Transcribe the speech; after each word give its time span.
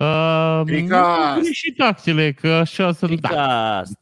Uh, 0.00 0.62
Tricast. 0.64 1.36
nu 1.46 1.52
și 1.52 1.72
taxele, 1.72 2.32
că 2.32 2.48
așa 2.48 2.92
sunt. 2.92 3.20
Da. 3.20 3.28
Tricast. 3.28 3.98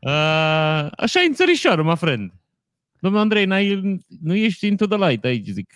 Uh, 0.00 0.88
așa 0.96 1.20
e 1.22 1.26
în 1.26 1.32
țărișoară, 1.34 1.82
mă 1.82 1.94
friend. 1.94 2.32
Domnul 3.00 3.20
Andrei, 3.20 3.44
n-ai, 3.44 3.98
nu 4.20 4.34
ești 4.34 4.66
into 4.66 4.86
the 4.86 5.08
light 5.08 5.24
aici, 5.24 5.46
zic. 5.46 5.72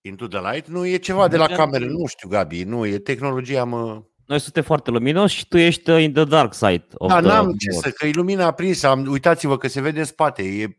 Into 0.00 0.26
the 0.26 0.38
light 0.52 0.68
nu 0.68 0.86
e 0.86 0.96
ceva 0.96 1.28
de 1.28 1.36
la 1.36 1.46
Da. 1.46 1.54
camere, 1.54 1.86
nu 1.86 2.06
știu, 2.06 2.28
Gabi, 2.28 2.62
nu, 2.62 2.86
e 2.86 2.98
tehnologia, 2.98 3.64
mă... 3.64 4.02
Noi 4.26 4.38
suntem 4.40 4.62
foarte 4.62 4.90
luminoși 4.90 5.36
și 5.36 5.48
tu 5.48 5.56
ești 5.58 5.90
uh, 5.90 6.02
in 6.02 6.12
the 6.12 6.24
dark 6.24 6.54
side 6.54 6.86
of 6.92 7.08
Da, 7.10 7.18
the 7.20 7.26
n-am 7.28 7.52
ce 7.56 7.66
world. 7.70 7.84
să, 7.84 7.90
că 7.90 8.06
e 8.06 8.10
lumina 8.14 8.44
aprinsă, 8.46 8.86
am, 8.88 9.06
uitați-vă 9.10 9.56
că 9.58 9.68
se 9.68 9.80
vede 9.80 9.98
în 9.98 10.04
spate, 10.04 10.42
e, 10.42 10.78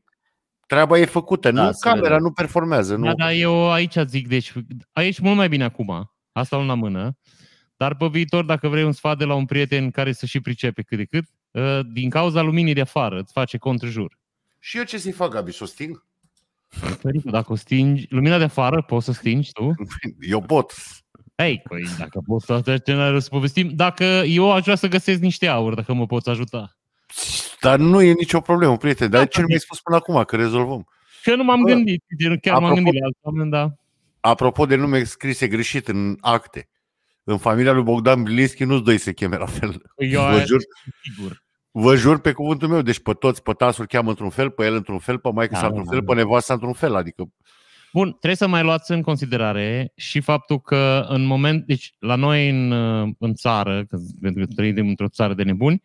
treaba 0.68 0.98
e 0.98 1.06
făcută, 1.06 1.52
Da, 1.52 1.64
nu, 1.66 1.72
se 1.72 1.78
camera 1.90 2.08
vede. 2.10 2.20
nu 2.22 2.32
performează, 2.32 2.96
nu. 2.96 3.06
Da, 3.06 3.14
da, 3.14 3.34
eu 3.34 3.72
aici 3.72 3.96
zic, 4.08 4.28
deci 4.28 4.54
aici 4.92 5.20
mult 5.20 5.36
mai 5.36 5.48
bine 5.50 5.64
acum. 5.64 6.12
Asta 6.34 6.58
la 6.58 6.74
mână. 6.74 7.18
Dar 7.78 7.96
pe 7.96 8.08
viitor, 8.08 8.46
dacă 8.46 8.68
vrei 8.68 8.84
un 8.84 8.92
sfat 8.92 9.18
de 9.18 9.26
la 9.26 9.34
un 9.34 9.46
prieten 9.46 9.91
care 9.91 10.12
să 10.12 10.26
și 10.26 10.40
pricepe 10.40 10.82
cât 10.82 10.98
de 10.98 11.05
cât, 11.05 11.26
uh, 11.52 11.80
din 11.91 12.10
cauza 12.10 12.41
luminii 12.41 12.74
de 12.74 12.82
afară, 12.82 13.20
îți 13.20 13.32
face 13.32 13.58
contrejur. 13.58 14.20
Și 14.60 14.77
eu 14.77 14.84
ce 14.84 14.98
să-i 14.98 15.12
fac, 15.12 15.30
Gabi, 15.32 15.52
să 15.52 15.64
o 15.64 15.66
sting? 15.66 16.05
Adică 17.04 17.30
dacă 17.30 17.52
o 17.52 17.55
stingi, 17.55 18.05
lumina 18.10 18.38
de 18.38 18.44
afară, 18.44 18.82
poți 18.82 19.05
să 19.05 19.12
stingi 19.12 19.52
tu? 19.52 19.74
Eu 20.30 20.41
pot. 20.41 20.74
Ei, 21.36 21.62
păi, 21.70 21.84
dacă 21.98 22.22
poți 22.26 22.46
să 22.46 22.54
atunci 22.54 22.86
n-are 22.86 23.20
să 23.20 23.30
povestim. 23.30 23.70
Dacă 23.76 24.04
eu 24.26 24.52
aș 24.52 24.63
vrea 24.63 24.76
să 24.76 24.88
găsesc 24.88 25.20
niște 25.22 25.48
aur, 25.48 25.74
dacă 25.74 25.94
mă 25.94 26.05
poți 26.05 26.30
ajuta. 26.30 26.77
Dar 27.62 27.80
nu 27.80 28.02
e 28.02 28.12
nicio 28.13 28.40
problemă, 28.41 28.77
prieten. 28.77 29.10
Dar 29.10 29.20
Da, 29.20 29.26
de 29.26 29.32
ce 29.32 29.40
nu 29.41 29.46
mi-ai 29.48 29.60
spus 29.60 29.80
până 29.82 29.98
acum 29.98 30.24
că 30.24 30.36
rezolvăm? 30.36 30.88
Că 31.24 31.36
nu 31.36 31.44
m-am 31.44 31.62
Bă, 31.62 31.68
gândit, 31.68 32.04
chiar 32.41 32.60
m-am 32.60 32.72
apropo- 32.72 32.76
gândit 32.76 32.94
la 33.00 33.05
alți 33.05 33.20
oameni, 33.22 33.50
dar... 33.52 33.76
Apropo 34.26 34.66
de 34.66 34.76
nume 34.76 35.04
scrise 35.04 35.48
greșit 35.48 35.88
în 35.88 36.18
acte, 36.22 36.70
în 37.23 37.38
familia 37.38 37.72
lui 37.72 37.84
Bogdan 37.84 38.23
Bilinski 38.23 38.63
nu-ți 38.63 38.84
doi 38.84 38.98
se 38.98 39.13
cheme 39.13 39.38
la 39.38 39.46
fel. 39.46 39.82
Eu 39.96 40.22
Vă 40.22 40.27
aia 40.27 40.38
jur, 40.46 40.59
sunt 40.62 40.96
sigur. 41.04 41.43
vă 41.71 41.96
jur 41.96 42.20
pe 42.20 42.32
cuvântul 42.32 42.68
meu, 42.68 42.82
deci 42.82 42.99
pe 42.99 43.13
toți, 43.13 43.41
pe 43.41 43.54
tasul 43.54 43.85
cheamă 43.85 44.10
într-un 44.10 44.29
fel, 44.29 44.49
pe 44.49 44.66
el 44.66 44.74
într-un 44.76 44.99
fel, 44.99 45.20
pe 45.20 45.29
maică 45.34 45.54
Da, 45.54 45.60
sa 45.60 45.66
într-un 45.66 45.84
da, 45.85 45.91
fel, 45.91 45.99
da. 45.99 46.13
pe 46.13 46.20
nevasta 46.20 46.54
într-un 46.54 46.74
fel, 46.74 46.96
adică 46.96 47.24
Bun, 47.94 48.10
trebuie 48.10 48.35
să 48.35 48.48
mai 48.48 48.63
luați 48.63 48.91
în 48.91 49.01
considerare 49.01 49.91
și 49.96 50.20
faptul 50.20 50.62
că 50.62 51.05
în 51.10 51.26
moment, 51.26 51.66
deci 51.66 51.94
la 51.99 52.16
noi 52.16 52.49
în, 52.49 52.71
uh, 52.71 53.10
în 53.20 53.34
țară, 53.34 53.85
că, 53.90 53.98
pentru 54.21 54.46
că 54.46 54.54
trăim 54.55 54.88
într-o 54.88 55.07
țară 55.07 55.34
de 55.34 55.44
nebuni, 55.44 55.84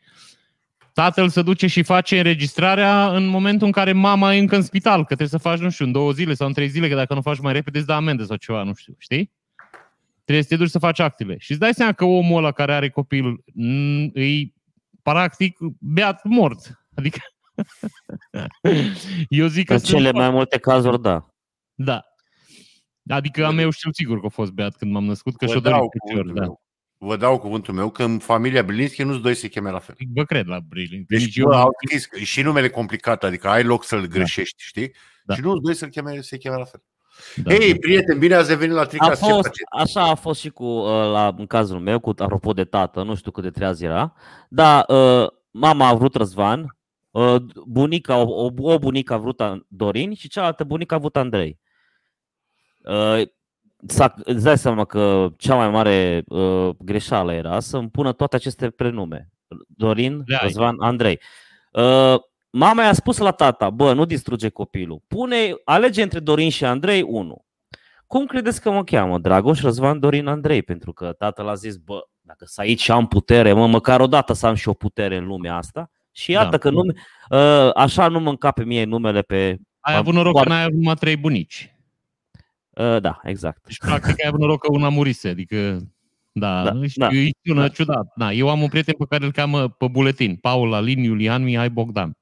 tatăl 1.02 1.28
se 1.28 1.42
duce 1.42 1.66
și 1.66 1.82
face 1.82 2.16
înregistrarea 2.16 3.10
în 3.16 3.26
momentul 3.26 3.66
în 3.66 3.72
care 3.72 3.92
mama 3.92 4.34
e 4.34 4.38
încă 4.38 4.56
în 4.56 4.62
spital, 4.62 4.98
că 4.98 5.04
trebuie 5.06 5.28
să 5.28 5.38
faci, 5.38 5.58
nu 5.58 5.70
știu, 5.70 5.84
în 5.84 5.92
două 5.92 6.12
zile 6.12 6.34
sau 6.34 6.46
în 6.46 6.52
trei 6.52 6.68
zile, 6.68 6.88
că 6.88 6.94
dacă 6.94 7.14
nu 7.14 7.20
faci 7.20 7.38
mai 7.38 7.52
repede 7.52 7.78
îți 7.78 7.86
dă 7.86 7.92
amendă 7.92 8.24
sau 8.24 8.36
ceva, 8.36 8.62
nu 8.62 8.74
știu, 8.74 8.94
știi? 8.98 9.32
Trebuie 10.24 10.42
să 10.44 10.48
te 10.48 10.56
duci 10.56 10.70
să 10.70 10.78
faci 10.78 10.98
actele. 10.98 11.36
Și 11.38 11.50
îți 11.50 11.60
dai 11.60 11.74
seama 11.74 11.92
că 11.92 12.04
omul 12.04 12.38
ăla 12.38 12.52
care 12.52 12.74
are 12.74 12.90
copil 12.90 13.24
m, 13.54 14.10
îi 14.12 14.54
practic 15.02 15.56
beat 15.78 16.24
mort. 16.24 16.86
Adică 16.94 17.18
eu 19.28 19.46
zic 19.46 19.66
că 19.66 19.72
În 19.72 19.78
sunt 19.78 19.96
cele 19.96 20.12
mai 20.12 20.30
multe 20.30 20.58
cazuri, 20.58 21.02
da. 21.02 21.26
da. 21.74 22.04
Adică 23.08 23.46
am 23.46 23.58
eu 23.58 23.70
știu 23.70 23.92
sigur 23.92 24.20
că 24.20 24.26
a 24.26 24.28
fost 24.28 24.50
beat 24.50 24.76
când 24.76 24.92
m-am 24.92 25.04
născut, 25.04 25.36
că 25.36 25.44
vă 25.44 25.50
și-o 25.50 25.60
dau, 25.60 25.72
dorit 25.72 25.90
de 25.90 25.98
cuvântul 25.98 26.34
da. 26.34 26.40
meu. 26.40 26.62
Vă 26.98 27.16
dau 27.16 27.38
cuvântul 27.38 27.74
meu 27.74 27.90
că 27.90 28.02
în 28.02 28.18
familia 28.18 28.62
Bilinski 28.62 29.02
nu-ți 29.02 29.20
doi 29.20 29.34
se 29.34 29.48
cheme 29.48 29.70
la 29.70 29.78
fel. 29.78 29.94
Vă 30.14 30.24
cred 30.24 30.46
la 30.46 30.58
Brilin. 30.68 31.04
Deci 31.08 31.20
Nici 31.24 31.40
bă, 31.40 31.52
eu, 31.54 31.60
au 31.60 31.70
scris 31.84 32.06
că- 32.06 32.18
și 32.18 32.42
numele 32.42 32.68
complicat, 32.68 33.24
adică 33.24 33.48
ai 33.48 33.62
loc 33.64 33.84
să-l 33.84 34.06
greșești, 34.06 34.62
știi? 34.62 34.92
Da. 35.24 35.34
Și 35.34 35.40
nu-ți 35.40 35.62
doi 35.62 35.74
să-l 35.74 35.88
cheme, 35.88 36.20
se 36.20 36.36
cheme 36.36 36.56
la 36.56 36.64
fel. 36.64 36.82
da, 37.36 37.52
Ei, 37.54 37.72
da. 37.72 37.78
prieten, 37.80 38.18
bine 38.18 38.34
ați 38.34 38.50
revenit 38.50 38.74
la 38.74 38.80
A 38.80 38.84
Tricast. 38.84 39.22
Ce 39.22 39.28
fost, 39.30 39.42
faceți? 39.42 39.62
așa 39.78 40.02
a 40.10 40.14
fost 40.14 40.40
și 40.40 40.48
cu, 40.50 40.64
uh, 40.64 40.86
la, 40.88 41.34
în 41.36 41.46
cazul 41.46 41.80
meu, 41.80 42.00
cu 42.00 42.12
apropo 42.16 42.52
de 42.52 42.64
tată, 42.64 43.02
nu 43.02 43.14
știu 43.14 43.30
cât 43.30 43.42
de 43.42 43.50
treaz 43.50 43.80
era, 43.80 44.14
dar 44.48 44.84
uh, 44.88 45.28
mama 45.50 45.88
a 45.88 45.94
vrut 45.94 46.14
Răzvan, 46.14 46.76
uh, 47.10 47.36
bunica, 47.66 48.16
o, 48.16 48.44
o, 48.44 48.50
o 48.72 48.78
bunică 48.78 49.12
a 49.12 49.16
vrut 49.16 49.40
An- 49.40 49.64
Dorin 49.68 50.14
și 50.14 50.28
cealaltă 50.28 50.64
bunică 50.64 50.94
a 50.94 50.98
vrut 50.98 51.16
Andrei. 51.16 51.58
Uh, 52.78 52.92
s-a, 52.92 53.22
îți 54.24 54.44
dai 54.44 54.58
seama 54.58 54.84
că 54.84 55.28
cea 55.36 55.54
mai 55.54 55.70
mare 55.70 56.22
uh, 56.26 56.68
greșeală 56.78 57.32
era 57.32 57.60
să 57.60 57.76
îmi 57.76 57.90
pună 57.90 58.12
toate 58.12 58.36
aceste 58.36 58.70
prenume. 58.70 59.28
Dorin, 59.66 60.22
Da, 60.26 60.38
Răzvan, 60.42 60.76
Andrei. 60.80 61.20
Uh, 61.72 62.14
mama 62.50 62.82
i-a 62.82 62.92
spus 62.92 63.18
la 63.18 63.30
tata, 63.30 63.70
bă, 63.70 63.92
nu 63.92 64.04
distruge 64.04 64.48
copilul. 64.48 65.02
Pune, 65.06 65.54
alege 65.64 66.02
între 66.02 66.18
Dorin 66.18 66.50
și 66.50 66.64
Andrei 66.64 67.02
unul. 67.02 67.44
Cum 68.06 68.26
credeți 68.26 68.60
că 68.60 68.70
mă 68.70 68.84
cheamă? 68.84 69.18
Dragoș 69.18 69.60
Răzvan 69.60 70.00
Dorin 70.00 70.26
Andrei, 70.26 70.62
pentru 70.62 70.92
că 70.92 71.12
tatăl 71.12 71.48
a 71.48 71.54
zis, 71.54 71.76
bă, 71.76 71.98
dacă 72.20 72.44
să 72.48 72.60
aici 72.60 72.88
am 72.88 73.06
putere, 73.06 73.52
mă, 73.52 73.66
măcar 73.66 74.00
odată 74.00 74.32
să 74.32 74.46
am 74.46 74.54
și 74.54 74.68
o 74.68 74.72
putere 74.72 75.16
în 75.16 75.26
lumea 75.26 75.56
asta. 75.56 75.90
Și 76.12 76.30
iată 76.30 76.50
Da. 76.50 76.58
că 76.58 76.70
nu, 76.70 76.82
uh, 77.30 77.70
așa 77.74 78.08
nu 78.08 78.20
mă 78.20 78.28
încape 78.28 78.64
mie 78.64 78.84
numele 78.84 79.22
pe... 79.22 79.58
Ai 79.80 79.96
avut 79.96 80.14
noroc 80.14 80.42
că 80.42 80.48
n-ai 80.48 80.62
avut 80.62 80.74
numai 80.78 80.94
trei 80.94 81.16
bunici. 81.16 81.77
Uh, 82.78 83.00
da, 83.00 83.20
exact. 83.24 83.64
Deci, 83.66 83.78
practic, 83.78 84.08
ai 84.22 84.26
avut 84.26 84.40
noroc 84.40 84.60
că 84.60 84.72
una 84.72 84.88
murise. 84.88 85.28
Adică, 85.28 85.78
da, 86.32 86.62
Da, 86.62 86.70
da 86.70 86.86
știu, 86.86 87.02
da. 87.06 87.08
e 87.14 87.30
sună 87.44 87.60
Da. 87.60 87.68
ciudat. 87.68 88.12
Da, 88.16 88.32
eu 88.32 88.48
am 88.48 88.62
un 88.62 88.68
prieten 88.68 88.94
pe 88.98 89.04
care 89.08 89.24
îl 89.24 89.32
cheamă 89.32 89.68
pe 89.68 89.86
buletin. 89.88 90.36
Paul 90.36 90.74
Alin 90.74 90.98
Iulian 91.02 91.42
Mihai 91.42 91.70
Bogdan. 91.70 92.12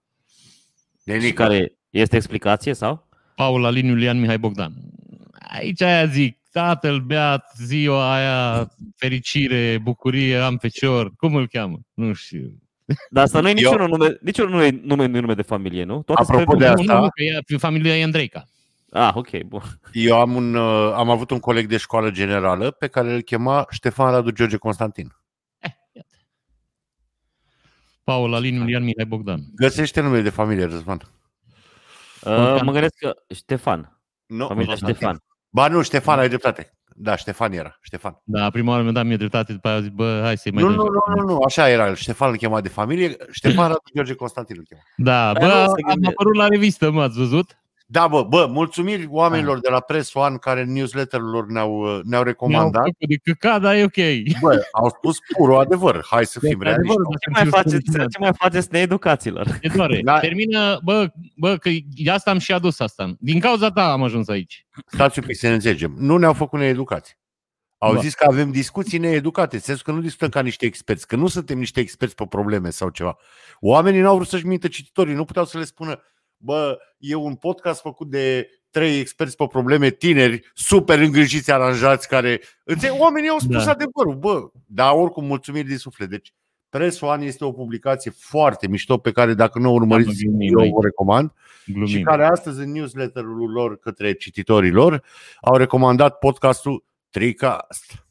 Și 0.99 1.03
Nenică. 1.05 1.43
care 1.43 1.72
este 1.91 2.16
explicație 2.16 2.72
sau? 2.75 3.09
Paul 3.34 3.65
Alin 3.65 3.87
Iulian 3.87 4.21
Mihai 4.21 4.39
Bogdan. 4.39 4.72
Aici 5.53 5.83
aia 5.83 6.06
zic, 6.06 6.39
tatăl 6.53 7.00
beat, 7.00 7.53
ziua 7.56 8.15
aia, 8.15 8.71
fericire, 8.97 9.78
bucurie, 9.83 10.37
am 10.37 10.56
fecior. 10.56 11.12
Cum 11.16 11.34
îl 11.34 11.49
cheamă? 11.49 11.78
Nu 11.95 12.12
știu. 12.12 12.53
Dar 13.11 13.25
asta 13.25 13.41
nu 13.41 13.49
e 13.49 13.50
Eu- 13.50 13.56
niciunul 13.56 13.89
nume, 13.89 14.16
niciunul 14.21 14.50
nu 14.50 14.62
e 14.65 14.81
nume, 14.84 15.06
nume 15.06 15.34
de 15.34 15.43
familie, 15.43 15.84
nu? 15.84 16.03
Toate 16.03 16.25
sunt 16.25 16.37
Apropo 16.39 16.59
de 16.59 16.65
prenume. 16.65 16.84
Nu, 16.84 16.93
asta- 16.93 16.99
nu, 16.99 17.03
nu, 17.05 17.43
că 17.45 17.55
e, 17.55 17.56
familia 17.56 17.97
e 17.99 18.03
Andreica. 18.05 18.45
Ah, 18.99 19.15
ok, 19.15 19.43
bun. 19.43 19.62
Eu 19.93 20.21
am, 20.21 20.34
un, 20.34 20.55
uh, 20.55 20.93
am 20.95 21.11
avut 21.11 21.31
un 21.31 21.39
coleg 21.41 21.67
de 21.69 21.77
școală 21.77 22.11
generală 22.11 22.71
pe 22.71 22.87
care 22.87 23.12
îl 23.12 23.21
chema 23.21 23.67
Ștefan 23.71 24.11
Radu 24.11 24.31
George 24.31 24.57
Constantin. 24.57 25.17
Paul 28.05 28.34
Alin 28.34 28.55
Iulian 28.55 28.83
Mihai 28.83 29.05
Bogdan. 29.07 29.41
Găsește 29.55 30.01
numele 30.01 30.23
de 30.23 30.31
familie, 30.31 30.65
Răzvan. 30.65 31.01
Uh, 32.23 32.61
mă 32.62 32.73
gândesc 32.73 32.95
că 32.99 33.15
Ștefan, 33.34 33.99
Nu, 34.27 34.47
familia 34.47 34.67
Constantin. 34.69 34.97
Ștefan. 34.97 35.23
Ba 35.51 35.69
nu, 35.69 35.83
Ștefan, 35.83 36.19
ai 36.19 36.28
dreptate. 36.28 36.71
Da, 36.99 37.17
Ștefan 37.17 37.53
era. 37.53 37.78
Ștefan. 37.81 38.21
Da, 38.25 38.51
prima 38.51 38.71
oară 38.71 38.83
mi-a 38.83 38.93
dat 38.93 39.05
mie 39.07 39.17
dreptate, 39.17 39.53
după 39.53 39.69
aia 39.69 39.77
a 39.77 39.81
zis, 39.81 39.91
bă, 39.91 40.21
hai 40.25 40.37
să-i 40.37 40.53
mai 40.53 40.63
Nu, 40.63 40.69
dăm 40.69 40.77
nu, 40.77 40.84
și- 40.84 40.91
nu, 41.15 41.23
nu, 41.23 41.33
nu, 41.33 41.41
așa 41.41 41.69
era. 41.69 41.95
Ștefan 41.95 42.31
îl 42.31 42.37
chema 42.37 42.61
de 42.61 42.69
familie. 42.69 43.17
Ștefan 43.31 43.67
Radu 43.67 43.81
George 43.95 44.15
Constantin 44.15 44.57
îl 44.59 44.65
chema. 44.65 44.81
Da, 44.97 45.33
Dar 45.33 45.43
bă, 45.43 45.47
nu 45.47 45.53
se 45.53 45.81
am 45.84 45.93
gânde- 45.93 46.09
apărut 46.09 46.34
la 46.34 46.47
revistă, 46.49 46.91
mă, 46.91 47.03
ați 47.03 47.19
văzut? 47.19 47.59
Da, 47.88 48.06
bă, 48.08 48.22
bă, 48.22 48.47
mulțumiri 48.50 49.06
oamenilor 49.10 49.60
de 49.60 49.69
la 49.70 49.80
Press 49.80 50.14
One 50.14 50.36
care 50.36 50.60
în 50.60 50.72
newsletter-ul 50.72 51.30
lor 51.30 51.47
ne-au, 51.47 51.72
uh, 51.78 51.86
ne-au 51.88 52.02
Mi-au 52.04 52.22
recomandat. 52.22 52.82
făcut 52.82 52.97
de 53.08 53.16
căcat, 53.24 53.60
dar 53.60 53.74
e 53.74 53.82
ok. 53.84 53.94
Bă, 54.41 54.62
au 54.72 54.88
spus 54.88 55.16
purul 55.36 55.58
adevăr. 55.58 56.04
Hai 56.10 56.26
să 56.26 56.38
fim 56.38 56.58
De 56.58 56.64
realiști. 56.64 56.92
adevăr, 56.97 57.16
Ce 57.19 57.30
dacă 57.30 57.30
mai 57.30 57.41
știu 57.47 57.70
faceți, 57.70 57.91
să- 57.92 57.98
ce 58.12 58.19
mai 58.19 58.30
faceți 58.38 58.69
needucaților? 58.70 59.58
Te 59.60 59.69
doare. 59.69 60.00
Da. 60.04 60.19
Termină, 60.20 60.80
bă, 60.84 61.08
bă, 61.36 61.56
că 61.56 61.70
de 62.04 62.10
asta 62.10 62.30
am 62.30 62.38
și 62.38 62.52
adus 62.52 62.80
asta. 62.80 63.14
Din 63.19 63.41
cauza 63.41 63.70
ta 63.70 63.92
am 63.92 64.03
ajuns 64.03 64.28
aici. 64.28 64.66
Stați 64.86 65.18
un 65.18 65.24
pic 65.26 65.36
să 65.36 65.47
ne 65.48 65.54
înțelegem. 65.54 65.94
Nu 65.98 66.16
ne-au 66.16 66.32
făcut 66.32 66.58
needucați. 66.58 67.18
Au 67.78 67.94
Da. 67.94 68.00
zis 68.00 68.14
că 68.14 68.26
avem 68.28 68.50
discuții 68.50 68.98
needucate, 68.98 69.54
în 69.54 69.60
sensul 69.62 69.84
că 69.84 69.92
nu 69.92 70.00
discutăm 70.00 70.28
ca 70.28 70.42
niște 70.42 70.66
experți, 70.66 71.06
că 71.06 71.16
nu 71.16 71.26
suntem 71.26 71.58
niște 71.58 71.80
experți 71.80 72.14
pe 72.14 72.26
probleme 72.28 72.70
sau 72.70 72.88
ceva. 72.88 73.16
Oamenii 73.60 74.00
n-au 74.00 74.14
vrut 74.14 74.28
să-și 74.28 74.47
mintă 74.47 74.68
cititorii, 74.68 75.14
nu 75.14 75.24
puteau 75.24 75.44
să 75.44 75.58
le 75.58 75.64
spună, 75.64 76.00
bă, 76.36 76.78
e 76.98 77.14
un 77.14 77.34
podcast 77.34 77.80
făcut 77.80 78.10
de 78.10 78.48
trei 78.70 78.98
experți 79.00 79.36
pe 79.36 79.47
probleme 79.47 79.91
tineri, 79.91 80.50
super 80.54 80.98
îngrijiți, 80.98 81.52
aranjați, 81.52 82.08
care... 82.08 82.41
Înțeleg? 82.64 83.00
Oamenii 83.00 83.28
au 83.28 83.38
spus 83.38 83.64
Da. 83.64 83.70
adevărul, 83.70 84.14
bă, 84.19 84.50
dar 84.66 84.92
oricum 84.94 85.24
mulțumiri 85.24 85.66
din 85.68 85.77
suflet. 85.78 86.09
Deci, 86.09 86.33
Press 86.68 87.00
One 87.00 87.24
este 87.24 87.44
o 87.44 87.53
publicație 87.53 88.10
foarte 88.10 88.68
mișto 88.68 88.98
pe 88.98 89.12
care 89.12 89.34
dacă 89.34 89.59
nu 89.59 89.71
o 89.71 89.72
urmăriți, 89.72 90.09
Da, 90.24 90.30
mă, 90.30 90.36
glumim 90.36 90.56
eu 90.56 90.62
aici. 90.62 90.72
o 90.74 90.80
recomand 90.83 91.33
și 91.65 91.72
Glumim. 91.72 92.03
care 92.03 92.24
astăzi 92.24 92.60
în 92.60 92.72
newsletterul 92.72 93.50
lor 93.50 93.78
către 93.78 94.12
cititorii 94.12 94.71
lor 94.71 95.03
au 95.41 95.56
recomandat 95.56 96.18
podcastul 96.18 96.84
Tricast. 97.10 98.05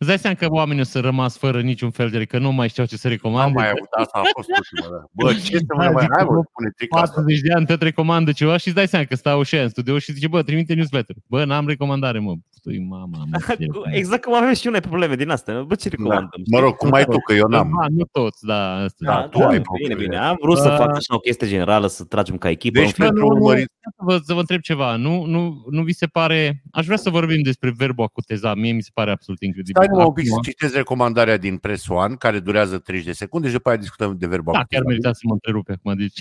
Îți 0.00 0.08
dai 0.08 0.18
seama 0.18 0.36
că 0.36 0.46
oamenii 0.50 0.80
o 0.82 0.84
să 0.84 1.00
rămas 1.00 1.36
fără 1.36 1.60
niciun 1.60 1.90
fel 1.90 2.10
de... 2.10 2.24
că 2.24 2.38
nu 2.38 2.52
mai 2.52 2.68
știau 2.68 2.86
ce 2.86 2.96
să 2.96 3.06
Am 3.06 3.12
recomande. 3.12 3.52
mai 3.54 3.68
avut 3.68 3.88
asta, 3.90 4.18
a 4.18 4.22
fost 4.32 4.48
ultima. 4.48 4.96
Da. 4.96 5.04
Bă, 5.12 5.32
ce 5.32 5.56
să 5.56 5.64
Da, 5.66 5.74
mai 5.74 5.90
mai 5.90 6.02
zic 6.02 6.10
hai, 6.16 6.26
că 6.26 6.32
mă, 6.32 6.42
spune 6.50 6.70
Tricast. 6.76 7.12
40 7.14 7.40
de 7.40 7.52
ani 7.52 7.66
tot 7.66 7.82
recomandă 7.82 8.32
ceva 8.32 8.56
și 8.56 8.66
îți 8.66 8.76
dai 8.76 8.88
seama 8.88 9.04
că 9.04 9.14
stau 9.16 9.42
și 9.42 9.54
aia 9.54 9.62
în 9.64 9.68
studio 9.70 9.98
și 9.98 10.12
zice, 10.12 10.28
bă, 10.28 10.42
trimite 10.42 10.74
newsletter. 10.74 11.16
Bă, 11.26 11.44
n-am 11.44 11.66
recomandare, 11.66 12.18
mă. 12.18 12.34
Păi, 12.62 12.78
mama, 12.88 13.24
mă. 13.30 13.38
Exact 14.00 14.24
cum 14.24 14.34
avem 14.34 14.54
și 14.54 14.68
noi 14.68 14.80
probleme 14.80 15.14
din 15.14 15.28
astea. 15.30 15.62
Bă, 15.62 15.74
ce 15.74 15.88
Da. 15.88 15.94
recomandăm? 15.96 16.42
Mă 16.50 16.58
rog, 16.58 16.76
cum 16.76 16.92
ai 16.92 17.04
tu, 17.04 17.16
că 17.26 17.32
eu 17.34 17.46
n-am. 17.48 17.76
Da, 17.80 17.86
nu 17.90 18.04
toți, 18.12 18.46
da. 18.46 18.74
Asta. 18.74 19.04
Da, 19.04 19.28
tu 19.28 19.38
ai 19.38 19.46
bine, 19.48 19.60
probleme. 19.60 20.00
bine. 20.02 20.16
Am 20.16 20.36
vrut 20.40 20.58
să 20.58 20.68
Da. 20.68 20.76
fac 20.76 20.88
așa 20.96 21.14
o 21.14 21.18
chestie 21.18 21.48
generală, 21.48 21.86
să 21.86 22.04
tragem 22.04 22.36
ca 22.36 22.50
echipă. 22.50 22.78
Deci, 22.78 22.86
în 22.88 22.92
fel- 22.92 23.06
pentru 23.06 23.22
nu, 23.22 23.28
nu, 23.28 23.34
urmărit, 23.34 23.70
Să 23.82 23.90
vă, 23.96 24.18
să 24.24 24.32
vă 24.34 24.40
întreb 24.40 24.60
ceva. 24.60 24.96
Nu, 24.96 25.24
nu, 25.24 25.64
nu 25.70 25.82
vi 25.82 25.92
se 25.92 26.06
pare... 26.06 26.62
Aș 26.72 26.84
vrea 26.84 26.96
să 26.96 27.10
vorbim 27.10 27.42
despre 27.42 27.72
verbul 27.76 28.04
a 28.04 28.08
cuteza. 28.08 28.54
Mie 28.54 28.72
mi 28.72 28.82
se 28.82 28.90
pare 28.94 29.10
absolut 29.10 29.40
incredibil. 29.42 29.74
stai 29.82 29.86
Lasă-mă 29.86 30.06
un 30.08 30.12
pic 30.14 30.30
acum. 30.30 30.42
să 30.42 30.50
citesc 30.50 30.74
recomandarea 30.74 31.36
din 31.36 31.56
Press 31.56 31.88
One, 31.88 32.14
care 32.14 32.38
durează 32.40 32.78
30 32.78 33.06
de 33.06 33.12
secunde 33.12 33.46
și 33.46 33.52
după 33.52 33.68
aia 33.68 33.78
discutăm 33.78 34.16
de 34.18 34.26
verbal. 34.26 34.54
Da, 34.54 34.64
chiar 34.68 34.82
merita 34.86 35.12
să 35.12 35.20
mă 35.24 35.32
întrerupe 35.32 35.72
acum, 35.72 35.96
deci. 35.96 36.20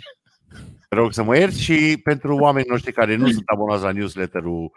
Te 0.90 0.96
rog 0.96 1.14
să 1.14 1.24
mă 1.24 1.38
ierți 1.38 1.62
și 1.62 2.00
pentru 2.04 2.36
oamenii 2.36 2.70
noștri 2.70 2.92
care 2.92 3.16
nu 3.16 3.28
sunt 3.28 3.44
abonați 3.46 3.84
la 3.84 3.92
newsletterul 3.92 4.72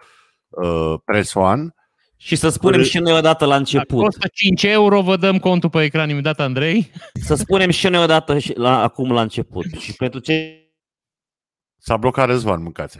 uh, 0.63 0.95
Press 1.05 1.35
One, 1.35 1.69
Și 2.17 2.37
să 2.37 2.49
spunem 2.49 2.83
și 2.83 2.99
noi 2.99 3.13
odată 3.13 3.45
la 3.45 3.51
Dacă 3.51 3.59
început. 3.59 4.03
costă 4.05 4.29
5 4.33 4.63
euro, 4.63 5.01
vă 5.03 5.17
dăm 5.17 5.39
contul 5.39 5.71
pe 5.71 5.83
ecran 5.83 6.09
imediat, 6.09 6.41
Andrei. 6.41 6.91
Să 7.15 7.35
spunem 7.35 7.71
și 7.71 7.89
noi 7.89 8.03
odată 8.03 8.39
și 8.39 8.53
la, 8.57 8.83
acum 8.83 9.13
la 9.13 9.21
început. 9.21 9.65
Și 9.79 9.93
pentru 9.97 10.21
cei 10.21 10.61
s-a 11.79 11.97
blocat 11.97 12.27
Răzvan, 12.27 12.63
mâncați 12.63 12.99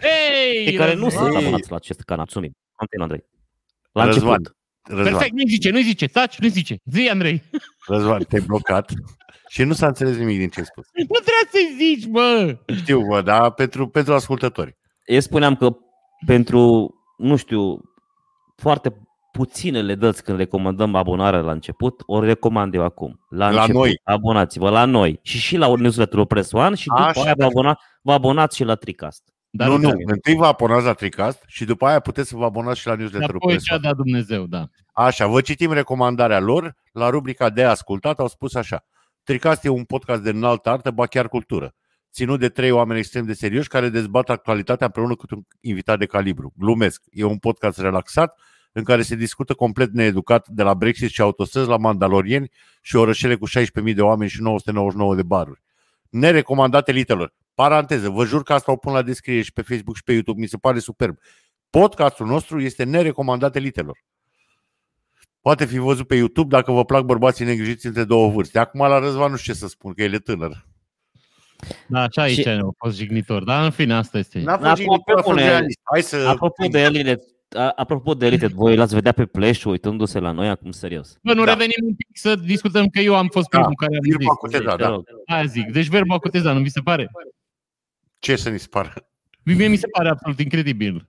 Ei, 0.67 0.73
care 0.75 0.95
nu 0.95 1.03
Răzvan! 1.05 1.25
sunt 1.25 1.37
abonați 1.37 1.71
la 1.71 1.77
acest 1.77 2.01
canal, 2.01 2.25
mulțumim. 2.25 2.53
Continuă, 2.77 3.05
Andrei. 3.07 3.25
La 3.93 4.05
Răzvan. 4.05 4.29
început. 4.33 4.57
Răzvan, 4.89 5.13
Perfect, 5.13 5.33
nu-i 5.35 5.49
zice, 5.49 5.71
nu-i 5.71 5.83
zice, 5.83 6.07
taci, 6.07 6.39
nu-i 6.39 6.49
zice. 6.51 6.77
Zi, 6.85 7.09
Andrei. 7.09 7.43
Răzvan, 7.87 8.23
te-ai 8.29 8.43
blocat 8.47 8.91
și 9.49 9.63
nu 9.63 9.73
s-a 9.73 9.87
înțeles 9.87 10.17
nimic 10.17 10.39
din 10.39 10.49
ce 10.49 10.61
ai 10.61 10.67
spus. 10.67 10.87
Nu 10.93 11.05
trebuie 11.19 11.51
să-i 11.51 11.75
zici, 11.77 12.07
bă! 12.07 12.57
Știu, 12.77 13.01
bă, 13.07 13.23
dar 13.23 13.51
pentru, 13.51 13.89
pentru 13.89 14.15
ascultători. 14.15 14.77
Eu 15.07 15.21
spuneam 15.21 15.57
că 15.57 15.77
pentru, 16.27 16.91
nu 17.17 17.37
știu, 17.37 17.81
foarte 18.57 18.95
puținele 19.33 19.95
dăți 19.95 20.23
când 20.25 20.39
recomandăm 20.39 20.95
abonarea 20.95 21.41
la 21.41 21.53
început, 21.53 22.03
o 22.07 22.21
recomand 22.21 22.75
eu 22.75 22.85
acum. 22.85 23.21
La, 23.29 23.51
La 23.51 23.61
început, 23.61 23.81
noi. 23.83 24.01
Abonați-vă 24.05 24.71
la 24.71 24.85
noi. 24.85 25.19
Și 25.23 25.39
și 25.39 25.57
la 25.57 25.75
newsletterul 25.77 26.27
Press 26.27 26.53
One 26.53 26.75
și 26.75 26.89
după 26.89 27.01
Așa. 27.01 27.23
aia 27.23 27.35
vă, 27.37 27.45
abona, 27.45 27.79
vă 28.03 28.13
abonați 28.13 28.57
și 28.57 28.65
la 28.65 28.75
Tricast. 28.75 29.23
Dar 29.51 29.69
nu, 29.69 29.77
nu, 29.77 29.81
trebuie. 29.81 30.07
întâi 30.09 30.35
vă 30.37 30.47
abonați 30.47 30.85
la 30.85 30.93
Tricast 30.93 31.43
și 31.47 31.65
după 31.65 31.87
aia 31.87 32.01
puteți 32.01 32.29
să 32.29 32.37
vă 32.37 32.45
abonați 32.45 32.81
și 32.81 32.87
la 32.87 32.93
Dar 32.93 33.01
newsletterul 33.01 33.37
apoi 33.37 33.53
Press 33.53 33.65
ce 33.65 33.73
a 33.73 33.77
One. 33.77 33.87
dat 33.87 33.97
Dumnezeu, 33.97 34.47
da. 34.47 34.65
Așa, 34.93 35.27
vă 35.27 35.41
citim 35.41 35.73
recomandarea 35.73 36.41
lor. 36.41 36.75
La 36.93 37.11
rubrica 37.11 37.51
de 37.51 37.65
ascultat 37.65 38.19
au 38.19 38.29
spus 38.29 38.55
așa. 38.55 38.85
Tricast 39.23 39.65
e 39.65 39.69
un 39.69 39.85
podcast 39.85 40.23
de 40.23 40.31
înaltă 40.31 40.71
artă, 40.71 40.91
ba 40.91 41.07
chiar 41.07 41.29
cultură. 41.29 41.75
Ținut 42.13 42.41
de 42.41 42.49
trei 42.49 42.71
oameni 42.71 42.99
extrem 42.99 43.25
de 43.25 43.33
serioși 43.33 43.69
care 43.69 43.89
dezbat 43.89 44.31
actualitatea 44.31 44.87
împreună 44.87 45.15
cu 45.15 45.27
un 45.31 45.43
invitat 45.61 45.99
de 45.99 46.07
calibru. 46.07 46.53
Glumesc. 46.57 47.03
E 47.11 47.25
un 47.25 47.39
podcast 47.39 47.79
relaxat 47.79 48.39
în 48.73 48.85
care 48.85 49.03
se 49.03 49.15
discută 49.15 49.55
complet 49.55 49.93
needucat 49.93 50.49
de 50.49 50.63
la 50.63 50.75
Brexit 50.75 51.11
și 51.11 51.21
autostrăzi 51.21 51.69
la 51.69 51.77
Mandalorieni 51.77 52.51
și 52.81 52.97
orășele 52.97 53.37
cu 53.37 53.49
16.000 53.49 53.95
de 53.95 54.03
oameni 54.03 54.31
și 54.31 54.41
999 54.41 55.15
de 55.15 55.23
baruri. 55.23 55.63
Nerecomandat 56.09 56.89
elitelor. 56.89 57.35
Paranteză, 57.55 58.09
vă 58.09 58.25
jur 58.25 58.43
că 58.43 58.53
asta 58.53 58.73
o 58.73 58.77
pun 58.77 58.93
la 58.93 59.03
descriere 59.03 59.43
și 59.43 59.53
pe 59.53 59.63
Facebook 59.63 59.97
și 59.97 60.03
pe 60.03 60.13
YouTube. 60.13 60.41
Mi 60.41 60.47
se 60.47 60.57
pare 60.57 60.79
superb. 60.79 61.17
Podcastul 61.71 62.27
nostru 62.27 62.61
este 62.61 62.85
nerecomandat 62.85 63.57
elitelor. 63.57 63.99
Poate 65.41 65.65
fi 65.65 65.79
văzut 65.79 66.07
pe 66.07 66.15
YouTube 66.15 66.49
dacă 66.49 66.73
vă 66.73 66.85
plac 66.85 67.05
bărbații 67.05 67.45
negrijiți 67.45 67.87
între 67.87 68.05
două 68.05 68.31
vârste. 68.31 68.59
Acum 68.59 68.81
la 68.81 68.99
Răzvan 68.99 69.31
nu 69.31 69.37
știu 69.37 69.53
ce 69.53 69.59
să 69.59 69.69
spun, 69.69 69.93
că 69.93 70.03
el 70.03 70.13
e 70.13 70.19
tânăr. 70.19 70.72
Da, 71.87 72.07
și 72.11 72.19
aici 72.19 72.39
Și- 72.39 72.49
a 72.49 72.69
fost 72.79 72.97
jignitor. 72.97 73.45
Dar 73.45 73.65
în 73.65 73.71
fine, 73.71 73.95
asta 73.95 74.19
este. 74.19 74.39
N-a 74.41 74.57
Da, 74.59 74.69
fost 74.69 74.81
jignitor, 74.81 75.19
a 75.19 75.23
fost 75.23 75.37
bune. 75.37 75.49
realist. 75.49 75.79
Hai 75.93 76.03
să... 76.03 76.17
Apropo 76.29 76.67
de 76.71 76.81
Elite, 76.81 77.19
a- 77.57 77.73
apropo 77.77 78.15
de 78.15 78.27
Elite, 78.27 78.47
voi 78.47 78.77
l-ați 78.77 78.95
vedea 78.95 79.13
pe 79.13 79.25
Flash 79.33 79.65
uitându-se 79.65 80.19
la 80.19 80.31
noi 80.31 80.49
acum 80.49 80.71
serios. 80.71 81.17
Bă, 81.23 81.33
nu 81.33 81.45
Da. 81.45 81.51
revenim 81.53 81.75
un 81.87 81.95
pic 81.95 82.09
să 82.13 82.35
discutăm 82.37 82.87
că 82.89 83.01
eu 83.01 83.17
am 83.17 83.29
fost 83.29 83.49
Da, 83.49 83.59
primul 83.59 83.77
care 83.77 83.95
am 83.95 84.03
Firma 84.03 84.19
zis. 84.21 84.29
cu 84.39 84.47
teza, 84.49 84.77
Te 84.77 84.83
da. 84.83 84.89
rog. 84.89 85.05
Aia 85.27 85.45
zic. 85.45 85.71
Deci 85.73 85.87
verbul 85.89 86.15
acuteza, 86.15 86.53
nu 86.53 86.61
vi 86.61 86.69
se 86.69 86.81
pare? 86.81 87.11
Ce 88.19 88.37
să 88.37 88.49
ni 88.51 88.59
se 88.59 88.67
pară? 88.71 88.93
Mie 89.43 89.69
mi 89.69 89.77
se 89.77 89.87
pare 89.87 90.09
absolut 90.09 90.39
incredibil. 90.41 91.09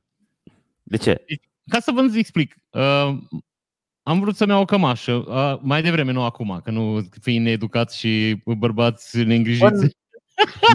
De 0.83 0.97
ce? 0.97 1.25
Ca 1.67 1.79
să 1.79 1.91
vă 1.91 2.11
explic. 2.15 2.55
Uh, 2.69 3.13
am 4.03 4.19
vrut 4.19 4.35
să-mi 4.35 4.51
iau 4.51 4.61
o 4.61 4.65
cămașă, 4.65 5.11
uh, 5.13 5.59
mai 5.61 5.81
devreme, 5.81 6.11
nu 6.11 6.23
acum, 6.23 6.59
că 6.63 6.71
nu 6.71 7.01
fiind 7.21 7.45
needucați 7.45 7.97
și 7.99 8.41
bărbați 8.57 9.17
neîngrijiți. 9.23 9.95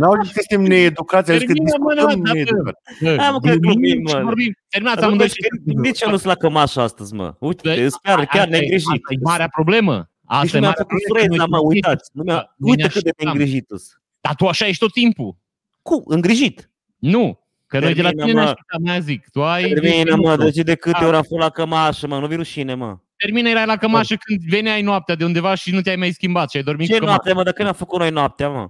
N-au 0.00 0.22
zis 0.22 0.32
că 0.32 0.40
suntem 0.48 0.66
needucați, 0.66 1.30
au 1.30 1.36
zis 1.36 1.46
că 1.46 1.52
Termină, 1.52 1.76
mă, 1.78 1.92
discutăm 1.94 2.22
da, 2.22 2.32
needucați. 2.32 2.78
Bă, 3.02 3.16
Hai, 3.18 3.30
mă, 3.30 3.38
că 3.40 3.54
glumim, 3.54 4.06
și 4.06 4.14
mă. 4.14 4.20
vorbim. 4.22 4.56
Terminați 4.68 4.98
Dar 5.00 5.06
amândoi 5.06 5.26
bă, 5.26 5.32
și... 5.72 5.80
De 5.82 5.90
ce 5.90 6.04
nu 6.04 6.10
sunt 6.16 6.24
la 6.24 6.34
cămașă 6.34 6.80
astăzi, 6.80 7.14
mă? 7.14 7.34
Uite, 7.38 7.68
Bă, 7.68 7.74
sunt 7.74 7.92
chiar, 8.02 8.16
chiar 8.24 8.26
Asta 8.44 8.56
e- 8.56 8.58
neîngrijit. 8.58 8.88
Asta 8.88 9.14
e 9.14 9.16
marea 9.22 9.48
problemă. 9.48 10.10
Asta 10.24 10.42
Nici 10.42 10.52
e 10.52 10.54
nu 10.54 10.60
mi-a 10.60 10.68
marea 10.68 10.84
făcut 10.88 11.02
problemă. 11.02 11.28
freza, 11.34 11.44
mă, 11.46 11.58
uitați. 11.58 12.10
Nu 12.12 12.22
mi-a... 12.22 12.34
Da, 12.34 12.54
Uite 12.58 12.82
ne 12.82 12.88
cât 12.88 13.02
de 13.02 13.08
așteptam. 13.08 13.26
neîngrijit 13.36 13.66
sunt. 13.68 14.02
Dar 14.20 14.34
tu 14.34 14.46
așa 14.46 14.66
ești 14.66 14.82
tot 14.84 14.92
timpul. 14.92 15.36
Cu? 15.82 16.02
Îngrijit. 16.06 16.70
Nu. 16.98 17.40
Că 17.66 17.78
noi 17.78 17.94
de 17.94 18.02
la 18.02 18.08
Termină, 18.08 18.26
tine 18.26 18.38
ne 18.38 18.44
mă. 18.44 18.48
așteptam, 18.50 18.82
mai 18.84 19.00
zic. 19.02 19.28
Tu 19.32 19.42
ai... 19.42 19.62
Termină, 19.68 20.16
mă, 20.16 20.36
deci 20.36 20.54
de 20.54 20.74
câte 20.74 20.98
Da. 21.00 21.06
ori 21.06 21.16
am 21.16 21.22
fost 21.22 21.40
la 21.42 21.50
cămașă, 21.50 22.06
mă, 22.06 22.18
nu 22.18 22.26
vi 22.26 22.34
rușine, 22.34 22.74
mă. 22.74 22.96
Termină, 23.16 23.48
erai 23.48 23.66
la 23.66 23.76
cămașă 23.76 24.14
când 24.14 24.40
veneai 24.48 24.82
noaptea 24.82 25.14
de 25.14 25.24
undeva 25.24 25.54
și 25.54 25.70
nu 25.74 25.80
te-ai 25.80 25.96
mai 25.96 26.10
schimbat 26.12 26.50
și 26.50 26.56
ai 26.56 26.62
dormit 26.62 26.86
Ce 26.86 26.92
cu 26.92 26.98
cămașa. 26.98 27.14
noapte, 27.16 27.32
mă, 27.38 27.42
dacă 27.42 27.62
ne-am 27.62 27.74
făcut 27.74 27.98
noi 27.98 28.10
noaptea, 28.10 28.48
mă? 28.48 28.68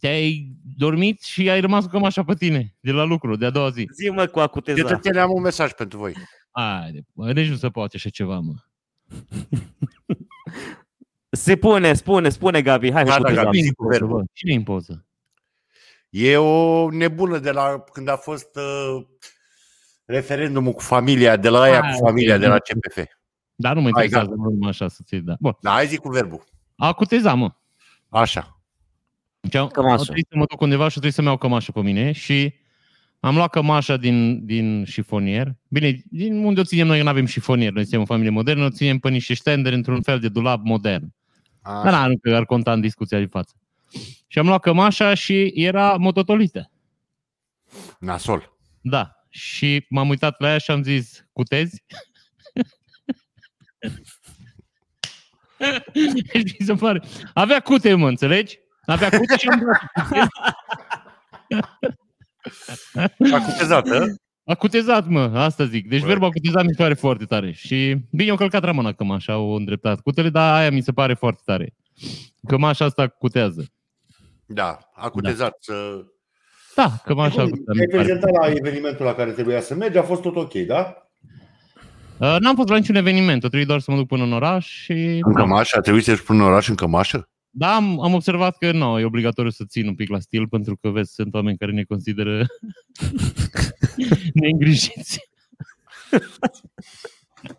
Te-ai 0.00 0.52
dormit 0.76 1.22
și 1.22 1.50
ai 1.50 1.60
rămas 1.60 1.84
cu 1.84 1.90
cămașa 1.90 2.24
pe 2.24 2.34
tine, 2.34 2.74
de 2.80 2.90
la 2.92 3.02
lucru, 3.02 3.36
de 3.36 3.46
a 3.46 3.50
doua 3.50 3.70
zi. 3.70 3.88
Zi, 3.94 4.08
mă, 4.08 4.26
cu 4.26 4.38
acuteza. 4.40 4.88
Cetățeni, 4.88 5.18
am 5.18 5.30
un 5.32 5.42
mesaj 5.42 5.72
pentru 5.72 5.98
voi. 5.98 6.14
Haide, 6.50 7.06
bă, 7.12 7.32
deci 7.32 7.48
nu 7.48 7.56
se 7.56 7.68
poate 7.68 7.96
așa 7.96 8.08
ceva, 8.08 8.38
mă. 8.38 8.54
Se 11.30 11.56
pune, 11.56 11.94
spune, 11.94 12.28
spune, 12.28 12.62
Gabi. 12.62 12.92
Hai, 12.92 13.04
Gata, 13.04 13.16
cu 13.16 13.22
teza. 13.28 13.42
Gabi. 13.42 13.56
Cine 13.56 13.62
zi 13.66 13.68
e 13.68 13.72
cu 13.72 13.82
în 13.82 13.88
poză, 13.88 13.98
verbul. 13.98 14.18
bă? 14.18 14.24
Cine 14.32 14.52
e 14.52 14.56
în 14.56 14.62
poză? 14.62 15.06
E 16.08 16.36
o 16.36 16.90
nebună 16.90 17.38
de 17.38 17.50
la 17.50 17.84
când 17.92 18.08
a 18.08 18.16
fost 18.16 18.56
uh, 18.56 19.06
referendumul 20.04 20.72
cu 20.72 20.80
familia, 20.80 21.36
de 21.36 21.48
la 21.48 21.60
aia 21.60 21.80
Ah, 21.82 21.92
cu 21.92 22.04
familia, 22.06 22.34
ok. 22.34 22.40
de 22.40 22.46
la 22.46 22.58
CPF. 22.58 22.98
Dar 23.54 23.74
nu 23.74 23.80
mă 23.80 23.88
Hai, 23.92 24.04
interesează, 24.04 24.34
nu 24.42 24.50
numai 24.50 24.68
așa 24.68 24.88
să 24.88 25.02
ți 25.04 25.16
da. 25.16 25.34
Bun, 25.40 25.56
Da, 25.60 25.70
hai 25.70 25.86
zi 25.86 25.96
cu 25.96 26.08
verbul. 26.08 26.44
acuteza, 26.76 27.34
mă. 27.34 27.52
Așa. 28.08 28.59
Deci 29.40 29.54
am, 29.54 29.68
Cămașă. 29.68 29.94
am 29.94 30.02
trebuit 30.02 30.26
să 30.30 30.36
mă 30.36 30.44
duc 30.48 30.60
undeva 30.60 30.84
și 30.84 30.90
trebuie 30.90 31.12
să-mi 31.12 31.26
iau 31.26 31.36
cămașă 31.36 31.72
pe 31.72 31.80
mine 31.80 32.12
și 32.12 32.54
am 33.20 33.34
luat 33.34 33.50
cămașa 33.50 33.96
din, 33.96 34.46
din 34.46 34.84
șifonier. 34.84 35.54
Bine, 35.68 36.02
din 36.10 36.44
unde 36.44 36.60
o 36.60 36.64
ținem 36.64 36.86
noi, 36.86 36.96
că 36.96 37.02
nu 37.02 37.08
avem 37.08 37.26
șifonier, 37.26 37.72
noi 37.72 37.82
suntem 37.82 38.00
o 38.00 38.04
familie 38.04 38.30
modernă, 38.30 38.64
o 38.64 38.70
ținem 38.70 38.98
pe 38.98 39.08
niște 39.08 39.34
stendere 39.34 39.74
într-un 39.74 40.02
fel 40.02 40.18
de 40.18 40.28
dulap 40.28 40.60
modern. 40.64 41.12
Așa. 41.62 41.90
Dar 41.90 42.08
nu 42.08 42.18
că 42.18 42.34
ar 42.34 42.44
conta 42.44 42.72
în 42.72 42.80
discuția 42.80 43.18
de 43.18 43.26
față. 43.26 43.54
Și 44.26 44.38
am 44.38 44.46
luat 44.46 44.60
cămașa 44.60 45.14
și 45.14 45.52
era 45.54 45.96
mototolită. 45.96 46.70
Nasol. 47.98 48.56
Da. 48.80 49.14
Și 49.28 49.86
m-am 49.88 50.08
uitat 50.08 50.40
la 50.40 50.48
ea 50.48 50.58
și 50.58 50.70
am 50.70 50.82
zis, 50.82 51.26
cutezi? 51.32 51.84
Deci 56.32 56.58
mi 56.58 56.66
se 56.66 56.74
pare. 56.74 57.02
Avea 57.34 57.60
cute, 57.60 57.94
mă, 57.94 58.08
înțelegi? 58.08 58.58
Avea 58.90 59.08
cute 59.08 59.36
și 59.36 59.48
am 59.48 59.62
dat. 59.64 59.80
Acutezată. 63.32 64.14
A 64.44 64.54
cutezat, 64.54 65.06
mă, 65.06 65.20
asta 65.34 65.64
zic. 65.64 65.88
Deci 65.88 66.00
Bă. 66.00 66.06
verbul 66.06 66.26
a 66.26 66.30
cutezat 66.30 66.64
mi 66.64 66.70
se 66.74 66.82
pare 66.82 66.94
foarte 66.94 67.24
tare. 67.24 67.52
Și 67.52 67.96
bine, 68.10 68.32
o 68.32 68.34
călcat 68.34 68.64
rămâna 68.64 68.92
cămașa, 68.92 69.38
o 69.38 69.52
îndreptat 69.54 70.00
cutele, 70.00 70.28
dar 70.28 70.58
aia 70.60 70.70
mi 70.70 70.80
se 70.82 70.92
pare 70.92 71.14
foarte 71.14 71.40
tare. 71.44 71.74
Cămașa 72.46 72.84
asta 72.84 73.06
cutează. 73.08 73.64
Da, 74.46 74.78
acutezat. 74.94 75.56
să- 75.60 76.04
Da, 76.76 76.92
cămașa 77.04 77.42
Bun, 77.44 77.50
cutează. 77.50 77.70
Ai 77.70 77.76
mi 77.78 77.90
se 77.90 77.96
pare. 77.96 78.02
prezentat 78.04 78.30
la 78.30 78.52
evenimentul 78.66 79.04
la 79.04 79.14
care 79.14 79.30
trebuia 79.30 79.60
să 79.60 79.74
mergi, 79.74 79.98
a 79.98 80.02
fost 80.02 80.22
tot 80.22 80.36
ok, 80.36 80.52
da? 80.52 80.94
Uh, 82.18 82.36
N-am 82.38 82.54
fost 82.56 82.68
la 82.68 82.76
niciun 82.76 82.94
eveniment, 82.94 83.44
o 83.44 83.46
trebuie 83.46 83.64
doar 83.68 83.80
să 83.80 83.90
mă 83.90 83.96
duc 83.96 84.06
până 84.06 84.22
în 84.22 84.32
oraș 84.32 84.66
și... 84.66 84.92
În 85.22 85.34
cămașă? 85.34 85.76
A 85.78 85.80
trebuit 85.80 86.04
să-și 86.04 86.22
pună 86.22 86.42
în 86.42 86.48
oraș 86.48 86.68
în 86.68 86.74
cămașă? 86.74 87.29
Da, 87.50 87.74
am, 87.74 88.00
am 88.00 88.14
observat 88.14 88.56
că 88.56 88.72
nu, 88.72 88.98
e 88.98 89.04
obligatoriu 89.04 89.50
să 89.50 89.64
țin 89.68 89.86
un 89.86 89.94
pic 89.94 90.08
la 90.08 90.18
stil, 90.20 90.48
pentru 90.48 90.76
că, 90.76 90.88
vezi, 90.88 91.14
sunt 91.14 91.34
oameni 91.34 91.58
care 91.58 91.72
ne 91.72 91.82
consideră 91.82 92.46
neîngrijiți. 94.34 95.28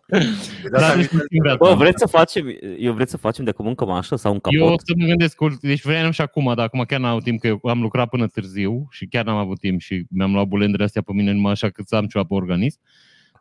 De 0.07 0.69
Da, 0.71 0.77
asta 0.77 0.95
deci 0.95 1.11
mi- 1.11 1.17
nu 1.17 1.23
știu, 1.25 1.41
gata. 1.43 1.55
Bă, 1.57 1.73
vreți 1.75 1.99
să 1.99 2.05
facem, 2.07 2.45
eu 2.79 2.93
vreți 2.93 3.11
să 3.11 3.17
facem 3.17 3.43
de 3.43 3.49
acum 3.49 3.67
în 3.67 3.75
cămașă 3.75 4.15
sau 4.15 4.31
un 4.33 4.39
capot? 4.39 4.59
Eu 4.59 4.67
o 4.67 4.75
să 4.77 4.93
mă 4.97 5.05
gândesc, 5.05 5.35
cu- 5.35 5.57
deci 5.61 5.81
vreau 5.81 6.11
și 6.11 6.21
acum, 6.21 6.53
dar 6.55 6.65
acum 6.65 6.83
chiar 6.87 6.99
n-am 6.99 7.11
avut 7.11 7.23
timp, 7.23 7.39
că 7.39 7.47
eu 7.47 7.59
am 7.63 7.81
lucrat 7.81 8.09
până 8.09 8.27
târziu 8.27 8.87
și 8.89 9.05
chiar 9.05 9.25
n-am 9.25 9.37
avut 9.37 9.59
timp 9.59 9.79
și 9.81 10.05
mi-am 10.09 10.33
luat 10.33 10.47
bulendele 10.47 10.83
astea 10.83 11.01
pe 11.01 11.13
mine 11.13 11.31
numai 11.31 11.51
așa 11.51 11.69
cât 11.69 11.87
să 11.87 11.95
am 11.95 12.05
ceva 12.05 12.23
pe 12.23 12.33
organism. 12.33 12.79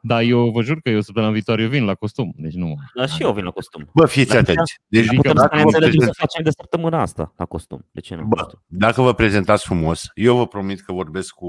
Dar 0.02 0.22
eu 0.22 0.50
vă 0.50 0.62
jur 0.62 0.80
că 0.80 0.90
eu 0.90 1.00
săptămâna 1.00 1.32
viitoare 1.32 1.62
eu 1.62 1.68
vin 1.68 1.84
la 1.84 1.94
costum, 1.94 2.32
deci 2.36 2.52
nu. 2.54 2.74
Dar 2.94 3.08
și 3.08 3.22
eu 3.22 3.32
vin 3.32 3.44
la 3.44 3.50
costum. 3.50 3.90
Bă, 3.94 4.06
fiți 4.06 4.28
Dar 4.28 4.38
atenți. 4.38 4.80
Deci 4.86 5.06
Adică 5.06 5.16
Putem 5.16 5.36
să 5.36 5.40
dacă 5.42 5.56
ne 5.56 5.60
vă, 5.62 5.66
înțelegem 5.66 5.90
să 5.92 5.96
prezent... 6.06 6.16
facem 6.16 6.44
de 6.44 6.50
săptămâna 6.50 7.00
asta 7.00 7.32
la 7.36 7.44
costum. 7.44 7.86
De 7.90 8.00
ce 8.00 8.14
nu? 8.14 8.24
Bă, 8.24 8.46
dacă 8.66 9.02
vă 9.02 9.14
prezentați 9.14 9.64
frumos, 9.64 10.06
eu 10.14 10.36
vă 10.36 10.46
promit 10.46 10.80
că 10.80 10.92
vorbesc 10.92 11.34
cu 11.34 11.48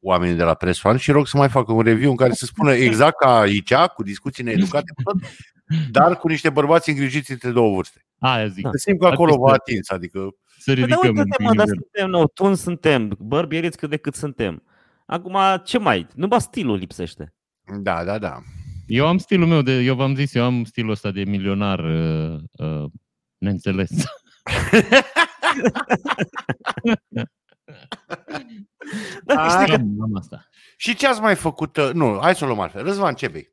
oamenii 0.00 0.36
de 0.36 0.42
la 0.42 0.54
Press 0.54 0.82
One 0.82 0.98
și 0.98 1.10
rog 1.10 1.26
să 1.26 1.36
mai 1.36 1.48
facă 1.48 1.72
un 1.72 1.82
review 1.82 2.10
în 2.10 2.16
care 2.16 2.32
să 2.32 2.44
spună 2.44 2.72
exact 2.72 3.16
ca 3.16 3.38
aici, 3.38 3.74
cu 3.74 4.02
discuții 4.02 4.44
needucate, 4.44 4.92
cu 4.94 5.02
tot, 5.02 5.16
dar 5.90 6.16
cu 6.16 6.28
niște 6.28 6.50
bărbați 6.50 6.90
îngrijiți 6.90 7.30
între 7.32 7.50
două 7.50 7.74
vârste. 7.74 8.06
Aia 8.18 8.46
zic, 8.46 8.68
Să 8.70 8.76
simt 8.76 8.98
că 9.00 9.06
acolo 9.06 9.36
v-a 9.38 9.52
atins, 9.52 9.90
adică 9.90 10.18
să 10.58 10.72
Păi 10.74 10.74
da, 10.74 10.80
ridicăm. 10.80 11.16
uite, 11.16 11.36
un 11.38 11.44
mă, 11.44 11.54
dar 11.54 11.66
nivel. 11.66 11.80
suntem 11.82 12.10
nou, 12.10 12.26
tun 12.34 12.54
suntem, 12.54 13.16
bărbieriți 13.18 13.76
cât 13.76 13.90
de 13.90 13.96
cât 13.96 14.14
suntem. 14.14 14.62
Acum, 15.06 15.36
ce 15.64 15.78
mai? 15.78 16.06
Numai 16.14 16.40
stilul 16.40 16.76
lipsește. 16.76 17.34
Da, 17.82 18.04
da, 18.04 18.18
da. 18.18 18.42
Eu 18.86 19.06
am 19.06 19.18
stilul 19.18 19.46
meu 19.46 19.62
de, 19.62 19.72
eu 19.72 19.94
v-am 19.94 20.14
zis, 20.14 20.34
eu 20.34 20.44
am 20.44 20.64
stilul 20.64 20.90
ăsta 20.90 21.10
de 21.10 21.24
milionar 21.24 21.78
uh, 21.78 22.38
uh, 22.58 22.84
neînțeles. 23.38 23.90
Da, 29.24 29.48
știi 29.48 29.66
că, 29.66 29.74
am, 29.74 29.96
am 30.02 30.16
asta. 30.16 30.46
Și 30.76 30.94
ce 30.94 31.06
ați 31.06 31.20
mai 31.20 31.34
făcut? 31.34 31.76
uh, 31.76 31.90
Nu, 31.92 32.18
hai 32.20 32.34
să 32.34 32.44
o 32.44 32.46
luăm 32.46 32.60
altfel. 32.60 32.84
Răzvan, 32.84 33.14
ce 33.14 33.28
bei? 33.28 33.50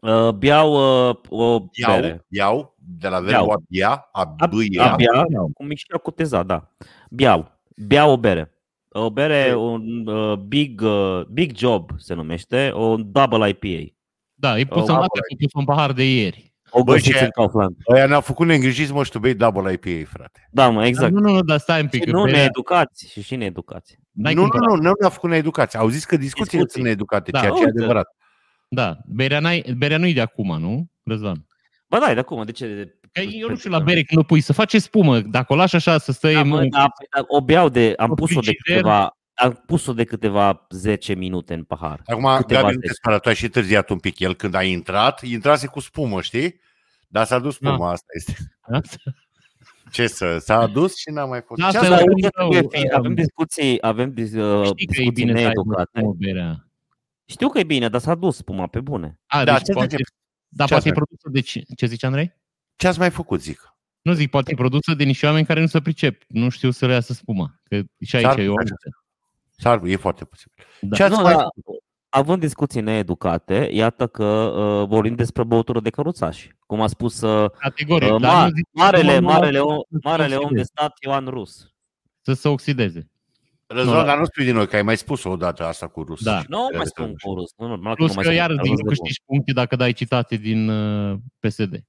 uh, 0.00 0.30
beau 0.30 0.72
uh, 1.08 1.16
o 1.28 1.64
Iau, 1.72 2.00
bere. 2.00 2.24
iau, 2.28 2.74
de 2.78 3.08
la 3.08 3.14
Iau. 3.16 3.24
verbul 3.24 3.52
a 3.52 3.56
bia, 3.68 4.08
a 4.12 4.34
A, 4.36 4.46
bâia. 4.46 4.92
a 4.92 4.96
bea, 4.96 5.22
cum 5.54 5.70
e 5.70 5.74
și 5.74 5.84
a 5.94 5.98
coteza, 5.98 6.42
da. 6.42 6.70
Beau. 7.10 7.60
Beau 7.76 8.10
o 8.12 8.16
bere. 8.16 8.51
O 8.94 9.10
bere, 9.10 9.54
un 9.54 10.06
uh, 10.06 10.38
big, 10.38 10.80
uh, 10.80 11.22
big 11.24 11.56
job 11.56 11.90
se 11.96 12.14
numește, 12.14 12.70
o 12.74 12.96
double 12.96 13.48
IPA. 13.48 13.92
Da, 14.34 14.58
e 14.58 14.64
pus 14.64 14.82
Oh, 14.82 14.88
în, 14.88 14.94
apă. 14.94 15.18
e 15.28 15.36
pus 15.42 15.52
în 15.60 15.64
pahar 15.64 15.92
de 15.92 16.14
ieri. 16.14 16.54
O 16.70 16.82
Bă, 16.84 16.92
găsiți 16.92 17.18
ce- 17.18 17.24
în 17.24 17.30
Kaufland. 17.30 17.76
Aia 17.94 18.06
ne-a 18.06 18.20
făcut 18.20 18.46
neîngrijiți, 18.46 18.92
mă, 18.92 19.04
și 19.04 19.10
tu 19.10 19.18
bei 19.18 19.34
double 19.34 19.72
IPA, 19.72 20.10
frate. 20.10 20.48
Da, 20.50 20.68
mă, 20.70 20.86
exact. 20.86 21.12
Dar 21.12 21.20
nu, 21.22 21.28
nu, 21.28 21.34
nu, 21.34 21.42
dar 21.42 21.58
stai 21.58 21.80
un 21.80 21.88
Și 21.92 21.98
pic. 21.98 22.08
nu 22.08 22.22
berea- 22.22 22.38
needucați 22.38 23.10
și 23.10 23.22
și 23.22 23.36
needucați. 23.36 23.98
n-ai 24.10 24.34
nu, 24.34 24.40
nu, 24.42 24.48
cumpărat. 24.48 24.74
nu, 24.76 24.82
nu 24.82 24.92
ne-a 25.00 25.08
făcut 25.10 25.30
needucație. 25.30 25.78
Au 25.78 25.88
zis 25.88 26.04
că 26.04 26.16
discuțiile 26.16 26.44
Discuții. 26.46 26.72
sunt 26.72 26.84
needucate, 26.84 27.30
Da, 27.30 27.38
ceea 27.38 27.50
ce 27.50 27.56
e 27.60 27.64
uite. 27.64 27.78
adevărat. 27.78 28.08
Da, 28.68 28.96
berea, 29.06 29.40
n-ai, 29.40 29.74
berea 29.76 29.98
nu 29.98 30.06
e 30.06 30.12
de 30.12 30.20
acum, 30.20 30.60
nu, 30.60 30.86
Răzvan? 31.04 31.46
Ba 31.88 31.98
da, 31.98 32.10
e 32.10 32.14
de 32.14 32.20
acum, 32.20 32.42
de 32.44 32.52
ce? 32.52 32.94
Că 33.12 33.20
eu 33.20 33.48
nu 33.48 33.56
știu 33.56 33.70
la 33.70 33.78
bere 33.78 34.02
când 34.02 34.20
o 34.20 34.24
pui, 34.24 34.40
să 34.40 34.52
face 34.52 34.78
spumă. 34.78 35.20
Dacă 35.20 35.52
o 35.52 35.56
lași 35.56 35.76
așa 35.76 35.98
să 35.98 36.12
stai... 36.12 36.32
Da, 36.32 36.42
mă, 36.42 36.56
mă, 36.56 36.66
da, 36.70 36.86
da, 37.16 37.24
o 37.26 37.40
beau 37.40 37.68
de, 37.68 37.94
am 37.96 38.10
O 38.10 38.14
pus-o 38.14 38.40
de 38.40 38.46
frigider. 38.46 38.74
câteva, 38.76 39.16
am 39.34 39.62
pus-o 39.66 39.92
de 39.92 40.04
câteva 40.04 40.66
10 40.70 41.14
minute 41.14 41.54
în 41.54 41.64
pahar. 41.64 42.00
Acum, 42.06 42.36
Câteva 42.36 42.60
Gabi, 42.60 42.74
nu 42.74 42.80
te 42.80 42.86
zeci. 42.86 42.96
spera, 42.96 43.18
tu 43.18 43.28
ai 43.28 43.34
și 43.34 43.48
târziat 43.48 43.90
un 43.90 43.98
pic. 43.98 44.18
El 44.18 44.34
când 44.34 44.54
a 44.54 44.62
intrat, 44.62 45.22
intrase 45.22 45.66
cu 45.66 45.80
spumă, 45.80 46.20
știi? 46.20 46.60
Dar 47.08 47.26
s-a 47.26 47.38
dus 47.38 47.54
spuma, 47.54 47.90
asta 47.90 48.06
este. 48.16 48.36
Ce 49.92 50.06
să, 50.06 50.38
s-a 50.40 50.58
adus 50.60 50.96
și 50.96 51.10
n-a 51.10 51.24
mai 51.24 51.42
fost. 51.46 51.60
Da, 51.60 51.70
Ce 51.70 51.76
asta 51.78 51.94
ați 51.94 52.02
e 52.02 52.06
mai- 52.06 52.20
la- 52.34 52.44
Uite, 52.44 52.58
rău, 52.60 52.68
fie, 52.70 52.88
um, 52.92 52.98
avem 52.98 53.14
discuții, 53.14 53.78
avem 53.80 54.12
dis, 54.12 54.32
uh, 54.34 54.64
Știi 54.64 54.86
că 54.86 54.92
e 54.92 54.96
discuții 54.96 55.12
bine 55.24 55.32
să 55.32 55.38
ai 55.38 55.44
needucate. 55.44 56.00
o 56.02 56.12
berea. 56.12 56.66
Știu 57.24 57.48
că 57.48 57.58
e 57.58 57.64
bine, 57.64 57.88
dar 57.88 58.00
s-a 58.00 58.14
dus 58.14 58.36
spuma 58.36 58.66
pe 58.66 58.80
bune. 58.80 59.18
A, 59.26 59.44
Da, 59.44 59.52
deci 59.52 59.62
ce 59.62 59.72
poate, 59.72 59.88
zice? 59.96 60.02
da, 60.48 60.64
Ce 60.64 60.70
poate 60.72 60.74
e 60.74 60.76
ați 60.76 60.84
mai- 60.86 60.94
produsă 61.06 61.28
de... 61.30 61.40
ce- 61.40 61.74
Ce 61.76 61.86
zice 61.86 62.06
Andrei? 62.06 62.32
Ce 62.82 62.88
ați 62.88 62.98
mai 62.98 63.10
făcut, 63.10 63.40
zic? 63.42 63.74
Nu 64.02 64.12
zic, 64.12 64.30
poate 64.30 64.50
e 64.52 64.54
produsă 64.54 64.94
de 64.94 65.04
niște 65.04 65.26
oameni 65.26 65.46
care 65.46 65.60
nu 65.60 65.66
se 65.66 65.80
pricep. 65.80 66.22
Nu 66.28 66.48
știu 66.48 66.70
să 66.70 66.86
le 66.86 66.92
iasă 66.92 67.12
spuma. 67.12 67.54
Că 67.68 67.80
și 68.04 68.16
aici 68.16 68.24
S-ar 68.26 68.38
e 68.38 68.48
o... 68.48 68.54
putea. 68.54 68.76
S-ar, 69.56 69.80
e 69.84 69.96
foarte 69.96 70.24
posibil. 70.24 70.64
Da. 70.80 70.96
Ce 70.96 71.02
ați 71.02 71.14
Nu, 71.16 71.22
mai 71.22 71.34
dar, 71.34 71.46
având 72.08 72.40
discuții 72.40 72.80
needucate, 72.80 73.68
iată 73.72 74.06
că 74.06 74.24
uh, 74.24 74.88
vorbim 74.88 75.14
despre 75.14 75.44
băutură 75.44 75.80
de 75.80 75.90
căruțași. 75.90 76.50
Cum 76.66 76.80
a 76.80 76.86
spus 76.86 77.20
uh, 77.20 77.50
Categoric. 77.58 78.12
uh, 78.12 78.20
dar 78.20 78.32
ma, 78.34 78.42
nu 78.44 78.48
zic- 78.48 78.68
marele, 78.72 79.18
nu 79.18 79.26
mă- 79.26 79.32
marele, 79.32 79.58
om, 79.60 79.76
să 79.76 79.84
se 79.90 80.08
marele 80.08 80.34
om 80.34 80.40
de 80.40 80.44
oxideze. 80.44 80.64
stat 80.74 80.92
Ioan 81.00 81.26
Rus. 81.26 81.72
Să 82.20 82.32
se 82.32 82.48
oxideze. 82.48 83.10
Răzvan, 83.66 83.96
Nu, 83.98 84.04
dar 84.04 84.18
nu 84.18 84.24
spui 84.24 84.44
din 84.44 84.54
noi, 84.54 84.66
că 84.68 84.76
ai 84.76 84.82
mai 84.82 84.96
spus-o 84.96 85.30
odată 85.30 85.64
asta 85.66 85.86
cu 85.88 86.02
rus. 86.02 86.22
Da. 86.22 86.42
Nu 86.48 86.68
mai 86.76 86.86
spun 86.86 87.14
cu 87.22 87.34
rus. 87.34 87.50
Nu, 87.56 87.66
normal 87.66 87.94
că 87.94 87.96
Plus 88.04 88.08
nu 88.08 88.14
mai 88.14 88.24
că 88.24 88.30
spun 88.30 88.40
iar 88.40 88.50
cu 88.50 88.62
zic, 88.64 88.70
rus 88.70 88.70
nu 88.70 88.76
de 88.76 88.82
bun. 88.82 88.88
câștigi 88.88 89.22
puncte 89.26 89.52
dacă 89.52 89.76
dai 89.76 89.92
citate 89.92 90.36
din 90.36 90.68
uh, 90.68 91.16
PSD. 91.40 91.84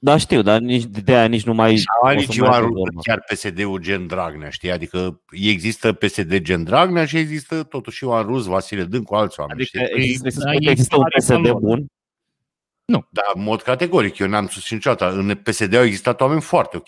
Da, 0.00 0.16
știu, 0.16 0.42
dar 0.42 0.60
nici 0.60 0.84
de 0.84 1.14
aia 1.14 1.26
nici 1.26 1.44
nu 1.44 1.54
mai... 1.54 1.76
Și 1.76 1.84
o 2.02 2.08
să 2.08 2.14
nici 2.14 2.26
mai 2.26 2.36
Ioan 2.36 2.52
ajung 2.52 2.72
Rus, 2.74 2.82
urmă. 2.82 3.00
chiar 3.02 3.24
PSD-ul 3.32 3.78
gen 3.80 4.06
Dragnea, 4.06 4.50
știi? 4.50 4.70
Adică 4.70 5.20
există 5.30 5.92
PSD 5.92 6.36
gen 6.38 6.64
Dragnea 6.64 7.06
și 7.06 7.16
există 7.16 7.62
totuși 7.62 8.04
Ioan 8.04 8.26
Rus, 8.26 8.44
Vasile 8.46 8.84
Dâncu, 8.84 9.14
alți 9.14 9.40
oameni, 9.40 9.60
Adică 9.60 9.84
știi? 9.84 9.98
există, 10.02 10.28
se 10.28 10.34
da, 10.38 10.40
spune 10.40 10.58
că 10.58 10.64
e 10.64 10.70
există 10.70 10.96
un 10.96 11.04
istoria 11.18 11.38
PSD 11.38 11.46
lor. 11.52 11.60
bun. 11.60 11.86
Dar 13.10 13.24
în 13.34 13.42
mod 13.42 13.62
categoric, 13.62 14.18
eu 14.18 14.28
n-am 14.28 14.46
susținut 14.46 14.84
niciodată. 14.84 15.16
În 15.18 15.34
PSD 15.36 15.74
au 15.74 15.84
existat 15.84 16.20
oameni 16.20 16.40
foarte 16.40 16.76
ok. 16.76 16.86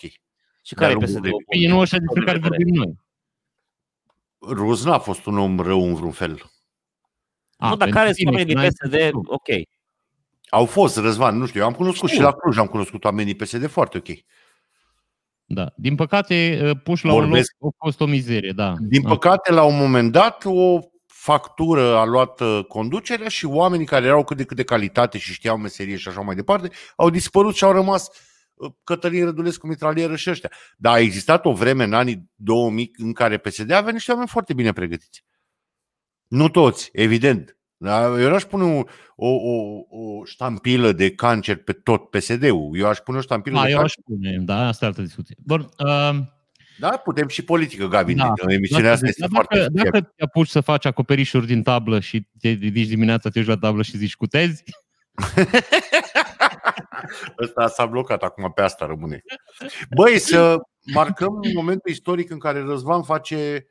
Și 0.63 0.73
care 0.75 0.91
e 0.91 0.95
De-a 0.95 1.05
PSD 1.05 1.13
lungul 1.13 1.29
bun? 1.31 1.43
Păi 1.47 1.65
nu 1.67 1.79
așa 1.79 1.97
despre 1.97 2.23
care 2.25 2.37
Vedere. 2.37 2.63
vorbim 2.63 2.73
noi. 2.75 2.93
Rus 4.39 4.85
n-a 4.85 4.99
fost 4.99 5.25
un 5.25 5.37
om 5.37 5.59
rău 5.59 5.81
în 5.87 5.93
vreun 5.95 6.11
fel. 6.11 6.51
A, 7.57 7.69
Nu, 7.69 7.75
dar 7.75 7.77
pentru 7.77 7.95
care 7.97 8.05
sunt 8.05 8.17
tine, 8.17 8.29
oamenii 8.29 8.53
din 8.53 8.57
n-ai 8.57 8.67
PSD? 8.69 9.07
spus 9.07 9.09
tu. 9.27 9.33
Ok. 9.33 9.47
Au 10.51 10.65
fost, 10.65 10.97
Răzvan, 10.97 11.37
nu 11.37 11.45
știu, 11.45 11.59
eu 11.59 11.65
am 11.65 11.73
cunoscut 11.73 12.09
Știu. 12.09 12.19
și 12.21 12.25
la 12.27 12.33
Cluj, 12.33 12.57
am 12.57 12.67
cunoscut 12.67 13.03
oamenii 13.03 13.35
PSD 13.35 13.67
foarte 13.67 13.97
ok. 13.97 14.07
Da. 15.45 15.73
Din 15.75 15.95
păcate, 15.95 16.59
uh, 16.63 16.79
puși 16.83 17.05
la 17.05 17.11
Vorbesc- 17.11 17.55
un 17.59 17.65
loc 17.67 17.73
a 17.77 17.83
fost 17.85 17.99
o 18.01 18.05
mizerie, 18.05 18.51
da. 18.51 18.73
Din 18.79 19.01
Ah. 19.05 19.09
păcate, 19.11 19.51
la 19.51 19.63
un 19.63 19.77
moment 19.77 20.11
dat, 20.11 20.43
o 20.45 20.79
factură 21.05 21.95
a 21.97 22.05
luat 22.05 22.39
uh, 22.39 22.65
conducerea 22.67 23.27
și 23.27 23.45
oamenii 23.45 23.85
care 23.85 24.05
erau 24.05 24.23
cât 24.23 24.37
de 24.37 24.43
cât 24.43 24.57
de 24.57 24.63
calitate 24.63 25.17
și 25.17 25.33
știau 25.33 25.57
meserie 25.57 25.95
și 25.97 26.07
așa 26.07 26.21
mai 26.21 26.35
departe, 26.35 26.69
au 26.95 27.09
dispărut 27.09 27.55
și 27.55 27.63
au 27.63 27.71
rămas 27.71 28.07
uh, 28.53 28.71
Cătălin 28.83 29.25
Rădulescu, 29.25 29.67
mitralieră 29.67 30.15
și 30.15 30.29
ăștia. 30.29 30.51
Dar 30.77 30.93
a 30.93 30.99
existat 30.99 31.45
o 31.45 31.53
vreme 31.53 31.83
în 31.83 31.93
anii 31.93 32.29
2000 32.35 32.91
în 32.97 33.13
care 33.13 33.37
PSD 33.37 33.71
avea 33.71 33.91
niște 33.91 34.11
oameni 34.11 34.29
foarte 34.29 34.53
bine 34.53 34.71
pregătiți. 34.73 35.23
Nu 36.27 36.49
toți, 36.49 36.89
evident. 36.93 37.55
Dar 37.83 38.19
eu 38.19 38.29
n-aș 38.29 38.43
pune 38.43 38.63
o, 38.63 38.83
o, 39.15 39.27
o, 39.27 39.85
o 39.89 40.25
ștampilă 40.25 40.91
de 40.91 41.11
cancer 41.15 41.63
pe 41.63 41.73
tot 41.73 42.09
PSD-ul. 42.09 42.71
Eu 42.73 42.87
aș 42.87 42.97
pune 42.97 43.17
o 43.17 43.21
ștampilă 43.21 43.55
Da, 43.55 43.63
de 43.63 43.69
eu 43.69 43.77
cancer. 43.77 43.97
aș 43.97 44.03
spune, 44.03 44.37
da, 44.37 44.67
asta 44.67 44.85
e 44.85 44.87
altă 44.87 45.01
discuție. 45.01 45.35
Bun, 45.45 45.59
uh, 45.59 46.15
Da, 46.79 46.89
putem 46.89 47.27
și 47.27 47.43
politică, 47.43 47.87
Gabi. 47.87 48.13
Da. 48.13 48.33
Da, 48.45 48.53
emisiunea 48.53 48.91
asta 48.91 49.05
dacă, 49.05 49.09
este 49.09 49.21
dacă, 49.21 49.33
foarte 49.33 49.67
dacă 49.73 50.01
te 50.15 50.23
apuci 50.23 50.47
să 50.47 50.61
faci 50.61 50.85
acoperișuri 50.85 51.45
din 51.45 51.63
tablă 51.63 51.99
și 51.99 52.27
te 52.39 52.49
ridici 52.49 52.87
dimineața, 52.87 53.29
te 53.29 53.39
duci 53.39 53.47
la 53.47 53.57
tablă 53.57 53.81
și 53.81 53.97
zici 53.97 54.15
cutezi, 54.15 54.63
Ăsta 57.43 57.67
s-a 57.67 57.85
blocat, 57.85 58.23
acum 58.23 58.51
pe 58.51 58.61
asta 58.61 58.85
rămâne. 58.85 59.21
Băi, 59.95 60.19
să 60.19 60.57
marcăm 60.93 61.33
un 61.33 61.51
moment 61.55 61.81
istoric 61.85 62.29
în 62.29 62.39
care 62.39 62.59
Răzvan 62.61 63.03
face 63.03 63.65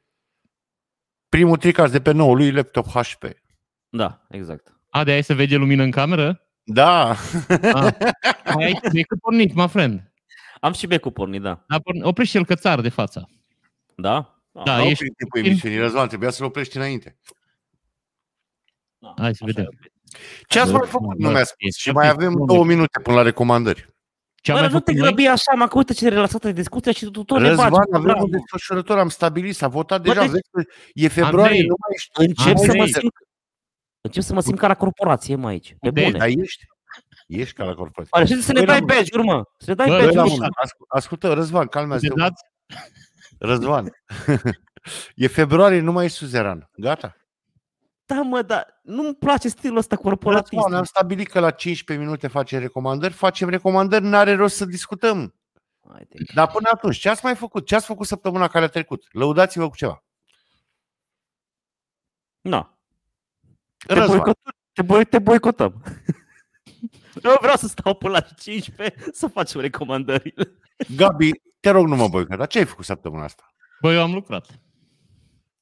primul 1.29 1.57
tricas 1.57 1.91
de 1.91 2.01
pe 2.01 2.13
noul 2.13 2.37
lui 2.37 2.53
laptop 2.53 2.87
HP. 2.87 3.25
Da, 3.91 4.27
exact. 4.29 4.75
a, 4.91 5.05
de 5.05 5.11
aia 5.11 5.23
se 5.23 5.35
vede 5.35 5.57
lumină 5.57 5.83
în 5.83 5.91
cameră? 5.91 6.45
Da, 6.63 7.09
A, 7.73 7.93
ai 8.45 8.79
decât 8.93 9.21
pornit, 9.21 9.55
my 9.55 9.69
friend. 9.69 10.13
Am 10.61 10.73
și 10.73 10.87
becul 10.87 11.11
pornit, 11.13 11.41
da. 11.43 11.65
Da, 11.69 11.79
porn- 11.79 12.03
oprește 12.03 12.39
el 12.39 12.45
cățar 12.45 12.81
de 12.81 12.89
fața. 12.89 13.25
Da? 13.97 14.43
Da, 14.65 14.75
a 14.75 14.81
ești 14.83 14.93
oprit 14.93 15.17
timpul 15.17 15.39
emisiunii. 15.45 15.79
Răzvan, 15.79 16.09
trebuia 16.09 16.31
să-l 16.31 16.47
oprești 16.47 16.77
înainte. 16.77 17.19
Da, 18.99 19.15
Hai 19.17 19.35
să 19.35 19.45
așa 19.45 19.53
vedem. 19.55 19.65
e. 19.65 19.87
Ce 20.49 20.59
ați 20.61 20.71
Da, 20.73 20.79
mai 20.79 20.87
făcut? 20.89 21.17
da, 21.19 21.27
Nu 21.27 21.31
mi-a 21.31 21.41
e 21.41 21.45
spus. 21.45 21.75
Și 21.77 21.91
foarte 21.91 21.99
mai 22.09 22.09
avem 22.09 22.33
bun. 22.39 22.47
două 22.47 22.65
minute 22.65 23.01
până 23.01 23.17
la 23.17 23.23
recomandări. 23.23 23.87
Ce 24.43 24.51
am 24.51 24.57
Bă, 24.57 24.63
mai 24.63 24.73
nu 24.73 24.81
te 24.81 24.85
făcut 24.93 25.01
noi? 25.01 25.07
grăbi 25.15 25.27
așa, 25.27 25.53
mă, 25.57 25.67
că 25.69 25.77
uite 25.79 25.93
ce 25.93 26.09
relaxată 26.09 26.49
e 26.49 26.53
discuția 26.53 26.93
și 26.93 27.05
tu 27.05 27.25
tot 27.25 27.39
ne 27.39 27.43
bagi. 27.49 27.49
Răzvan, 27.49 27.71
cu 27.71 27.77
avem 27.95 28.03
dragul. 28.03 28.25
un 28.25 28.31
desfășurător, 28.31 28.99
am 28.99 29.09
stabilit, 29.09 29.55
s-a 29.55 29.69
votat 29.69 30.03
Bă, 30.03 30.09
deja. 30.09 30.21
deci- 30.21 30.31
Vezi 30.31 30.49
că 30.51 30.63
e 30.95 31.09
februarie, 31.09 31.43
Andrei, 31.45 31.67
nu 31.67 31.75
mai 31.81 31.91
ești. 31.95 32.11
Încep 32.15 32.57
să 32.57 32.65
mă 32.67 32.71
Andrei. 32.83 32.93
simt 32.93 33.13
Încep 34.01 34.23
să 34.23 34.35
mă 34.35 34.41
simt 34.41 34.59
ca 34.59 34.67
la 34.67 34.75
corporație, 34.75 35.35
mă, 35.35 35.49
aici. 35.49 35.69
Pe 35.81 35.89
Uite, 35.89 36.03
bune. 36.05 36.19
Dar 36.19 36.29
ești. 36.29 36.65
Ești 37.27 37.55
ca 37.55 37.65
la 37.65 37.75
corporație. 37.75 38.11
Pare 38.11 38.25
și 38.25 38.43
să 38.43 38.53
ne 38.53 38.59
Băi, 38.59 38.67
dai 38.67 38.79
la- 38.81 38.85
badge 38.85 39.19
urmă. 39.19 39.45
Să 39.59 39.65
ne 39.71 39.75
dai 39.75 39.87
Bă, 39.89 39.93
Băi, 39.93 40.03
badge 40.05 40.17
la 40.17 40.23
Băi, 40.23 40.33
urmă. 40.33 40.45
mână. 40.45 40.55
Ascult- 40.63 40.89
Ascultă, 40.91 41.33
Răzvan, 41.33 41.67
calmează 41.67 42.07
De 42.09 42.15
dați? 42.17 42.43
Răzvan, 43.39 43.91
e 45.15 45.27
februarie, 45.27 45.81
nu 45.81 45.93
mai 45.93 46.05
ești 46.05 46.17
suzeran. 46.17 46.71
Gata? 46.77 47.17
Da, 48.07 48.21
mă, 48.23 48.43
dar 48.43 48.81
nu-mi 48.83 49.15
place 49.15 49.49
stilul 49.49 49.77
ăsta 49.77 49.97
corporatist. 49.97 50.53
Răzvan, 50.53 50.75
am 50.75 50.85
stabilit 50.85 51.29
că 51.29 51.41
la 51.41 51.51
15 51.51 52.07
minute 52.07 52.29
facem 52.29 52.61
recomandări, 52.61 53.13
facem 53.13 53.49
recomandări, 53.49 54.05
n-are 54.05 54.35
rost 54.35 54.57
să 54.57 54.65
discutăm. 54.65 55.35
Hai, 55.93 56.07
te- 56.09 56.33
Dar 56.35 56.47
până 56.51 56.69
atunci, 56.73 56.97
ce 56.99 57.09
ați 57.09 57.25
mai 57.25 57.35
făcut? 57.37 57.67
Ce 57.67 57.75
ați 57.75 57.87
făcut 57.87 58.07
săptămâna 58.07 58.49
care 58.49 58.65
a 58.65 58.69
trecut? 58.69 59.05
Lăudați-vă 59.11 59.69
cu 59.69 59.77
ceva. 59.77 60.05
Na. 62.41 62.80
Te, 63.87 63.95
Răzvan, 63.95 64.09
boicotăm. 64.09 64.53
Te, 64.73 64.83
boi, 64.83 65.05
te 65.05 65.19
boicotăm. 65.19 65.83
Eu 67.25 67.37
vreau 67.41 67.57
să 67.57 67.67
stau 67.67 67.95
până 67.95 68.13
la 68.13 68.21
15 68.21 69.05
să 69.13 69.27
facem 69.27 69.61
recomandările. 69.61 70.53
Gabi, 70.97 71.31
te 71.61 71.71
rog, 71.71 71.87
nu 71.87 71.97
mă 71.97 72.09
boicota. 72.09 72.47
Ce 72.47 72.59
ai 72.59 72.65
făcut 72.65 72.85
săptămâna 72.85 73.25
asta? 73.25 73.43
Bă, 73.81 73.93
eu 73.93 74.03
am 74.03 74.13
lucrat. 74.13 74.47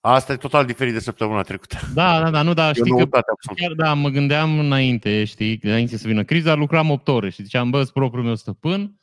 Asta 0.01 0.33
e 0.33 0.37
total 0.37 0.65
diferit 0.65 0.93
de 0.93 0.99
săptămâna 0.99 1.43
trecută. 1.43 1.77
Da, 1.95 2.21
da, 2.21 2.31
da, 2.31 2.43
nu, 2.43 2.55
da, 2.55 2.67
E 2.67 2.69
o 2.69 2.73
știi 2.73 2.91
că 2.91 2.97
noutate 2.97 3.31
absolut. 3.33 3.59
chiar 3.59 3.73
da, 3.73 3.95
mă 3.95 4.09
gândeam 4.09 4.59
înainte, 4.59 5.25
știi, 5.25 5.59
înainte 5.63 5.97
să 5.97 6.07
vină 6.07 6.25
criza, 6.25 6.55
lucram 6.55 6.91
8 6.91 7.09
ore 7.09 7.31
și 7.31 7.43
ziceam, 7.43 7.71
bă, 7.71 7.85
propriul 7.93 8.25
meu 8.25 8.35
stăpân, 8.35 9.01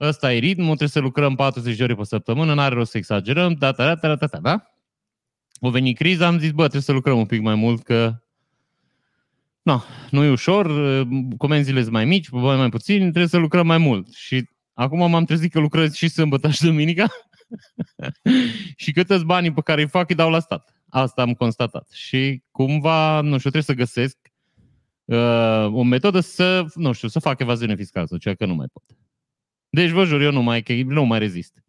ăsta 0.00 0.32
e 0.32 0.38
ritmul, 0.38 0.66
trebuie 0.66 0.88
să 0.88 1.00
lucrăm 1.00 1.34
40 1.34 1.76
de 1.76 1.82
ore 1.82 1.94
pe 1.94 2.04
săptămână, 2.04 2.54
n-are 2.54 2.74
rost 2.74 2.90
să 2.90 2.96
exagerăm, 2.96 3.52
da, 3.54 3.72
da, 3.72 3.84
da, 3.84 3.94
da, 3.94 4.14
da, 4.14 4.26
da, 4.26 4.38
da. 4.38 4.70
O 5.60 5.70
venit 5.70 5.96
criza, 5.96 6.26
am 6.26 6.38
zis, 6.38 6.50
bă, 6.50 6.60
trebuie 6.62 6.82
să 6.82 6.92
lucrăm 6.92 7.18
un 7.18 7.26
pic 7.26 7.40
mai 7.40 7.54
mult, 7.54 7.82
că 7.82 8.14
no, 9.70 9.80
nu 10.10 10.24
e 10.24 10.30
ușor, 10.30 10.66
comenzile 11.36 11.80
sunt 11.80 11.92
mai 11.92 12.04
mici, 12.04 12.30
bani 12.30 12.58
mai 12.58 12.68
puțini, 12.68 13.00
trebuie 13.00 13.26
să 13.26 13.36
lucrăm 13.36 13.66
mai 13.66 13.78
mult. 13.78 14.12
Și 14.12 14.48
acum 14.72 15.10
m-am 15.10 15.24
trezit 15.24 15.52
că 15.52 15.60
lucrez 15.60 15.94
și 15.94 16.08
sâmbătă 16.08 16.50
și 16.50 16.62
duminica 16.62 17.06
și 18.82 18.92
cât 18.92 19.22
banii 19.22 19.52
pe 19.52 19.60
care 19.60 19.82
îi 19.82 19.88
fac 19.88 20.08
îi 20.08 20.14
dau 20.14 20.30
la 20.30 20.40
stat. 20.40 20.74
Asta 20.88 21.22
am 21.22 21.32
constatat. 21.32 21.90
Și 21.90 22.42
cumva, 22.50 23.20
nu 23.20 23.38
știu, 23.38 23.50
trebuie 23.50 23.62
să 23.62 23.72
găsesc 23.72 24.16
uh, 25.04 25.74
o 25.74 25.82
metodă 25.82 26.20
să, 26.20 26.64
nu 26.74 26.92
știu, 26.92 27.08
să 27.08 27.18
fac 27.18 27.40
evaziune 27.40 27.74
fiscală 27.74 28.06
sau 28.06 28.18
ceva, 28.18 28.34
că 28.34 28.46
nu 28.46 28.54
mai 28.54 28.66
pot. 28.72 28.84
Deci 29.68 29.90
vă 29.90 30.04
jur, 30.04 30.20
eu 30.20 30.32
nu 30.32 30.42
mai, 30.42 30.62
că 30.62 30.72
nu 30.72 31.04
mai 31.04 31.18
rezist. 31.18 31.64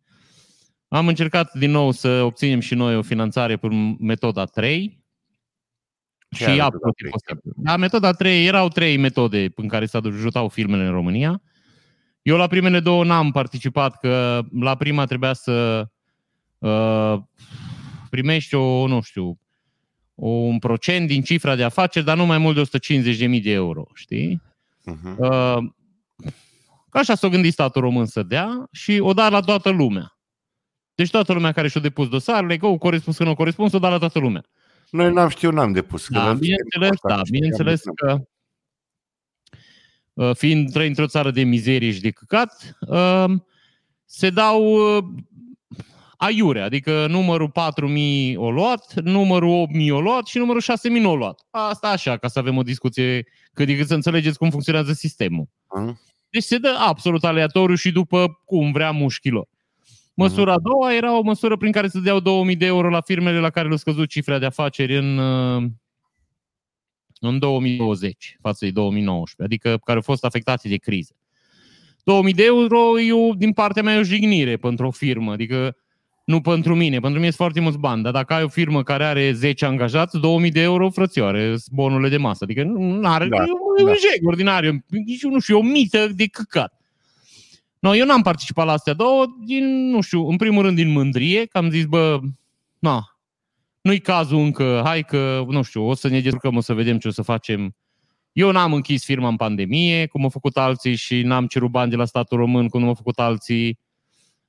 Am 0.87 1.07
încercat 1.07 1.53
din 1.53 1.71
nou 1.71 1.91
să 1.91 2.21
obținem 2.23 2.59
și 2.59 2.75
noi 2.75 2.95
o 2.95 3.01
finanțare 3.01 3.57
prin 3.57 3.95
metoda 3.99 4.45
3 4.45 5.00
Ce 6.35 6.43
și 6.43 6.49
are 6.49 6.61
absolut 6.61 6.83
metoda 6.83 6.91
3? 6.95 7.11
imposibil. 7.11 7.63
La 7.63 7.77
metoda 7.77 8.11
3 8.11 8.45
erau 8.45 8.67
trei 8.67 8.97
metode 8.97 9.51
în 9.55 9.67
care 9.67 9.85
se 9.85 9.97
ajutau 10.03 10.49
filmele 10.49 10.85
în 10.85 10.91
România. 10.91 11.41
Eu 12.21 12.37
la 12.37 12.47
primele 12.47 12.79
două 12.79 13.03
n-am 13.03 13.31
participat, 13.31 13.99
că 13.99 14.41
la 14.59 14.75
prima 14.75 15.05
trebuia 15.05 15.33
să 15.33 15.87
uh, 16.57 17.17
primești 18.09 18.55
o, 18.55 18.87
nu 18.87 19.01
știu, 19.01 19.39
o, 20.15 20.27
un 20.27 20.59
procent 20.59 21.07
din 21.07 21.21
cifra 21.21 21.55
de 21.55 21.63
afaceri, 21.63 22.05
dar 22.05 22.17
nu 22.17 22.25
mai 22.25 22.37
mult 22.37 22.55
de 22.55 22.79
150.000 23.37 23.41
de 23.43 23.51
euro, 23.51 23.83
știi? 23.93 24.41
Mhm. 24.83 25.15
Uh, 25.19 25.57
Că 26.91 26.97
așa 26.97 27.15
s-a 27.15 27.27
gândit 27.27 27.53
statul 27.53 27.81
român 27.81 28.05
să 28.05 28.23
dea 28.23 28.67
și 28.71 28.99
o 28.99 29.13
da 29.13 29.29
la 29.29 29.39
toată 29.39 29.69
lumea. 29.69 30.17
Deci 30.95 31.09
toată 31.09 31.33
lumea 31.33 31.51
care 31.51 31.67
și-a 31.67 31.81
depus 31.81 32.09
dosarele, 32.09 32.57
că 32.57 32.65
o 32.65 32.77
corespuns, 32.77 33.17
că 33.17 33.23
nu 33.23 33.35
corespuns, 33.35 33.73
o 33.73 33.79
da 33.79 33.89
la 33.89 33.97
toată 33.97 34.19
lumea. 34.19 34.45
Noi 34.91 35.13
n-am 35.13 35.29
știut, 35.29 35.53
n-am 35.53 35.71
depus. 35.71 36.07
că 36.07 36.13
Da, 36.13 36.23
n-am 36.23 36.37
bineînțeles, 36.37 36.95
știut 36.95 37.11
da, 37.11 37.13
asta, 37.13 37.29
bineînțeles 37.31 37.79
știam, 37.79 37.95
că 37.95 38.21
uh, 40.13 40.35
fiind 40.35 40.71
trăi 40.71 40.87
într-o 40.87 41.07
țară 41.07 41.31
de 41.31 41.43
mizerie 41.43 41.91
și 41.91 42.01
de 42.01 42.09
căcat, 42.09 42.77
uh, 42.79 43.25
se 44.05 44.29
dau 44.29 44.95
uh, 44.97 45.03
aiure, 46.17 46.61
adică 46.61 47.07
numărul 47.07 47.51
4.000 48.31 48.35
o 48.35 48.51
luat, 48.51 48.93
numărul 48.93 49.67
8.000 49.81 49.91
o 49.91 50.01
luat 50.01 50.25
și 50.25 50.37
numărul 50.37 50.61
6.000 50.61 51.01
nu 51.01 51.09
o 51.09 51.15
luat. 51.15 51.47
Asta 51.49 51.89
așa, 51.89 52.17
ca 52.17 52.27
să 52.27 52.39
avem 52.39 52.57
o 52.57 52.63
discuție 52.63 53.25
cât 53.53 53.65
de 53.65 53.77
cât 53.77 53.87
să 53.87 53.93
înțelegeți 53.93 54.37
cum 54.37 54.49
funcționează 54.49 54.93
sistemul. 54.93 55.47
Mhm. 55.75 55.99
Deci 56.29 56.43
se 56.43 56.57
dă 56.57 56.75
absolut 56.79 57.23
aleatoriu 57.23 57.75
și 57.75 57.91
după 57.91 58.41
cum 58.45 58.71
vrea 58.71 58.91
mușchilor. 58.91 59.47
Măsura 60.21 60.53
a 60.53 60.59
doua 60.59 60.93
era 60.95 61.17
o 61.17 61.21
măsură 61.21 61.57
prin 61.57 61.71
care 61.71 61.87
se 61.87 61.99
deau 61.99 62.19
2000 62.19 62.55
de 62.55 62.65
euro 62.65 62.89
la 62.89 63.01
firmele 63.01 63.39
la 63.39 63.49
care 63.49 63.65
le-au 63.65 63.77
scăzut 63.77 64.09
cifra 64.09 64.39
de 64.39 64.45
afaceri 64.45 64.97
în, 64.97 65.17
uh, 65.17 65.63
în 67.19 67.39
2020 67.39 68.37
față 68.41 68.65
de 68.65 68.71
2019, 68.71 69.43
adică 69.55 69.77
care 69.85 69.97
au 69.97 70.03
fost 70.03 70.25
afectate 70.25 70.67
de 70.69 70.75
criză. 70.77 71.15
2000 72.03 72.33
de 72.33 72.43
euro 72.45 72.99
e 72.99 73.13
o, 73.13 73.33
din 73.33 73.53
partea 73.53 73.83
mea 73.83 73.95
e 73.95 73.99
o 73.99 74.03
jignire 74.03 74.57
pentru 74.57 74.87
o 74.87 74.91
firmă, 74.91 75.31
adică 75.31 75.75
nu 76.25 76.41
pentru 76.41 76.75
mine, 76.75 76.99
pentru 76.99 77.19
mine 77.19 77.25
sunt 77.31 77.35
foarte 77.35 77.59
mulți 77.59 77.77
bani, 77.77 78.03
dar 78.03 78.11
dacă 78.11 78.33
ai 78.33 78.43
o 78.43 78.47
firmă 78.47 78.83
care 78.83 79.03
are 79.03 79.31
10 79.31 79.65
angajați, 79.65 80.19
2000 80.19 80.51
de 80.51 80.61
euro, 80.61 80.89
frățioare, 80.89 81.47
sunt 81.47 81.61
bonurile 81.71 82.09
de 82.09 82.17
masă, 82.17 82.43
adică 82.43 82.63
nu 82.63 82.99
are, 83.07 83.27
Da, 83.27 83.37
da, 83.37 83.43
e, 83.43 83.47
un- 83.47 83.77
e 83.79 83.83
da. 83.83 83.89
un 83.89 83.95
jeg 83.99 84.25
ordinar, 84.25 84.63
e 84.63 84.69
un- 84.69 84.83
nici 85.05 85.23
nu 85.23 85.39
știu, 85.39 85.55
e 85.55 85.59
o 85.59 85.63
mită 85.63 86.07
de 86.15 86.25
căcat. 86.27 86.80
No, 87.81 87.95
eu 87.95 88.05
n-am 88.05 88.21
participat 88.21 88.65
la 88.65 88.71
astea 88.71 88.93
două, 88.93 89.25
din, 89.45 89.89
nu 89.89 90.01
știu, 90.01 90.27
în 90.27 90.37
primul 90.37 90.63
rând 90.63 90.75
din 90.75 90.91
mândrie, 90.91 91.45
că 91.45 91.57
am 91.57 91.69
zis, 91.69 91.85
bă, 91.85 92.19
na, 92.79 93.11
nu-i 93.81 93.99
cazul 93.99 94.37
încă, 94.37 94.81
hai 94.83 95.03
că, 95.03 95.45
nu 95.47 95.61
știu, 95.61 95.87
o 95.87 95.93
să 95.93 96.07
ne 96.07 96.19
descurcăm, 96.19 96.55
o 96.55 96.61
să 96.61 96.73
vedem 96.73 96.97
ce 96.97 97.07
o 97.07 97.11
să 97.11 97.21
facem. 97.21 97.75
Eu 98.31 98.51
n-am 98.51 98.73
închis 98.73 99.03
firma 99.03 99.27
în 99.27 99.35
pandemie, 99.35 100.05
cum 100.05 100.23
au 100.23 100.29
făcut 100.29 100.57
alții 100.57 100.95
și 100.95 101.21
n-am 101.21 101.47
cerut 101.47 101.71
bani 101.71 101.89
de 101.89 101.95
la 101.95 102.05
statul 102.05 102.37
român, 102.37 102.67
cum 102.67 102.87
au 102.87 102.93
făcut 102.93 103.19
alții, 103.19 103.79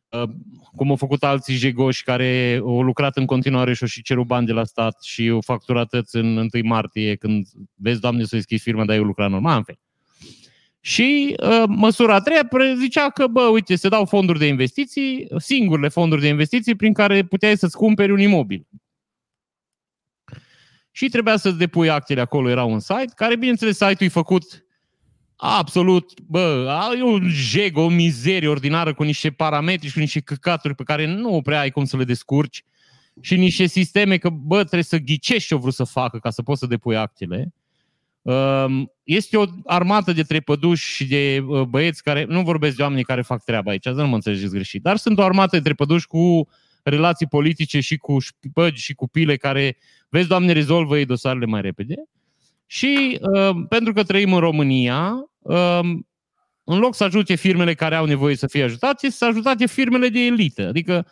uh, 0.09 0.29
cum 0.77 0.91
au 0.91 0.97
făcut 0.97 1.25
alții 1.25 1.55
jegoși 1.55 2.03
care 2.03 2.61
au 2.63 2.83
lucrat 2.83 3.17
în 3.17 3.27
continuare 3.27 3.75
și 3.75 3.83
au 3.83 3.89
și 3.89 4.03
cerut 4.03 4.27
bani 4.27 4.47
de 4.47 4.53
la 4.53 4.65
stat 4.65 5.03
și 5.03 5.29
au 5.29 5.41
facturat 5.41 5.89
tăți 5.89 6.17
în 6.17 6.37
1 6.37 6.49
martie, 6.63 7.15
când 7.15 7.47
vezi, 7.75 8.01
Doamne, 8.01 8.25
să 8.25 8.37
deschis 8.37 8.63
firma, 8.63 8.85
dar 8.85 8.97
eu 8.97 9.05
lucra 9.05 9.29
normal, 9.29 9.57
în 9.57 9.63
fel. 9.63 9.79
Și 10.85 11.37
uh, 11.43 11.63
măsura 11.67 12.15
a 12.15 12.21
treia 12.21 12.49
zicea 12.79 13.11
că, 13.11 13.27
bă, 13.27 13.43
uite, 13.43 13.77
se 13.77 13.89
dau 13.89 14.05
fonduri 14.05 14.39
de 14.39 14.47
investiții, 14.47 15.29
singurele 15.37 15.89
fonduri 15.89 16.21
de 16.21 16.29
investiții 16.29 16.75
prin 16.75 16.93
care 16.93 17.25
puteai 17.25 17.57
să-ți 17.57 17.77
cumperi 17.77 18.13
un 18.13 18.21
imobil. 18.21 18.67
Și 20.91 21.09
trebuia 21.09 21.37
să-ți 21.37 21.59
depui 21.59 21.91
actele 21.91 22.21
acolo, 22.21 22.49
era 22.49 22.65
un 22.65 22.81
site, 22.81 23.13
care, 23.15 23.37
bineînțeles, 23.37 23.77
site-ul 23.77 23.97
e 24.01 24.09
făcut 24.09 24.65
absolut, 25.37 26.21
bă, 26.21 26.67
a- 26.69 26.97
e 26.99 27.03
un 27.03 27.29
jeg, 27.29 27.77
o 27.77 27.89
mizerie 27.89 28.49
ordinară 28.49 28.95
cu 28.95 29.03
niște 29.03 29.31
parametri 29.31 29.87
și 29.87 29.93
cu 29.93 29.99
niște 29.99 30.21
căcaturi 30.21 30.75
pe 30.75 30.83
care 30.83 31.07
nu 31.07 31.43
prea 31.43 31.61
ai 31.61 31.71
cum 31.71 31.85
să 31.85 31.97
le 31.97 32.05
descurci 32.05 32.65
și 33.21 33.37
niște 33.37 33.67
sisteme 33.67 34.17
că, 34.17 34.29
bă, 34.29 34.59
trebuie 34.59 34.83
să 34.83 34.99
ghicești 34.99 35.49
ce-o 35.49 35.59
vrut 35.59 35.75
să 35.75 35.85
facă 35.85 36.19
ca 36.19 36.31
să 36.31 36.43
poți 36.43 36.59
să 36.61 36.67
depui 36.67 36.97
actele. 36.97 37.55
Um, 38.23 38.93
Este 39.03 39.37
o 39.37 39.45
armată 39.65 40.13
de 40.13 40.23
trepăduși 40.23 40.95
și 40.95 41.05
de 41.05 41.45
uh, 41.47 41.63
băieți 41.63 42.03
care, 42.03 42.25
nu 42.29 42.43
vorbesc 42.43 42.77
de 42.77 42.83
oamenii 42.83 43.05
care 43.05 43.23
fac 43.23 43.45
treaba 43.45 43.71
aici, 43.71 43.83
să 43.83 43.91
nu 43.91 44.07
mă 44.07 44.15
înțelegeți 44.15 44.53
greșit, 44.53 44.83
dar 44.83 44.97
sunt 44.97 45.19
o 45.19 45.23
armată 45.23 45.57
de 45.57 45.63
trepăduși 45.63 46.07
cu 46.07 46.49
relații 46.83 47.27
politice 47.27 47.81
și 47.81 47.97
cu 47.97 48.19
șpăgi 48.19 48.83
și 48.83 48.95
cu 48.95 49.09
pile 49.09 49.37
care, 49.37 49.77
vezi, 50.09 50.29
Doamne, 50.29 50.53
rezolvă 50.53 50.99
ei 50.99 51.05
dosarele 51.05 51.47
mai 51.47 51.61
repede. 51.61 51.95
Și 52.67 53.19
uh, 53.21 53.57
pentru 53.69 53.93
că 53.93 54.03
trăim 54.03 54.33
în 54.33 54.41
România, 54.41 55.13
uh, 55.39 55.81
în 56.65 56.79
loc 56.79 56.95
să 56.95 57.05
ajute 57.05 57.35
firmele 57.35 57.75
care 57.75 57.95
au 57.95 58.05
nevoie 58.05 58.37
să 58.37 58.47
fie 58.47 58.63
ajutate, 58.63 59.11
să 59.11 59.25
ajutate 59.25 59.67
firmele 59.67 60.09
de 60.09 60.21
elită. 60.21 60.69
Adică 60.69 61.07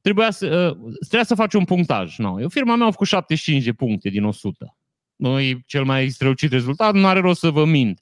trebuia 0.00 0.30
să, 0.30 0.76
uh, 0.80 0.92
trebuia 0.98 1.24
să 1.24 1.34
faci 1.34 1.54
un 1.54 1.64
punctaj. 1.64 2.18
No, 2.18 2.40
eu 2.40 2.48
firma 2.48 2.76
mea 2.76 2.86
a 2.86 2.90
făcut 2.90 3.06
75 3.06 3.64
de 3.64 3.72
puncte 3.72 4.08
din 4.08 4.24
100. 4.24 4.76
Nu 5.16 5.40
e 5.40 5.62
cel 5.66 5.84
mai 5.84 6.08
strălucit 6.08 6.50
rezultat, 6.50 6.94
nu 6.94 7.06
are 7.06 7.20
rost 7.20 7.40
să 7.40 7.50
vă 7.50 7.64
mint. 7.64 8.00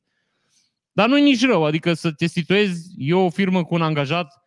Dar 0.93 1.09
nu 1.09 1.19
e 1.19 1.23
nici 1.23 1.47
rău, 1.47 1.65
adică 1.65 1.93
să 1.93 2.13
te 2.13 2.27
situezi, 2.27 2.95
eu 2.97 3.21
o 3.21 3.31
firmă 3.31 3.65
cu 3.65 3.75
un 3.75 3.83
angajat 3.83 4.45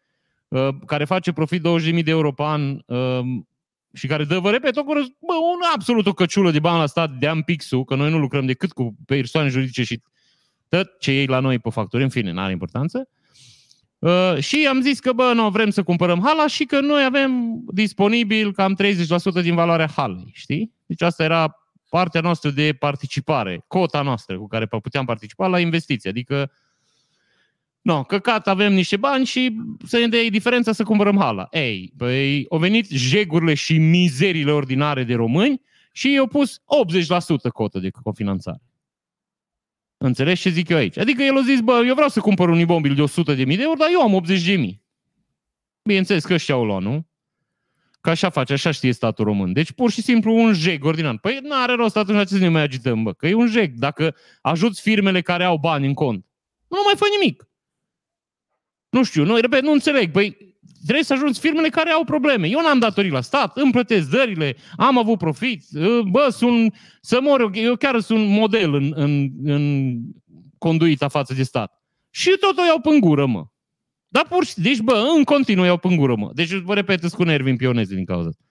uh, 0.47 0.67
care 0.86 1.06
face 1.06 1.32
profit 1.32 1.62
20.000 1.62 2.03
de 2.03 2.12
euro 2.12 2.32
pe 2.32 2.43
an 2.43 2.80
uh, 2.86 3.19
și 3.93 4.08
care 4.08 4.23
dă, 4.23 4.39
vă 4.39 4.51
repet, 4.51 4.77
o 4.77 4.84
cură, 4.84 4.99
bă, 4.99 5.34
un, 5.34 5.60
absolut 5.73 6.08
o 6.08 6.13
căciulă 6.13 6.51
de 6.51 6.60
bani 6.60 6.80
la 6.80 6.86
stat 6.86 7.12
de 7.12 7.27
am 7.27 7.41
pixul, 7.41 7.84
că 7.84 7.95
noi 7.95 8.10
nu 8.10 8.17
lucrăm 8.17 8.45
decât 8.45 8.71
cu 8.71 8.95
persoane 9.06 9.49
juridice 9.49 9.84
și 9.84 10.01
tot 10.69 10.99
ce 10.99 11.12
iei 11.12 11.25
la 11.25 11.39
noi 11.39 11.60
pe 11.60 11.69
facturi, 11.69 12.03
în 12.03 12.10
fine, 12.10 12.32
n-are 12.32 12.51
importanță. 12.51 13.10
Uh, 13.99 14.38
și 14.39 14.67
am 14.69 14.82
zis 14.82 14.99
că, 14.99 15.12
bă, 15.12 15.32
nu, 15.36 15.49
vrem 15.49 15.69
să 15.69 15.84
cumpărăm 15.84 16.21
hala 16.23 16.47
și 16.47 16.65
că 16.65 16.80
noi 16.80 17.03
avem 17.03 17.62
disponibil 17.73 18.53
cam 18.53 18.77
30% 19.39 19.41
din 19.41 19.56
valoarea 19.56 19.88
halei, 19.95 20.32
știi? 20.34 20.73
Deci 20.86 21.01
asta 21.01 21.23
era 21.23 21.56
partea 21.89 22.21
noastră 22.21 22.50
de 22.50 22.73
participare, 22.73 23.63
cota 23.67 24.02
noastră 24.02 24.38
cu 24.38 24.47
care 24.47 24.65
puteam 24.65 25.06
participa 25.06 25.47
la 25.47 25.60
investiții. 25.60 26.10
Adică, 26.10 26.52
no, 27.82 28.04
căcat, 28.04 28.47
avem 28.47 28.73
niște 28.73 28.97
bani 28.97 29.26
și 29.26 29.58
să 29.86 29.97
ne 29.97 30.08
dea 30.08 30.30
diferența 30.30 30.71
să 30.71 30.84
cumpărăm 30.84 31.17
hala. 31.17 31.47
Ei, 31.52 31.93
păi, 31.97 32.45
au 32.50 32.58
venit 32.58 32.88
jegurile 32.89 33.54
și 33.54 33.78
mizerile 33.78 34.52
ordinare 34.52 35.04
de 35.04 35.13
români 35.13 35.62
și 35.91 36.12
i-au 36.12 36.28
pus 36.28 36.60
80% 36.60 36.62
cotă 37.54 37.80
de 37.80 37.89
cofinanțare. 37.89 38.62
Înțelegi 39.97 40.41
ce 40.41 40.50
zic 40.50 40.69
eu 40.69 40.78
aici? 40.78 40.97
Adică 40.97 41.23
el 41.23 41.38
a 41.38 41.41
zis, 41.41 41.60
bă, 41.60 41.84
eu 41.86 41.93
vreau 41.93 42.10
să 42.10 42.19
cumpăr 42.19 42.50
un 42.50 42.60
imobil 42.60 42.95
de 42.95 43.02
100 43.02 43.34
de 43.34 43.43
mii 43.43 43.58
de 43.58 43.63
euro, 43.63 43.78
dar 43.78 43.88
eu 43.91 44.02
am 44.02 44.13
80 44.13 44.43
de 44.43 44.56
mii. 44.56 44.82
Bineînțeles 45.84 46.26
că 46.26 46.34
ăștia 46.34 46.56
au 46.56 46.65
luat, 46.65 46.82
nu? 46.82 47.08
Că 48.08 48.13
așa 48.13 48.30
face, 48.30 48.54
așa 48.54 48.72
știe 48.72 48.91
statul 48.91 49.26
român. 49.26 49.54
Deci 49.54 49.72
pur 49.72 49.91
și 49.91 50.02
simplu 50.02 50.34
un 50.34 50.54
jeg 50.54 50.84
ordinar. 50.84 51.17
Păi 51.17 51.39
nu 51.41 51.56
are 51.56 51.74
rost 51.74 51.98
atunci 51.98 52.20
ce 52.20 52.34
să 52.34 52.38
ne 52.38 52.50
mai 52.50 52.62
agităm, 52.62 53.04
bă, 53.04 53.13
că 53.13 53.28
e 53.28 53.34
un 53.34 53.48
jeg. 53.48 53.72
Dacă 53.76 54.15
ajuți 54.41 54.82
firmele 54.82 55.22
care 55.22 55.43
au 55.43 55.58
bani 55.58 55.88
în 55.88 55.93
cont, 55.93 56.26
nu 56.67 56.78
mai 56.86 56.93
fă 56.96 57.06
nimic. 57.20 57.48
Nu 58.89 59.04
știu, 59.04 59.24
nu, 59.24 59.36
repet, 59.36 59.62
nu 59.62 59.72
înțeleg. 59.72 60.12
Păi 60.12 60.38
trebuie 60.84 61.04
să 61.04 61.13
ajungi 61.13 61.39
firmele 61.39 61.70
care 61.70 61.89
au 61.89 62.04
probleme. 62.04 62.48
Eu 62.48 62.62
n-am 62.62 62.80
datorii 62.80 63.12
la 63.12 63.22
stat, 63.22 63.58
îmi 63.58 63.72
plătesc 63.72 64.10
dările, 64.10 64.56
am 64.78 64.98
avut 64.98 65.17
profit, 65.17 65.63
bă, 66.10 66.28
sunt, 66.32 66.76
să 67.02 67.20
mor, 67.22 67.50
eu 67.54 67.76
chiar 67.76 68.00
sunt 68.00 68.28
model 68.28 68.74
în, 68.74 68.91
în, 68.96 69.30
în 69.43 69.93
conduita 70.58 71.08
față 71.08 71.34
de 71.34 71.43
stat. 71.43 71.84
Și 72.10 72.38
tot 72.39 72.58
o 72.58 72.65
iau 72.65 72.80
pe 72.80 73.00
gură, 73.00 73.26
mă. 73.26 73.46
Dar 74.08 74.26
pur 74.30 74.46
și 74.46 74.60
deci, 74.60 74.80
bă, 74.80 75.13
în 75.17 75.24
continuu 75.24 75.65
iau 75.65 75.78
pe 75.78 75.96
gură, 75.96 76.15
mă. 76.15 76.30
Deci, 76.34 76.54
vă 76.54 76.74
repet, 76.74 77.04
îți 77.04 77.15
cu 77.15 77.24
nervi 77.24 77.50
în 77.50 77.56
pioneze 77.56 77.96
din 77.96 78.06
cauza 78.06 78.28
asta. 78.28 78.41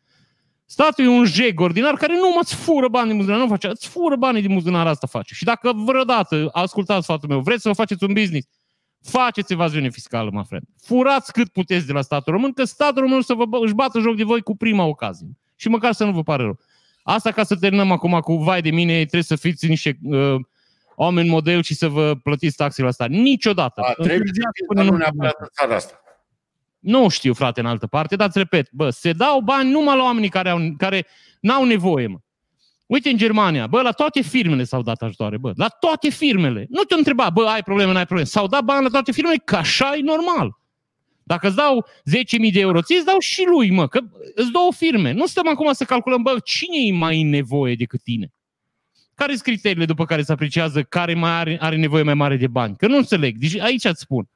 Statul 0.69 1.05
e 1.05 1.09
un 1.09 1.25
jeg 1.25 1.61
ordinar 1.61 1.95
care 1.95 2.13
nu 2.13 2.31
mă 2.35 2.41
îți 2.43 2.55
fură 2.55 2.89
bani 2.89 3.09
din 3.09 3.17
buzunar, 3.17 3.39
nu 3.39 3.47
face, 3.47 3.69
îți 3.69 3.89
fură 3.89 4.17
banii 4.17 4.43
din 4.43 4.55
buzunar, 4.55 4.87
asta 4.87 5.07
face. 5.07 5.35
Și 5.35 5.45
dacă 5.45 5.73
vreodată, 5.75 6.49
ascultați 6.53 7.05
sfatul 7.05 7.29
meu, 7.29 7.41
vreți 7.41 7.63
să 7.63 7.69
vă 7.69 7.75
faceți 7.75 8.05
un 8.05 8.13
business, 8.13 8.49
faceți 9.03 9.53
evaziune 9.53 9.91
fiscală, 9.91 10.31
mă 10.33 10.43
friend. 10.43 10.65
Furați 10.83 11.33
cât 11.33 11.49
puteți 11.49 11.87
de 11.87 11.93
la 11.93 12.03
statul 12.03 12.33
român, 12.33 12.53
că 12.53 12.65
statul 12.65 13.03
român 13.03 13.19
o 13.19 13.21
să 13.21 13.35
vă, 13.35 13.45
își 13.63 13.75
bată 13.75 14.01
joc 14.01 14.17
de 14.17 14.25
voi 14.25 14.41
cu 14.41 14.57
prima 14.57 14.85
ocazie. 14.85 15.29
Și 15.57 15.69
măcar 15.69 15.93
să 15.93 16.05
nu 16.05 16.13
vă 16.13 16.23
pare 16.23 16.43
rău. 16.43 16.59
Asta 17.03 17.31
ca 17.31 17.45
să 17.45 17.57
terminăm 17.57 17.91
acum 17.91 18.21
cu 18.21 18.37
vai 18.37 18.63
de 18.63 18.71
mine, 18.71 18.97
trebuie 18.97 19.23
să 19.23 19.37
fiți 19.37 19.67
niște 19.67 19.99
uh, 20.03 20.35
oameni 20.97 21.29
model 21.29 21.63
și 21.63 21.75
să 21.75 21.89
vă 21.89 22.15
plătiți 22.15 22.57
taxele 22.57 22.87
la 22.87 22.93
stat. 22.93 23.09
Niciodată. 23.09 23.81
A, 23.81 23.93
trebuie 23.93 24.07
să 24.17 24.21
Întârziați 24.23 24.53
fie, 24.57 24.67
până 24.67 24.81
dar 24.81 24.89
nu 24.91 24.97
nu- 24.97 24.99
neapărat 24.99 25.35
în 25.39 25.47
țara 25.53 25.75
asta. 25.75 26.01
nu 26.79 27.09
știu, 27.09 27.35
frate, 27.35 27.61
în 27.61 27.67
altă 27.67 27.87
parte, 27.87 28.17
dar 28.17 28.29
îți 28.29 28.39
repet, 28.39 28.69
bă, 28.73 28.91
se 28.91 29.13
dau 29.13 29.41
bani 29.41 29.71
numai 29.71 29.97
la 29.97 30.03
oamenii 30.03 30.29
care, 30.29 30.49
au, 30.51 30.59
care 30.79 31.07
n-au 31.41 31.65
nevoie, 31.65 32.07
mă. 32.07 32.19
Uite 32.87 33.09
în 33.11 33.17
Germania, 33.17 33.67
bă, 33.67 33.83
la 33.83 33.91
toate 33.91 34.21
firmele 34.23 34.65
s-au 34.65 34.83
dat 34.83 35.03
ajutoare, 35.03 35.39
bă, 35.39 35.53
la 35.57 35.69
toate 35.69 36.09
firmele. 36.11 36.67
Nu 36.69 36.83
te 36.83 36.95
întreba, 36.95 37.31
bă, 37.31 37.45
ai 37.47 37.63
probleme, 37.63 37.93
n-ai 37.93 38.05
probleme. 38.05 38.29
S-au 38.29 38.47
dat 38.47 38.63
bani 38.65 38.83
la 38.83 38.89
toate 38.89 39.13
firmele, 39.13 39.37
că 39.45 39.57
așa 39.57 39.95
e 39.97 40.01
normal. 40.03 40.59
Dacă 41.23 41.47
îți 41.47 41.57
dau 41.57 41.87
10.000 42.05 42.53
de 42.53 42.61
euro, 42.61 42.83
ți 42.83 42.95
îți 42.95 43.05
dau 43.05 43.19
și 43.19 43.45
lui, 43.51 43.71
mă, 43.71 43.89
că 43.89 44.01
îți 44.35 44.51
două 44.51 44.73
firme. 44.73 45.13
Nu 45.13 45.27
stăm 45.27 45.49
acum 45.49 45.73
să 45.73 45.85
calculăm, 45.85 46.23
bă, 46.23 46.37
cine 46.45 46.77
e 46.87 46.93
mai 46.93 47.21
în 47.21 47.29
nevoie 47.29 47.75
decât 47.75 48.03
tine? 48.03 48.33
Care 49.17 49.33
sunt 49.33 49.43
criteriile 49.43 49.85
după 49.85 50.05
care 50.05 50.23
se 50.23 50.33
apreciază 50.33 50.83
care 50.83 51.15
mai 51.15 51.31
are, 51.31 51.57
are 51.61 51.77
nevoie 51.77 52.03
mai 52.03 52.15
mare 52.15 52.37
de 52.37 52.47
bani? 52.47 52.77
Că 52.77 52.87
nu 52.87 52.97
înțeleg. 52.97 53.37
Deci 53.37 53.59
aici 53.59 53.85
îți 53.85 54.01
spun. 54.01 54.29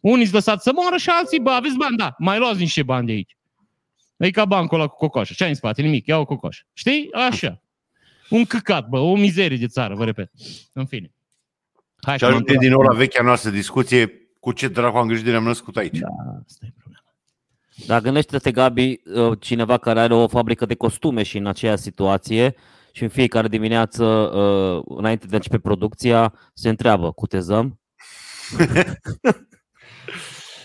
Unii 0.00 0.22
sunt 0.22 0.34
lăsați 0.34 0.62
să 0.62 0.72
moară 0.74 0.96
și 0.96 1.08
alții, 1.08 1.40
bă, 1.40 1.50
aveți 1.50 1.76
bani, 1.76 1.96
da, 1.96 2.14
mai 2.18 2.38
luați 2.38 2.58
niște 2.58 2.82
bani 2.82 3.06
de 3.06 3.12
aici. 3.12 3.36
E 4.16 4.30
ca 4.30 4.44
bancul 4.44 4.78
ăla 4.78 4.88
cu 4.88 4.96
cocoșă. 4.96 5.32
Ce 5.36 5.42
ai 5.42 5.48
în 5.48 5.54
spate? 5.54 5.82
Nimic, 5.82 6.06
ia 6.06 6.18
o 6.18 6.24
cocoșă. 6.24 6.62
Știi? 6.72 7.08
Așa. 7.12 7.62
Un 8.28 8.44
căcat, 8.44 8.88
bă, 8.88 8.98
o 8.98 9.16
mizerie 9.16 9.56
de 9.56 9.66
țară, 9.66 9.94
vă 9.94 10.04
repet. 10.04 10.30
În 10.72 10.86
fine. 10.86 11.12
Hai 12.00 12.18
și 12.18 12.24
ajungem 12.24 12.56
din 12.58 12.70
nou 12.70 12.80
la 12.80 12.94
vechea 12.94 13.22
noastră 13.22 13.50
discuție 13.50 14.12
cu 14.40 14.52
ce 14.52 14.68
dracu 14.68 14.96
am 14.96 15.06
grijă 15.06 15.24
de 15.24 15.30
ne-am 15.30 15.44
născut 15.44 15.76
aici. 15.76 15.98
Da, 15.98 16.08
asta 16.46 16.66
e 16.66 16.72
problema. 16.78 17.04
Dar 17.86 18.00
gândește-te, 18.00 18.50
Gabi, 18.50 19.00
uh, 19.14 19.38
cineva 19.40 19.78
care 19.78 20.00
are 20.00 20.14
o 20.14 20.28
fabrică 20.28 20.66
de 20.66 20.74
costume 20.74 21.22
și 21.22 21.36
în 21.36 21.46
aceea 21.46 21.76
situație 21.76 22.54
și 22.92 23.02
în 23.02 23.08
fiecare 23.08 23.48
dimineață, 23.48 24.04
uh, 24.04 24.82
înainte 24.98 25.26
de 25.26 25.32
a 25.32 25.36
începe 25.36 25.58
producția, 25.58 26.34
se 26.54 26.68
întreabă, 26.68 27.12
cutezăm? 27.12 27.80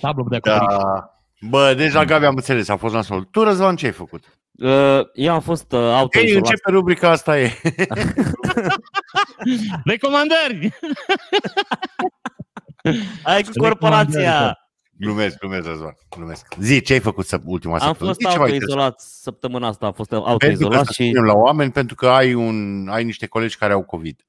Tablă 0.01 0.25
de 0.29 0.35
acoperiș. 0.35 0.77
Da. 0.77 1.11
Bă, 1.41 1.73
deci 1.73 1.93
la 1.93 2.05
Gabi 2.05 2.25
am 2.25 2.35
înțeles, 2.35 2.67
a 2.67 2.75
fost 2.75 2.93
nasol. 2.93 3.23
Tu, 3.23 3.43
Răzvan, 3.43 3.75
ce 3.75 3.85
ai 3.85 3.91
făcut? 3.91 4.39
Uh, 4.51 4.99
eu 5.13 5.33
am 5.33 5.41
fost 5.41 5.71
uh, 5.71 5.79
auto 5.79 6.19
Ei, 6.19 6.33
începe 6.33 6.71
rubrica 6.71 7.09
asta 7.09 7.39
e. 7.39 7.51
Recomandări! 9.83 10.73
Hai 13.23 13.43
cu 13.43 13.51
corporația! 13.55 14.66
Glumesc, 14.99 15.39
glumesc, 15.39 15.67
Răzvan, 15.67 15.97
glumesc. 16.09 16.55
Zi, 16.59 16.81
ce 16.81 16.93
ai 16.93 16.99
făcut 16.99 17.25
să, 17.25 17.41
ultima 17.45 17.73
am 17.73 17.79
săptămână? 17.79 18.15
Am 18.15 18.23
fost 18.23 18.37
autoizolat 18.37 18.99
săptămâna 18.99 19.67
asta, 19.67 19.85
am 19.85 19.93
fost 19.93 20.11
autoizolat 20.11 20.87
și... 20.87 21.11
la 21.25 21.33
oameni 21.33 21.71
pentru 21.71 21.95
că 21.95 22.07
ai, 22.07 22.33
un, 22.33 22.87
ai 22.89 23.03
niște 23.03 23.27
colegi 23.27 23.57
care 23.57 23.73
au 23.73 23.83
COVID. 23.83 24.25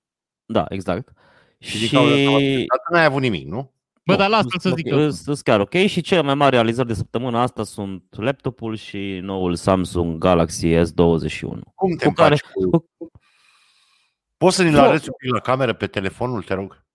Da, 0.47 0.65
exact. 0.69 1.13
Și, 1.59 1.87
și... 1.87 1.95
Dar 1.95 2.81
nu 2.91 2.99
ai 2.99 3.05
avut 3.05 3.21
nimic, 3.21 3.47
nu? 3.47 3.73
Bă, 4.05 4.17
dar 4.17 4.29
lasă 4.29 4.47
să 4.59 4.73
zic 4.77 4.87
eu. 4.87 5.11
Sunt 5.11 5.41
chiar 5.41 5.61
ok 5.61 5.75
și 5.75 6.01
cele 6.01 6.23
mai 6.23 6.35
mari 6.35 6.55
realizări 6.55 6.89
de 6.89 6.95
săptămâna 6.95 7.43
asta 7.43 7.65
sunt 7.65 8.05
laptopul 8.11 8.77
și 8.77 9.19
noul 9.23 9.55
Samsung 9.55 10.19
Galaxy 10.19 10.75
S21. 10.75 11.59
Cum 11.75 11.97
te 11.97 12.07
cu 12.07 12.13
care... 12.13 12.37
cu... 12.53 12.87
Poți 14.37 14.57
să 14.57 14.63
ne-l 14.63 14.79
arăți 14.79 15.09
un 15.09 15.15
pic 15.19 15.33
la 15.33 15.41
cameră 15.41 15.73
pe 15.73 15.87
telefonul, 15.87 16.43
te 16.43 16.55
rog? 16.55 16.87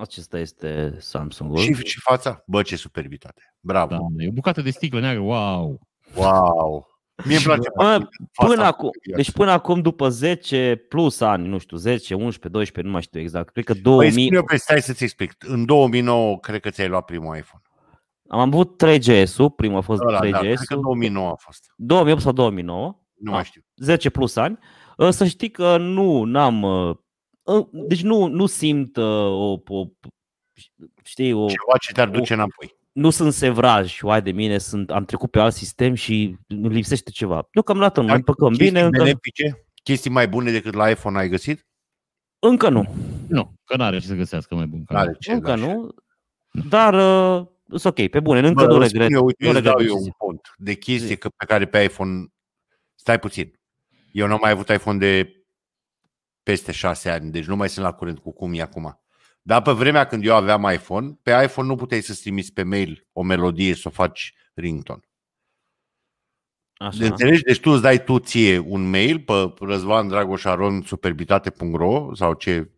Acesta 0.00 0.38
este 0.38 0.96
Samsung. 0.98 1.56
Și, 1.56 1.74
și 1.74 2.00
fața? 2.00 2.42
Bă, 2.46 2.62
ce 2.62 2.76
superbitate. 2.76 3.54
Bravo. 3.60 3.94
Da, 3.94 4.24
e 4.24 4.28
o 4.28 4.32
bucată 4.32 4.62
de 4.62 4.70
sticlă 4.70 5.00
neagră, 5.00 5.22
wow. 5.22 5.80
Wow. 6.14 6.86
Mie 7.24 7.36
îmi 7.36 7.44
place 7.44 7.70
până, 7.70 8.08
până 8.46 8.64
acum, 8.64 8.90
deci 9.16 9.32
până 9.32 9.50
acum, 9.50 9.80
după 9.80 10.08
10 10.08 10.84
plus 10.88 11.20
ani, 11.20 11.48
nu 11.48 11.58
știu, 11.58 11.76
10, 11.76 12.14
11, 12.14 12.48
12, 12.48 12.80
nu 12.80 12.90
mai 12.90 13.02
știu 13.02 13.20
exact, 13.20 13.52
cred 13.52 13.64
că 13.64 13.74
2000... 13.74 14.12
Păi 14.12 14.22
spune 14.22 14.36
eu, 14.36 14.44
pe 14.44 14.56
stai 14.56 14.82
să-ți 14.82 15.02
explic. 15.02 15.34
În 15.38 15.64
2009, 15.64 16.38
cred 16.38 16.60
că 16.60 16.70
ți-ai 16.70 16.88
luat 16.88 17.04
primul 17.04 17.36
iPhone. 17.36 17.62
Am 18.28 18.38
avut 18.40 18.84
3GS-ul, 18.84 19.48
primul 19.56 19.78
a 19.78 19.80
fost 19.80 20.00
Ăla, 20.00 20.18
3GS-ul. 20.18 20.30
Da, 20.30 20.38
cred 20.38 20.56
că 20.56 20.76
2009 20.76 21.28
a 21.30 21.34
fost. 21.38 21.72
2008 21.76 22.20
sau 22.20 22.32
2009. 22.32 23.00
Nu 23.14 23.30
mai 23.30 23.44
știu. 23.44 23.60
10 23.76 24.10
plus 24.10 24.36
ani. 24.36 24.58
Ă, 24.98 25.10
să 25.10 25.26
știi 25.26 25.50
că 25.50 25.76
nu, 25.76 26.24
n-am... 26.24 26.60
Ă, 27.46 27.54
ă, 27.54 27.68
deci 27.72 28.02
nu, 28.02 28.26
nu 28.26 28.46
simt 28.46 28.96
o, 28.96 29.52
o 29.66 29.86
știi, 31.02 31.32
o... 31.32 31.46
Ceva 31.46 31.78
ce 31.80 31.92
te-ar 31.92 32.08
duce 32.08 32.32
o, 32.32 32.36
înapoi 32.36 32.76
nu 32.94 33.10
sunt 33.10 33.32
sevraj, 33.32 34.00
uai 34.00 34.22
de 34.22 34.30
mine, 34.30 34.58
sunt, 34.58 34.90
am 34.90 35.04
trecut 35.04 35.30
pe 35.30 35.38
alt 35.38 35.54
sistem 35.54 35.94
și 35.94 36.36
îmi 36.46 36.68
lipsește 36.68 37.10
ceva. 37.10 37.48
Deocamdată 37.52 38.00
nu, 38.00 38.14
împăcăm 38.14 38.54
bine. 38.56 38.80
Încă... 38.80 39.02
Benefice? 39.02 39.66
Chestii 39.82 40.10
mai 40.10 40.28
bune 40.28 40.50
decât 40.50 40.74
la 40.74 40.90
iPhone 40.90 41.18
ai 41.18 41.28
găsit? 41.28 41.66
Încă 42.38 42.68
nu. 42.68 42.94
Nu, 43.28 43.54
că 43.64 43.76
n-are 43.76 43.98
ce 43.98 44.06
să 44.06 44.14
găsească 44.14 44.54
mai 44.54 44.66
bun. 44.66 44.84
N-are 44.88 45.16
ce, 45.18 45.32
încă 45.32 45.54
nu, 45.54 45.88
dar 46.68 46.94
uh, 46.94 47.46
sunt 47.68 47.98
ok, 47.98 48.08
pe 48.08 48.20
bune, 48.20 48.38
încă 48.38 48.66
Bă, 48.66 48.72
nu 48.72 48.78
regret. 48.78 49.10
Eu, 49.10 49.24
uite, 49.24 49.46
nu 49.46 49.52
regret 49.52 49.72
dau 49.72 49.84
eu 49.84 49.96
un 49.96 50.10
pont 50.18 50.40
de 50.56 50.74
chestii 50.74 51.16
că, 51.16 51.28
pe 51.28 51.44
care 51.44 51.66
pe 51.66 51.82
iPhone, 51.82 52.24
stai 52.94 53.18
puțin, 53.18 53.60
eu 54.12 54.26
nu 54.26 54.32
am 54.32 54.38
mai 54.42 54.50
avut 54.50 54.68
iPhone 54.68 54.98
de 54.98 55.43
peste 56.44 56.72
șase 56.72 57.10
ani, 57.10 57.30
deci 57.30 57.44
nu 57.44 57.56
mai 57.56 57.68
sunt 57.68 57.84
la 57.84 57.92
curent 57.92 58.18
cu 58.18 58.32
cum 58.32 58.54
e 58.54 58.60
acum. 58.60 59.00
Dar 59.42 59.62
pe 59.62 59.72
vremea 59.72 60.06
când 60.06 60.24
eu 60.24 60.34
aveam 60.34 60.70
iPhone, 60.72 61.18
pe 61.22 61.42
iPhone 61.44 61.68
nu 61.68 61.76
puteai 61.76 62.00
să-ți 62.00 62.20
trimiți 62.20 62.52
pe 62.52 62.62
mail 62.62 63.06
o 63.12 63.22
melodie 63.22 63.74
să 63.74 63.88
o 63.88 63.90
faci 63.90 64.34
ringtone. 64.54 65.08
Așa. 66.74 66.98
De 66.98 67.06
înțelegi? 67.06 67.42
Deci 67.42 67.60
tu 67.60 67.70
îți 67.70 67.82
dai 67.82 68.04
tu 68.04 68.18
ție 68.18 68.58
un 68.58 68.90
mail 68.90 69.20
pe 69.20 69.54
Răzvan 69.60 70.08
Dragoș 70.08 70.44
Aron 70.44 70.82
superbitate.ro 70.82 72.14
sau 72.14 72.34
ce 72.34 72.70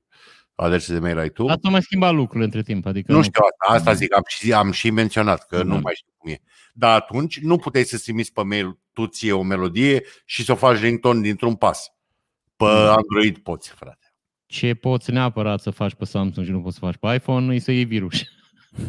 adrese 0.55 0.93
de 0.93 0.99
mail 0.99 1.19
ai 1.19 1.29
tu. 1.29 1.47
Asta 1.47 1.69
mai 1.69 1.83
schimba 1.83 2.11
lucrurile 2.11 2.45
între 2.45 2.63
timp. 2.63 2.87
Adică 2.87 3.13
nu, 3.13 3.17
nu 3.19 3.25
știu 3.25 3.41
asta, 3.43 3.75
asta 3.79 3.93
zic, 3.93 4.15
am 4.15 4.23
și, 4.27 4.53
am 4.53 4.71
și 4.71 4.91
menționat 4.91 5.47
că 5.47 5.61
mm-hmm. 5.61 5.67
nu 5.67 5.79
mai 5.79 5.95
știu 5.97 6.13
cum 6.17 6.31
e. 6.31 6.41
Dar 6.73 7.01
atunci 7.01 7.41
nu 7.41 7.57
puteai 7.57 7.85
să 7.85 7.99
trimiți 7.99 8.33
pe 8.33 8.43
mail 8.43 8.79
tu 8.93 9.07
ție 9.07 9.33
o 9.33 9.43
melodie 9.43 10.03
și 10.25 10.45
să 10.45 10.53
o 10.53 10.55
faci 10.55 10.79
ringtone 10.79 11.21
dintr-un 11.21 11.55
pas. 11.55 11.96
Pe 12.57 12.65
mm-hmm. 12.65 12.95
Android 12.95 13.39
poți, 13.39 13.71
frate 13.71 14.07
ce 14.47 14.75
poți 14.75 15.11
neapărat 15.11 15.61
să 15.61 15.71
faci 15.71 15.95
pe 15.95 16.05
Samsung 16.05 16.47
și 16.47 16.53
nu 16.53 16.61
poți 16.61 16.75
să 16.79 16.85
faci 16.85 16.97
pe 16.97 17.15
iPhone, 17.15 17.55
e 17.55 17.59
să 17.59 17.73
iei 17.73 17.85
virus. 17.85 18.23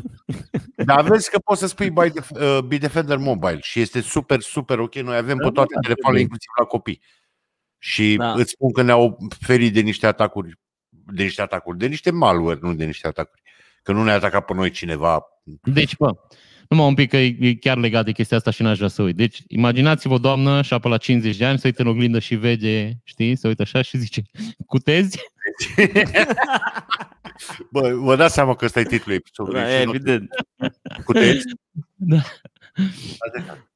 Dar 0.86 1.04
vezi 1.04 1.30
că 1.30 1.40
poți 1.40 1.60
să 1.60 1.68
spui 1.68 1.90
by 1.90 2.00
uh, 2.00 2.60
Bitdefender 2.68 3.18
Mobile 3.18 3.60
și 3.62 3.80
este 3.80 4.02
super, 4.02 4.40
super 4.40 4.80
ok. 4.80 4.96
Noi 4.96 5.18
avem 5.18 5.38
da, 5.38 5.44
pe 5.44 5.52
toate 5.52 5.74
da, 5.74 5.80
telefoanele, 5.80 6.22
inclusiv 6.22 6.50
la 6.60 6.66
copii. 6.66 7.02
Și 7.78 8.16
da. 8.16 8.32
îți 8.32 8.52
spun 8.52 8.72
că 8.72 8.82
ne-au 8.82 9.18
ferit 9.40 9.74
de 9.74 9.80
niște 9.80 10.08
atacuri, 10.08 10.60
de 10.90 11.24
niște 11.24 11.42
atacuri, 11.42 11.78
de 11.78 11.88
niște 11.88 12.12
malware, 12.12 12.60
nu 12.62 12.74
de 12.74 12.86
niște 12.86 13.08
atacuri. 13.08 13.42
Că 13.84 13.92
nu 13.92 14.04
ne-a 14.04 14.16
atacat 14.16 14.46
pe 14.46 14.54
noi 14.54 14.72
cineva. 14.72 15.26
Deci, 15.64 15.98
bă, 15.98 16.12
numai 16.70 16.88
un 16.88 16.94
pic 16.94 17.10
că 17.10 17.18
e 17.18 17.54
chiar 17.60 17.78
legat 17.78 18.06
de 18.06 18.12
chestia 18.12 18.38
asta 18.38 18.52
și 18.52 18.62
n-aș 18.62 18.78
vrea 18.78 18.88
să 18.88 19.02
uit. 19.02 19.16
Deci, 19.16 19.42
imaginați-vă 19.48 20.14
o 20.14 20.18
doamnă 20.18 20.62
și 20.62 20.74
apă 20.74 20.90
la 20.90 20.98
50 20.98 21.38
de 21.38 21.46
ani, 21.46 21.60
se 21.60 21.68
uită 21.68 21.82
în 21.82 21.88
oglindă 21.88 22.20
și 22.20 22.36
vede, 22.36 23.00
știi, 23.04 23.36
se 23.36 23.48
uită 23.48 23.62
așa 23.62 23.82
și 23.82 23.98
zice, 23.98 24.22
cutezi? 24.66 25.20
Bă, 27.72 27.94
vă 27.96 28.16
dați 28.16 28.34
seama 28.34 28.56
că 28.56 28.66
ăsta 28.66 28.80
e 28.80 28.84
titlul 28.84 29.16
episodului. 29.16 29.60
Da, 29.60 29.82
evident. 29.82 30.30
Cutezi? 31.04 31.46
Da. 32.00 32.22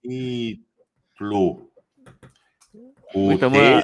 Titlu. 0.01 1.71
Uite, 3.13 3.45
mă, 3.45 3.82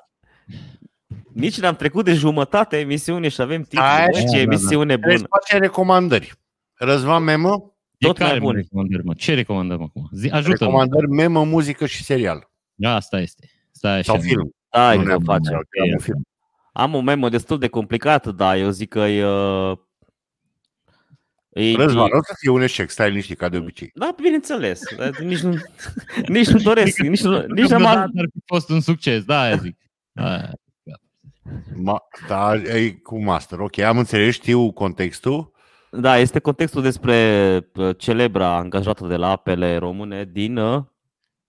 nici 1.33 1.59
n-am 1.59 1.75
trecut 1.75 2.05
de 2.05 2.13
jumătate 2.13 2.79
emisiune 2.79 3.27
și 3.27 3.41
avem 3.41 3.61
titlul. 3.61 3.85
Ce 4.11 4.23
da, 4.31 4.37
emisiune 4.37 4.95
da, 4.95 5.07
da. 5.07 5.13
bună. 5.13 5.27
Face 5.29 5.57
recomandări. 5.57 6.33
Răzvan 6.73 7.23
Memă? 7.23 7.76
Tot 7.97 8.19
mai 8.19 8.39
bun. 8.39 8.55
Recomandări, 8.55 9.03
mă? 9.03 9.13
Ce 9.13 9.33
recomandăm 9.33 9.81
acum? 9.81 10.09
Zi, 10.11 10.29
ajută 10.29 10.57
Recomandări, 10.59 11.09
memă, 11.09 11.43
muzică 11.43 11.85
și 11.85 12.03
serial. 12.03 12.49
Da, 12.75 12.95
asta 12.95 13.19
este. 13.19 13.49
Stai 13.71 14.03
Sau 14.03 14.19
film. 14.19 14.55
Stai 14.67 15.03
că 15.03 15.17
face. 15.23 15.49
Okay. 15.49 15.95
Film. 15.99 16.27
Am 16.73 16.93
un 16.93 17.03
memă 17.03 17.29
destul 17.29 17.59
de 17.59 17.67
complicat, 17.67 18.27
dar 18.27 18.57
eu 18.57 18.69
zic 18.69 18.89
că 18.89 18.99
e... 18.99 19.25
Uh, 19.25 19.77
e 21.49 21.75
Răzvan, 21.75 22.09
o 22.11 22.23
să 22.23 22.33
fie 22.39 22.51
un 22.51 22.61
eșec, 22.61 22.89
stai 22.89 23.09
liniștit 23.09 23.37
ca 23.37 23.49
de 23.49 23.57
obicei. 23.57 23.91
Da, 23.93 24.15
bineînțeles. 24.21 24.81
nici, 25.19 25.39
nu, 25.39 25.55
nici 26.27 26.47
nu 26.47 26.59
doresc. 26.59 26.99
Nici, 26.99 27.21
nu, 27.21 27.45
nici 27.47 27.71
am 27.71 27.85
ar 27.85 28.09
fi 28.13 28.39
fost 28.45 28.69
un 28.69 28.81
succes, 28.81 29.23
da, 29.23 29.41
aia 29.41 29.55
zic. 29.55 29.77
Ma, 31.75 32.01
da, 32.27 32.55
e 32.55 32.91
cu 32.91 33.23
master, 33.23 33.59
ok, 33.59 33.77
am 33.77 33.97
înțeles, 33.97 34.33
știu 34.33 34.71
contextul. 34.71 35.55
Da, 35.91 36.17
este 36.17 36.39
contextul 36.39 36.81
despre 36.81 37.69
uh, 37.73 37.97
celebra 37.97 38.55
angajată 38.55 39.07
de 39.07 39.15
la 39.15 39.29
apele 39.29 39.77
române 39.77 40.25
din, 40.25 40.57
uh, 40.57 40.83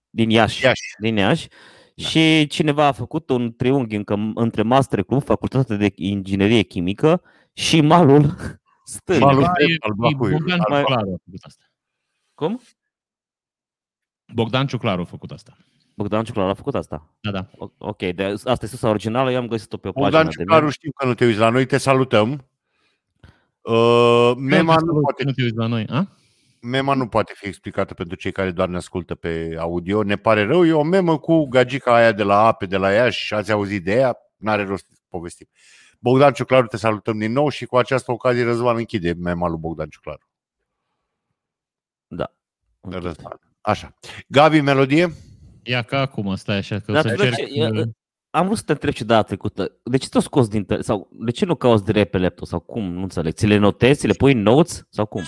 din 0.09 0.29
Iași. 0.29 0.63
Iași. 0.63 0.95
Din 0.99 1.15
Iași. 1.15 1.47
Da. 1.47 2.05
Și 2.05 2.47
cineva 2.47 2.85
a 2.85 2.91
făcut 2.91 3.29
un 3.29 3.55
triunghi 3.55 3.95
încă 3.95 4.31
între 4.35 4.61
Master 4.61 5.03
Club, 5.03 5.23
Facultatea 5.23 5.75
de 5.75 5.91
Inginerie 5.95 6.61
Chimică 6.61 7.21
și 7.53 7.81
malul 7.81 8.35
stângii. 8.83 9.25
Malul 9.25 9.45
al 9.79 9.93
Bogdan 9.93 10.27
Ciuclaru 10.57 11.11
a 11.11 11.17
făcut 11.23 11.43
asta. 11.43 11.63
Cum? 12.33 12.59
Bogdan 14.33 14.67
Ciuclaru 14.67 15.01
a 15.01 15.05
făcut 15.05 15.31
asta. 15.31 15.57
Bogdan 15.95 16.23
Ciuclaru 16.23 16.49
a 16.49 16.53
făcut 16.53 16.75
asta? 16.75 17.13
Da, 17.19 17.31
da. 17.31 17.49
Ok, 17.77 17.97
de 17.97 18.23
asta 18.43 18.65
este 18.65 18.87
originală, 18.87 19.31
eu 19.31 19.37
am 19.37 19.47
găsit-o 19.47 19.77
pe 19.77 19.87
o 19.87 19.91
Bogdan 19.91 20.11
pagină 20.11 20.23
Bogdan 20.23 20.45
Ciuclaru 20.45 20.69
știu 20.69 20.91
că 20.91 21.05
nu 21.05 21.13
te 21.13 21.25
uiți 21.25 21.39
la 21.39 21.49
noi, 21.49 21.65
te 21.65 21.77
salutăm. 21.77 22.48
Uh, 23.61 24.31
Mema 24.37 24.75
nu 24.75 24.99
poate... 24.99 25.23
Nu 25.23 25.31
te 25.31 25.41
uiți 25.41 25.55
la 25.55 25.67
noi, 25.67 25.85
a? 25.89 26.07
Mema 26.61 26.93
nu 26.93 27.07
poate 27.07 27.33
fi 27.35 27.47
explicată 27.47 27.93
pentru 27.93 28.17
cei 28.17 28.31
care 28.31 28.51
doar 28.51 28.67
ne 28.67 28.75
ascultă 28.75 29.15
pe 29.15 29.55
audio. 29.59 30.03
Ne 30.03 30.15
pare 30.15 30.45
rău, 30.45 30.65
e 30.65 30.73
o 30.73 30.83
memă 30.83 31.19
cu 31.19 31.47
gagica 31.47 31.95
aia 31.95 32.11
de 32.11 32.23
la 32.23 32.45
ape, 32.45 32.65
de 32.65 32.77
la 32.77 32.91
Iași. 32.91 33.33
Ați 33.33 33.51
auzit 33.51 33.83
de 33.83 33.91
ea? 33.93 34.17
N-are 34.37 34.63
rost 34.63 34.85
să 34.85 35.01
povestim. 35.09 35.47
Bogdan 35.99 36.33
Ciuclaru, 36.33 36.67
te 36.67 36.77
salutăm 36.77 37.17
din 37.17 37.31
nou 37.31 37.49
și 37.49 37.65
cu 37.65 37.77
această 37.77 38.11
ocazie 38.11 38.43
Răzvan 38.43 38.75
închide 38.75 39.13
mema 39.13 39.47
lui 39.47 39.57
Bogdan 39.59 39.89
Ciuclaru. 39.89 40.27
Da. 42.07 42.33
Răzvan. 42.81 43.39
Așa. 43.61 43.93
Gabi, 44.27 44.61
melodie? 44.61 45.13
Ia 45.63 45.81
ca 45.81 45.99
acum, 45.99 46.35
stai 46.35 46.57
așa, 46.57 46.79
că 46.79 46.91
o 46.91 46.93
Dar 46.93 47.03
să 47.03 47.09
tu 47.09 47.21
de 47.21 47.27
încerc... 47.27 47.47
ce- 47.47 47.53
e- 47.61 47.91
Am 48.31 48.45
vrut 48.45 48.57
să 48.57 48.63
te 48.63 48.71
întreb 48.71 48.93
și 48.93 49.03
data 49.03 49.23
trecută. 49.23 49.71
De 49.83 49.97
ce 49.97 50.09
te-o 50.09 50.21
scos 50.21 50.47
din 50.47 50.63
tele- 50.65 50.81
sau 50.81 51.09
de 51.11 51.31
ce 51.31 51.45
nu 51.45 51.55
cauți 51.55 51.83
direct 51.85 52.11
pe 52.11 52.17
laptop 52.17 52.47
sau 52.47 52.59
cum? 52.59 52.83
Nu 52.93 53.01
înțeleg. 53.01 53.33
Ți 53.33 53.45
le 53.45 53.57
notezi, 53.57 53.99
ți 53.99 54.07
le 54.07 54.13
pui 54.13 54.31
în 54.33 54.41
notes 54.41 54.85
sau 54.89 55.05
cum? 55.05 55.23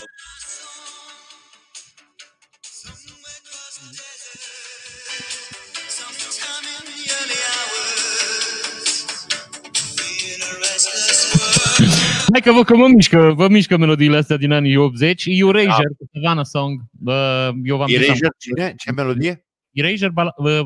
Hai 12.32 12.42
că 12.44 12.52
vă 12.52 12.64
că 12.64 12.76
mă 12.76 12.88
mișcă, 12.88 13.32
vă 13.36 13.48
mișcă 13.50 13.78
melodiile 13.78 14.18
astea 14.18 14.38
din 14.38 14.52
anii 14.52 14.76
80. 14.76 15.26
Erasure 15.26 15.88
cu 15.98 16.06
Savannah 16.14 16.46
Song. 16.46 16.82
Bă, 16.92 17.52
eu 17.64 17.78
v-am 17.78 17.88
zis, 17.88 17.98
am- 17.98 18.04
Erasure? 18.04 18.30
Cine? 18.38 18.74
Ce 18.78 18.92
melodie? 18.92 19.46
Erasure, 19.72 20.12
bala- 20.14 20.34
uh, 20.38 20.60
uh, 20.60 20.66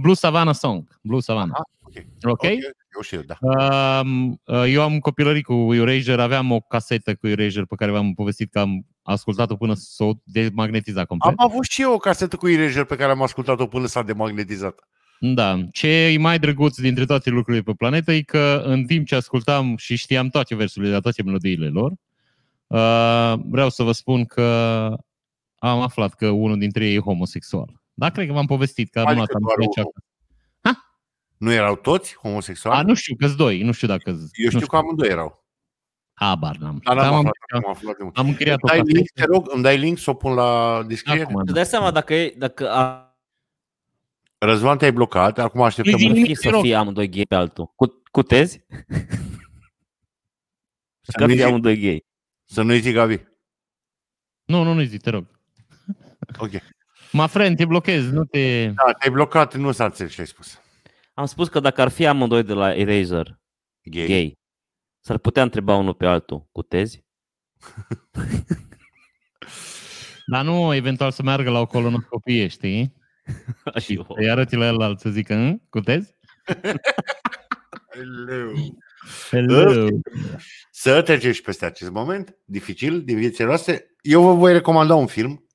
Blue 0.00 0.14
Savannah 0.14 0.54
Song. 0.54 0.98
Blue 1.02 1.20
Savannah. 1.20 1.56
Ah, 1.56 1.64
ok. 1.82 2.04
Ok? 2.22 2.42
Eu 2.96 3.02
știu, 3.02 3.22
da. 3.22 3.36
Um, 4.00 4.40
uh, 4.44 4.64
eu 4.68 4.82
am 4.82 4.98
copilărit 4.98 5.44
cu 5.44 5.74
Erasure, 5.74 6.22
aveam 6.22 6.50
o 6.50 6.60
casetă 6.60 7.14
cu 7.14 7.26
Erasure 7.26 7.64
pe 7.64 7.74
care 7.74 7.90
v-am 7.90 8.12
povestit 8.14 8.50
că 8.50 8.58
am 8.58 8.86
ascultat-o 9.02 9.56
până 9.56 9.74
să 9.74 10.04
o 10.04 10.12
demagnetiza 10.24 11.04
complet. 11.04 11.34
Am 11.38 11.46
avut 11.46 11.64
și 11.64 11.82
eu 11.82 11.92
o 11.92 11.96
casetă 11.96 12.36
cu 12.36 12.48
Erasure 12.48 12.84
pe 12.84 12.96
care 12.96 13.10
am 13.10 13.22
ascultat-o 13.22 13.66
până 13.66 13.86
s-a 13.86 14.02
demagnetizat. 14.02 14.88
Da. 15.20 15.60
Ce 15.72 15.88
e 15.88 16.18
mai 16.18 16.38
drăguț 16.38 16.76
dintre 16.78 17.04
toate 17.04 17.30
lucrurile 17.30 17.62
pe 17.62 17.72
planetă 17.72 18.12
e 18.12 18.22
că 18.22 18.62
în 18.64 18.84
timp 18.84 19.06
ce 19.06 19.14
ascultam 19.14 19.76
și 19.76 19.96
știam 19.96 20.28
toate 20.28 20.54
versurile, 20.54 21.00
toate 21.00 21.22
melodiile 21.22 21.68
lor, 21.68 21.92
uh, 22.66 23.34
vreau 23.44 23.70
să 23.70 23.82
vă 23.82 23.92
spun 23.92 24.24
că 24.24 24.42
am 25.58 25.80
aflat 25.80 26.14
că 26.14 26.28
unul 26.28 26.58
dintre 26.58 26.86
ei 26.86 26.94
e 26.94 26.98
homosexual. 26.98 27.81
Da, 28.02 28.10
cred 28.10 28.26
că 28.26 28.32
v-am 28.32 28.46
povestit 28.46 28.90
că 28.90 28.98
am 29.00 29.06
Adică 29.06 29.18
luat 29.18 29.30
am 29.34 29.40
doar 29.40 29.54
plăcea- 29.56 29.80
unul. 29.80 29.92
Nu 31.36 31.52
erau 31.52 31.76
toți 31.76 32.16
homosexuali? 32.16 32.78
A, 32.78 32.82
nu 32.82 32.94
știu, 32.94 33.16
că 33.16 33.28
doi, 33.28 33.62
nu 33.62 33.72
știu 33.72 33.86
dacă 33.88 34.10
eu 34.32 34.48
știu 34.50 34.66
că 34.66 34.76
amândoi 34.76 35.08
erau. 35.08 35.44
Habar 36.12 36.56
n-am. 36.56 36.80
Dar 36.84 36.94
Dar 36.96 37.04
n-am 37.04 37.14
am, 37.14 37.18
aflat, 37.26 37.64
am 37.64 37.70
aflat 37.70 37.96
de 37.96 38.02
mult. 38.02 38.18
am 38.18 38.28
închiriat 38.28 38.58
o 38.62 38.68
Îmi 38.72 38.82
dai 38.82 38.92
link, 38.92 39.08
casetă. 39.08 39.20
te 39.20 39.26
rog, 39.36 39.50
îmi 39.54 39.62
dai 39.62 39.78
link 39.78 39.98
să 39.98 40.10
o 40.10 40.14
pun 40.14 40.34
la 40.34 40.82
descriere? 40.86 41.22
Acum, 41.22 41.36
Îți 41.36 41.46
da. 41.46 41.52
dai 41.52 41.66
seama 41.66 41.90
dacă 41.90 42.14
e, 42.14 42.34
dacă 42.38 42.70
a, 42.70 43.06
Răzvan 44.38 44.78
te-ai 44.78 44.92
blocat, 44.92 45.38
acum 45.38 45.62
așteptăm. 45.62 45.94
Îi 45.94 46.00
zi 46.00 46.06
un- 46.06 46.12
nimic, 46.12 46.28
fi 46.28 46.34
te 46.34 46.40
să 46.48 46.54
rog. 46.54 46.62
fie 46.62 46.74
amândoi 46.74 47.08
gay 47.10 47.24
pe 47.28 47.34
altul. 47.34 47.72
Cu, 47.76 48.02
cu 48.10 48.22
tezi? 48.22 48.60
Să 51.00 51.12
Că 51.18 51.24
nu-i 51.26 51.34
fie 51.34 51.42
zic- 51.42 51.48
amândoi 51.48 51.78
gay. 51.80 52.04
Să 52.44 52.62
nu-i 52.62 52.80
zic 52.80 52.94
Gabi. 52.94 53.20
Nu, 54.44 54.62
nu, 54.62 54.72
nu 54.72 54.82
zi, 54.82 54.96
te 54.98 55.10
rog. 55.10 55.26
Ok. 56.38 56.50
Ma 57.12 57.26
friend, 57.26 57.56
te 57.56 57.64
blochezi, 57.64 58.10
nu 58.12 58.24
te... 58.24 58.66
Da, 58.66 58.92
te-ai 58.92 59.12
blocat, 59.12 59.54
nu 59.56 59.72
s-a 59.72 59.84
înțeles 59.84 60.12
ce 60.12 60.20
ai 60.20 60.26
spus. 60.26 60.60
Am 61.14 61.26
spus 61.26 61.48
că 61.48 61.60
dacă 61.60 61.80
ar 61.80 61.88
fi 61.88 62.06
amândoi 62.06 62.42
de 62.42 62.52
la 62.52 62.74
Eraser 62.74 63.40
Gay. 63.82 64.06
gay, 64.06 64.38
s-ar 65.00 65.18
putea 65.18 65.42
întreba 65.42 65.74
unul 65.74 65.94
pe 65.94 66.06
altul. 66.06 66.48
Cu 66.52 66.62
tezi? 66.62 67.04
Dar 70.26 70.44
nu, 70.44 70.74
eventual 70.74 71.10
să 71.10 71.22
meargă 71.22 71.50
la 71.50 71.58
o 71.60 71.66
colonoscopie, 71.66 72.46
știi? 72.46 72.94
Și 73.84 73.94
Eu. 73.94 74.06
să-i 74.16 74.30
arăți 74.30 74.56
la 74.56 74.66
el 74.66 74.96
să 74.96 75.10
zică, 75.10 75.34
"Hă? 75.34 75.56
cutezi? 75.70 76.14
Hello. 77.94 78.52
Hello. 79.30 79.88
Să 80.70 81.02
trecem 81.02 81.32
și 81.32 81.42
peste 81.42 81.64
acest 81.64 81.90
moment 81.90 82.36
dificil 82.44 83.02
din 83.04 83.16
viețile 83.16 83.46
noastre. 83.46 83.86
Eu 84.00 84.22
vă 84.22 84.34
voi 84.34 84.52
recomanda 84.52 84.94
un 84.94 85.06
film. 85.06 85.46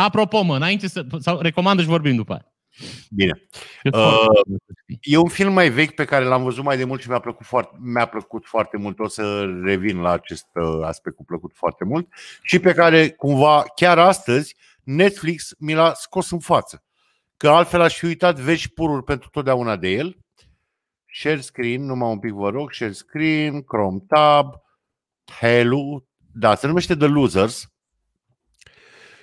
Apropo, 0.00 0.42
mă, 0.42 0.56
înainte 0.56 0.88
să... 0.88 1.06
Sau 1.18 1.40
recomandă 1.40 1.82
și 1.82 1.88
vorbim 1.88 2.16
după 2.16 2.32
aia. 2.32 2.50
Bine. 3.10 3.48
Eu 3.82 3.92
Uh, 3.92 4.00
foarte 4.00 4.40
curios 4.42 4.60
să 4.66 4.72
știi. 4.82 4.98
E 5.12 5.16
un 5.16 5.28
film 5.28 5.52
mai 5.52 5.68
vechi 5.68 5.94
pe 5.94 6.04
care 6.04 6.24
l-am 6.24 6.42
văzut 6.42 6.64
mai 6.64 6.76
de 6.76 6.84
mult 6.84 7.00
și 7.00 7.08
mi-a 7.08 7.18
plăcut 7.18 7.46
foarte, 7.46 7.76
mi-a 7.80 8.06
plăcut 8.06 8.46
foarte 8.46 8.76
mult. 8.76 8.98
O 8.98 9.08
să 9.08 9.44
revin 9.62 10.00
la 10.00 10.10
acest 10.10 10.46
uh, 10.54 10.84
aspect 10.84 11.16
cu 11.16 11.24
plăcut 11.24 11.52
foarte 11.54 11.84
mult. 11.84 12.08
Și 12.42 12.58
pe 12.58 12.72
care 12.72 13.10
cumva 13.10 13.64
chiar 13.74 13.98
astăzi 13.98 14.56
Netflix 14.82 15.54
mi 15.58 15.74
l-a 15.74 15.92
scos 15.94 16.30
în 16.30 16.38
față. 16.38 16.84
Că 17.36 17.48
altfel 17.48 17.80
aș 17.80 17.96
fi 17.96 18.04
uitat 18.04 18.38
veci 18.38 18.68
pururi 18.68 19.04
pentru 19.04 19.28
totdeauna 19.28 19.76
de 19.76 19.88
el. 19.88 20.16
Share 21.12 21.40
screen, 21.40 21.84
numai 21.84 22.10
un 22.10 22.18
pic 22.18 22.32
vă 22.32 22.50
rog, 22.50 22.72
share 22.72 22.92
screen, 22.92 23.62
Chrome 23.62 23.98
tab, 24.08 24.54
Hello, 25.40 26.04
da, 26.32 26.54
se 26.54 26.66
numește 26.66 26.96
The 26.96 27.06
Losers. 27.06 27.75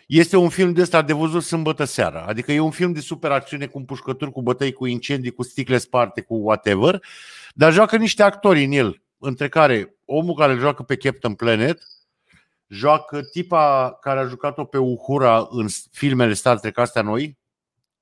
Este 0.08 0.38
un 0.38 0.50
film 0.50 0.74
de 0.74 0.82
ăsta 0.82 1.02
de 1.02 1.14
văzut 1.14 1.44
sâmbătă 1.44 1.84
seara. 1.84 2.26
Adică 2.26 2.52
e 2.52 2.60
un 2.60 2.72
film 2.72 2.92
de 2.92 3.00
superacțiune 3.00 3.66
cu 3.66 3.78
împușcături, 3.78 4.32
cu 4.32 4.42
bătăi, 4.42 4.72
cu 4.72 4.86
incendii, 4.86 5.32
cu 5.32 5.44
sticle 5.44 5.78
sparte, 5.78 6.22
cu 6.22 6.36
whatever. 6.36 7.02
Dar 7.54 7.74
joacă 7.74 7.98
niște 7.98 8.24
actori 8.24 8.64
în 8.64 8.72
el, 8.72 9.02
între 9.18 9.50
care 9.50 9.96
omul 10.06 10.36
care 10.36 10.54
îl 10.54 10.60
joacă 10.60 10.84
pe 10.84 10.96
Captain 10.96 11.34
Planet, 11.34 11.82
joacă 12.68 13.22
tipa 13.22 13.98
care 14.02 14.20
a 14.20 14.26
jucat-o 14.26 14.64
pe 14.64 14.78
Uhura 14.78 15.48
în 15.50 15.68
filmele 15.92 16.34
Star 16.34 16.60
Trek 16.60 16.78
astea 16.78 17.02
noi, 17.02 17.38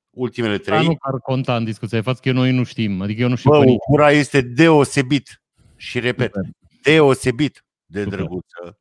ultimele 0.09 0.57
Dar 0.57 0.75
trei. 0.75 0.87
nu 0.87 0.95
ar 0.99 1.19
conta 1.19 1.55
în 1.55 1.63
discuția 1.63 1.97
de 1.97 2.03
față, 2.03 2.19
că 2.23 2.31
noi 2.31 2.51
nu 2.51 2.63
știm. 2.63 3.01
Adică 3.01 3.21
eu 3.21 3.29
nu 3.29 3.35
știu 3.35 3.49
Bă, 3.49 3.59
pe 3.59 3.65
nici. 3.65 3.77
Uhura 3.87 4.11
este 4.11 4.41
deosebit. 4.41 5.41
Și 5.75 5.99
repet, 5.99 6.31
Super. 6.33 6.49
deosebit 6.83 7.65
de 7.85 8.03
Super. 8.03 8.17
drăguță. 8.17 8.79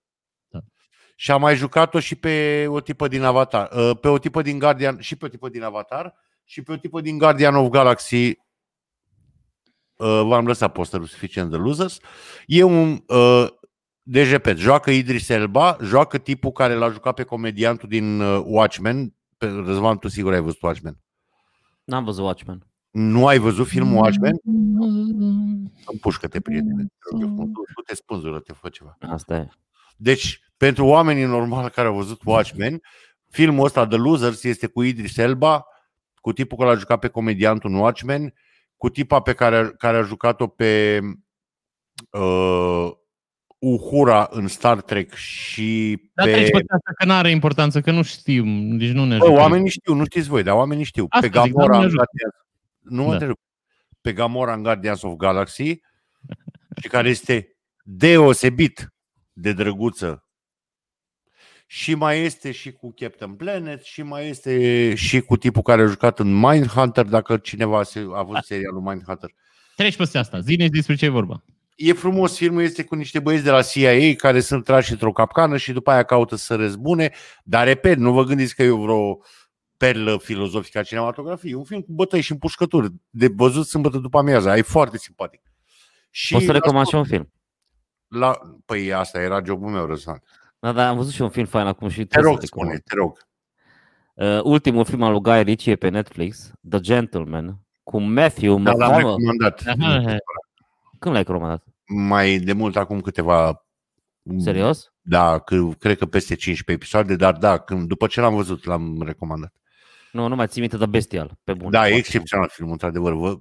Da. 1.21 1.27
Și 1.27 1.31
a 1.31 1.37
mai 1.37 1.57
jucat-o 1.57 2.01
și 2.01 2.15
pe 2.15 2.67
o 2.69 2.81
tipă 2.81 3.09
din 3.09 3.23
Avatar, 3.23 3.71
uh, 3.73 3.91
pe 4.01 4.09
o 4.09 4.19
tipă 4.19 4.43
din 4.43 4.59
Guardian, 4.59 5.01
și 5.01 5.17
pe 5.17 5.25
o 5.25 5.29
tipă 5.29 5.49
din 5.49 5.63
Avatar 5.63 6.15
și 6.45 6.63
pe 6.63 6.73
o 6.73 6.77
tipă 6.77 7.01
din 7.01 7.19
Guardian 7.19 7.55
of 7.55 7.69
Galaxy. 7.69 8.39
Uh, 9.97 10.23
V-am 10.27 10.47
lăsat 10.47 10.73
posterul 10.73 11.07
suficient 11.07 11.51
de 11.51 11.57
losers. 11.57 11.99
E 12.47 12.63
un 12.63 13.03
uh, 13.07 13.47
deci 14.03 14.31
repet, 14.31 14.57
joacă 14.57 14.91
Idris 14.91 15.29
Elba, 15.29 15.77
joacă 15.83 16.19
tipul 16.19 16.53
care 16.53 16.75
l-a 16.75 16.91
jucat 16.91 17.15
pe 17.15 17.23
comediantul 17.23 17.89
din 17.89 18.21
uh, 18.21 18.43
Watchmen. 18.45 19.15
Pe 19.37 19.47
Răzvan, 19.47 19.99
tu 19.99 20.09
sigur 20.09 20.33
ai 20.33 20.41
văzut 20.41 20.63
Watchmen. 20.63 20.99
N-am 21.85 22.05
văzut 22.05 22.25
Watchmen. 22.25 22.67
Nu 22.91 23.27
ai 23.27 23.39
văzut 23.39 23.67
filmul 23.67 24.03
Watchmen? 24.03 24.35
Împușcă-te, 25.93 26.41
prietene. 26.41 26.83
te 26.83 27.09
rog 27.11 27.21
eu 27.21 27.27
frumos. 27.27 27.47
Tu, 27.47 27.73
tu 27.75 27.81
te 27.81 27.95
spânzură, 27.95 28.41
te 28.41 28.53
fă 28.53 28.69
ceva. 28.69 28.97
Asta 29.01 29.37
e. 29.37 29.49
Deci, 29.97 30.50
pentru 30.61 30.85
oamenii 30.87 31.25
normali 31.25 31.71
care 31.71 31.89
au 31.89 31.95
văzut 31.95 32.21
Watchmen, 32.25 32.81
filmul 33.31 33.65
ăsta, 33.65 33.87
The 33.87 33.97
Losers, 33.97 34.45
este 34.45 34.67
cu 34.67 34.83
Idris 34.83 35.17
Elba, 35.17 35.65
cu 36.15 36.33
tipul 36.33 36.59
care 36.59 36.71
l-a 36.71 36.77
jucat 36.77 36.99
pe 36.99 37.09
comediantul 37.09 37.71
în 37.71 37.77
Watchmen, 37.77 38.35
cu 38.77 38.89
tipa 38.91 39.21
pe 39.21 39.33
care, 39.33 39.75
care 39.79 39.97
a 39.97 40.03
jucat-o 40.03 40.47
pe 40.47 41.01
uh, 42.11 42.91
Uhura 43.59 44.29
în 44.31 44.49
Star 44.49 44.81
Trek 44.81 45.15
și 45.15 46.01
Dar 46.15 46.27
pe... 46.27 46.33
treci 46.33 46.51
pe 46.51 46.57
asta 46.57 46.91
că 46.97 47.05
nu 47.05 47.13
are 47.13 47.31
importanță, 47.31 47.81
că 47.81 47.91
nu 47.91 48.03
știm, 48.03 48.77
deci 48.79 48.91
nu 48.91 49.05
ne 49.05 49.17
Bă, 49.17 49.25
ajută. 49.25 49.41
oamenii 49.41 49.71
știu, 49.71 49.95
nu 49.95 50.05
știți 50.05 50.29
voi, 50.29 50.43
dar 50.43 50.55
oamenii 50.55 50.85
știu. 50.85 51.07
Asta 51.09 51.29
pe 51.29 51.41
zic, 51.41 51.53
Gamora 51.53 51.73
dar 51.73 51.77
nu 51.77 51.83
în 51.83 51.89
ne 51.89 51.95
Guardians, 51.95 52.35
nu 52.79 53.03
mă 53.03 53.09
Da. 53.09 53.13
întreb. 53.13 53.37
Pe 54.01 54.13
Gamora 54.13 54.53
în 54.55 54.63
Guardians 54.63 55.03
of 55.03 55.17
Galaxy 55.17 55.81
și 56.81 56.89
care 56.89 57.09
este 57.09 57.57
deosebit 57.83 58.93
de 59.33 59.53
drăguță. 59.53 60.25
Și 61.73 61.95
mai 61.95 62.21
este 62.21 62.51
și 62.53 62.73
cu 62.73 62.93
Captain 62.97 63.35
Planet 63.35 63.83
și 63.83 64.03
mai 64.03 64.29
este 64.29 64.95
și 64.95 65.21
cu 65.21 65.37
tipul 65.37 65.63
care 65.63 65.83
a 65.83 65.87
jucat 65.87 66.19
în 66.19 66.33
Mindhunter, 66.41 67.05
dacă 67.05 67.37
cineva 67.37 67.83
se- 67.83 68.07
a 68.15 68.23
văzut 68.23 68.45
serialul 68.45 68.81
Mindhunter. 68.81 69.31
Treci 69.77 69.97
peste 69.97 70.19
asta, 70.19 70.41
zine 70.41 70.69
despre 70.69 70.95
ce 70.95 71.05
e 71.05 71.09
vorba. 71.09 71.45
E 71.77 71.93
frumos, 71.93 72.37
filmul 72.37 72.63
este 72.63 72.85
cu 72.85 72.95
niște 72.95 73.19
băieți 73.21 73.45
de 73.45 73.51
la 73.51 73.63
CIA 73.63 74.15
care 74.17 74.41
sunt 74.41 74.65
trași 74.65 74.93
într-o 74.93 75.13
capcană 75.13 75.57
și 75.57 75.73
după 75.73 75.91
aia 75.91 76.03
caută 76.03 76.37
să 76.37 76.55
răzbune, 76.55 77.13
dar 77.45 77.67
repet, 77.67 77.99
nu 77.99 78.13
vă 78.13 78.25
gândiți 78.25 78.55
că 78.55 78.63
e 78.63 78.71
vreo 78.71 79.21
perlă 79.77 80.19
filozofică 80.19 80.79
a 80.79 80.83
cinematografiei. 80.83 81.53
E 81.53 81.57
un 81.57 81.65
film 81.65 81.81
cu 81.81 81.93
bătăi 81.93 82.21
și 82.21 82.33
împușcături, 82.33 82.93
de 83.11 83.29
văzut 83.37 83.67
sâmbătă 83.67 83.99
după 83.99 84.19
amiază. 84.19 84.57
E 84.57 84.63
foarte 84.63 84.99
simpatic. 84.99 85.41
Și 86.11 86.33
Poți 86.33 86.45
să 86.45 86.53
la 86.53 86.59
recomand 86.59 86.87
și 86.87 86.93
scurt- 86.93 87.11
un 87.11 87.17
film. 87.17 87.33
La... 88.09 88.39
Păi 88.67 88.93
asta 88.93 89.21
era 89.21 89.43
jobul 89.45 89.71
meu, 89.71 89.87
Răzvan. 89.87 90.23
Da, 90.61 90.73
dar 90.73 90.89
am 90.89 90.97
văzut 90.97 91.13
și 91.13 91.23
un 91.23 91.29
film 91.29 91.47
fain 91.47 91.67
acum 91.67 91.89
și 91.89 91.99
Te 91.99 92.05
trebuie 92.05 92.31
rog, 92.33 92.41
să 92.41 92.47
spune, 92.47 92.71
recomand. 92.71 92.85
te 92.85 92.95
rog. 92.95 93.29
Uh, 94.15 94.41
ultimul 94.53 94.85
film 94.85 95.03
al 95.03 95.13
lui 95.13 95.21
Guy 95.21 95.43
Ritchie 95.43 95.73
e 95.73 95.77
pe 95.77 95.89
Netflix, 95.89 96.51
The 96.69 96.81
Gentleman, 96.81 97.59
cu 97.83 97.99
Matthew 98.01 98.59
Da, 98.59 98.73
l-am 98.73 98.79
McConaughey. 98.79 99.05
recomandat. 99.05 99.63
Aha. 99.67 100.17
Când 100.99 101.15
l-ai 101.15 101.23
recomandat? 101.23 101.65
Mai 101.87 102.39
de 102.39 102.53
mult 102.53 102.77
acum 102.77 103.01
câteva 103.01 103.65
Serios? 104.39 104.93
Da, 105.01 105.39
că, 105.39 105.69
cred 105.79 105.99
că 105.99 106.07
peste 106.07 106.35
15 106.35 106.73
episoade, 106.73 107.17
dar 107.17 107.33
da, 107.33 107.59
când, 107.59 107.89
după 107.89 108.07
ce 108.07 108.21
l-am 108.21 108.35
văzut, 108.35 108.65
l-am 108.65 109.03
recomandat. 109.03 109.53
Nu, 110.13 110.27
nu 110.29 110.35
mai 110.35 110.47
țin 110.47 110.61
minte, 110.61 110.77
dar 110.77 110.89
bestial, 110.89 111.39
pe 111.45 111.55
bun. 111.55 111.71
Da, 111.71 111.79
e 111.79 111.81
Foarte 111.83 111.97
excepțional 111.99 112.49
filmul, 112.49 112.73
într-adevăr. 112.73 113.13
Vă... 113.13 113.39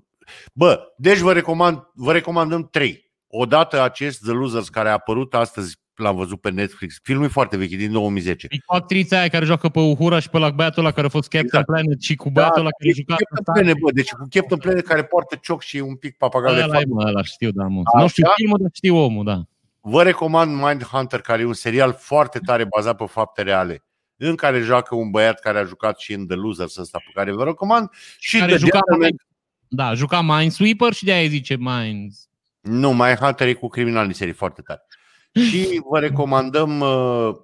Bă, 0.54 0.80
deci 0.98 1.18
vă, 1.20 1.34
recomand, 1.34 1.80
vă 1.94 2.12
recomandăm 2.12 2.68
trei. 2.68 3.12
Odată 3.28 3.82
acest 3.82 4.22
The 4.22 4.32
Losers 4.32 4.70
care 4.70 4.90
a 4.90 4.92
apărut 4.92 5.34
astăzi, 5.34 5.80
l-am 6.02 6.16
văzut 6.16 6.42
pe 6.42 6.50
Netflix. 6.50 7.00
Filmul 7.04 7.26
e 7.26 7.28
foarte 7.28 7.58
vechi, 7.58 7.72
e 7.72 7.76
din 7.76 7.92
2010. 7.92 8.48
E 8.50 8.58
cu 8.66 8.74
actrița 8.74 9.20
aia 9.20 9.28
care 9.28 9.46
joacă 9.46 9.70
pe 9.70 9.80
Uhura 9.80 10.20
și 10.20 10.30
pe 10.30 10.38
la 10.38 10.50
băiatul 10.50 10.84
ăla 10.84 10.92
care 10.94 11.08
a 11.08 11.10
fost 11.10 11.28
Captain 11.30 11.46
Exact. 11.46 11.66
Planet 11.66 12.02
și 12.02 12.16
cu 12.16 12.30
băiatul 12.30 12.60
ăla 12.60 12.70
care 12.78 12.90
e 12.90 12.94
juca 12.94 13.16
Captain 13.16 13.56
Planet, 13.58 13.82
bă, 13.82 13.92
deci 13.92 14.10
cu 14.12 14.28
Captain 14.30 14.60
Planet 14.60 14.86
care 14.86 15.04
poartă 15.04 15.36
cioc 15.42 15.62
și 15.62 15.78
un 15.78 15.96
pic 15.96 16.18
papagal 16.18 16.56
de 16.56 16.62
Ăla, 16.62 16.74
fapt. 16.74 16.84
e, 16.86 16.88
mă, 16.90 17.06
ăla 17.08 17.24
știu, 17.24 17.52
da, 17.52 17.64
mă. 17.64 17.82
Așa? 17.94 18.02
Nu 18.04 18.08
știu 18.08 18.28
filmul, 18.36 18.58
dar 18.62 18.70
știu 18.74 18.96
omul, 18.98 19.26
da. 19.26 19.42
Vă 19.82 20.04
recomand 20.04 20.52
Mindhunter, 20.62 21.22
care 21.22 21.42
e 21.42 21.46
un 21.46 21.54
serial 21.54 21.94
foarte 22.00 22.40
tare 22.46 22.66
bazat 22.66 22.96
pe 22.98 23.06
fapte 23.08 23.42
reale, 23.42 23.84
în 24.18 24.36
care 24.36 24.60
joacă 24.60 24.96
un 24.96 25.10
băiat 25.10 25.40
care 25.40 25.60
a 25.60 25.64
jucat 25.64 26.00
și 26.00 26.14
în 26.14 26.28
The 26.28 26.36
Losers 26.36 26.78
ăsta, 26.78 26.98
pe 26.98 27.12
care 27.14 27.32
vă 27.32 27.44
recomand, 27.44 27.90
și 28.18 28.38
Care 28.38 28.52
The 28.52 28.60
juca 28.60 28.80
Gentleman. 28.88 29.26
Da, 29.68 29.94
juca 29.94 30.22
Minesweeper 30.22 30.94
și 30.94 31.06
de-aia 31.06 31.28
zice 31.28 31.56
Mines. 31.60 32.28
Nu, 32.62 32.94
Mindhunter 32.94 33.48
e 33.48 33.54
cu 33.54 33.68
criminal 33.68 34.06
în 34.06 34.14
serie 34.14 34.34
foarte 34.34 34.62
tare. 34.62 34.86
Și 35.32 35.82
vă 35.90 36.00
recomandăm, 36.00 36.80
uh, 36.80 37.36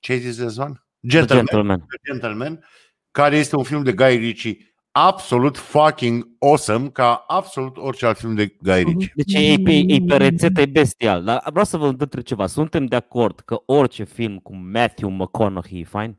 ce 0.00 0.12
ai 0.12 0.18
zis, 0.18 0.34
Zvan? 0.36 0.72
The 0.72 1.08
Gentleman. 1.08 1.44
Gentleman. 1.46 1.78
The 1.78 1.98
Gentleman, 2.10 2.64
care 3.10 3.36
este 3.36 3.56
un 3.56 3.62
film 3.62 3.82
de 3.82 3.92
Guy 3.92 4.16
Ritchie 4.16 4.74
absolut 4.90 5.56
fucking 5.56 6.28
awesome, 6.38 6.88
ca 6.90 7.24
absolut 7.26 7.76
orice 7.76 8.06
alt 8.06 8.18
film 8.18 8.34
de 8.34 8.56
Guy 8.60 8.82
Ritchie. 8.82 9.12
Deci 9.14 9.34
e 9.34 9.56
pe, 9.64 9.72
e 9.86 9.98
pe 10.06 10.16
rețetă, 10.16 10.60
e 10.60 10.66
bestial. 10.66 11.24
Dar 11.24 11.42
vreau 11.50 11.64
să 11.64 11.76
vă 11.76 11.86
întreb 11.86 12.22
ceva. 12.24 12.46
Suntem 12.46 12.86
de 12.86 12.96
acord 12.96 13.40
că 13.40 13.62
orice 13.66 14.04
film 14.04 14.38
cu 14.38 14.56
Matthew 14.56 15.08
McConaughey 15.08 15.80
e 15.80 15.84
fain? 15.84 16.18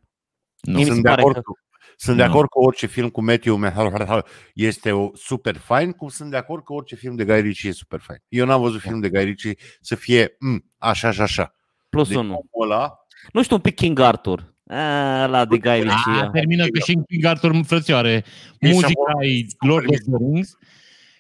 Nu. 0.62 0.74
Mie 0.74 0.78
mi 0.84 0.86
se 0.86 0.92
Sunt 0.92 1.04
de 1.04 1.10
pare 1.10 1.22
acord 1.22 1.36
că- 1.36 1.42
cu 1.42 1.58
sunt 1.98 2.18
de 2.18 2.24
Nu. 2.24 2.30
acord 2.30 2.48
că 2.50 2.60
orice 2.60 2.86
film 2.88 3.10
cu 3.10 3.24
Matthew 3.24 3.56
McConaughey 3.56 4.24
este 4.54 4.92
o 4.92 5.12
super 5.14 5.58
fain, 5.58 5.92
cum 5.92 6.08
sunt 6.08 6.32
de 6.32 6.38
acord 6.38 6.64
că 6.64 6.74
orice 6.74 6.96
film 6.96 7.16
de 7.16 7.26
Guy 7.26 7.42
Ritchie 7.42 7.70
e 7.70 7.74
super 7.74 8.00
fain. 8.00 8.20
Eu 8.28 8.46
n-am 8.46 8.62
văzut 8.62 8.82
film 8.82 9.00
de 9.00 9.10
Guy 9.10 9.24
Ritchie 9.24 9.56
să 9.82 9.96
fie 9.96 10.36
mm, 10.40 10.72
așa 10.78 11.12
și 11.12 11.22
așa. 11.22 11.56
Plus 11.90 12.08
Deci 12.08 12.18
unul. 12.18 12.32
omul 12.32 12.72
ăla, 12.72 12.94
Nu 13.34 13.44
știu, 13.44 13.56
un 13.56 13.62
pic 13.62 13.76
King 13.76 14.00
Arthur. 14.00 14.54
A, 14.68 15.26
la 15.26 15.46
de 15.46 15.58
Guy 15.58 15.70
A, 15.72 15.76
Ritchie. 15.76 16.30
termină 16.34 16.66
că 16.68 16.80
și 16.80 16.96
în 16.96 17.04
King 17.04 17.24
Arthur, 17.26 17.60
frățioare, 17.66 18.24
Ei 18.60 18.72
muzica 18.72 18.90
s-au- 19.12 19.22
e 19.22 19.46
Lord 19.60 19.90
of 19.90 19.96
the 19.98 20.12
Rings, 20.32 20.58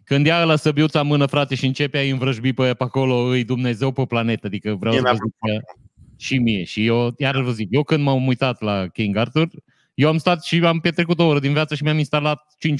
când 0.03 0.25
ia 0.25 0.43
la 0.43 0.55
săbiuța 0.55 0.99
în 0.99 1.07
mână, 1.07 1.25
frate, 1.25 1.55
și 1.55 1.65
începe 1.65 1.97
a-i 1.97 2.09
învrăjbi 2.09 2.53
pe, 2.53 2.73
pe 2.73 2.83
acolo, 2.83 3.15
îi 3.15 3.43
Dumnezeu 3.43 3.91
pe 3.91 4.05
planetă, 4.05 4.47
adică 4.47 4.75
vreau 4.79 4.93
Mie 4.93 5.03
să 5.03 5.11
vă 5.11 5.17
mi-a 5.21 5.23
zic 5.57 5.63
că 5.65 5.73
și 6.17 6.37
mie. 6.37 6.63
Și 6.63 6.85
eu, 6.85 7.13
iar 7.17 7.41
vă 7.41 7.51
zic, 7.51 7.67
eu 7.71 7.83
când 7.83 8.03
m-am 8.03 8.27
uitat 8.27 8.61
la 8.61 8.87
King 8.87 9.15
Arthur, 9.15 9.47
eu 9.95 10.09
am 10.09 10.17
stat 10.17 10.43
și 10.43 10.61
am 10.65 10.79
petrecut 10.79 11.19
o 11.19 11.25
oră 11.25 11.39
din 11.39 11.53
viață 11.53 11.75
și 11.75 11.83
mi-am 11.83 11.97
instalat 11.97 12.55
5.1 12.67 12.75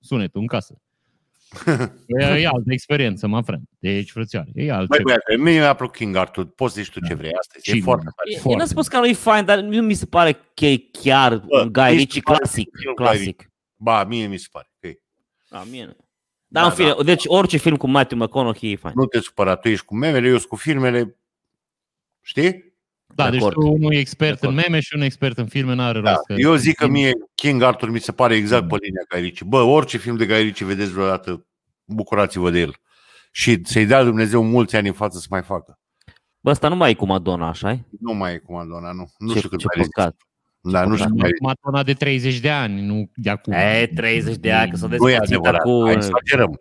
sunetul 0.00 0.40
în 0.40 0.46
casă. 0.46 0.80
e, 2.06 2.24
e 2.24 2.46
altă 2.46 2.72
experiență, 2.72 3.26
mă 3.26 3.40
friend. 3.42 3.62
Deci, 3.78 4.10
frățioare, 4.10 4.48
e 4.54 4.60
Băi, 4.60 4.70
altceva. 4.70 5.02
băiate, 5.02 5.36
mie 5.36 5.58
mi-a 5.58 5.74
plăcut 5.74 5.96
King 5.96 6.16
Arthur, 6.16 6.44
poți 6.46 6.74
să 6.74 6.80
zici 6.82 6.92
tu 6.92 7.00
ce 7.06 7.14
vrei 7.14 7.32
astăzi. 7.32 7.70
E 7.70 7.74
Și 7.74 7.80
foarte 7.80 8.02
mie. 8.04 8.12
tare. 8.16 8.30
Eu 8.34 8.40
foarte 8.40 8.58
n-am 8.58 8.68
spus 8.68 8.88
că 8.88 8.98
nu 8.98 9.06
e 9.06 9.12
fain, 9.12 9.44
dar 9.44 9.58
nu 9.58 9.82
mi 9.82 9.94
se 9.94 10.06
pare 10.06 10.32
că 10.54 10.66
e 10.66 10.76
chiar 11.02 11.36
Bă, 11.38 11.60
un 11.62 11.72
Guy 11.72 11.82
mi 11.84 11.90
se 11.90 11.96
Ritchie 11.96 12.20
pare 12.20 12.38
clasic. 12.38 12.70
că 12.70 12.80
e 12.84 12.88
un 12.88 12.94
Guy 12.94 13.04
clasic. 13.06 13.50
Ba, 13.76 14.04
mie 14.04 14.26
mi 14.26 14.36
se 14.36 14.46
pare 14.50 14.70
că 14.80 14.86
e. 14.86 14.98
Da, 15.50 15.64
mie 15.70 15.84
nu. 15.84 15.96
Dar 16.46 16.62
Da, 16.62 16.68
în 16.68 16.74
fine, 16.74 16.92
da. 16.96 17.02
deci 17.02 17.22
orice 17.26 17.56
film 17.56 17.76
cu 17.76 17.86
Matthew 17.86 18.18
McConaughey 18.18 18.72
e 18.72 18.76
fain. 18.76 18.94
Nu 18.96 19.04
te 19.06 19.20
supăra, 19.20 19.56
tu 19.56 19.68
ești 19.68 19.84
cu 19.84 19.96
memele, 19.96 20.26
eu 20.28 20.36
sunt 20.36 20.48
cu 20.48 20.56
filmele. 20.56 21.16
Știi? 22.20 22.67
Da, 23.14 23.24
de 23.24 23.30
deci 23.30 23.40
acord. 23.40 23.54
tu 23.54 23.72
unul 23.72 23.92
e 23.92 23.98
expert 23.98 24.40
De 24.40 24.46
în 24.46 24.52
acord. 24.52 24.66
meme 24.68 24.80
și 24.80 24.88
unul 24.92 25.04
e 25.04 25.06
expert 25.06 25.38
în 25.38 25.46
filme, 25.46 25.74
n-are 25.74 26.00
Da. 26.00 26.10
rost. 26.10 26.24
că- 26.26 26.34
Eu 26.36 26.54
zic 26.54 26.74
că 26.76 26.86
mie 26.88 27.12
King 27.34 27.62
Arthur 27.62 27.90
mi 27.90 27.98
se 28.00 28.12
pare 28.12 28.34
exact 28.34 28.68
pe 28.68 28.76
linia 28.82 29.02
Guy 29.10 29.20
Ritchie. 29.20 29.46
Bă, 29.48 29.60
orice 29.60 29.98
film 29.98 30.16
de 30.16 30.26
Guy 30.26 30.42
Ritchie 30.42 30.66
vedeți 30.66 30.92
vreodată, 30.92 31.46
bucurați-vă 31.84 32.50
de 32.50 32.58
el. 32.60 32.74
Și 33.32 33.60
să-i 33.64 33.86
dea 33.86 34.04
Dumnezeu 34.04 34.42
mulți 34.44 34.76
ani 34.76 34.88
în 34.88 34.94
față 34.94 35.18
să 35.18 35.26
mai 35.30 35.42
facă. 35.42 35.78
Bă, 36.40 36.50
ăsta 36.50 36.68
nu 36.68 36.76
mai 36.76 36.90
e 36.90 36.94
cu 36.94 37.06
Madonna, 37.06 37.48
așa 37.48 37.74
-i? 37.74 37.78
Nu 38.00 38.12
mai 38.14 38.32
e 38.32 38.38
cu 38.38 38.52
Madonna, 38.52 38.92
nu. 38.92 39.10
Nu 39.18 39.32
Ce- 39.32 39.36
știu 39.38 39.48
cât 39.48 39.58
ce 39.58 39.66
mai 39.76 39.86
păcat. 39.94 40.16
Da, 40.60 40.84
nu 40.84 40.96
știu 40.96 41.08
cât 41.08 41.18
mai 41.18 41.30
Matona 41.40 41.82
de 41.82 41.92
30 41.92 42.38
de 42.38 42.50
ani, 42.50 42.86
nu 42.86 43.10
de 43.14 43.30
acum. 43.30 43.52
E, 43.52 43.90
30 43.94 44.36
de 44.36 44.52
ani, 44.52 44.70
că 44.70 44.76
s-a 44.76 44.86
Nu 44.86 44.94
e 44.94 44.96
despărțit 44.96 45.22
adevărat, 45.34 45.60
acum. 45.60 45.84
hai 45.84 45.94
exagerăm. 45.94 46.60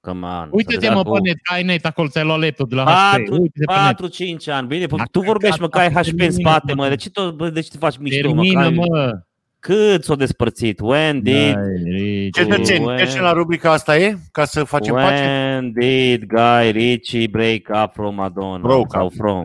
Come 0.00 0.26
on. 0.26 0.48
Uite-te 0.50 0.90
mă 0.90 1.02
pe 1.02 1.18
net, 1.22 1.36
că 1.42 1.52
ai 1.54 1.62
net 1.62 1.84
acolo, 1.86 2.08
ți-ai 2.08 2.24
luat 2.24 2.40
laptop 2.40 2.68
de 2.68 2.74
la 2.74 2.82
HP. 2.84 2.88
4, 2.90 3.40
Uite-te 3.40 3.64
pe 3.64 3.72
net. 3.72 3.82
4 3.82 4.06
5 4.06 4.48
ani. 4.48 4.66
Bine, 4.66 4.86
Dacă 4.86 5.08
tu 5.12 5.20
vorbești, 5.20 5.60
mă, 5.60 5.68
că 5.68 5.78
ai 5.78 5.88
HP 5.90 5.96
în 5.96 6.02
termină, 6.16 6.30
spate, 6.30 6.74
mă. 6.74 6.82
mă. 6.82 6.88
De 6.88 6.96
ce, 6.96 7.10
tot, 7.10 7.36
bă, 7.36 7.48
de 7.50 7.60
ce 7.60 7.70
te 7.70 7.76
faci 7.78 7.96
mișto, 7.98 8.28
mă? 8.34 8.34
că 8.34 8.40
Termină, 8.40 8.60
ai- 8.64 8.70
mă. 8.88 9.20
Cât 9.60 10.04
s-o 10.04 10.14
despărțit? 10.14 10.80
When 10.80 11.22
did, 11.22 11.52
Dai, 11.54 11.62
Ricci. 11.84 12.36
Cetățeni, 12.36 12.84
When- 12.92 12.96
trecem 12.96 13.22
la 13.22 13.32
rubrica 13.32 13.72
asta 13.72 13.96
e? 13.98 14.16
Ca 14.32 14.44
să 14.44 14.64
facem 14.64 14.94
pace? 14.94 15.22
when 15.22 15.72
did 15.72 16.24
Guy 16.24 16.70
Ritchie 16.70 17.26
break 17.26 17.68
up 17.84 17.92
from 17.92 18.14
Madonna? 18.14 18.58
Broke 18.58 18.88
Sau 18.90 19.06
up. 19.06 19.12
from? 19.16 19.42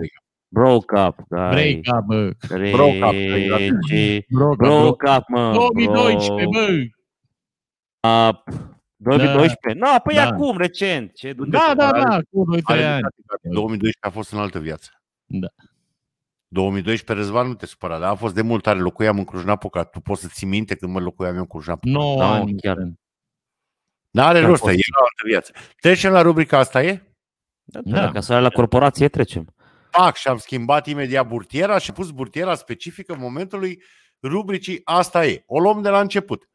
Broke 0.47 0.99
up, 0.99 1.15
Guy 1.29 1.49
Break 1.49 1.77
up, 1.97 2.05
bă. 2.05 2.31
Broke 2.71 3.03
up, 3.05 3.13
exact. 3.13 3.61
Ritchie. 3.61 4.25
Broke 4.29 4.65
up, 4.67 4.71
Broke 4.71 5.09
up, 5.17 5.23
mă. 5.27 5.51
2012, 5.53 6.45
bă. 6.51 6.67
Up. 8.29 8.43
2012? 9.03 9.79
Nu, 9.85 9.99
păi 10.03 10.15
Da. 10.15 10.27
acum, 10.27 10.57
recent. 10.57 11.13
Ce 11.13 11.33
du-te 11.33 11.49
Da, 11.49 11.65
cu- 11.69 11.75
da, 11.75 11.91
da, 11.91 12.19
cu 12.31 12.43
2 12.45 12.61
Are 12.63 12.79
3 12.79 12.91
ani. 12.91 13.01
dreptate, 13.01 13.41
Gabi. 13.43 13.53
2012 13.55 13.97
a 13.99 14.09
fost 14.09 14.31
în 14.31 14.39
altă 14.39 14.59
viață. 14.59 14.89
Da. 15.25 15.47
2012 16.47 17.25
Răzvan 17.25 17.47
nu 17.47 17.53
te 17.53 17.65
supăra, 17.65 17.99
dar 17.99 18.09
a 18.09 18.15
fost 18.15 18.33
de 18.33 18.41
mult 18.41 18.63
tare. 18.63 18.79
Locuiam 18.79 19.17
în 19.17 19.23
Cluj-Napoca. 19.25 19.83
Tu 19.83 19.99
poți 19.99 20.21
să 20.21 20.27
ții 20.33 20.47
minte 20.47 20.75
când 20.75 20.91
mă 20.91 20.99
locuiam 20.99 21.33
eu 21.33 21.39
în 21.39 21.47
Cluj-Napoca. 21.47 21.91
9 21.91 22.17
Da, 22.19 22.31
ani. 22.33 22.55
chiar. 22.61 22.77
N-are 24.11 24.39
Chiar 24.39 24.49
rost, 24.49 24.61
e 24.63 24.65
poți. 24.65 24.75
o 24.99 25.03
altă 25.03 25.23
viață. 25.25 25.51
Trecem 25.79 26.11
la 26.11 26.21
rubrica 26.21 26.57
asta 26.57 26.83
e? 26.83 27.01
Da, 27.63 27.79
Da. 27.83 27.99
da. 27.99 28.11
Ca 28.11 28.19
să 28.21 28.33
ai 28.33 28.41
la 28.41 28.49
corporație 28.49 29.07
trecem. 29.09 29.53
Pac, 29.91 30.15
și 30.15 30.27
am 30.27 30.37
schimbat 30.37 30.87
imediat 30.87 31.27
burtiera 31.27 31.77
și 31.77 31.91
pus 31.91 32.11
burtiera 32.11 32.55
specifică 32.55 33.15
momentului 33.15 33.83
rubricii 34.23 34.81
Asta 34.83 35.25
e. 35.25 35.43
O 35.45 35.59
luăm 35.59 35.81
de 35.81 35.89
la 35.89 35.99
început. 35.99 36.49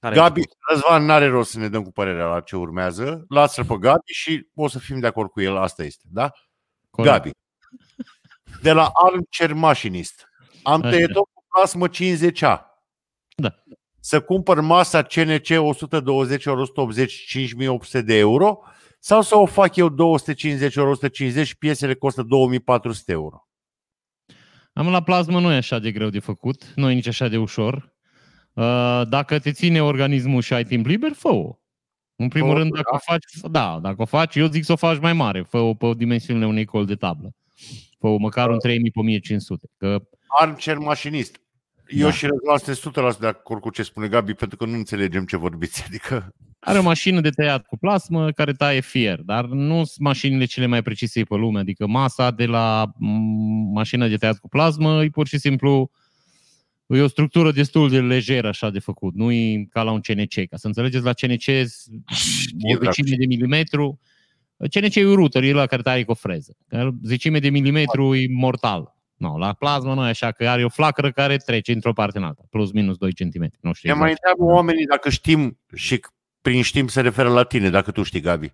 Care 0.00 0.14
Gabi, 0.14 0.42
Răzvan, 0.70 1.04
n-are 1.04 1.26
rost 1.26 1.50
să 1.50 1.58
ne 1.58 1.68
dăm 1.68 1.82
cu 1.82 1.92
părerea 1.92 2.26
la 2.26 2.40
ce 2.40 2.56
urmează. 2.56 3.24
Lasă-l 3.28 3.64
pe 3.64 3.76
Gabi 3.78 4.12
și 4.12 4.48
o 4.54 4.68
să 4.68 4.78
fim 4.78 5.00
de 5.00 5.06
acord 5.06 5.30
cu 5.30 5.40
el. 5.40 5.56
Asta 5.56 5.84
este, 5.84 6.04
da? 6.10 6.30
Corect. 6.90 7.14
Gabi. 7.14 7.30
De 8.62 8.72
la 8.72 8.90
Armchair 9.04 9.52
Machinist. 9.52 10.28
Am 10.62 10.80
Așa. 10.80 10.90
tăiat-o 10.90 11.22
cu 11.22 11.44
plasmă 11.48 11.88
50A. 11.88 12.58
Da. 13.36 13.54
Să 14.00 14.20
cumpăr 14.20 14.60
masa 14.60 15.02
CNC 15.02 15.48
120 15.58 16.46
ori 16.46 16.60
180 16.60 17.12
5800 17.12 18.02
de 18.02 18.14
euro 18.14 18.62
sau 18.98 19.22
să 19.22 19.36
o 19.36 19.46
fac 19.46 19.76
eu 19.76 19.88
250 19.88 20.76
ori 20.76 20.90
150 20.90 21.46
și 21.46 21.58
piesele 21.58 21.94
costă 21.94 22.22
2400 22.22 23.12
euro. 23.12 23.48
Am 24.72 24.88
la 24.88 25.02
plasmă 25.02 25.40
nu 25.40 25.52
e 25.52 25.56
așa 25.56 25.78
de 25.78 25.92
greu 25.92 26.08
de 26.08 26.18
făcut, 26.18 26.72
nu 26.74 26.90
e 26.90 26.94
nici 26.94 27.06
așa 27.06 27.28
de 27.28 27.36
ușor. 27.36 27.95
Uh, 28.56 29.02
Dacă 29.08 29.38
te 29.38 29.52
ține 29.52 29.82
organismul 29.82 30.42
și 30.42 30.52
ai 30.52 30.64
timp 30.64 30.86
liber, 30.86 31.12
fă-o. 31.12 31.58
În 32.16 32.28
primul 32.28 32.48
Fă-o, 32.50 32.58
rând, 32.58 32.72
dacă 32.72 32.88
da. 32.90 32.96
o 32.96 32.98
faci, 33.12 33.50
da, 33.50 33.78
dacă 33.82 34.02
o 34.02 34.04
faci, 34.04 34.34
eu 34.36 34.46
zic 34.46 34.64
să 34.64 34.72
o 34.72 34.76
faci 34.76 34.98
mai 34.98 35.12
mare, 35.12 35.42
fă-o 35.42 35.74
pe 35.74 35.90
dimensiunile 35.96 36.46
unei 36.46 36.64
col 36.64 36.84
de 36.84 36.94
tablă. 36.94 37.30
Fă-o 37.98 38.16
măcar 38.16 38.50
un 38.50 38.58
3000 38.58 38.90
pe 38.90 38.98
1500, 38.98 39.66
că 39.76 40.02
Armchair 40.26 40.78
Machinist. 40.78 41.40
Eu 41.88 42.06
Da. 42.06 42.12
și 42.12 42.26
Răzvan 42.26 42.74
suntem 42.74 43.12
100% 43.14 43.18
de 43.20 43.26
acord 43.26 43.60
cu 43.60 43.70
ce 43.70 43.82
spune 43.82 44.08
Gabi, 44.08 44.34
pentru 44.34 44.56
că 44.56 44.64
nu 44.64 44.74
înțelegem 44.74 45.24
ce 45.24 45.36
vorbiți. 45.36 45.84
Adică, 45.88 46.34
are 46.58 46.78
o 46.78 46.82
mașină 46.82 47.20
de 47.20 47.30
tăiat 47.30 47.66
cu 47.66 47.76
plasmă 47.76 48.30
care 48.30 48.52
taie 48.52 48.80
fier, 48.80 49.20
dar 49.20 49.44
nu 49.44 49.74
sunt 49.74 49.98
mașinile 49.98 50.44
cele 50.44 50.66
mai 50.66 50.82
precise 50.82 51.22
pe 51.22 51.34
lume, 51.34 51.58
adică 51.58 51.86
masa 51.86 52.30
de 52.30 52.46
la 52.46 52.92
mm, 52.98 53.72
mașină 53.72 54.08
de 54.08 54.16
tăiat 54.16 54.38
cu 54.38 54.48
plasmă 54.48 55.02
e 55.04 55.08
pur 55.08 55.26
și 55.26 55.38
simplu 55.38 55.90
e 56.86 57.00
o 57.00 57.06
structură 57.06 57.52
destul 57.52 57.88
de 57.90 58.00
lejeră 58.00 58.48
așa 58.48 58.70
de 58.70 58.78
făcut, 58.78 59.14
nu 59.14 59.32
e 59.32 59.66
ca 59.70 59.82
la 59.82 59.90
un 59.90 60.00
CNC. 60.00 60.48
Ca 60.50 60.56
să 60.56 60.66
înțelegeți, 60.66 61.04
la 61.04 61.12
CNC 61.12 61.46
o 62.74 62.78
dracu. 62.78 62.84
zecime 62.84 63.16
de 63.16 63.26
milimetru, 63.26 64.00
CNC 64.56 64.94
e 64.94 65.06
un 65.06 65.14
router, 65.14 65.42
e 65.42 65.52
la 65.52 65.66
care 65.66 65.82
taie 65.82 66.04
cu 66.04 66.10
o 66.10 66.14
freză. 66.14 66.56
Dar 66.68 66.90
Zecime 67.02 67.38
de 67.38 67.48
milimetru 67.48 68.14
e 68.14 68.26
mortal. 68.30 68.94
No, 69.16 69.38
la 69.38 69.52
plasmă 69.52 69.94
nu 69.94 70.06
e 70.06 70.08
așa, 70.08 70.32
că 70.32 70.48
are 70.48 70.64
o 70.64 70.68
flacără 70.68 71.10
care 71.10 71.36
trece 71.36 71.72
într-o 71.72 71.92
parte 71.92 72.18
în 72.18 72.24
alta, 72.24 72.42
plus 72.50 72.72
minus 72.72 72.96
2 72.96 73.12
cm. 73.12 73.50
Nu 73.60 73.72
știu 73.72 73.88
ne 73.92 73.98
mai 73.98 74.10
exact. 74.10 74.28
întreabă 74.28 74.52
oamenii 74.52 74.84
dacă 74.84 75.10
știm 75.10 75.58
și 75.74 76.00
prin 76.40 76.62
știm 76.62 76.88
se 76.88 77.00
referă 77.00 77.28
la 77.28 77.42
tine, 77.42 77.70
dacă 77.70 77.90
tu 77.90 78.02
știi, 78.02 78.20
Gabi. 78.20 78.52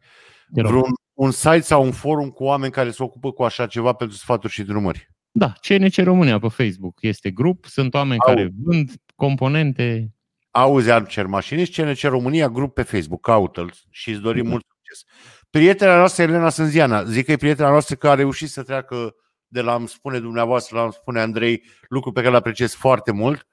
Te 0.54 0.60
rog. 0.60 0.70
Vreun 0.70 0.92
un 1.14 1.30
site 1.30 1.60
sau 1.60 1.84
un 1.84 1.92
forum 1.92 2.30
cu 2.30 2.44
oameni 2.44 2.72
care 2.72 2.90
se 2.90 3.02
ocupă 3.02 3.32
cu 3.32 3.42
așa 3.42 3.66
ceva 3.66 3.92
pentru 3.92 4.16
sfaturi 4.16 4.52
și 4.52 4.62
drumări. 4.62 5.10
Da, 5.34 5.52
CNC 5.60 5.94
România 5.96 6.38
pe 6.38 6.48
Facebook 6.48 6.98
este 7.00 7.30
grup, 7.30 7.64
sunt 7.64 7.94
oameni 7.94 8.20
Au. 8.20 8.34
care 8.34 8.50
vând 8.64 8.90
componente. 9.14 10.14
Auzi, 10.50 10.90
Armchair 10.90 11.26
Machinist, 11.26 11.74
CNC 11.74 12.00
România, 12.00 12.48
grup 12.48 12.74
pe 12.74 12.82
Facebook, 12.82 13.20
caută-l 13.20 13.72
și 13.90 14.10
îți 14.10 14.20
dorim 14.20 14.44
Da. 14.44 14.50
mult 14.50 14.64
succes. 14.68 15.04
Prietena 15.50 15.96
noastră, 15.96 16.22
Elena 16.22 16.48
Sânziana, 16.48 17.04
zic 17.04 17.24
că 17.24 17.32
e 17.32 17.36
prietena 17.36 17.70
noastră 17.70 17.94
că 17.94 18.08
a 18.08 18.14
reușit 18.14 18.48
să 18.48 18.62
treacă 18.62 19.14
de 19.46 19.60
la 19.60 19.74
îmi 19.74 19.88
spune 19.88 20.18
dumneavoastră, 20.20 20.76
la 20.76 20.82
îmi 20.82 20.92
spune 20.92 21.20
Andrei, 21.20 21.62
lucru 21.88 22.12
pe 22.12 22.20
care 22.20 22.32
îl 22.32 22.38
apreciez 22.38 22.74
foarte 22.74 23.12
mult 23.12 23.46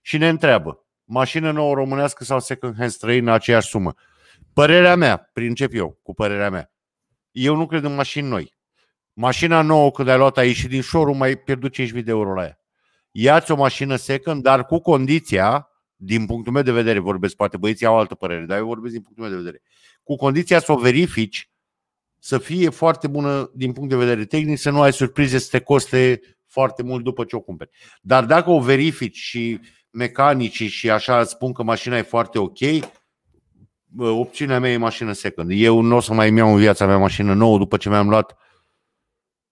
și 0.00 0.16
ne 0.18 0.28
întreabă, 0.28 0.86
mașină 1.04 1.50
nouă 1.50 1.74
românească 1.74 2.24
sau 2.24 2.40
second 2.40 2.76
hand 2.76 2.90
străină, 2.90 3.32
aceeași 3.32 3.68
sumă. 3.68 3.94
Părerea 4.52 4.96
mea, 4.96 5.30
încep 5.32 5.74
eu 5.74 5.98
cu 6.02 6.14
părerea 6.14 6.50
mea, 6.50 6.72
eu 7.30 7.56
nu 7.56 7.66
cred 7.66 7.84
în 7.84 7.94
mașini 7.94 8.28
noi. 8.28 8.57
Mașina 9.20 9.62
nouă, 9.62 9.90
când 9.90 10.08
ai 10.08 10.16
luat 10.16 10.36
aici 10.36 10.56
și 10.56 10.68
din 10.68 10.82
showroom, 10.82 11.16
mai 11.16 11.36
pierdut 11.36 11.74
5.000 11.80 11.90
de 11.92 12.02
euro 12.06 12.34
la 12.34 12.42
ea. 12.42 12.60
Iați 13.10 13.50
o 13.50 13.56
mașină 13.56 13.96
second, 13.96 14.42
dar 14.42 14.66
cu 14.66 14.78
condiția, 14.78 15.68
din 15.96 16.26
punctul 16.26 16.52
meu 16.52 16.62
de 16.62 16.72
vedere, 16.72 16.98
vorbesc, 16.98 17.36
poate 17.36 17.56
băieții 17.56 17.86
au 17.86 17.98
altă 17.98 18.14
părere, 18.14 18.44
dar 18.44 18.58
eu 18.58 18.66
vorbesc 18.66 18.92
din 18.92 19.02
punctul 19.02 19.24
meu 19.24 19.32
de 19.32 19.38
vedere, 19.38 19.62
cu 20.02 20.16
condiția 20.16 20.60
să 20.60 20.72
o 20.72 20.76
verifici, 20.76 21.50
să 22.18 22.38
fie 22.38 22.68
foarte 22.68 23.06
bună 23.06 23.50
din 23.54 23.72
punct 23.72 23.88
de 23.88 23.96
vedere 23.96 24.24
tehnic, 24.24 24.58
să 24.58 24.70
nu 24.70 24.80
ai 24.80 24.92
surprize 24.92 25.38
să 25.38 25.48
te 25.50 25.60
coste 25.60 26.20
foarte 26.46 26.82
mult 26.82 27.04
după 27.04 27.24
ce 27.24 27.36
o 27.36 27.40
cumperi. 27.40 27.70
Dar 28.00 28.24
dacă 28.24 28.50
o 28.50 28.60
verifici 28.60 29.16
și 29.16 29.60
mecanicii 29.90 30.68
și 30.68 30.90
așa 30.90 31.24
spun 31.24 31.52
că 31.52 31.62
mașina 31.62 31.98
e 31.98 32.02
foarte 32.02 32.38
ok, 32.38 32.58
opțiunea 33.98 34.58
mea 34.58 34.70
e 34.70 34.76
mașină 34.76 35.12
second. 35.12 35.50
Eu 35.52 35.80
nu 35.80 35.96
o 35.96 36.00
să 36.00 36.12
mai 36.14 36.34
iau 36.34 36.52
în 36.52 36.58
viața 36.58 36.86
mea 36.86 36.98
mașină 36.98 37.34
nouă 37.34 37.58
după 37.58 37.76
ce 37.76 37.88
mi-am 37.88 38.08
luat 38.08 38.36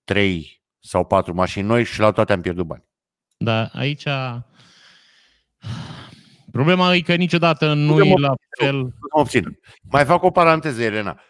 trei 0.07 0.63
sau 0.79 1.05
patru 1.05 1.35
mașini 1.35 1.67
noi 1.67 1.85
și 1.85 2.01
la 2.01 2.11
toate 2.11 2.33
am 2.33 2.41
pierdut 2.41 2.67
bani. 2.67 2.85
Da, 3.37 3.65
aici 3.73 4.05
problema 6.53 6.95
e 6.95 7.01
că 7.01 7.15
niciodată 7.15 7.73
nu 7.73 8.05
e 8.05 8.15
la 8.19 8.35
fel. 8.59 8.77
Nu 8.77 8.91
obțin. 9.11 9.59
Mai 9.83 10.05
fac 10.05 10.23
o 10.23 10.31
paranteză, 10.31 10.83
Elena. 10.83 11.21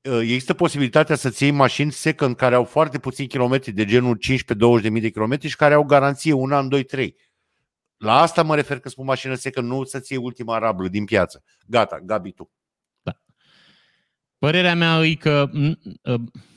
Există 0.00 0.54
posibilitatea 0.54 1.16
să-ți 1.16 1.42
iei 1.42 1.52
mașini 1.52 1.92
second 1.92 2.36
care 2.36 2.54
au 2.54 2.64
foarte 2.64 2.98
puțini 2.98 3.28
kilometri, 3.28 3.72
de 3.72 3.84
genul 3.84 4.18
15-20 4.78 4.82
de 4.82 4.88
mii 4.88 5.00
de 5.00 5.10
kilometri 5.10 5.48
și 5.48 5.56
care 5.56 5.74
au 5.74 5.84
garanție 5.84 6.32
un 6.32 6.52
an, 6.52 6.68
2, 6.68 6.84
3. 6.84 7.16
La 7.96 8.20
asta 8.20 8.42
mă 8.42 8.54
refer 8.54 8.78
că 8.78 8.88
spun 8.88 9.04
mașină 9.04 9.34
second, 9.34 9.68
nu 9.68 9.84
să-ți 9.84 10.12
iei 10.12 10.22
ultima 10.22 10.58
rablă 10.58 10.88
din 10.88 11.04
piață. 11.04 11.42
Gata, 11.66 12.00
Gabi, 12.00 12.32
tu. 12.32 12.52
Da. 14.44 14.50
Părerea 14.50 14.74
mea 14.74 15.06
e 15.06 15.14
că 15.14 15.50
ă, 16.04 16.16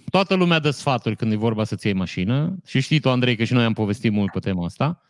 toată 0.10 0.36
lumea 0.36 0.60
dă 0.60 0.70
sfaturi 0.70 1.16
când 1.16 1.32
e 1.32 1.36
vorba 1.36 1.64
să-ți 1.64 1.86
iei 1.86 1.96
mașină 1.96 2.58
și 2.66 2.80
știi 2.80 3.00
tu, 3.00 3.10
Andrei, 3.10 3.36
că 3.36 3.44
și 3.44 3.54
noi 3.54 3.64
am 3.64 3.74
povestit 3.74 4.12
mult 4.12 4.32
pe 4.32 4.40
tema 4.40 4.66
asta. 4.66 5.02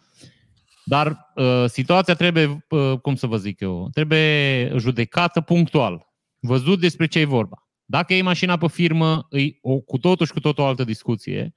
Dar 0.86 1.32
uh, 1.36 1.66
situația 1.68 2.14
trebuie, 2.14 2.66
uh, 2.70 3.00
cum 3.02 3.16
să 3.16 3.28
vă 3.28 3.38
zic 3.38 3.60
eu, 3.60 3.90
trebuie 3.94 4.74
judecată 4.78 5.42
punctual. 5.42 6.08
Văzut 6.40 6.80
despre 6.80 7.06
ce 7.06 7.20
e 7.20 7.26
vorba. 7.26 7.68
Dacă 7.86 8.14
iei 8.14 8.22
mașina 8.22 8.58
pe 8.58 8.68
firmă, 8.68 9.28
e 9.30 9.40
o, 9.62 9.80
cu 9.80 9.98
totul 9.98 10.26
și 10.26 10.32
cu 10.32 10.40
totul 10.40 10.64
o 10.64 10.68
altă 10.68 10.84
discuție. 10.84 11.56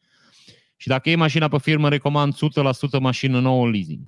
Și 0.77 0.89
dacă 0.89 1.09
iei 1.09 1.19
mașina 1.19 1.49
pe 1.49 1.59
firmă, 1.59 1.89
recomand 1.89 2.35
100% 2.35 2.39
mașină 3.01 3.41
nouă 3.41 3.65
în 3.65 3.71
leasing. 3.71 4.07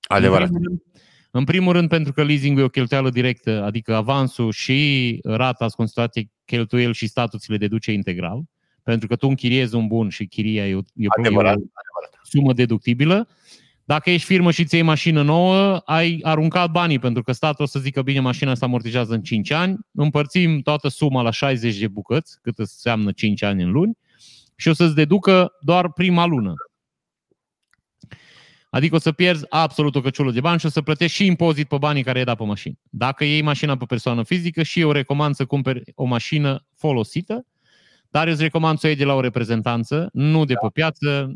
Adevărat. 0.00 0.48
În 0.48 0.54
primul, 0.54 0.68
rând, 0.68 0.82
în 1.30 1.44
primul 1.44 1.72
rând, 1.72 1.88
pentru 1.88 2.12
că 2.12 2.24
leasing 2.24 2.58
e 2.58 2.62
o 2.62 2.68
cheltuială 2.68 3.10
directă, 3.10 3.62
adică 3.62 3.94
avansul 3.94 4.52
și 4.52 5.18
rata 5.22 5.66
constatației 5.66 6.30
cheltuieli 6.52 6.94
și 6.94 7.06
statul 7.06 7.38
ți 7.38 7.50
le 7.50 7.56
deduce 7.56 7.92
integral, 7.92 8.42
pentru 8.82 9.08
că 9.08 9.16
tu 9.16 9.28
închiriezi 9.28 9.74
un 9.74 9.86
bun 9.86 10.08
și 10.08 10.26
chiria 10.26 10.68
e 10.68 10.74
o, 10.74 10.80
e 10.94 11.06
adevărat, 11.18 11.56
o 11.56 11.70
adevărat. 11.74 12.20
sumă 12.22 12.52
deductibilă. 12.52 13.28
Dacă 13.84 14.10
ești 14.10 14.26
firmă 14.26 14.50
și 14.50 14.64
ți 14.64 14.74
iei 14.74 14.82
mașină 14.84 15.22
nouă, 15.22 15.76
ai 15.76 16.18
aruncat 16.22 16.70
banii, 16.70 16.98
pentru 16.98 17.22
că 17.22 17.32
statul 17.32 17.64
o 17.64 17.68
să 17.68 17.78
zică, 17.78 18.02
bine, 18.02 18.20
mașina 18.20 18.50
asta 18.50 18.66
amortizează 18.66 19.14
în 19.14 19.22
5 19.22 19.50
ani, 19.50 19.78
împărțim 19.94 20.60
toată 20.60 20.88
suma 20.88 21.22
la 21.22 21.30
60 21.30 21.78
de 21.78 21.88
bucăți, 21.88 22.38
cât 22.42 22.58
înseamnă 22.58 23.12
5 23.12 23.42
ani 23.42 23.62
în 23.62 23.70
luni, 23.70 23.98
și 24.56 24.68
o 24.68 24.72
să-ți 24.72 24.94
deducă 24.94 25.52
doar 25.60 25.92
prima 25.92 26.26
lună. 26.26 26.54
Adică 28.74 28.94
o 28.94 28.98
să 28.98 29.12
pierzi 29.12 29.44
absolut 29.48 29.94
o 29.94 30.00
căciulă 30.00 30.30
de 30.30 30.40
bani 30.40 30.58
și 30.58 30.66
o 30.66 30.68
să 30.68 30.82
plătești 30.82 31.16
și 31.16 31.26
impozit 31.26 31.68
pe 31.68 31.76
banii 31.78 32.02
care 32.02 32.18
ai 32.18 32.24
dat 32.24 32.36
pe 32.36 32.44
mașină. 32.44 32.74
Dacă 32.90 33.24
iei 33.24 33.42
mașina 33.42 33.76
pe 33.76 33.84
persoană 33.84 34.22
fizică 34.22 34.62
și 34.62 34.80
eu 34.80 34.90
recomand 34.90 35.34
să 35.34 35.44
cumperi 35.44 35.82
o 35.94 36.04
mașină 36.04 36.64
folosită, 36.76 37.46
dar 38.10 38.26
eu 38.26 38.32
îți 38.32 38.42
recomand 38.42 38.78
să 38.78 38.86
o 38.86 38.88
iei 38.88 38.98
de 38.98 39.04
la 39.04 39.14
o 39.14 39.20
reprezentanță, 39.20 40.08
nu 40.12 40.44
de 40.44 40.52
da. 40.52 40.60
pe 40.60 40.68
piață, 40.72 41.32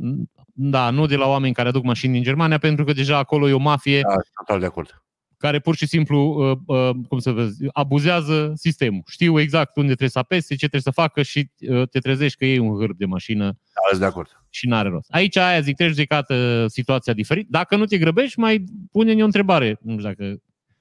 da, 0.53 0.91
nu 0.91 1.07
de 1.07 1.17
la 1.17 1.27
oameni 1.27 1.55
care 1.55 1.69
aduc 1.69 1.85
mașini 1.85 2.13
din 2.13 2.23
Germania, 2.23 2.59
pentru 2.59 2.85
că 2.85 2.93
deja 2.93 3.19
acolo 3.19 3.49
e 3.49 3.53
o 3.53 3.59
mafie 3.59 4.01
da, 4.01 4.15
total 4.35 4.61
de 4.61 4.67
acord. 4.67 5.03
Care 5.37 5.59
pur 5.59 5.77
și 5.77 5.87
simplu, 5.87 6.19
uh, 6.21 6.59
uh, 6.67 6.97
cum 7.09 7.19
să 7.19 7.31
vezi, 7.31 7.57
abuzează 7.73 8.53
sistemul. 8.55 9.03
Știu 9.09 9.41
exact 9.41 9.77
unde 9.77 9.89
trebuie 9.89 10.09
să 10.09 10.19
apese, 10.19 10.49
ce 10.49 10.57
trebuie 10.57 10.81
să 10.81 10.91
facă 10.91 11.23
și 11.23 11.51
uh, 11.69 11.89
te 11.89 11.99
trezești 11.99 12.39
că 12.39 12.45
iei 12.45 12.59
un 12.59 12.79
hârb 12.79 12.97
de 12.97 13.05
mașină. 13.05 13.45
Da, 13.93 13.99
de 13.99 14.05
acord. 14.05 14.41
Și 14.51 14.67
n-are 14.67 14.89
rost. 14.89 15.09
Aici 15.11 15.37
aia 15.37 15.61
zic, 15.61 15.77
trebuie 15.77 15.95
judecată 15.95 16.67
situația 16.69 17.13
diferit. 17.13 17.47
Dacă 17.49 17.77
nu 17.77 17.85
te 17.85 17.99
grăbești, 17.99 18.39
mai 18.39 18.65
pune-ne 18.93 19.23
o 19.23 19.25
întrebare. 19.25 19.79
Nu 19.83 19.93
știu 19.93 20.05
dacă 20.05 20.41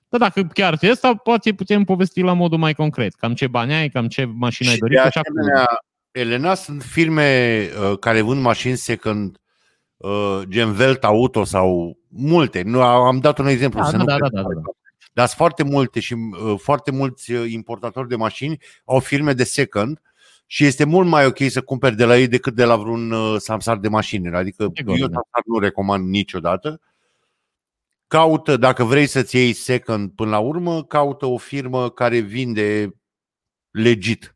da, 0.09 0.17
dacă 0.17 0.43
chiar 0.53 0.77
e 0.81 0.89
asta, 0.89 1.15
poate 1.15 1.53
putem 1.53 1.83
povesti 1.83 2.21
la 2.21 2.33
modul 2.33 2.57
mai 2.57 2.73
concret. 2.73 3.13
Cam 3.13 3.33
ce 3.33 3.47
bani 3.47 3.73
ai, 3.73 3.89
cam 3.89 4.07
ce 4.07 4.25
mașină 4.25 4.69
ai 4.69 4.77
dorit. 4.77 4.99
Și 4.99 5.17
asemenea, 5.17 5.65
Elena, 6.11 6.53
sunt 6.53 6.83
firme 6.83 7.59
uh, 7.91 7.97
care 7.99 8.21
vând 8.21 8.41
mașini 8.41 8.75
second, 8.75 9.37
uh, 9.97 10.41
gen 10.47 10.73
Velt 10.73 11.03
Auto 11.03 11.43
sau 11.43 11.97
multe. 12.07 12.61
Nu, 12.61 12.81
am 12.81 13.19
dat 13.19 13.37
un 13.37 13.47
exemplu. 13.47 13.79
Da, 13.79 13.85
să 13.85 13.91
da, 13.91 13.97
nu 13.97 14.05
da, 14.05 14.17
da, 14.17 14.29
da, 14.29 14.41
da. 14.41 14.61
Dar 15.13 15.25
sunt 15.25 15.37
foarte 15.37 15.63
multe 15.63 15.99
și 15.99 16.13
uh, 16.13 16.59
foarte 16.59 16.91
mulți 16.91 17.31
uh, 17.31 17.51
importatori 17.51 18.07
de 18.07 18.15
mașini 18.15 18.57
au 18.85 18.99
firme 18.99 19.33
de 19.33 19.43
second 19.43 20.01
și 20.45 20.65
este 20.65 20.83
mult 20.83 21.07
mai 21.07 21.25
ok 21.25 21.37
să 21.47 21.61
cumperi 21.61 21.95
de 21.95 22.05
la 22.05 22.17
ei 22.17 22.27
decât 22.27 22.55
de 22.55 22.63
la 22.63 22.75
vreun 22.75 23.11
uh, 23.11 23.35
samsar 23.39 23.77
de 23.77 23.87
mașini. 23.87 24.35
Adică 24.35 24.71
Sigur, 24.73 24.93
eu 24.97 25.05
samsar 25.05 25.41
nu 25.45 25.59
recomand 25.59 26.09
niciodată. 26.09 26.81
Caută, 28.07 28.57
dacă 28.57 28.83
vrei 28.83 29.07
să-ți 29.07 29.35
iei 29.35 29.53
second 29.53 30.11
până 30.11 30.29
la 30.29 30.39
urmă, 30.39 30.83
caută 30.83 31.25
o 31.25 31.37
firmă 31.37 31.89
care 31.89 32.19
vinde 32.19 32.95
legit. 33.71 34.35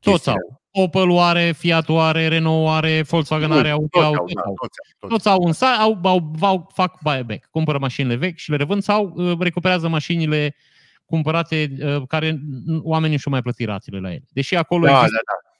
Toți 0.00 0.28
au. 0.28 0.60
Opel 0.70 1.18
are, 1.18 1.52
Fiat 1.52 1.88
are, 1.88 2.28
Renault 2.28 2.68
are, 2.68 3.02
Volkswagen 3.02 3.52
are, 3.52 3.70
Audi 3.70 3.98
au, 3.98 4.12
toți, 4.12 4.34
au, 4.44 4.54
toți, 4.54 4.78
toți. 4.98 5.12
toți 5.12 5.28
au 5.28 5.42
un 5.42 5.52
site, 5.52 5.66
au, 5.66 5.98
au, 6.02 6.34
au, 6.40 6.70
fac 6.74 7.02
buyback, 7.02 7.48
cumpără 7.50 7.78
mașinile 7.78 8.14
vechi 8.14 8.36
și 8.36 8.50
le 8.50 8.56
revând 8.56 8.82
sau 8.82 9.12
uh, 9.16 9.38
recuperează 9.38 9.88
mașinile 9.88 10.54
cumpărate 11.04 11.76
uh, 11.80 12.02
care 12.08 12.40
oamenii 12.82 13.18
și-au 13.18 13.32
mai 13.32 13.42
plătit 13.42 13.66
rațiile 13.66 14.00
la 14.00 14.10
ele. 14.10 14.24
Deși 14.28 14.56
acolo 14.56 14.86
da, 14.86 14.92
există, 14.92 15.22
da, 15.26 15.32
da. 15.32 15.58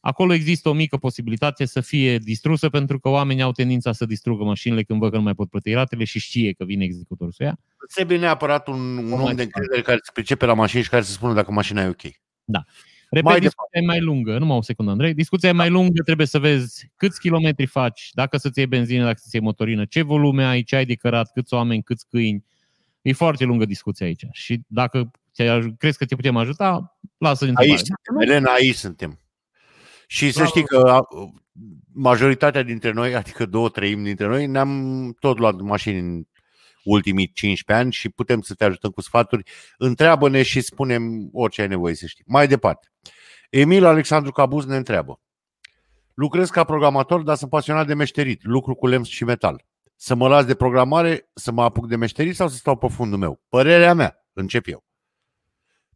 acolo 0.00 0.32
există 0.32 0.68
o 0.68 0.72
mică 0.72 0.96
posibilitate 0.96 1.64
să 1.64 1.80
fie 1.80 2.18
distrusă 2.18 2.68
pentru 2.68 2.98
că 2.98 3.08
oamenii 3.08 3.42
au 3.42 3.52
tendința 3.52 3.92
să 3.92 4.04
distrugă 4.04 4.44
mașinile 4.44 4.82
când 4.82 4.98
văd 4.98 5.10
că 5.10 5.16
nu 5.16 5.22
mai 5.22 5.34
pot 5.34 5.50
plăti 5.50 5.72
ratele 5.72 6.04
și 6.04 6.18
știe 6.18 6.52
că 6.52 6.64
vine 6.64 6.84
executorul 6.84 7.32
să 7.32 7.42
ia. 7.42 7.58
Trebuie 7.94 8.18
neapărat 8.18 8.68
un, 8.68 8.96
un 8.96 9.20
om 9.20 9.34
de 9.34 9.42
încredere 9.42 9.82
care 9.82 9.98
se 10.02 10.10
pricepe 10.14 10.46
la 10.46 10.54
mașini 10.54 10.82
și 10.82 10.88
care 10.88 11.02
să 11.02 11.12
spună 11.12 11.32
dacă 11.32 11.52
mașina 11.52 11.82
e 11.82 11.88
ok. 11.88 12.02
Da. 12.44 12.64
Repet, 13.10 13.30
mai 13.30 13.40
discuția 13.40 13.80
e 13.80 13.86
mai 13.86 14.00
lungă, 14.00 14.38
numai 14.38 14.56
o 14.56 14.62
secundă, 14.62 14.90
Andrei. 14.90 15.14
Discuția 15.14 15.48
e 15.48 15.52
mai 15.52 15.70
lungă, 15.70 16.02
trebuie 16.02 16.26
să 16.26 16.38
vezi 16.38 16.90
câți 16.96 17.20
kilometri 17.20 17.66
faci, 17.66 18.10
dacă 18.12 18.36
să-ți 18.36 18.58
iei 18.58 18.66
benzină, 18.66 19.04
dacă 19.04 19.18
să-ți 19.20 19.34
iei 19.34 19.44
motorină, 19.44 19.84
ce 19.84 20.02
volume 20.02 20.44
ai, 20.44 20.62
ce 20.62 20.76
ai 20.76 20.84
de 20.84 20.94
cărat, 20.94 21.32
câți 21.32 21.54
oameni, 21.54 21.82
câți 21.82 22.06
câini. 22.10 22.44
E 23.02 23.12
foarte 23.12 23.44
lungă 23.44 23.64
discuția 23.64 24.06
aici. 24.06 24.24
Și 24.32 24.60
dacă 24.66 25.10
crezi 25.78 25.98
că 25.98 26.04
te 26.04 26.14
putem 26.14 26.36
ajuta, 26.36 26.98
lasă 27.18 27.50
Aici 27.54 27.78
suntem, 27.78 28.20
Elena, 28.20 28.52
aici 28.52 28.74
suntem. 28.74 29.20
Și 30.06 30.30
să 30.30 30.44
știi 30.44 30.64
că 30.64 31.00
majoritatea 31.92 32.62
dintre 32.62 32.92
noi, 32.92 33.14
adică 33.14 33.46
două 33.46 33.68
treimi 33.68 34.04
dintre 34.04 34.26
noi, 34.26 34.46
ne-am 34.46 35.12
tot 35.20 35.38
luat 35.38 35.60
mașini 35.60 35.98
în 35.98 36.26
ultimii 36.84 37.32
15 37.32 37.84
ani 37.84 37.92
și 37.92 38.08
putem 38.08 38.40
să 38.40 38.54
te 38.54 38.64
ajutăm 38.64 38.90
cu 38.90 39.00
sfaturi. 39.00 39.42
Întreabă-ne 39.78 40.42
și 40.42 40.60
spunem 40.60 41.28
orice 41.32 41.60
ai 41.60 41.68
nevoie 41.68 41.94
să 41.94 42.06
știi. 42.06 42.24
Mai 42.26 42.48
departe. 42.48 42.88
Emil 43.50 43.84
Alexandru 43.84 44.32
Cabuz 44.32 44.64
ne 44.64 44.76
întreabă. 44.76 45.20
Lucrez 46.14 46.50
ca 46.50 46.64
programator, 46.64 47.22
dar 47.22 47.36
sunt 47.36 47.50
pasionat 47.50 47.86
de 47.86 47.94
meșterit, 47.94 48.44
lucru 48.44 48.74
cu 48.74 48.86
lemn 48.86 49.04
și 49.04 49.24
metal. 49.24 49.64
Să 49.96 50.14
mă 50.14 50.28
las 50.28 50.44
de 50.44 50.54
programare, 50.54 51.30
să 51.34 51.52
mă 51.52 51.62
apuc 51.62 51.88
de 51.88 51.96
meșterit 51.96 52.36
sau 52.36 52.48
să 52.48 52.56
stau 52.56 52.76
pe 52.76 52.88
fundul 52.88 53.18
meu? 53.18 53.40
Părerea 53.48 53.94
mea, 53.94 54.26
încep 54.32 54.66
eu. 54.66 54.84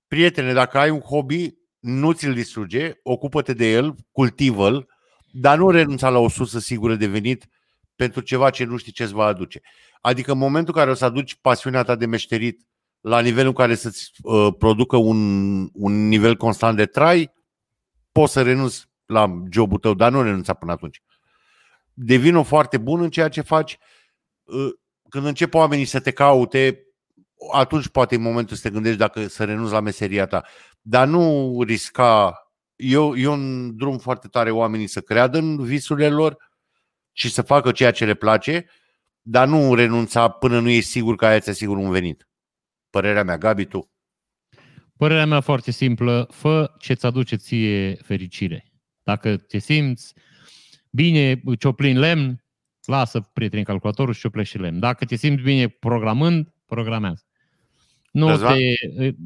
Prietene, 0.06 0.52
dacă 0.52 0.78
ai 0.78 0.90
un 0.90 1.00
hobby, 1.00 1.54
nu 1.78 2.12
ți-l 2.12 2.34
distruge, 2.34 2.92
ocupă-te 3.02 3.52
de 3.52 3.70
el, 3.70 3.94
cultivă-l, 4.12 4.88
dar 5.32 5.58
nu 5.58 5.70
renunța 5.70 6.08
la 6.08 6.18
o 6.18 6.28
sursă 6.28 6.58
sigură 6.58 6.94
de 6.94 7.06
venit 7.06 7.48
pentru 7.96 8.20
ceva 8.20 8.50
ce 8.50 8.64
nu 8.64 8.76
știi 8.76 8.92
ce 8.92 9.02
îți 9.02 9.12
va 9.12 9.24
aduce. 9.24 9.60
Adică 10.00 10.32
în 10.32 10.38
momentul 10.38 10.74
în 10.74 10.80
care 10.80 10.90
o 10.90 10.94
să 10.94 11.04
aduci 11.04 11.34
pasiunea 11.34 11.82
ta 11.82 11.94
de 11.94 12.06
meșterit 12.06 12.66
la 13.00 13.20
nivelul 13.20 13.48
în 13.48 13.54
care 13.54 13.74
să-ți 13.74 14.10
uh, 14.22 14.54
producă 14.58 14.96
un, 14.96 15.68
un 15.72 16.08
nivel 16.08 16.36
constant 16.36 16.76
de 16.76 16.86
trai, 16.86 17.30
poți 18.20 18.32
să 18.32 18.42
renunți 18.42 18.86
la 19.06 19.42
jobul 19.50 19.78
tău, 19.78 19.94
dar 19.94 20.12
nu 20.12 20.22
renunța 20.22 20.54
până 20.54 20.72
atunci. 20.72 21.02
Devină 21.92 22.42
foarte 22.42 22.78
bun 22.78 23.00
în 23.02 23.10
ceea 23.10 23.28
ce 23.28 23.40
faci. 23.40 23.78
Uh, 24.42 24.70
când 25.08 25.24
încep 25.24 25.54
oamenii 25.54 25.84
să 25.84 26.00
te 26.00 26.10
caute, 26.10 26.86
atunci 27.52 27.88
poate 27.88 28.14
e 28.14 28.18
momentul 28.18 28.56
să 28.56 28.62
te 28.62 28.74
gândești 28.74 28.98
dacă 28.98 29.26
să 29.26 29.44
renunți 29.44 29.72
la 29.72 29.80
meseria 29.80 30.26
ta. 30.26 30.44
Dar 30.80 31.06
nu 31.06 31.54
risca. 31.62 32.34
Eu, 32.76 33.16
eu 33.16 33.36
drum 33.70 33.98
foarte 33.98 34.28
tare 34.28 34.50
oamenii 34.50 34.86
să 34.86 35.00
creadă 35.00 35.38
în 35.38 35.64
visurile 35.64 36.08
lor, 36.08 36.50
și 37.12 37.30
să 37.30 37.42
facă 37.42 37.72
ceea 37.72 37.90
ce 37.90 38.04
le 38.04 38.14
place, 38.14 38.66
dar 39.22 39.48
nu 39.48 39.74
renunța 39.74 40.28
până 40.28 40.60
nu 40.60 40.68
e 40.68 40.80
sigur 40.80 41.16
că 41.16 41.26
aia 41.26 41.40
ți 41.40 41.52
sigur 41.52 41.76
un 41.76 41.90
venit. 41.90 42.28
Părerea 42.90 43.24
mea, 43.24 43.38
Gabi, 43.38 43.64
tu? 43.64 43.89
Părerea 45.00 45.26
mea 45.26 45.40
foarte 45.40 45.70
simplă, 45.70 46.28
fă 46.30 46.74
ce-ți 46.78 47.06
aduce 47.06 47.36
ție 47.36 47.94
fericire. 47.94 48.72
Dacă 49.02 49.36
te 49.36 49.58
simți 49.58 50.14
bine 50.90 51.42
cioplin 51.58 51.98
lemn, 51.98 52.44
lasă 52.84 53.30
prietenii 53.32 53.64
calculatorul 53.64 54.14
și 54.14 54.20
cioplește 54.20 54.58
lemn. 54.58 54.78
Dacă 54.78 55.04
te 55.04 55.16
simți 55.16 55.42
bine 55.42 55.68
programând, 55.68 56.52
programează. 56.66 57.24
Nu 58.12 58.36
te, 58.36 58.72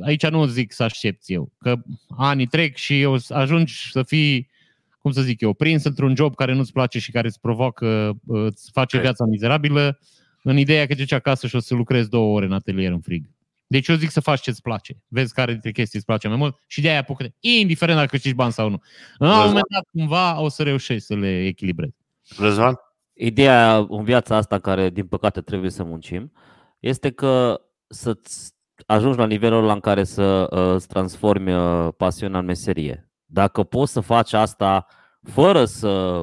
aici 0.01 0.27
nu 0.27 0.47
zic 0.47 0.73
să 0.73 0.83
aștepți 0.83 1.33
eu, 1.33 1.53
că 1.59 1.77
anii 2.09 2.47
trec 2.47 2.77
și 2.77 3.01
eu 3.01 3.19
ajungi 3.29 3.91
să 3.91 4.03
fii, 4.03 4.51
cum 4.99 5.13
să 5.13 5.23
zic 5.23 5.41
eu, 5.41 5.53
prins 5.53 5.85
într-un 5.85 6.17
job 6.17 6.35
care 6.35 6.53
nu-ți 6.53 6.73
place 6.73 6.99
și 6.99 7.11
care 7.11 7.27
îți 7.27 7.41
provoacă, 7.41 8.19
îți 8.27 8.71
face 8.73 9.01
viața 9.01 9.25
mizerabilă, 9.25 9.99
în 10.43 10.59
ideea 10.59 10.87
că 10.87 10.95
duci 10.95 11.13
acasă 11.13 11.47
și 11.47 11.57
o 11.57 11.61
să 11.61 11.75
lucrezi 11.75 12.09
două 12.09 12.35
ore 12.35 12.45
în 12.45 12.53
atelier 12.53 12.93
în 12.93 13.01
frig. 13.01 13.34
Deci 13.67 13.89
eu 13.89 13.97
zic 13.97 14.11
să 14.11 14.21
faci 14.21 14.41
ce-ți 14.41 14.63
place. 14.63 15.03
Vezi 15.09 15.35
care 15.35 15.53
dintre 15.53 15.71
chestii 15.71 15.99
îți 15.99 16.07
place 16.07 16.29
mai 16.29 16.37
mult 16.37 16.57
și 16.67 16.81
de 16.81 16.89
aia 16.89 16.99
apucă 16.99 17.27
indiferent 17.41 17.97
dacă 17.99 18.11
câștigi 18.11 18.35
bani 18.35 18.53
sau 18.53 18.69
nu. 18.69 18.81
În 19.19 19.29
un 19.29 19.37
moment 19.37 19.69
dat, 19.73 19.85
cumva, 19.93 20.41
o 20.41 20.49
să 20.49 20.63
reușești 20.63 21.05
să 21.05 21.15
le 21.15 21.47
echilibrezi. 21.47 21.95
Răzvan? 22.39 22.75
Ideea 23.13 23.77
în 23.89 24.05
viața 24.05 24.37
asta, 24.37 24.59
care 24.59 24.91
din 24.91 25.07
păcate 25.07 25.41
trebuie 25.41 25.71
să 25.71 25.85
muncim, 25.85 26.33
este 26.81 27.11
că 27.11 27.61
să-ți 27.87 28.53
ajungi 28.87 29.19
la 29.19 29.27
nivelul 29.27 29.63
ăla 29.63 29.73
în 29.73 29.81
care 29.81 30.05
să 30.05 30.47
uh, 30.51 30.75
îți 30.75 30.89
transformi 30.89 31.53
uh, 31.53 31.89
pasiunea 31.97 32.39
în 32.39 32.45
meserie. 32.45 33.11
Dacă 33.25 33.63
poți 33.63 33.93
să 33.93 34.01
faci 34.01 34.33
asta 34.33 34.87
fără 35.23 35.65
să 35.65 36.23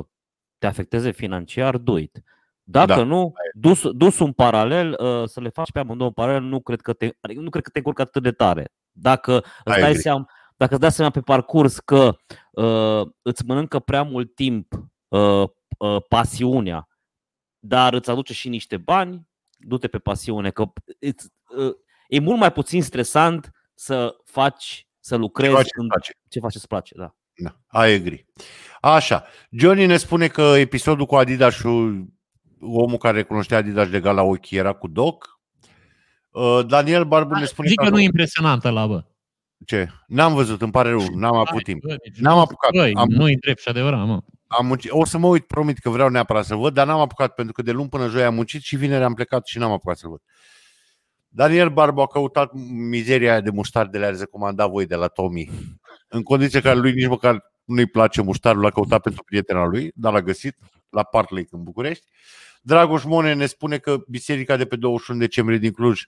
te 0.57 0.67
afecteze 0.67 1.11
financiar, 1.11 1.77
do 1.77 1.97
it. 1.97 2.23
Dacă 2.71 2.93
da. 2.93 3.03
nu, 3.03 3.33
dus, 3.53 3.91
dus 3.91 4.19
un 4.19 4.31
paralel, 4.31 4.97
uh, 4.99 5.27
să 5.27 5.41
le 5.41 5.49
faci 5.49 5.71
pe 5.71 5.79
amândouă 5.79 6.07
un 6.07 6.13
paralel, 6.13 6.41
nu 6.41 6.61
cred 6.61 6.81
că 6.81 6.93
te, 6.93 7.09
adică 7.21 7.41
nu 7.41 7.49
cred 7.49 7.63
că 7.63 7.69
te 7.69 7.77
încurcă 7.77 8.01
atât 8.01 8.23
de 8.23 8.31
tare. 8.31 8.73
Dacă 8.91 9.43
îți 9.63 9.79
dai 9.79 9.95
seama, 9.95 10.25
dacă 10.57 10.71
îți 10.71 10.81
dai 10.81 10.91
seama 10.91 11.11
pe 11.11 11.21
parcurs 11.21 11.79
că 11.79 12.17
uh, 12.51 13.07
îți 13.21 13.45
mănâncă 13.45 13.79
prea 13.79 14.03
mult 14.03 14.35
timp 14.35 14.73
uh, 15.07 15.43
uh, 15.77 16.03
pasiunea, 16.07 16.87
dar 17.59 17.93
îți 17.93 18.09
aduce 18.09 18.33
și 18.33 18.49
niște 18.49 18.77
bani, 18.77 19.27
du-te 19.57 19.87
pe 19.87 19.99
pasiune, 19.99 20.49
că 20.49 20.65
îți, 20.99 21.29
uh, 21.57 21.73
e 22.07 22.19
mult 22.19 22.39
mai 22.39 22.51
puțin 22.51 22.83
stresant 22.83 23.51
să 23.73 24.15
faci, 24.23 24.87
să 24.99 25.15
lucrezi 25.15 25.63
ce 25.63 25.69
în 25.73 25.87
place. 25.87 26.11
ce 26.29 26.39
faci 26.39 26.53
să 26.53 26.67
place. 26.67 26.95
Da. 26.97 27.15
Da, 27.35 27.85
I 27.85 27.93
agree. 27.93 28.25
Așa, 28.81 29.25
Johnny 29.49 29.85
ne 29.85 29.97
spune 29.97 30.27
că 30.27 30.41
episodul 30.41 31.05
cu 31.05 31.15
Adidas 31.15 31.53
și 31.53 31.67
omul 32.61 32.97
care 32.97 33.23
cunoștea 33.23 33.57
Adidas 33.57 33.89
de 33.89 33.99
la 33.99 34.21
ochi 34.21 34.51
era 34.51 34.73
cu 34.73 34.87
Doc. 34.87 35.39
Uh, 36.29 36.59
Daniel 36.67 37.03
Barbu 37.03 37.33
ne 37.33 37.45
spune 37.45 37.67
Zic 37.67 37.77
că, 37.77 37.83
că 37.83 37.89
nu 37.89 37.99
e 37.99 38.03
impresionantă 38.03 38.69
la 38.69 38.87
bă. 38.87 39.03
Ce? 39.65 39.89
N-am 40.07 40.33
văzut, 40.33 40.61
îmi 40.61 40.71
pare 40.71 40.89
rău, 40.89 41.05
n-am 41.15 41.35
avut 41.35 41.63
timp. 41.63 41.83
Deci 41.85 42.17
n-am 42.19 42.37
apucat. 42.37 42.71
Băi, 42.71 42.93
am, 42.93 43.07
nu-i 43.09 43.35
drept 43.35 43.61
și 43.61 43.69
adevărat, 43.69 44.05
mă. 44.05 44.21
Am 44.47 44.65
muncit. 44.65 44.91
O 44.91 45.05
să 45.05 45.17
mă 45.17 45.27
uit, 45.27 45.47
promit 45.47 45.77
că 45.77 45.89
vreau 45.89 46.09
neapărat 46.09 46.45
să 46.45 46.55
văd, 46.55 46.73
dar 46.73 46.87
n-am 46.87 46.99
apucat 46.99 47.33
pentru 47.33 47.53
că 47.53 47.61
de 47.61 47.71
luni 47.71 47.89
până 47.89 48.07
joi 48.07 48.23
am 48.23 48.33
muncit 48.33 48.61
și 48.61 48.75
vineri 48.75 49.03
am 49.03 49.13
plecat 49.13 49.45
și 49.45 49.57
n-am 49.57 49.71
apucat 49.71 49.97
să 49.97 50.07
văd. 50.07 50.21
Daniel 51.27 51.69
Barbu 51.69 52.01
a 52.01 52.07
căutat 52.07 52.53
mizeria 52.89 53.31
aia 53.31 53.41
de 53.41 53.49
muștar 53.49 53.87
de 53.87 53.97
le 53.97 54.05
a 54.05 54.09
recomandat 54.09 54.69
voi 54.69 54.85
de 54.85 54.95
la 54.95 55.07
Tommy. 55.07 55.49
În 56.07 56.23
condiția 56.23 56.61
care 56.61 56.79
lui 56.79 56.93
nici 56.93 57.07
măcar 57.07 57.51
nu-i 57.63 57.85
place 57.85 58.21
muștarul, 58.21 58.61
l-a 58.61 58.69
căutat 58.69 59.01
pentru 59.01 59.23
prietena 59.23 59.65
lui, 59.65 59.91
dar 59.95 60.13
l-a 60.13 60.21
găsit 60.21 60.57
la 60.89 61.03
Park 61.03 61.29
Lake 61.29 61.47
în 61.51 61.63
București. 61.63 62.05
Dragoș 62.61 63.03
Mone 63.03 63.33
ne 63.33 63.45
spune 63.45 63.77
că 63.77 64.03
biserica 64.07 64.55
de 64.55 64.65
pe 64.65 64.75
21 64.75 65.19
decembrie 65.19 65.57
din 65.57 65.71
Cluj 65.71 66.03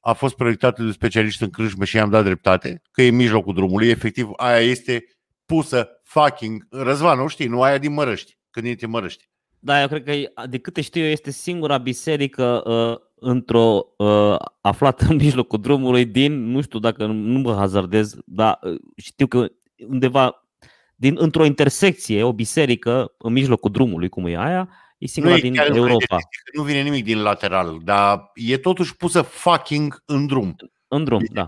a 0.00 0.12
fost 0.12 0.34
proiectată 0.34 0.82
de 0.82 0.90
specialiști 0.90 1.42
în 1.42 1.50
crâșme 1.50 1.84
și 1.84 1.96
i-am 1.96 2.10
dat 2.10 2.24
dreptate, 2.24 2.82
că 2.90 3.02
e 3.02 3.08
în 3.08 3.16
mijlocul 3.16 3.54
drumului. 3.54 3.88
Efectiv, 3.88 4.28
aia 4.36 4.60
este 4.60 5.04
pusă 5.46 5.88
fucking 6.02 6.66
Răzvan, 6.70 7.18
nu 7.18 7.26
știi, 7.26 7.46
nu 7.46 7.62
aia 7.62 7.78
din 7.78 7.92
Mărăști, 7.92 8.38
când 8.50 8.66
ești 8.66 8.84
în 8.84 8.90
Mărăști. 8.90 9.28
Da, 9.58 9.80
eu 9.80 9.88
cred 9.88 10.04
că, 10.04 10.42
de 10.46 10.58
câte 10.58 10.80
știu 10.80 11.02
eu, 11.02 11.10
este 11.10 11.30
singura 11.30 11.78
biserică 11.78 12.62
uh, 12.66 12.96
într-o 13.14 13.86
uh, 13.96 14.36
aflată 14.60 15.06
în 15.08 15.16
mijlocul 15.16 15.60
drumului 15.60 16.04
din, 16.04 16.50
nu 16.50 16.60
știu 16.60 16.78
dacă 16.78 17.06
nu 17.06 17.38
mă 17.38 17.54
hazardez, 17.54 18.16
dar 18.26 18.58
uh, 18.62 18.80
știu 18.96 19.26
că 19.26 19.46
undeva 19.88 20.48
din, 20.96 21.14
într-o 21.18 21.44
intersecție, 21.44 22.22
o 22.22 22.32
biserică 22.32 23.14
în 23.18 23.32
mijlocul 23.32 23.70
drumului, 23.70 24.08
cum 24.08 24.26
e 24.26 24.36
aia, 24.36 24.68
e 25.04 25.06
singura 25.06 25.34
nu 25.34 25.40
din 25.40 25.54
e 25.54 25.64
Europa. 25.74 26.18
Nu 26.52 26.62
vine 26.62 26.82
nimic 26.82 27.04
din 27.04 27.22
lateral, 27.22 27.80
dar 27.82 28.30
e 28.34 28.58
totuși 28.58 28.96
pusă 28.96 29.22
fucking 29.22 30.02
în 30.04 30.26
drum. 30.26 30.56
În 30.88 31.04
drum, 31.04 31.24
da. 31.32 31.46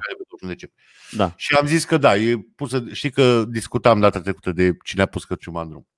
da. 1.10 1.32
Și 1.36 1.54
am 1.54 1.66
zis 1.66 1.84
că 1.84 1.96
da, 1.96 2.16
e 2.16 2.36
pusă, 2.56 2.84
știi 2.92 3.10
că 3.10 3.44
discutam 3.48 4.00
data 4.00 4.20
trecută 4.20 4.52
de 4.52 4.76
cine 4.84 5.02
a 5.02 5.06
pus 5.06 5.24
căciuma 5.24 5.62
în 5.62 5.68
drum. 5.68 5.88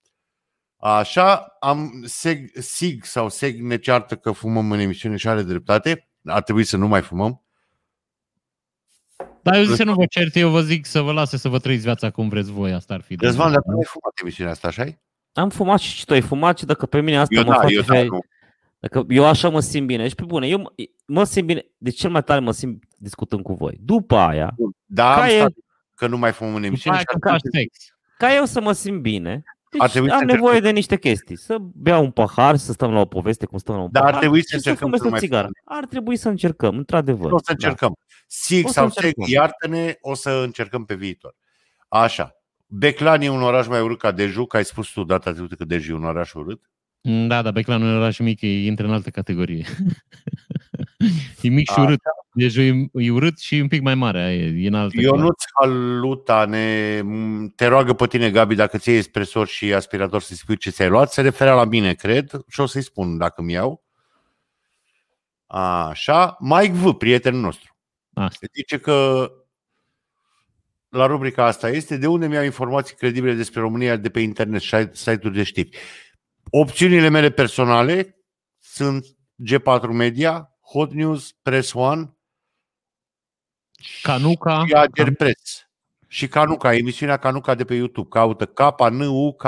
Așa, 0.76 1.56
am 1.61 2.02
seg, 2.06 2.50
Sig 2.54 3.04
sau 3.04 3.28
Seg 3.28 3.61
ne 3.61 3.78
ceartă 3.78 4.16
că 4.16 4.32
fumăm 4.32 4.72
în 4.72 4.78
emisiune 4.78 5.16
și 5.16 5.28
are 5.28 5.42
dreptate. 5.42 6.09
Ar 6.24 6.42
trebui 6.42 6.64
să 6.64 6.76
nu 6.76 6.86
mai 6.88 7.02
fumăm. 7.02 7.42
Dar 9.42 9.54
eu 9.54 9.64
zic 9.64 9.74
să 9.74 9.84
nu 9.84 9.94
vă 9.94 10.06
cert, 10.06 10.36
eu 10.36 10.50
vă 10.50 10.61
zic 10.61 10.86
să 10.86 11.00
vă 11.00 11.12
lase 11.12 11.36
să 11.36 11.48
vă 11.48 11.59
trăiți 11.59 11.84
viața 11.84 12.11
cum 12.11 12.28
vreți 12.28 12.50
voi, 12.50 12.72
asta 12.72 12.94
ar 12.94 13.00
fi. 13.00 13.16
Răzvan, 13.20 13.52
dar 13.52 13.61
tu 13.61 13.70
ai 13.70 13.84
fumat 13.84 14.12
emisiunea 14.20 14.52
asta, 14.52 14.68
așa 14.68 14.84
Am 15.33 15.49
fumat 15.49 15.79
și 15.79 16.05
tu 16.05 16.12
ai 16.12 16.20
fumat 16.20 16.59
și 16.59 16.64
dacă 16.64 16.87
pe 16.87 17.01
mine 17.01 17.18
asta 17.18 17.35
eu 17.35 17.45
mă 17.45 17.51
da, 17.51 17.61
face... 17.61 17.74
Eu, 17.74 17.83
da, 17.83 18.03
nu. 18.03 18.18
Dacă 18.79 19.05
eu 19.09 19.24
așa 19.24 19.49
mă 19.49 19.61
simt 19.61 19.87
bine. 19.87 20.09
Și 20.09 20.14
pe 20.14 20.24
bune, 20.24 20.47
eu 20.47 20.74
mă 21.07 21.24
simt 21.24 21.47
bine, 21.47 21.64
de 21.79 21.91
cel 21.91 22.11
mai 22.11 22.22
tare 22.22 22.41
mă 22.41 22.53
simt 22.53 22.85
discutând 22.97 23.43
cu 23.43 23.55
voi. 23.55 23.79
După 23.81 24.16
aia, 24.16 24.55
da, 24.85 25.14
ca, 25.14 25.33
e, 25.33 25.47
că 25.95 26.07
nu 26.07 26.18
mai 26.18 26.33
fumăm 26.33 26.55
în 26.55 26.62
emisiune. 26.62 27.03
Ca, 27.20 27.37
ca 28.18 28.35
eu 28.35 28.45
să 28.45 28.61
mă 28.61 28.72
simt 28.72 29.01
bine, 29.01 29.43
deci 29.70 29.81
ar 29.81 29.91
trebui 29.91 30.11
am 30.11 30.18
să 30.18 30.24
nevoie 30.24 30.61
de 30.61 30.70
niște 30.70 30.99
chestii. 30.99 31.39
Să 31.39 31.57
bea 31.61 31.99
un 31.99 32.11
pahar, 32.11 32.57
să 32.57 32.72
stăm 32.72 32.93
la 32.93 33.01
o 33.01 33.05
poveste, 33.05 33.47
cum 33.47 33.59
stăm 33.59 33.74
la 33.74 33.81
un 33.81 33.89
Dar 33.91 34.03
pahar. 34.03 34.14
ar 34.14 34.20
trebui 34.20 34.47
să 34.47 34.55
încercăm 34.57 34.93
să 34.97 35.09
mai 35.09 35.20
țigară. 35.20 35.49
Ar 35.64 35.87
trebui 35.87 36.16
să 36.16 36.29
încercăm, 36.29 36.76
într-adevăr. 36.76 37.33
O 37.33 37.39
să 37.39 37.51
încercăm. 37.51 37.89
Da. 37.97 38.14
Sig 38.26 38.66
o 38.66 38.68
sau 38.68 38.91
Sig, 38.91 39.12
iartă-ne, 39.26 39.95
o 40.01 40.14
să 40.14 40.31
încercăm 40.31 40.85
pe 40.85 40.95
viitor. 40.95 41.37
Așa. 41.89 42.38
Beclan 42.70 43.20
e 43.20 43.28
un 43.28 43.42
oraș 43.42 43.66
mai 43.66 43.80
urât 43.80 43.98
ca 43.98 44.10
Deju, 44.10 44.44
că 44.46 44.56
ai 44.56 44.64
spus 44.64 44.88
tu 44.88 45.04
data 45.04 45.32
trecută 45.32 45.54
că 45.54 45.64
Deju 45.64 45.92
e 45.92 45.94
un 45.94 46.04
oraș 46.04 46.32
urât. 46.32 46.60
Da, 47.00 47.42
dar 47.42 47.52
Beclan 47.52 47.82
e 47.82 47.84
un 47.84 47.96
oraș 47.96 48.18
mic, 48.18 48.40
intră 48.40 48.86
în 48.86 48.92
altă 48.92 49.10
categorie. 49.10 49.64
e 51.42 51.48
mic 51.48 51.70
și 51.70 51.78
urât. 51.78 52.00
Deci 52.32 52.56
e, 52.56 52.88
e 52.92 53.10
urât 53.10 53.38
și 53.38 53.54
un 53.54 53.68
pic 53.68 53.82
mai 53.82 53.94
mare. 53.94 54.20
E, 54.20 54.64
e 54.64 54.66
în 54.66 54.74
altă 54.74 55.00
Ionuț 55.00 55.42
Haluta 55.60 56.44
ne, 56.44 57.02
te 57.56 57.66
roagă 57.66 57.92
pe 57.92 58.06
tine, 58.06 58.30
Gabi, 58.30 58.54
dacă 58.54 58.78
ți 58.78 58.88
iei 58.88 58.98
espresor 58.98 59.46
și 59.46 59.74
aspirator 59.74 60.20
să-i 60.20 60.36
spui 60.36 60.56
ce 60.56 60.70
ți-ai 60.70 60.88
luat. 60.88 61.12
Se 61.12 61.20
referea 61.20 61.54
la 61.54 61.64
mine, 61.64 61.94
cred, 61.94 62.30
și 62.48 62.60
o 62.60 62.66
să-i 62.66 62.82
spun 62.82 63.18
dacă 63.18 63.42
mi 63.42 63.52
iau. 63.52 63.84
Așa. 65.46 66.36
Mike 66.40 66.72
V, 66.72 66.92
prietenul 66.92 67.40
nostru. 67.40 67.76
Asta. 68.12 68.46
Zice 68.54 68.78
că 68.78 69.30
la 70.89 71.07
rubrica 71.07 71.45
asta 71.45 71.68
este 71.68 71.97
de 71.97 72.07
unde 72.07 72.26
mi-au 72.26 72.45
informații 72.45 72.97
credibile 72.97 73.34
despre 73.34 73.61
România 73.61 73.97
de 73.97 74.09
pe 74.09 74.20
internet, 74.20 74.62
site-uri 74.93 75.34
de 75.34 75.43
știri. 75.43 75.78
Opțiunile 76.51 77.09
mele 77.09 77.30
personale 77.30 78.16
sunt 78.59 79.07
G4 79.53 79.89
Media, 79.91 80.59
Hot 80.72 80.93
News, 80.93 81.32
Press 81.43 81.72
One, 81.72 82.18
Canuca. 84.03 84.64
Și 84.66 84.72
Ager 84.72 85.14
Press. 85.14 85.66
Și 86.09 86.28
Canuca, 86.28 86.74
emisiunea 86.74 87.16
Canuca 87.16 87.55
de 87.55 87.64
pe 87.64 87.74
YouTube. 87.74 88.09
Caută 88.11 88.47
K, 88.47 88.91
N, 88.91 89.01
U, 89.01 89.32
K. 89.32 89.45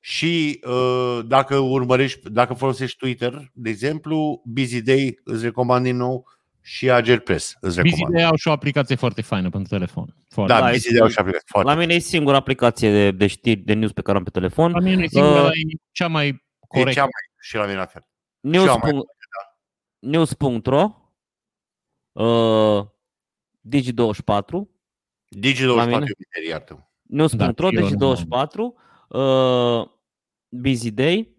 Și 0.00 0.60
uh, 0.66 1.20
dacă 1.26 1.56
urmărești, 1.56 2.30
dacă 2.30 2.54
folosești 2.54 2.96
Twitter, 2.96 3.50
de 3.52 3.70
exemplu, 3.70 4.42
Busy 4.44 4.82
Day 4.82 5.20
îți 5.24 5.44
recomand 5.44 5.84
din 5.84 5.96
nou 5.96 6.26
și 6.62 6.90
Ager 6.90 7.18
Press 7.18 7.56
îți 7.60 7.76
recomand. 7.76 8.02
Busy 8.02 8.12
Day 8.12 8.24
au 8.24 8.36
și 8.36 8.48
o 8.48 8.52
aplicație 8.52 8.94
foarte 8.94 9.22
faină 9.22 9.50
pentru 9.50 9.68
telefon. 9.76 10.14
Foarte. 10.28 10.52
Da, 10.52 10.70
Busy 10.70 10.90
Day 10.90 11.00
au 11.00 11.08
și 11.08 11.14
o 11.18 11.20
aplicație 11.20 11.48
foarte 11.50 11.70
La 11.70 11.76
mine 11.76 11.94
e 11.94 11.98
singura 11.98 12.36
aplicație 12.36 12.90
de, 12.90 13.10
de 13.10 13.26
știri, 13.26 13.60
de 13.60 13.72
news 13.72 13.92
pe 13.92 14.02
care 14.02 14.18
am 14.18 14.24
pe 14.24 14.30
telefon. 14.30 14.72
La 14.72 14.80
mine 14.80 15.02
e 15.02 15.06
singura, 15.06 15.42
uh, 15.42 15.50
e 15.50 15.76
cea 15.92 16.08
mai 16.08 16.44
corectă. 16.68 16.90
E 16.90 16.94
cea 16.94 17.00
mai, 17.00 17.40
și 17.40 17.56
la 17.56 17.64
mine 17.64 17.76
la 17.76 17.86
fel. 17.86 18.06
News. 18.40 18.66
Mai, 18.66 18.92
da. 18.92 18.98
News.ro 19.98 20.94
uh, 22.12 22.86
Digi24. 23.68 24.68
Digi24 25.36 26.02
e 26.42 26.48
iartă. 26.48 26.90
News.ro, 27.02 27.70
da, 27.70 27.80
Digi24, 27.80 28.74
uh, 29.08 29.88
Busy 30.48 30.90
Day, 30.90 31.36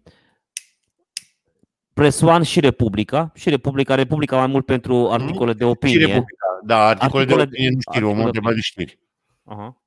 Press 2.02 2.20
One 2.20 2.44
și 2.44 2.60
Republica. 2.60 3.32
Și 3.34 3.48
Republica, 3.48 3.94
Republica 3.94 4.36
mai 4.36 4.46
mult 4.46 4.64
pentru 4.64 4.94
mhm. 4.96 5.10
articole 5.12 5.52
de 5.52 5.64
opinie. 5.64 5.94
Și 5.94 6.06
Republica, 6.06 6.46
da, 6.64 6.86
articole, 6.86 7.20
articole 7.22 7.44
de 7.44 7.50
opinie, 7.50 7.70
nu 7.70 7.80
știri, 7.80 8.04
omul 8.04 8.24
întrebat 8.24 8.54
de 8.54 8.60
știri. 8.60 8.98
Uh-huh. 9.52 9.80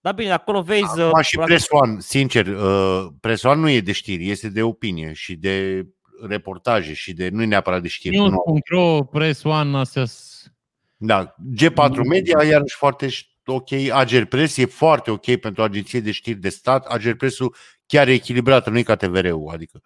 Da, 0.00 0.12
bine, 0.12 0.30
acolo 0.30 0.62
vezi... 0.62 0.98
uh, 1.00 1.04
Acum 1.04 1.22
și 1.22 1.36
practic- 1.36 1.44
Press 1.54 1.66
One, 1.70 1.96
sincer, 2.00 2.46
uh, 2.46 3.06
Press 3.20 3.42
One 3.42 3.60
nu 3.60 3.68
e 3.68 3.80
de 3.80 3.92
știri, 3.92 4.30
este 4.30 4.48
de 4.48 4.62
opinie 4.62 5.12
și 5.12 5.34
de 5.36 5.86
reportaje 6.28 6.92
și 6.94 7.12
de, 7.12 7.28
nu 7.28 7.42
e 7.42 7.46
neapărat 7.46 7.82
de 7.82 7.88
știri. 7.88 8.16
Nu. 8.16 8.28
News.ro, 8.28 9.04
Press 9.04 9.42
One, 9.44 9.78
astea 9.78 10.04
s- 10.04 10.52
Da, 10.96 11.34
G4 11.62 12.02
Media, 12.08 12.42
iarăși 12.42 12.76
foarte 12.76 13.06
ș- 13.08 13.26
ok, 13.44 13.72
Agerpress 13.92 14.56
e 14.56 14.64
foarte 14.64 15.10
ok 15.10 15.36
pentru 15.36 15.62
agenție 15.62 16.00
de 16.00 16.10
știri 16.10 16.38
de 16.38 16.48
stat, 16.48 16.86
Agerpressul 16.86 17.54
chiar 17.86 18.08
e 18.08 18.12
echilibrată, 18.12 18.70
nu 18.70 18.78
e 18.78 18.82
ca 18.82 18.96
TVR-ul, 18.96 19.50
adică. 19.52 19.82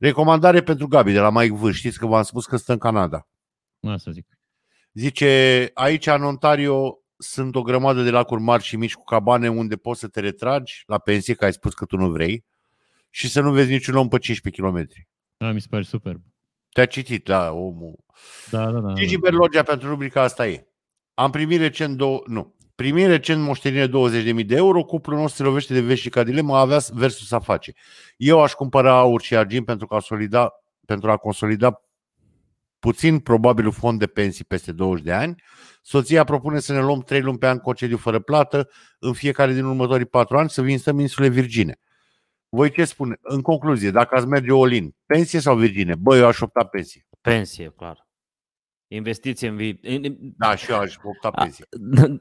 Recomandare 0.00 0.62
pentru 0.62 0.86
Gabi 0.86 1.12
de 1.12 1.18
la 1.18 1.30
Mike 1.30 1.54
V, 1.54 1.72
știți 1.72 1.98
că 1.98 2.06
v-am 2.06 2.22
spus 2.22 2.46
că 2.46 2.56
stă 2.56 2.72
în 2.72 2.78
Canada. 2.78 3.28
Asta 3.80 4.10
zic. 4.10 4.26
Zice, 4.92 5.70
aici 5.74 6.06
în 6.06 6.24
Ontario 6.24 6.98
sunt 7.16 7.54
o 7.54 7.62
grămadă 7.62 8.02
de 8.02 8.10
lacuri 8.10 8.40
mari 8.40 8.62
și 8.62 8.76
mici 8.76 8.94
cu 8.94 9.04
cabane 9.04 9.48
unde 9.48 9.76
poți 9.76 10.00
să 10.00 10.08
te 10.08 10.20
retragi 10.20 10.82
la 10.86 10.98
pensie, 10.98 11.34
că 11.34 11.44
ai 11.44 11.52
spus 11.52 11.74
că 11.74 11.84
tu 11.84 11.96
nu 11.96 12.10
vrei, 12.10 12.44
și 13.10 13.28
să 13.28 13.40
nu 13.40 13.52
vezi 13.52 13.70
niciun 13.70 13.96
om 13.96 14.08
pe 14.08 14.18
15 14.18 14.62
km. 14.62 14.86
Da, 15.36 15.52
mi 15.52 15.60
se 15.60 15.66
pare 15.70 15.82
superb. 15.82 16.20
Te-a 16.72 16.86
citit, 16.86 17.24
da, 17.24 17.52
omul. 17.52 18.04
Da, 18.50 18.70
da, 18.70 18.80
da. 18.80 18.92
Gigi 18.92 19.18
Berlogea 19.18 19.62
pentru 19.62 19.88
rubrica 19.88 20.22
asta 20.22 20.48
e. 20.48 20.66
Am 21.14 21.30
primit 21.30 21.60
recent 21.60 21.96
două, 21.96 22.22
nu, 22.26 22.56
primit 22.80 23.06
recent 23.06 23.42
moștenire 23.42 23.86
20.000 23.86 24.46
de 24.46 24.56
euro, 24.56 24.84
cuplul 24.84 25.18
nostru 25.18 25.42
se 25.42 25.48
lovește 25.48 25.74
de 25.74 25.80
veșnica 25.80 26.22
dilemă, 26.22 26.56
avea 26.56 26.78
versus 26.92 27.32
a 27.32 27.38
face. 27.38 27.72
Eu 28.16 28.42
aș 28.42 28.52
cumpăra 28.52 28.98
aur 28.98 29.20
și 29.20 29.36
argint 29.36 29.64
pentru, 29.64 29.86
a 29.88 29.88
consolida, 29.88 30.52
pentru 30.86 31.10
a 31.10 31.16
consolida 31.16 31.82
puțin 32.78 33.18
probabilul 33.18 33.72
fond 33.72 33.98
de 33.98 34.06
pensii 34.06 34.44
peste 34.44 34.72
20 34.72 35.04
de 35.04 35.12
ani. 35.12 35.42
Soția 35.82 36.24
propune 36.24 36.58
să 36.58 36.72
ne 36.72 36.80
luăm 36.80 37.00
3 37.00 37.20
luni 37.20 37.38
pe 37.38 37.46
an 37.46 37.58
concediu 37.58 37.96
fără 37.96 38.18
plată 38.18 38.68
în 38.98 39.12
fiecare 39.12 39.52
din 39.52 39.64
următorii 39.64 40.06
4 40.06 40.38
ani 40.38 40.50
să 40.50 40.62
vizităm 40.62 40.98
insule 40.98 41.28
Virgine. 41.28 41.78
Voi 42.48 42.70
ce 42.70 42.84
spune? 42.84 43.18
În 43.20 43.40
concluzie, 43.40 43.90
dacă 43.90 44.16
ați 44.16 44.26
merge 44.26 44.52
all-in, 44.52 44.94
pensie 45.06 45.40
sau 45.40 45.56
Virgine? 45.56 45.94
Bă, 45.94 46.16
eu 46.16 46.26
aș 46.26 46.40
opta 46.40 46.64
pensie. 46.64 47.06
Pensie, 47.20 47.72
clar. 47.76 48.08
Investiție 48.92 49.48
în 49.48 49.56
vi... 49.56 49.78
în- 49.82 50.16
Da, 50.36 50.54
și 50.56 50.70
eu 50.70 50.78
aș 50.78 50.94
opta 51.02 51.28
A, 51.28 51.42
pensie. 51.42 51.64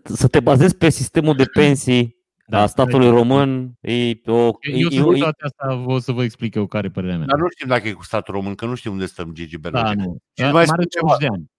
Să 0.03 0.27
te 0.27 0.39
bazezi 0.39 0.75
pe 0.77 0.89
sistemul 0.89 1.35
de 1.35 1.45
pensii 1.45 2.17
Da, 2.47 2.57
da, 2.57 2.63
a 2.63 2.67
statului 2.67 3.09
român 3.09 3.77
e 3.81 4.11
o... 4.25 4.33
Eu 4.33 4.87
e- 4.89 4.89
sunt 4.95 5.15
e- 5.15 5.19
toate 5.19 5.43
astea, 5.43 5.75
o 5.85 5.99
să 5.99 6.11
vă 6.11 6.23
explic 6.23 6.55
eu 6.55 6.65
care 6.67 6.87
e 6.87 6.89
părerea 6.89 7.17
mea. 7.17 7.25
Dar 7.25 7.37
nu 7.39 7.47
știm 7.49 7.67
dacă 7.67 7.87
e 7.87 7.91
cu 7.93 8.03
statul 8.03 8.33
român, 8.33 8.55
că 8.55 8.65
nu 8.65 8.75
știm 8.75 8.91
unde 8.91 9.05
stăm 9.05 9.33
Gigi 9.33 9.57
Da, 9.57 9.69
Berlogea. 9.69 9.93
nu. 10.03 10.17
Și 10.33 10.43
Da, 10.43 10.51
mai 10.51 10.65
Mare 10.65 10.65
spun 10.67 10.85
ceva. 10.85 11.07
20 11.07 11.27
de 11.27 11.33
ani. 11.33 11.51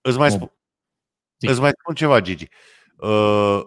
Îți 0.00 0.18
mai, 0.18 0.28
Om. 0.30 0.34
spun, 0.36 0.50
Zic. 1.40 1.50
îți 1.50 1.60
mai 1.60 1.70
spun 1.80 1.94
ceva, 1.94 2.20
Gigi. 2.20 2.48
Uh, 2.96 3.60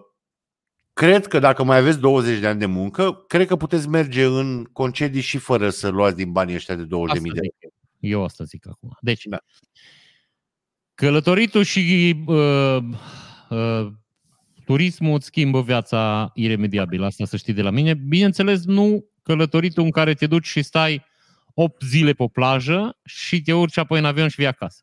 cred 0.92 1.26
că 1.26 1.38
dacă 1.38 1.62
mai 1.62 1.78
aveți 1.78 1.98
20 2.00 2.38
de 2.40 2.46
ani 2.46 2.58
de 2.58 2.66
muncă, 2.66 3.12
cred 3.12 3.46
că 3.46 3.56
puteți 3.56 3.88
merge 3.88 4.24
în 4.24 4.64
concedii 4.64 5.20
și 5.20 5.38
fără 5.38 5.70
să 5.70 5.88
luați 5.88 6.16
din 6.16 6.32
banii 6.32 6.54
ăștia 6.54 6.74
de 6.74 6.84
20.000 6.84 6.88
Asta 6.88 7.14
de 7.14 7.28
euro. 7.28 7.40
zic 7.42 7.54
eu. 7.60 7.70
Eu 8.00 8.24
asta 8.24 8.44
zic 8.44 8.66
acum. 8.68 8.96
Deci, 9.00 9.24
Da. 9.24 9.38
Călătoritul 11.02 11.62
și 11.62 12.14
uh, 12.26 12.78
uh, 13.48 13.86
turismul 14.64 15.14
îți 15.14 15.26
schimbă 15.26 15.62
viața 15.62 16.30
iremediabil. 16.34 17.02
Asta 17.02 17.24
să 17.24 17.36
știi 17.36 17.52
de 17.52 17.62
la 17.62 17.70
mine. 17.70 17.94
Bineînțeles, 17.94 18.64
nu 18.64 19.04
călătoritul 19.22 19.84
în 19.84 19.90
care 19.90 20.14
te 20.14 20.26
duci 20.26 20.46
și 20.46 20.62
stai 20.62 21.04
8 21.54 21.82
zile 21.82 22.12
pe 22.12 22.24
plajă 22.32 22.98
și 23.04 23.42
te 23.42 23.52
urci 23.52 23.76
apoi 23.76 23.98
în 23.98 24.04
avion 24.04 24.28
și 24.28 24.36
vii 24.36 24.46
acasă. 24.46 24.82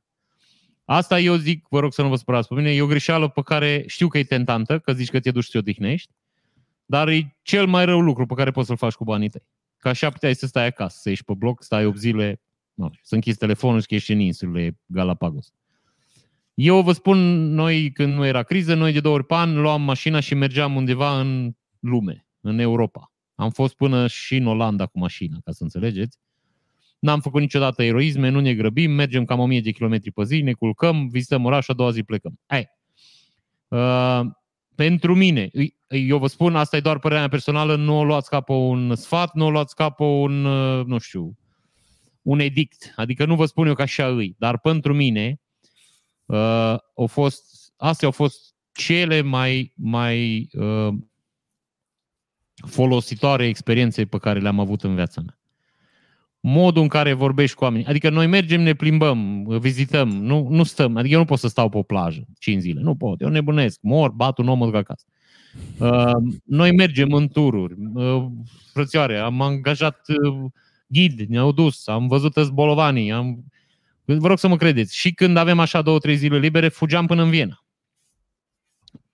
Asta 0.85 1.19
eu 1.19 1.35
zic, 1.35 1.65
vă 1.69 1.79
rog 1.79 1.93
să 1.93 2.01
nu 2.01 2.07
vă 2.07 2.15
spărați 2.15 2.47
pe 2.47 2.53
mine, 2.53 2.71
e 2.71 2.81
o 2.81 2.85
greșeală 2.85 3.27
pe 3.27 3.41
care 3.41 3.83
știu 3.87 4.07
că 4.07 4.17
e 4.17 4.23
tentantă, 4.23 4.79
că 4.79 4.93
zici 4.93 5.09
că 5.09 5.19
te 5.19 5.31
duci 5.31 5.43
și 5.43 5.51
te 5.51 5.57
odihnești, 5.57 6.11
dar 6.85 7.07
e 7.07 7.35
cel 7.41 7.65
mai 7.65 7.85
rău 7.85 7.99
lucru 7.99 8.25
pe 8.25 8.33
care 8.33 8.51
poți 8.51 8.67
să-l 8.67 8.77
faci 8.77 8.93
cu 8.93 9.03
banii 9.03 9.29
tăi. 9.29 9.43
Că 9.77 9.89
așa 9.89 10.09
puteai 10.09 10.35
să 10.35 10.47
stai 10.47 10.65
acasă, 10.65 10.97
să 11.01 11.09
ieși 11.09 11.23
pe 11.23 11.33
bloc, 11.33 11.63
stai 11.63 11.85
8 11.85 11.97
zile, 11.97 12.41
nu 12.73 12.89
știu, 12.91 13.01
să 13.03 13.15
închizi 13.15 13.37
telefonul 13.37 13.81
și 13.81 13.87
că 13.87 13.95
ești 13.95 14.11
în 14.11 14.19
insulele 14.19 14.79
Galapagos. 14.85 15.53
Eu 16.61 16.81
vă 16.81 16.91
spun, 16.91 17.17
noi 17.53 17.91
când 17.91 18.13
nu 18.13 18.25
era 18.25 18.43
criză, 18.43 18.73
noi 18.73 18.91
de 18.93 18.99
două 18.99 19.15
ori 19.15 19.25
pe 19.25 19.33
an 19.33 19.61
luam 19.61 19.81
mașina 19.81 20.19
și 20.19 20.35
mergeam 20.35 20.75
undeva 20.75 21.19
în 21.19 21.51
lume, 21.79 22.27
în 22.41 22.59
Europa. 22.59 23.11
Am 23.35 23.49
fost 23.49 23.75
până 23.75 24.07
și 24.07 24.35
în 24.35 24.47
Olanda 24.47 24.85
cu 24.85 24.99
mașina, 24.99 25.37
ca 25.43 25.51
să 25.51 25.63
înțelegeți. 25.63 26.17
N-am 26.99 27.19
făcut 27.19 27.41
niciodată 27.41 27.83
eroisme, 27.83 28.29
nu 28.29 28.39
ne 28.39 28.53
grăbim, 28.53 28.91
mergem 28.91 29.25
cam 29.25 29.39
1000 29.39 29.61
de 29.61 29.71
kilometri 29.71 30.11
pe 30.11 30.23
zi, 30.23 30.41
ne 30.41 30.53
culcăm, 30.53 31.07
vizităm 31.07 31.45
orașul, 31.45 31.73
a 31.73 31.77
doua 31.77 31.91
zi 31.91 32.03
plecăm. 32.03 32.39
Hai. 32.45 32.69
Uh, 33.67 34.21
pentru 34.75 35.15
mine, 35.15 35.49
îi- 35.53 35.75
eu 35.87 36.17
vă 36.17 36.27
spun, 36.27 36.55
asta 36.55 36.77
e 36.77 36.79
doar 36.79 36.99
părerea 36.99 37.21
mea 37.21 37.29
personală, 37.29 37.75
nu 37.75 37.97
o 37.97 38.03
luați 38.03 38.29
ca 38.29 38.41
pe 38.41 38.51
un 38.51 38.95
sfat, 38.95 39.33
nu 39.33 39.45
o 39.45 39.49
luați 39.49 39.75
ca 39.75 39.89
pe 39.89 40.03
un, 40.03 40.45
uh, 40.45 40.85
nu 40.85 40.97
știu, 40.97 41.37
un 42.21 42.39
edict. 42.39 42.93
Adică 42.95 43.25
nu 43.25 43.35
vă 43.35 43.45
spun 43.45 43.67
eu 43.67 43.73
că 43.73 43.81
așa 43.81 44.07
îi, 44.07 44.35
dar 44.37 44.59
pentru 44.59 44.93
mine 44.93 45.39
uh, 46.29 46.75
au 46.95 47.07
fost, 47.07 47.73
astea 47.77 48.07
au 48.07 48.13
fost 48.13 48.53
cele 48.71 49.21
mai, 49.21 49.73
mai 49.75 50.49
uh, 50.53 50.93
folositoare 52.67 53.47
experiențe 53.47 54.05
pe 54.05 54.17
care 54.17 54.39
le-am 54.39 54.59
avut 54.59 54.83
în 54.83 54.95
viața 54.95 55.21
mea. 55.21 55.39
Modul 56.41 56.81
în 56.81 56.87
care 56.87 57.13
vorbești 57.13 57.55
cu 57.55 57.63
oamenii. 57.63 57.85
Adică 57.85 58.09
noi 58.09 58.27
mergem, 58.27 58.61
ne 58.61 58.73
plimbăm, 58.73 59.45
vizităm, 59.59 60.09
nu, 60.09 60.47
nu 60.49 60.63
stăm. 60.63 60.97
Adică 60.97 61.13
eu 61.13 61.19
nu 61.19 61.25
pot 61.25 61.39
să 61.39 61.47
stau 61.47 61.69
pe 61.69 61.77
o 61.77 61.83
plajă 61.83 62.25
5 62.39 62.61
zile. 62.61 62.81
Nu 62.81 62.95
pot. 62.95 63.21
Eu 63.21 63.29
nebunesc. 63.29 63.79
Mor, 63.81 64.11
bat 64.11 64.37
un 64.37 64.47
om, 64.47 64.57
mă 64.57 64.65
duc 64.65 64.75
acasă. 64.75 65.05
Uh, 65.77 66.33
noi 66.45 66.75
mergem 66.75 67.13
în 67.13 67.27
tururi. 67.27 67.75
Uh, 67.93 68.25
frățioare, 68.73 69.17
am 69.17 69.41
angajat 69.41 70.05
uh, 70.07 70.51
ghid, 70.87 71.19
ne-au 71.19 71.51
dus, 71.51 71.87
am 71.87 72.07
văzut 72.07 72.37
îți 72.37 72.51
bolovanii, 72.51 73.11
am... 73.11 73.43
Vă 74.17 74.27
rog 74.27 74.37
să 74.37 74.47
mă 74.47 74.57
credeți. 74.57 74.97
Și 74.97 75.13
când 75.13 75.37
avem 75.37 75.59
așa 75.59 75.81
două, 75.81 75.99
trei 75.99 76.15
zile 76.15 76.37
libere, 76.37 76.67
fugeam 76.67 77.05
până 77.05 77.23
în 77.23 77.29
Viena. 77.29 77.63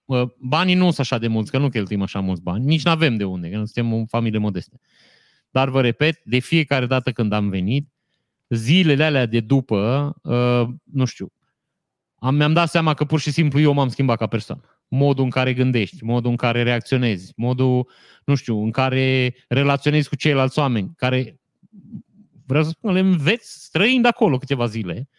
Uh, 0.05 0.29
Banii 0.37 0.75
nu 0.75 0.83
sunt 0.83 0.99
așa 0.99 1.17
de 1.17 1.27
mulți, 1.27 1.51
că 1.51 1.57
nu 1.57 1.69
cheltuim 1.69 2.01
așa 2.01 2.19
mulți 2.19 2.41
bani. 2.41 2.65
Nici 2.65 2.83
nu 2.83 2.91
avem 2.91 3.17
de 3.17 3.23
unde, 3.23 3.49
că 3.49 3.57
nu 3.57 3.65
suntem 3.65 3.93
o 3.93 4.05
familie 4.05 4.39
modeste. 4.39 4.79
Dar 5.49 5.69
vă 5.69 5.81
repet, 5.81 6.21
de 6.23 6.39
fiecare 6.39 6.85
dată 6.85 7.11
când 7.11 7.31
am 7.31 7.49
venit, 7.49 7.87
zilele 8.49 9.03
alea 9.03 9.25
de 9.25 9.39
după, 9.39 10.13
uh, 10.23 10.75
nu 10.83 11.05
știu, 11.05 11.31
am, 12.15 12.35
mi-am 12.35 12.53
dat 12.53 12.69
seama 12.69 12.93
că 12.93 13.05
pur 13.05 13.19
și 13.19 13.31
simplu 13.31 13.59
eu 13.59 13.73
m-am 13.73 13.89
schimbat 13.89 14.17
ca 14.17 14.27
persoană. 14.27 14.61
Modul 14.87 15.23
în 15.23 15.29
care 15.29 15.53
gândești, 15.53 16.03
modul 16.03 16.29
în 16.29 16.35
care 16.35 16.63
reacționezi, 16.63 17.33
modul, 17.35 17.89
nu 18.25 18.35
știu, 18.35 18.63
în 18.63 18.71
care 18.71 19.35
relaționezi 19.47 20.09
cu 20.09 20.15
ceilalți 20.15 20.59
oameni, 20.59 20.91
care, 20.95 21.39
vreau 22.45 22.63
să 22.63 22.69
spun, 22.69 22.93
le 22.93 22.99
înveți 22.99 23.63
străind 23.63 24.05
acolo 24.05 24.37
câteva 24.37 24.65
zile, 24.65 25.09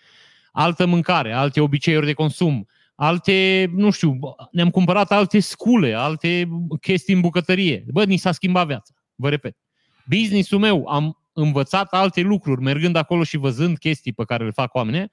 altă 0.53 0.87
mâncare, 0.87 1.33
alte 1.33 1.61
obiceiuri 1.61 2.07
de 2.07 2.13
consum, 2.13 2.67
alte, 2.95 3.67
nu 3.75 3.91
știu, 3.91 4.19
ne-am 4.51 4.71
cumpărat 4.71 5.11
alte 5.11 5.41
scule, 5.41 5.95
alte 5.95 6.49
chestii 6.81 7.15
în 7.15 7.21
bucătărie. 7.21 7.85
Bă, 7.87 8.05
ni 8.05 8.17
s-a 8.17 8.33
schimbat 8.33 8.67
viața, 8.67 8.95
vă 9.15 9.29
repet. 9.29 9.57
Business-ul 10.05 10.59
meu, 10.59 10.87
am 10.87 11.19
învățat 11.33 11.93
alte 11.93 12.21
lucruri, 12.21 12.61
mergând 12.61 12.97
acolo 12.97 13.25
și 13.25 13.37
văzând 13.37 13.79
chestii 13.79 14.13
pe 14.13 14.25
care 14.25 14.45
le 14.45 14.51
fac 14.51 14.75
oamenii. 14.75 15.11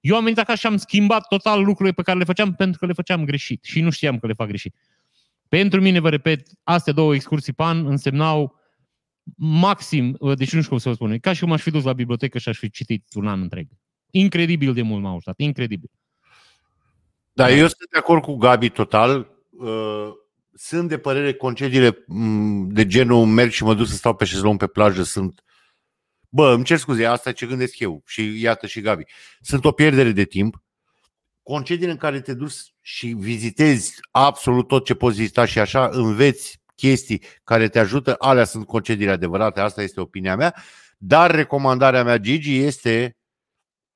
Eu 0.00 0.16
am 0.16 0.22
venit 0.22 0.38
acasă 0.38 0.58
și 0.58 0.66
am 0.66 0.76
schimbat 0.76 1.26
total 1.28 1.64
lucrurile 1.64 1.94
pe 1.94 2.02
care 2.02 2.18
le 2.18 2.24
făceam 2.24 2.54
pentru 2.54 2.78
că 2.78 2.86
le 2.86 2.92
făceam 2.92 3.24
greșit 3.24 3.64
și 3.64 3.80
nu 3.80 3.90
știam 3.90 4.18
că 4.18 4.26
le 4.26 4.32
fac 4.32 4.46
greșit. 4.46 4.74
Pentru 5.48 5.80
mine, 5.80 6.00
vă 6.00 6.08
repet, 6.08 6.46
astea 6.62 6.92
două 6.92 7.14
excursii 7.14 7.52
pe 7.52 7.62
an 7.62 7.86
însemnau 7.86 8.60
maxim, 9.36 10.16
deci 10.36 10.52
nu 10.52 10.58
știu 10.58 10.68
cum 10.68 10.78
să 10.78 10.88
vă 10.88 10.94
spun, 10.94 11.10
e 11.10 11.18
ca 11.18 11.32
și 11.32 11.40
cum 11.40 11.52
aș 11.52 11.62
fi 11.62 11.70
dus 11.70 11.84
la 11.84 11.92
bibliotecă 11.92 12.38
și 12.38 12.48
aș 12.48 12.58
fi 12.58 12.70
citit 12.70 13.04
un 13.14 13.28
an 13.28 13.40
întreg. 13.40 13.66
Incredibil 14.10 14.74
de 14.74 14.82
mult 14.82 15.02
m-au 15.02 15.14
ajutat, 15.14 15.34
incredibil. 15.38 15.90
Da, 17.32 17.50
eu 17.50 17.66
sunt 17.66 17.90
de 17.92 17.98
acord 17.98 18.22
cu 18.22 18.36
Gabi 18.36 18.68
total. 18.68 19.30
Uh, 19.50 20.12
Sunt 20.56 20.88
de 20.88 20.98
părere 20.98 21.32
concediile 21.34 22.04
m, 22.06 22.68
de 22.68 22.86
genul 22.86 23.26
merg 23.26 23.50
și 23.50 23.64
mă 23.64 23.74
duc 23.74 23.86
să 23.86 23.94
stau 23.94 24.14
pe 24.14 24.24
șezlong 24.24 24.58
pe 24.58 24.66
plajă 24.66 25.02
sunt 25.02 25.44
Bă, 26.28 26.52
îmi 26.52 26.64
cer 26.64 26.78
scuze, 26.78 27.06
asta 27.06 27.28
e 27.28 27.32
ce 27.32 27.46
gândesc 27.46 27.78
eu 27.78 28.02
și 28.06 28.40
iată 28.40 28.66
și 28.66 28.80
Gabi. 28.80 29.04
Sunt 29.40 29.64
o 29.64 29.72
pierdere 29.72 30.10
de 30.10 30.24
timp. 30.24 30.62
Concediile 31.42 31.90
în 31.90 31.96
care 31.96 32.20
te 32.20 32.34
duci 32.34 32.74
și 32.80 33.06
vizitezi 33.06 33.98
absolut 34.10 34.68
tot 34.68 34.84
ce 34.84 34.94
poți 34.94 35.16
vizita 35.16 35.44
și 35.44 35.58
așa 35.58 35.88
înveți 35.92 36.62
chestii 36.74 37.22
care 37.44 37.68
te 37.68 37.78
ajută, 37.78 38.14
alea 38.18 38.44
sunt 38.44 38.66
concediile 38.66 39.10
adevărate, 39.10 39.60
asta 39.60 39.82
este 39.82 40.00
opinia 40.00 40.36
mea. 40.36 40.54
Dar 40.98 41.30
recomandarea 41.34 42.04
mea, 42.04 42.18
Gigi, 42.18 42.56
este 42.58 43.16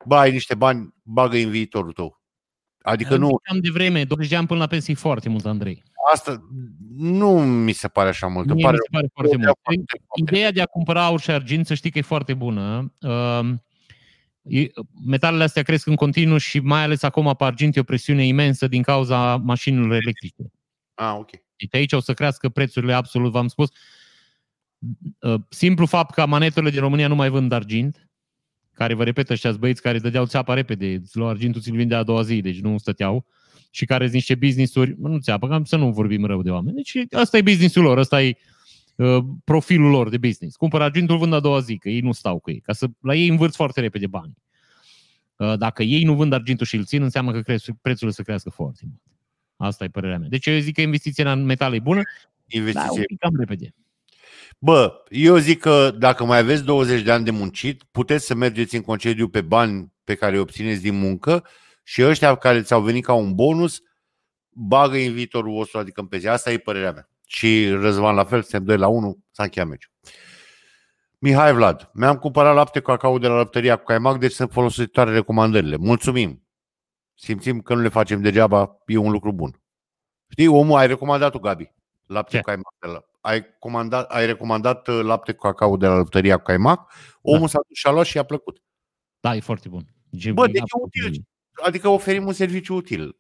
bă, 0.07 0.17
ai 0.17 0.33
niște 0.33 0.55
bani, 0.55 0.95
bagă 1.03 1.37
în 1.37 1.51
viitorul 1.51 1.93
tău. 1.93 2.21
Adică 2.83 3.17
nu, 3.17 3.39
Am 3.51 3.59
de 3.61 3.71
vreme, 3.73 4.05
20 4.05 4.29
de 4.31 4.37
ani 4.37 4.47
până 4.47 4.61
la 4.61 4.67
pensii 4.67 4.95
foarte 4.95 5.29
mult, 5.29 5.47
Andrei. 5.47 5.83
asta 6.13 6.49
nu 6.97 7.31
mi 7.45 7.73
se 7.73 7.89
pare 7.89 8.09
așa 8.09 8.27
mult. 8.27 8.47
Îmi 8.47 8.55
Mie 8.55 8.65
pare 8.65 8.77
mi 8.77 8.83
se 8.85 8.89
pare 8.91 9.09
foarte 9.15 9.35
o- 9.35 9.39
mult. 9.39 9.59
foarte, 9.63 9.83
foarte- 9.87 10.33
Ideea 10.33 10.51
de 10.53 10.61
a 10.61 10.67
cumpăra 10.67 11.05
aur 11.05 11.21
și 11.21 11.31
argint, 11.31 11.67
să 11.67 11.75
știi 11.75 11.91
că 11.91 11.99
e 11.99 12.03
foarte 12.03 12.35
bună. 12.35 12.95
Uh, 13.01 13.49
e- 14.43 14.69
Metalele 15.07 15.43
astea 15.45 15.63
cresc 15.63 15.87
în 15.87 15.95
continuu 15.95 16.39
și 16.39 16.59
mai 16.59 16.83
ales 16.83 17.03
acum 17.03 17.35
pe 17.39 17.45
argint 17.45 17.77
e 17.77 17.81
o 17.81 17.83
presiune 17.83 18.27
imensă 18.27 18.67
din 18.69 18.83
cauza 18.83 19.37
mașinilor 19.37 19.93
electrice. 19.93 20.43
Ah, 20.99 21.15
ok. 21.19 21.31
Deci 21.57 21.75
aici 21.75 21.93
o 21.93 22.01
să 22.01 22.15
crească 22.15 22.49
prețurile 22.49 22.93
absolut, 22.93 23.33
v-am 23.33 23.49
spus. 23.49 23.69
Uh, 25.21 25.41
Simplu 25.49 25.87
fapt 25.87 26.15
că 26.15 26.27
manetele 26.27 26.71
din 26.71 26.81
România 26.81 27.09
nu 27.09 27.15
mai 27.15 27.29
vând 27.29 27.53
argint, 27.53 28.09
care 28.73 28.95
vă 28.95 29.05
repet 29.05 29.31
ăștia 29.31 29.53
băieți 29.53 29.83
care 29.83 29.99
dădeau 29.99 30.27
țeapa 30.27 30.55
repede, 30.55 30.95
îți 30.95 31.17
luau 31.17 31.31
argintul, 31.31 31.61
ți-l 31.61 31.77
vindea 31.77 31.99
a 31.99 32.03
doua 32.03 32.23
zi, 32.23 32.41
deci 32.41 32.61
nu 32.61 32.79
stăteau, 32.79 33.27
și 33.71 33.85
care 33.85 34.03
sunt 34.03 34.15
niște 34.15 34.35
business-uri, 34.35 34.95
nu 34.99 35.19
țeapă, 35.19 35.49
cam 35.49 35.65
să 35.65 35.77
nu 35.77 35.93
vorbim 35.93 36.25
rău 36.25 36.43
de 36.43 36.51
oameni. 36.51 36.77
Deci 36.77 36.97
asta 37.11 37.37
e 37.37 37.43
business-ul 37.43 37.83
lor, 37.83 37.99
asta 37.99 38.23
e 38.23 38.37
uh, 38.97 39.25
profilul 39.45 39.91
lor 39.91 40.09
de 40.09 40.19
business. 40.19 40.57
Cumpără 40.57 40.85
argintul, 40.85 41.19
vând 41.19 41.33
a 41.33 41.41
doua 41.41 41.61
zi, 41.61 41.77
că 41.77 41.89
ei 41.89 42.01
nu 42.01 42.13
stau 42.13 42.39
cu 42.39 42.51
ei. 42.51 42.61
Ca 42.61 42.73
să, 42.73 42.87
la 43.01 43.15
ei 43.15 43.29
învârți 43.29 43.57
foarte 43.57 43.81
repede 43.81 44.07
bani. 44.07 44.35
Uh, 45.37 45.59
dacă 45.59 45.83
ei 45.83 46.03
nu 46.03 46.15
vând 46.15 46.33
argintul 46.33 46.67
și 46.67 46.77
îl 46.77 46.85
țin, 46.85 47.03
înseamnă 47.03 47.33
că 47.33 47.41
cresc, 47.41 47.71
prețul 47.83 48.11
să 48.11 48.23
crească 48.23 48.51
foarte 48.51 48.81
mult. 48.87 49.03
Asta 49.59 49.85
e 49.85 49.89
părerea 49.89 50.19
mea. 50.19 50.29
Deci 50.29 50.47
eu 50.47 50.59
zic 50.59 50.75
că 50.75 50.81
investiția 50.81 51.33
în 51.33 51.45
metale 51.45 51.77
e 51.77 51.81
bună, 51.81 52.03
dar 52.03 52.15
un 52.55 52.59
Investiție. 52.61 53.05
pic 53.05 53.19
cam 53.19 53.35
repede. 53.39 53.75
Bă, 54.59 55.03
eu 55.09 55.37
zic 55.37 55.61
că 55.61 55.91
dacă 55.99 56.25
mai 56.25 56.39
aveți 56.39 56.65
20 56.65 57.03
de 57.03 57.13
ani 57.13 57.25
de 57.25 57.31
muncit, 57.31 57.83
puteți 57.91 58.27
să 58.27 58.35
mergeți 58.35 58.75
în 58.77 58.83
concediu 58.83 59.29
pe 59.29 59.41
bani 59.41 59.93
pe 60.05 60.15
care 60.15 60.35
îi 60.35 60.41
obțineți 60.41 60.83
din 60.83 60.99
muncă 60.99 61.45
și 61.83 62.05
ăștia 62.05 62.35
care 62.35 62.63
ți-au 62.63 62.83
venit 62.83 63.05
ca 63.05 63.13
un 63.13 63.35
bonus, 63.35 63.83
bagă 64.51 64.97
în 64.97 65.13
viitorul 65.13 65.53
vostru, 65.53 65.79
adică 65.79 66.01
în 66.01 66.07
pe 66.07 66.19
zi. 66.19 66.29
Asta 66.29 66.53
e 66.53 66.59
părerea 66.59 66.93
mea. 66.93 67.09
Și 67.27 67.69
Răzvan 67.71 68.15
la 68.15 68.25
fel, 68.25 68.43
suntem 68.43 68.65
2 68.65 68.77
la 68.77 68.89
1, 68.89 69.19
s-a 69.31 69.43
încheiat 69.43 69.69
meciul. 69.69 69.93
Mihai 71.19 71.53
Vlad, 71.53 71.91
mi-am 71.93 72.17
cumpărat 72.17 72.55
lapte 72.55 72.81
cacao 72.81 73.19
de 73.19 73.27
la 73.27 73.37
lăptăria 73.37 73.77
cu 73.77 73.85
caimac, 73.85 74.19
deci 74.19 74.33
sunt 74.33 74.51
folositoare 74.53 75.13
recomandările. 75.13 75.77
Mulțumim! 75.77 76.48
Simțim 77.21 77.61
că 77.61 77.75
nu 77.75 77.81
le 77.81 77.89
facem 77.89 78.21
degeaba, 78.23 78.77
e 78.87 78.97
un 78.97 79.11
lucru 79.11 79.33
bun. 79.33 79.63
Știi, 80.29 80.47
omul, 80.47 80.79
ai 80.79 80.87
recomandat 80.87 81.33
tu, 81.33 81.39
Gabi, 81.39 81.73
lapte 82.07 82.31
Ce? 82.31 82.39
cu 82.39 82.45
caimac. 82.45 82.75
De 82.81 82.87
la, 82.87 83.05
ai, 83.21 83.45
comandat, 83.59 84.11
ai 84.11 84.27
recomandat 84.27 84.89
uh, 84.89 85.01
lapte 85.03 85.33
cu 85.33 85.41
cacao 85.47 85.77
de 85.77 85.87
la 85.87 85.97
lăptăria 85.97 86.37
cu 86.37 86.43
caimac, 86.43 86.93
omul 87.23 87.49
s-a 87.49 87.59
dus 87.69 87.77
și 87.79 87.87
a 87.87 87.91
luat 87.91 88.07
și 88.07 88.17
i-a 88.17 88.23
plăcut. 88.23 88.63
Da, 89.21 89.37
e 89.37 89.41
foarte 89.41 89.69
bun. 89.69 89.95
Deci, 90.11 90.31
Bă, 90.31 90.47
deci 90.47 90.57
e 90.57 90.61
absolut 90.61 90.87
util. 90.87 91.11
bun. 91.11 91.67
Adică 91.67 91.89
oferim 91.89 92.27
un 92.27 92.33
serviciu 92.33 92.75
util. 92.75 93.17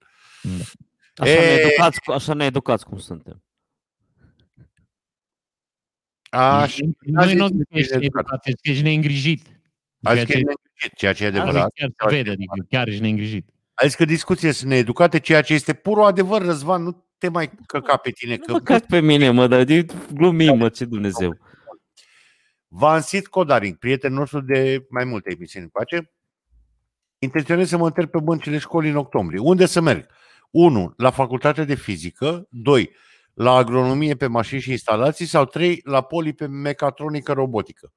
Așa, 1.16 1.30
E- 1.30 1.34
ne 1.54 1.60
educați, 1.60 1.98
așa 2.14 2.34
ne 2.34 2.44
educați 2.44 2.84
cum 2.84 2.98
suntem. 2.98 3.42
Așa, 6.30 6.84
Noi 7.00 7.34
nu 7.34 7.46
zis 7.46 7.56
zic 7.56 7.68
că 7.68 7.78
ești 7.78 7.92
bine 7.92 8.04
educat, 8.04 8.42
zici 8.44 8.60
că 8.62 8.70
ești 8.70 8.82
neîngrijit. 8.82 9.60
a 10.02 10.14
zis 10.14 10.24
Ceea 10.24 10.26
că 10.26 10.32
ce- 10.32 10.38
e 10.38 10.42
neîngrijit, 10.42 10.94
ceea 10.96 11.12
ce 11.12 11.24
e 11.24 11.26
Asta 11.26 11.40
adevărat. 11.40 11.70
chiar 11.74 11.90
se 11.98 12.14
vede, 12.16 12.30
adică 12.30 12.66
chiar 12.68 12.88
ești 12.88 13.00
neîngrijit. 13.00 13.48
A 13.80 13.86
zis 13.86 13.94
că 13.94 14.04
discuțiile 14.04 14.52
sunt 14.52 14.70
needucate, 14.70 15.20
ceea 15.20 15.42
ce 15.42 15.54
este 15.54 15.72
purul 15.72 16.04
adevăr, 16.04 16.42
Răzvan, 16.42 16.82
nu 16.82 17.04
te 17.18 17.28
mai 17.28 17.50
căca 17.66 17.96
pe 17.96 18.10
tine. 18.10 18.36
Nu 18.36 18.44
Că 18.44 18.52
mă 18.52 18.58
cac 18.60 18.86
pe 18.86 19.00
mine, 19.00 19.30
mă, 19.30 19.46
dar 19.46 19.68
e 19.68 19.86
glumim, 20.12 20.56
mă, 20.56 20.68
ce 20.68 20.84
Dumnezeu. 20.84 21.36
Vansit 22.68 23.26
Codaring, 23.26 23.76
prietenul 23.76 24.18
nostru 24.18 24.40
de 24.40 24.86
mai 24.88 25.04
multe 25.04 25.30
emisiuni 25.32 25.64
încoace, 25.64 26.12
intenționez 27.18 27.68
să 27.68 27.76
mă 27.76 27.86
întreb 27.86 28.10
pe 28.10 28.20
băncile 28.20 28.58
școlii 28.58 28.90
în 28.90 28.96
octombrie. 28.96 29.40
Unde 29.40 29.66
să 29.66 29.80
merg? 29.80 30.06
1. 30.50 30.92
La 30.96 31.10
facultate 31.10 31.64
de 31.64 31.74
fizică. 31.74 32.46
2. 32.50 32.90
La 33.34 33.52
agronomie 33.52 34.14
pe 34.14 34.26
mașini 34.26 34.60
și 34.60 34.70
instalații. 34.70 35.26
Sau 35.26 35.44
3. 35.44 35.80
La 35.84 36.00
poli 36.02 36.32
pe 36.32 36.46
mecatronică 36.46 37.32
robotică. 37.32 37.92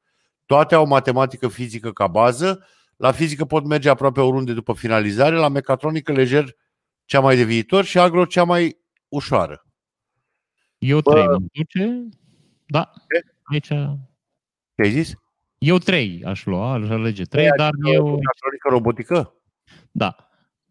Toate 0.45 0.75
au 0.75 0.85
matematică 0.85 1.47
fizică 1.47 1.91
ca 1.91 2.07
bază. 2.07 2.67
La 3.01 3.11
fizică 3.11 3.45
pot 3.45 3.65
merge 3.65 3.89
aproape 3.89 4.19
oriunde 4.19 4.53
după 4.53 4.73
finalizare. 4.73 5.35
La 5.35 5.47
mecatronică 5.47 6.11
lejer 6.11 6.55
cea 7.05 7.19
mai 7.19 7.35
de 7.35 7.43
viitor 7.43 7.83
și 7.83 7.97
agro 7.99 8.25
cea 8.25 8.43
mai 8.43 8.77
ușoară. 9.07 9.65
Eu 10.77 10.99
Bă. 10.99 11.11
trei 11.11 11.25
mă 11.25 11.37
duce. 11.53 12.09
Da, 12.65 12.91
Ce? 13.13 13.31
aici... 13.43 13.67
Ce 14.75 14.81
ai 14.83 14.89
zis? 14.91 15.13
Eu 15.57 15.77
trei 15.77 16.23
aș 16.25 16.45
lua, 16.45 16.73
aș 16.73 16.89
alege 16.89 17.23
trei, 17.23 17.49
dar 17.57 17.69
eu... 17.93 18.03
Mecatronică 18.03 18.69
robotică? 18.69 19.33
Da, 19.91 20.15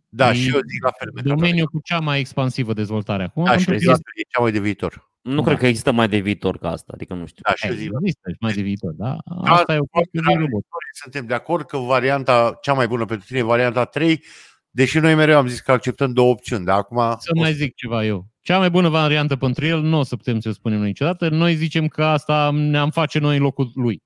Da, 0.08 0.30
E 0.30 0.34
și 0.34 0.48
eu 0.54 0.60
zic 0.70 0.82
la 0.84 0.90
fel. 0.98 1.08
mecatronică. 1.14 1.34
domeniul 1.34 1.66
cu 1.66 1.80
cea 1.84 2.00
mai 2.00 2.18
expansivă 2.18 2.72
dezvoltare 2.72 3.22
acum. 3.22 3.44
Da, 3.44 3.56
și 3.58 3.64
pentru 3.64 3.72
eu 3.72 3.78
că 3.78 3.80
zic 3.80 3.88
la 3.88 3.92
este- 3.92 4.04
fel, 4.14 4.22
e 4.22 4.28
cea 4.30 4.42
mai 4.42 4.52
de 4.52 4.60
viitor. 4.60 5.09
Nu 5.22 5.36
Da. 5.36 5.42
cred 5.42 5.58
că 5.58 5.66
există 5.66 5.92
mai 5.92 6.08
de 6.08 6.18
viitor 6.18 6.58
ca 6.58 6.68
asta, 6.70 6.92
adică 6.94 7.14
nu 7.14 7.26
știu. 7.26 7.42
Da, 7.46 7.54
și 7.54 7.66
eu 7.66 7.72
Ei, 7.72 7.78
zic 7.78 7.90
la 7.92 7.98
există 8.02 8.30
și 8.30 8.36
mai 8.40 8.52
de 8.52 8.62
viitor, 8.62 8.92
da? 8.92 9.16
Da, 9.44 9.52
Asta 9.52 9.74
e 9.74 9.78
o 9.78 9.84
chestie 9.84 10.20
de 10.26 10.34
robot. 10.40 10.64
Suntem 11.02 11.26
de 11.26 11.34
acord 11.34 11.66
că 11.66 11.76
varianta 11.78 12.58
cea 12.62 12.72
mai 12.72 12.86
bună 12.86 13.04
pentru 13.04 13.26
tine 13.26 13.38
e 13.38 13.42
varianta 13.42 13.84
3, 13.84 14.24
deși 14.70 14.98
noi 14.98 15.14
mereu 15.14 15.36
am 15.38 15.46
zis 15.46 15.60
că 15.60 15.72
acceptăm 15.72 16.12
două 16.12 16.30
opțiuni, 16.30 16.64
dar 16.64 16.78
acum... 16.78 16.96
Să 17.18 17.30
mai 17.34 17.52
zic 17.52 17.74
ceva 17.74 18.04
eu. 18.04 18.26
Cea 18.40 18.58
mai 18.58 18.70
bună 18.70 18.88
variantă 18.88 19.36
pentru 19.36 19.66
el 19.66 19.80
nu 19.80 19.98
o 19.98 20.02
să 20.02 20.16
putem 20.16 20.40
să 20.40 20.48
o 20.48 20.52
spunem 20.52 20.78
noi 20.78 20.86
niciodată. 20.86 21.28
Noi 21.28 21.54
zicem 21.54 21.86
că 21.88 22.04
asta 22.04 22.50
ne-am 22.52 22.90
face 22.90 23.18
noi 23.18 23.36
în 23.36 23.42
locul 23.42 23.70
lui. 23.74 24.02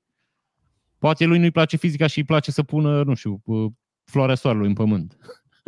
Poate 0.99 1.25
lui 1.25 1.39
nu-i 1.39 1.51
place 1.51 1.77
fizica 1.77 2.07
și 2.07 2.19
îi 2.19 2.25
place 2.25 2.51
să 2.51 2.62
pună, 2.62 3.03
nu 3.03 3.15
știu, 3.15 3.41
uh, 3.45 3.71
floarea 4.05 4.35
soarelui 4.35 4.67
în 4.67 4.73
pământ. 4.75 5.17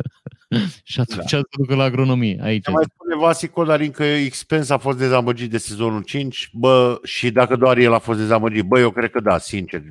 și 0.83 0.99
atunci 0.99 1.31
da. 1.31 1.37
să 1.37 1.41
ducă 1.57 1.75
la 1.75 1.83
agronomie 1.83 2.39
aici. 2.41 2.63
Ce 2.63 2.71
mai 2.71 2.83
spune 2.93 3.15
Vasi 3.15 3.47
Codarin 3.47 3.91
că 3.91 4.03
Expense 4.03 4.73
a 4.73 4.77
fost 4.77 4.97
dezamăgit 4.97 5.49
de 5.49 5.57
sezonul 5.57 6.01
5, 6.01 6.49
bă, 6.53 6.99
și 7.03 7.31
dacă 7.31 7.55
doar 7.55 7.77
el 7.77 7.93
a 7.93 7.99
fost 7.99 8.19
dezamăgit, 8.19 8.65
bă, 8.65 8.79
eu 8.79 8.91
cred 8.91 9.11
că 9.11 9.19
da, 9.19 9.37
sincer. 9.37 9.83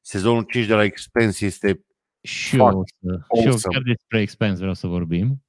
Sezonul 0.00 0.42
5 0.42 0.66
de 0.66 0.74
la 0.74 0.84
Expense 0.84 1.44
este 1.46 1.84
Și 2.20 2.56
eu, 2.56 2.66
o 2.66 2.82
să, 2.86 2.94
și 3.36 3.42
eu 3.44 3.50
awesome. 3.50 3.74
chiar 3.74 3.82
despre 3.82 4.20
expense 4.20 4.58
vreau 4.58 4.74
să 4.74 4.86
vorbim. 4.86 5.44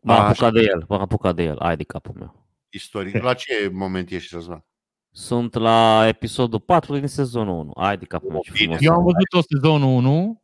M-am 0.00 0.16
Așa. 0.20 0.26
apucat 0.26 0.52
de 0.52 0.60
el, 0.60 0.84
m-am 0.88 1.00
apucat 1.00 1.34
de 1.34 1.42
el, 1.42 1.58
ai 1.58 1.76
de 1.76 1.84
capul 1.84 2.14
meu. 2.18 2.46
istoric. 2.70 3.22
La 3.22 3.34
ce 3.34 3.70
moment 3.72 4.10
ești, 4.10 4.34
Răzvan? 4.34 4.64
Sunt 5.10 5.54
la 5.54 6.04
episodul 6.08 6.60
4 6.60 6.98
din 6.98 7.06
sezonul 7.06 7.58
1. 7.58 7.72
Ai 7.74 7.96
de 7.96 8.04
capul 8.04 8.30
meu, 8.30 8.40
ce 8.44 8.50
Bine. 8.52 8.64
frumos. 8.76 8.82
Eu 8.82 8.92
am 8.92 9.02
văzut 9.02 9.28
tot 9.28 9.44
sezonul 9.48 9.88
1 9.88 10.41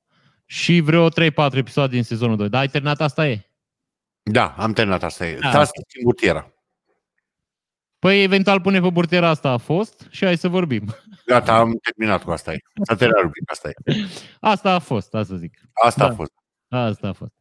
și 0.50 0.80
vreo 0.80 1.08
3-4 1.08 1.12
episoade 1.52 1.94
din 1.94 2.02
sezonul 2.02 2.36
2. 2.36 2.48
Dar 2.48 2.60
ai 2.60 2.68
terminat 2.68 3.00
asta 3.00 3.28
e. 3.28 3.50
Da, 4.22 4.54
am 4.58 4.72
terminat, 4.72 5.02
asta 5.02 5.26
e. 5.26 5.38
Da. 5.38 5.50
Da. 5.50 5.58
Asta 5.58 5.80
e 5.88 6.00
burtiera. 6.02 6.52
Păi 7.98 8.22
eventual 8.22 8.60
pune 8.60 8.80
pe 8.80 8.90
burtiera 8.90 9.28
asta 9.28 9.50
a 9.50 9.56
fost 9.56 10.06
și 10.10 10.24
hai 10.24 10.36
să 10.36 10.48
vorbim. 10.48 10.94
Gata, 11.26 11.54
am 11.56 11.78
terminat 11.82 12.22
cu 12.24 12.30
asta. 12.30 12.52
E. 12.52 12.58
S-a 12.82 12.94
terminat 12.94 13.22
rubrica, 13.22 13.52
asta 13.52 13.68
e. 13.68 13.72
Asta 14.40 14.72
a 14.74 14.78
fost, 14.78 15.14
asta 15.14 15.36
zic. 15.36 15.58
Asta 15.84 16.06
Da. 16.06 16.12
a 16.12 16.14
fost. 16.14 16.32
Asta 16.68 17.08
a 17.08 17.12
fost. 17.12 17.32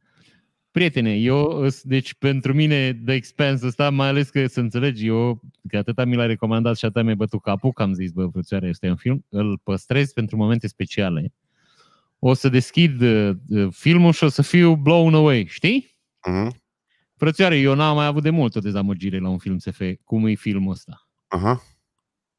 Prietene, 0.72 1.16
eu, 1.16 1.46
îs- 1.50 1.82
deci 1.84 2.14
pentru 2.14 2.54
mine 2.54 2.94
The 3.06 3.14
Expanse 3.16 3.66
ăsta, 3.66 3.90
mai 3.90 4.08
ales 4.08 4.30
că 4.30 4.48
să 4.48 4.60
înțelegi, 4.60 5.08
eu, 5.08 5.42
că 5.68 5.78
atâta 5.78 6.06
mi 6.06 6.16
l-a 6.16 6.26
recomandat 6.26 6.78
și 6.78 6.86
atâta 6.86 7.02
mi-a 7.02 7.16
bătut 7.16 7.42
capul, 7.42 7.72
că 7.72 7.82
am 7.82 7.94
zis, 7.94 8.12
bă, 8.12 8.28
frățioare, 8.32 8.68
este 8.68 8.90
un 8.90 8.96
film, 8.96 9.26
îl 9.30 9.58
păstrez 9.64 10.14
pentru 10.14 10.38
momente 10.38 10.68
speciale. 10.68 11.34
O 12.20 12.34
să 12.34 12.50
deschid 12.50 13.02
uh, 13.02 13.36
uh, 13.50 13.68
filmul 13.72 14.12
și 14.12 14.24
o 14.24 14.28
să 14.30 14.42
fiu 14.42 14.76
blown 14.76 15.14
away, 15.14 15.46
știi? 15.50 15.98
Mhm. 16.28 16.62
Frățioare, 17.16 17.58
eu 17.58 17.76
n-am 17.76 17.96
mai 17.96 18.06
avut 18.06 18.24
de 18.24 18.30
mult 18.30 18.56
o 18.56 18.60
dezamăgire 18.60 19.20
la 19.20 19.30
un 19.30 19.38
film 19.38 19.58
SF, 19.58 19.82
cum 20.04 20.26
e 20.26 20.34
filmul 20.34 20.72
ăsta. 20.72 21.08
Aha. 21.28 21.62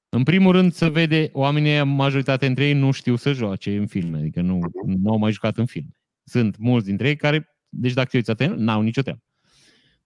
În 0.08 0.22
primul 0.22 0.52
rând 0.52 0.72
se 0.72 0.88
vede, 0.88 1.30
oamenii, 1.32 1.82
majoritatea 1.82 2.46
dintre 2.46 2.66
ei 2.66 2.72
nu 2.72 2.90
știu 2.90 3.16
să 3.16 3.32
joace 3.32 3.76
în 3.76 3.86
filme, 3.86 4.18
adică 4.18 4.40
nu, 4.40 4.60
nu 4.84 5.10
au 5.10 5.18
mai 5.18 5.32
jucat 5.32 5.56
în 5.56 5.66
filme. 5.66 5.90
Sunt 6.24 6.56
mulți 6.58 6.86
dintre 6.86 7.08
ei 7.08 7.16
care, 7.16 7.56
deci 7.68 7.92
dacă 7.92 8.08
te 8.08 8.16
uiți 8.16 8.30
atent, 8.30 8.58
n-au 8.58 8.80
nicio 8.80 9.02
treabă. 9.02 9.22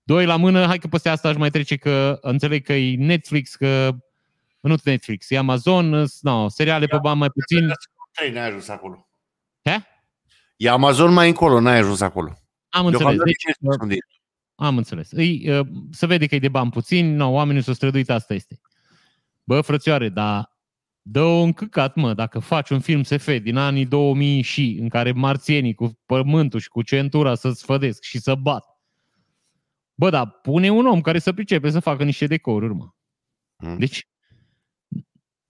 Doi 0.03 0.27
la 0.27 0.37
mână, 0.37 0.67
hai 0.67 0.79
că 0.79 0.87
peste 0.89 1.09
asta 1.09 1.29
aș 1.29 1.37
mai 1.37 1.51
trece 1.51 1.77
că 1.77 2.19
înțeleg 2.21 2.65
că 2.65 2.73
e 2.73 2.97
Netflix, 2.97 3.55
că 3.55 3.97
nu 4.61 4.75
Netflix, 4.85 5.31
e 5.31 5.37
Amazon, 5.37 6.07
no, 6.21 6.49
seriale 6.49 6.87
pe 6.87 6.99
bani 7.03 7.19
mai 7.19 7.31
puțin. 7.31 7.73
3 8.13 8.31
n-ai 8.31 8.47
ajuns 8.47 8.69
acolo. 8.69 9.07
Ce? 9.63 9.83
E 10.57 10.69
Amazon 10.69 11.13
mai 11.13 11.29
încolo, 11.29 11.61
n-ai 11.61 11.79
ajuns 11.79 12.01
acolo. 12.01 12.33
Am 12.69 12.87
înțeles. 12.87 12.91
Deocamdată 12.91 13.25
Deci, 13.25 13.37
ce 13.37 13.53
spun 13.53 13.89
de 13.89 13.95
el. 13.95 14.23
Am 14.55 14.77
înțeles. 14.77 15.11
Îi, 15.11 15.59
uh, 15.59 15.67
se 15.91 16.07
vede 16.07 16.27
că 16.27 16.35
e 16.35 16.39
de 16.39 16.49
bani 16.49 16.71
puțin, 16.71 17.15
no, 17.15 17.29
oamenii 17.29 17.63
s-au 17.63 17.75
străduit, 17.75 18.11
asta 18.11 18.35
este. 18.35 18.61
Bă, 19.45 19.61
frățioare, 19.61 20.09
dar 20.09 20.53
dă-o 21.03 21.43
încăcat, 21.43 21.95
mă, 21.95 22.15
dacă 22.15 22.39
faci 22.39 22.71
un 22.71 22.81
film 22.81 23.03
SF 23.03 23.39
din 23.43 23.57
anii 23.57 23.87
2000 23.87 24.43
și 24.43 24.79
în 24.81 24.89
care 24.89 25.13
marțienii 25.13 25.75
cu 25.75 26.01
pământul 26.07 26.61
și 26.61 26.69
cu 26.69 26.83
centura 26.83 27.35
să 27.35 27.51
sfădesc 27.51 28.03
și 28.03 28.19
să 28.19 28.35
bat. 28.35 28.65
Bă, 29.95 30.11
dar 30.11 30.31
pune 30.31 30.71
un 30.71 30.87
om 30.87 31.01
care 31.01 31.19
să 31.19 31.33
pricepe 31.33 31.71
să 31.71 31.81
facă 31.81 32.05
niște 32.05 32.27
decoruri, 32.27 32.75
mă. 32.75 32.89
Mm. 33.57 33.79
Deci, 33.79 34.09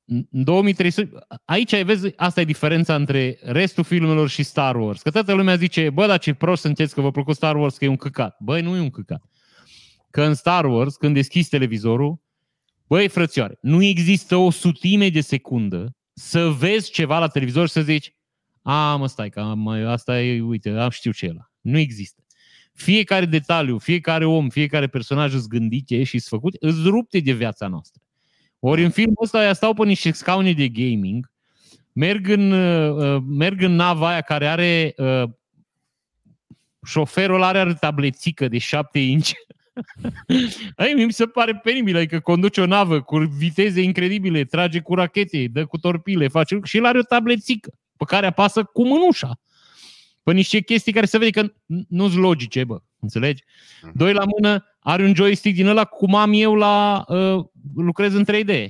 în 0.06 0.26
2300, 0.30 1.18
aici 1.44 1.82
vezi, 1.82 2.12
asta 2.16 2.40
e 2.40 2.44
diferența 2.44 2.94
între 2.94 3.38
restul 3.42 3.84
filmelor 3.84 4.28
și 4.28 4.42
Star 4.42 4.76
Wars. 4.76 5.02
Că 5.02 5.10
toată 5.10 5.32
lumea 5.32 5.56
zice, 5.56 5.90
bă, 5.90 6.06
dar 6.06 6.18
ce 6.18 6.34
prost 6.34 6.62
sunteți 6.62 6.94
că 6.94 7.00
vă 7.00 7.10
plăcut 7.10 7.34
Star 7.34 7.56
Wars, 7.56 7.76
că 7.76 7.84
e 7.84 7.88
un 7.88 7.96
căcat. 7.96 8.36
Băi, 8.40 8.62
nu 8.62 8.76
e 8.76 8.80
un 8.80 8.90
căcat. 8.90 9.22
Că 10.10 10.22
în 10.22 10.34
Star 10.34 10.64
Wars, 10.64 10.96
când 10.96 11.14
deschizi 11.14 11.48
televizorul, 11.48 12.20
băi, 12.86 13.08
frățioare, 13.08 13.58
nu 13.60 13.82
există 13.82 14.36
o 14.36 14.50
sutime 14.50 15.08
de 15.08 15.20
secundă 15.20 15.96
să 16.12 16.48
vezi 16.48 16.90
ceva 16.90 17.18
la 17.18 17.28
televizor 17.28 17.66
și 17.66 17.72
să 17.72 17.80
zici, 17.80 18.14
a, 18.62 18.96
mă, 18.96 19.06
stai, 19.06 19.30
că 19.30 19.40
am, 19.40 19.66
asta 19.68 20.22
e, 20.22 20.40
uite, 20.40 20.70
am 20.70 20.90
știu 20.90 21.12
ce 21.12 21.26
e 21.26 21.30
ăla. 21.30 21.50
Nu 21.60 21.78
există. 21.78 22.22
fiecare 22.72 23.24
detaliu, 23.24 23.78
fiecare 23.78 24.24
om, 24.24 24.48
fiecare 24.48 24.86
personaj 24.86 25.34
îți 25.34 25.48
gândite 25.48 26.02
și 26.02 26.14
îți 26.14 26.28
făcut, 26.28 26.54
îți 26.60 26.82
rupte 26.82 27.20
de 27.20 27.32
viața 27.32 27.66
noastră. 27.66 28.01
Ori 28.64 28.84
în 28.84 28.90
filmul 28.90 29.16
ăsta 29.22 29.38
aia 29.38 29.52
stau 29.52 29.74
pe 29.74 29.84
niște 29.84 30.12
scaune 30.12 30.52
de 30.52 30.68
gaming, 30.68 31.30
merg 31.92 32.28
în, 32.28 32.52
uh, 32.52 33.22
merg 33.28 33.62
în 33.62 33.74
nava 33.74 34.08
aia 34.08 34.20
care 34.20 34.46
are 34.46 34.94
uh, 34.96 35.22
șoferul 36.86 37.42
are, 37.42 37.58
are 37.58 37.74
tablețică 37.74 38.48
de 38.48 38.58
7 38.58 38.98
inch. 38.98 39.30
Ai, 40.76 40.92
mi 40.92 41.12
se 41.12 41.26
pare 41.26 41.60
penibil, 41.62 41.96
adică 41.96 42.20
conduce 42.20 42.60
o 42.60 42.66
navă 42.66 43.00
cu 43.00 43.18
viteze 43.18 43.80
incredibile, 43.80 44.44
trage 44.44 44.80
cu 44.80 44.94
rachete, 44.94 45.46
dă 45.52 45.66
cu 45.66 45.78
torpile, 45.78 46.28
face 46.28 46.60
și 46.62 46.76
el 46.76 46.84
are 46.84 46.98
o 46.98 47.02
tablețică 47.02 47.78
pe 47.96 48.04
care 48.04 48.26
apasă 48.26 48.62
cu 48.62 48.86
mânușa. 48.86 49.40
Pe 50.22 50.32
niște 50.32 50.60
chestii 50.60 50.92
care 50.92 51.06
se 51.06 51.18
vede 51.18 51.30
că 51.30 51.52
nu 51.88 52.08
sunt 52.08 52.22
logice, 52.22 52.64
bă. 52.64 52.82
Înțelegi? 53.00 53.44
Mhm. 53.82 53.92
Doi 53.94 54.12
la 54.12 54.24
mână, 54.24 54.64
are 54.78 55.04
un 55.04 55.14
joystick 55.14 55.56
din 55.56 55.66
ăla 55.66 55.84
cum 55.84 56.14
am 56.14 56.32
eu 56.34 56.54
la... 56.54 57.04
Uh, 57.08 57.44
lucrez 57.76 58.14
în 58.14 58.24
3D. 58.24 58.66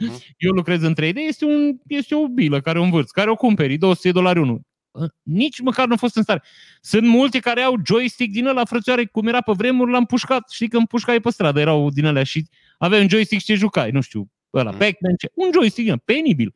Mhm. 0.00 0.22
Eu 0.36 0.52
lucrez 0.52 0.82
în 0.82 0.94
3D, 0.94 1.16
este, 1.16 1.44
un, 1.44 1.76
este 1.86 2.14
o 2.14 2.28
bilă 2.28 2.60
care 2.60 2.78
o 2.78 2.82
învârți, 2.82 3.12
care 3.12 3.30
o 3.30 3.34
cumperi, 3.34 3.76
200 3.76 4.08
de 4.08 4.12
dolari 4.14 4.38
unul. 4.38 4.60
Uh, 4.90 5.08
Nici 5.22 5.60
măcar 5.60 5.86
nu 5.86 5.92
a 5.92 5.96
fost 5.96 6.16
în 6.16 6.22
stare. 6.22 6.42
Sunt 6.80 7.06
multe 7.06 7.38
care 7.38 7.60
au 7.60 7.74
joystick 7.86 8.32
din 8.32 8.46
ăla, 8.46 8.64
frățioare, 8.64 9.04
cum 9.04 9.26
era 9.26 9.40
pe 9.40 9.52
vremuri, 9.56 9.90
l-am 9.90 10.04
pușcat. 10.04 10.50
Știi 10.50 10.68
că 10.68 10.76
îmi 10.76 10.86
pușcai 10.86 11.20
pe 11.20 11.30
stradă, 11.30 11.60
erau 11.60 11.90
din 11.90 12.04
alea 12.06 12.22
și 12.22 12.48
aveai 12.78 13.00
un 13.02 13.08
joystick 13.08 13.40
și 13.40 13.46
te 13.46 13.54
jucai, 13.54 13.90
nu 13.90 14.00
știu, 14.00 14.30
ăla, 14.54 14.70
Mhm. 14.70 14.78
Pac-Man, 14.78 15.14
ce- 15.18 15.30
un 15.34 15.50
joystick, 15.52 15.82
din 15.82 15.90
ăla, 15.90 16.02
penibil. 16.04 16.54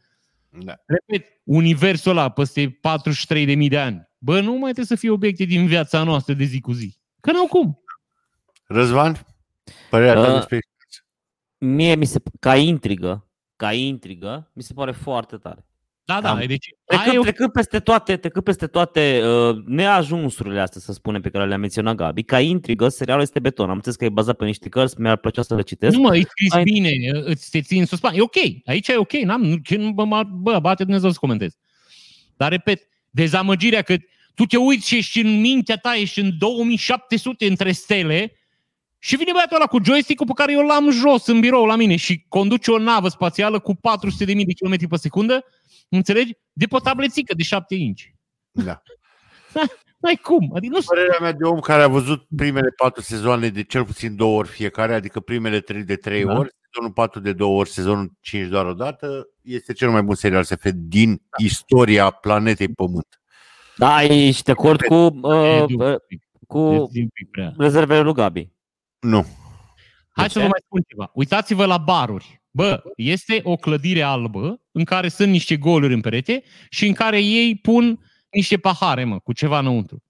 Da. 0.65 0.75
Repet, 0.87 1.41
universul 1.45 2.11
ăla 2.11 2.29
peste 2.29 2.79
43.000 2.81 3.69
de 3.69 3.79
ani. 3.79 4.09
Bă, 4.19 4.41
nu 4.41 4.51
mai 4.53 4.61
trebuie 4.61 4.85
să 4.87 4.95
fie 4.95 5.11
obiecte 5.11 5.45
din 5.45 5.67
viața 5.67 6.03
noastră 6.03 6.35
de 6.35 6.45
zi 6.45 6.61
cu 6.61 6.73
zi. 6.73 6.97
Că 7.21 7.33
n-au 7.33 7.47
cum. 7.47 7.83
Răzvan? 8.67 9.27
Părerea 9.91 10.15
ta 10.15 10.29
Uh, 10.29 10.35
despre 10.35 10.59
Mie 11.63 11.95
mi 11.95 12.05
se, 12.05 12.19
ca 12.41 12.57
intrigă, 12.57 13.29
ca 13.57 13.73
intrigă, 13.73 14.51
mi 14.53 14.63
se 14.63 14.73
pare 14.75 14.93
foarte 14.93 15.37
tare. 15.37 15.65
Da, 16.05 16.21
da, 16.21 16.31
Am- 16.31 16.39
deci 16.47 16.69
aia 16.87 17.01
e 17.01 17.03
Trecând, 17.03 17.19
o 17.19 17.23
trecând 17.23 17.53
peste 17.53 17.79
toate, 17.79 18.17
trecând 18.17 18.45
peste 18.45 18.67
toate 18.67 19.23
uh, 19.25 19.57
neajunsurile 19.67 20.61
astea, 20.61 20.81
să 20.81 20.93
spunem, 20.93 21.21
pe 21.21 21.31
care 21.31 21.47
le-a 21.47 21.57
menționat 21.59 21.95
Gabi, 21.95 22.23
ca 22.23 22.41
intrigă, 22.41 22.89
serialul 22.89 23.23
este 23.23 23.39
beton. 23.41 23.69
Am 23.69 23.75
înțeles 23.75 23.97
că 23.97 24.05
e 24.05 24.09
bazat 24.09 24.37
pe 24.37 24.45
niște 24.45 24.69
cărți, 24.69 25.01
mi-ar 25.01 25.17
plăcea 25.17 25.43
să 25.43 25.55
le 25.55 25.63
citesc. 25.63 25.97
Nu 25.97 26.03
mă, 26.03 26.17
e 26.17 26.23
scris 26.23 26.53
Ai- 26.53 26.63
bine, 26.63 26.91
îți 27.25 27.51
te 27.51 27.61
ții 27.61 27.79
în 27.79 27.87
suspans. 27.87 28.17
E 28.17 28.21
ok, 28.21 28.37
aici 28.65 28.89
e 28.89 28.97
ok, 28.97 29.13
n-am, 29.13 29.43
nu- 29.43 29.57
că 29.65 29.77
nu- 29.77 29.91
bă, 29.93 30.23
bă, 30.33 30.59
bate 30.59 30.83
Dumnezeu 30.83 31.11
să 31.11 31.19
comentez. 31.21 31.57
Dar 32.37 32.51
repet, 32.51 32.83
dezamăgirea 33.11 33.83
că 33.83 33.97
tu 34.35 34.45
te 34.45 34.57
uiți 34.57 34.87
și 34.89 34.97
ești 34.97 35.21
în 35.21 35.41
mintea 35.41 35.77
ta, 35.77 35.95
ești 35.95 36.21
în 36.21 36.31
2700 36.39 37.47
între 37.47 37.73
stele 37.73 38.33
și 39.03 39.16
vine 39.16 39.32
băiatul 39.32 39.57
ăla 39.57 39.66
cu 39.66 39.78
joystick-ul 39.84 40.26
pe 40.26 40.32
care 40.34 40.53
eu 40.53 40.66
l-am 40.66 40.90
jos 40.90 41.26
în 41.26 41.40
birou 41.40 41.64
la 41.64 41.76
mine 41.76 41.96
și 41.96 42.24
conduce 42.28 42.70
o 42.70 42.78
navă 42.78 43.09
spațială 43.09 43.59
cu 43.59 43.74
400.000 43.74 44.26
de 44.26 44.34
km 44.61 44.88
pe 44.88 44.96
secundă, 44.96 45.44
înțelegi? 45.88 46.32
De 46.53 46.66
pe 46.66 46.74
o 46.74 46.78
tablețică 46.78 47.34
de 47.36 47.42
7 47.42 47.74
inch. 47.74 48.03
Da. 48.51 48.82
N-ai 50.01 50.16
cum, 50.16 50.51
adică 50.55 50.74
nu 50.76 50.80
Părerea 50.86 51.18
mea 51.20 51.32
de 51.32 51.44
om 51.44 51.61
care 51.61 51.82
a 51.82 51.88
văzut 51.88 52.26
primele 52.36 52.68
patru 52.76 53.03
sezoane 53.03 53.48
de 53.48 53.62
cel 53.62 53.84
puțin 53.84 54.16
două 54.16 54.38
ori 54.38 54.48
fiecare, 54.48 54.94
adică 54.94 55.20
primele 55.20 55.61
trei 55.61 55.82
de 55.82 55.96
trei 55.96 56.24
Da. 56.24 56.38
ori, 56.38 56.48
sezonul 56.72 56.92
4 56.94 57.20
de 57.20 57.32
două 57.32 57.59
ori, 57.59 57.68
sezonul 57.68 58.12
5 58.20 58.48
doar 58.48 58.66
o 58.66 58.72
dată, 58.72 59.28
este 59.42 59.72
cel 59.72 59.90
mai 59.90 60.03
bun 60.03 60.14
serial 60.14 60.44
SF 60.44 60.64
din 60.74 61.22
istoria 61.38 62.11
planetei 62.11 62.68
Pământ. 62.68 63.20
Da, 63.76 64.03
ești 64.03 64.42
de 64.42 64.51
acord 64.51 64.80
cu, 64.80 64.94
E 64.94 65.09
uh, 65.22 65.64
dur, 65.68 65.92
uh, 65.92 65.96
cu 66.46 66.59
e 66.59 66.78
un 67.01 67.09
pic 67.09 67.30
prea. 67.30 67.53
rezervele 67.59 68.01
lui 68.01 68.12
Gabi. 68.14 68.51
Nu. 69.01 69.26
Hai 70.11 70.26
De 70.26 70.32
să 70.32 70.38
ce? 70.38 70.44
vă 70.44 70.51
mai 70.51 70.61
spun 70.64 70.82
ceva. 70.88 71.11
Uitați-vă 71.14 71.64
la 71.64 71.78
baruri. 71.78 72.42
Bă, 72.51 72.82
este 72.96 73.40
o 73.44 73.57
clădire 73.57 74.03
albă 74.03 74.61
în 74.72 74.84
care 74.84 75.09
sunt 75.09 75.30
niște 75.30 75.57
goluri 75.57 75.92
în 75.92 76.01
perete 76.01 76.42
și 76.68 76.86
în 76.86 76.92
care 76.92 77.20
ei 77.20 77.57
pun 77.57 78.01
niște 78.30 78.57
pahare, 78.57 79.05
mă, 79.05 79.18
cu 79.18 79.32
ceva 79.32 79.59
înăuntru. 79.59 80.03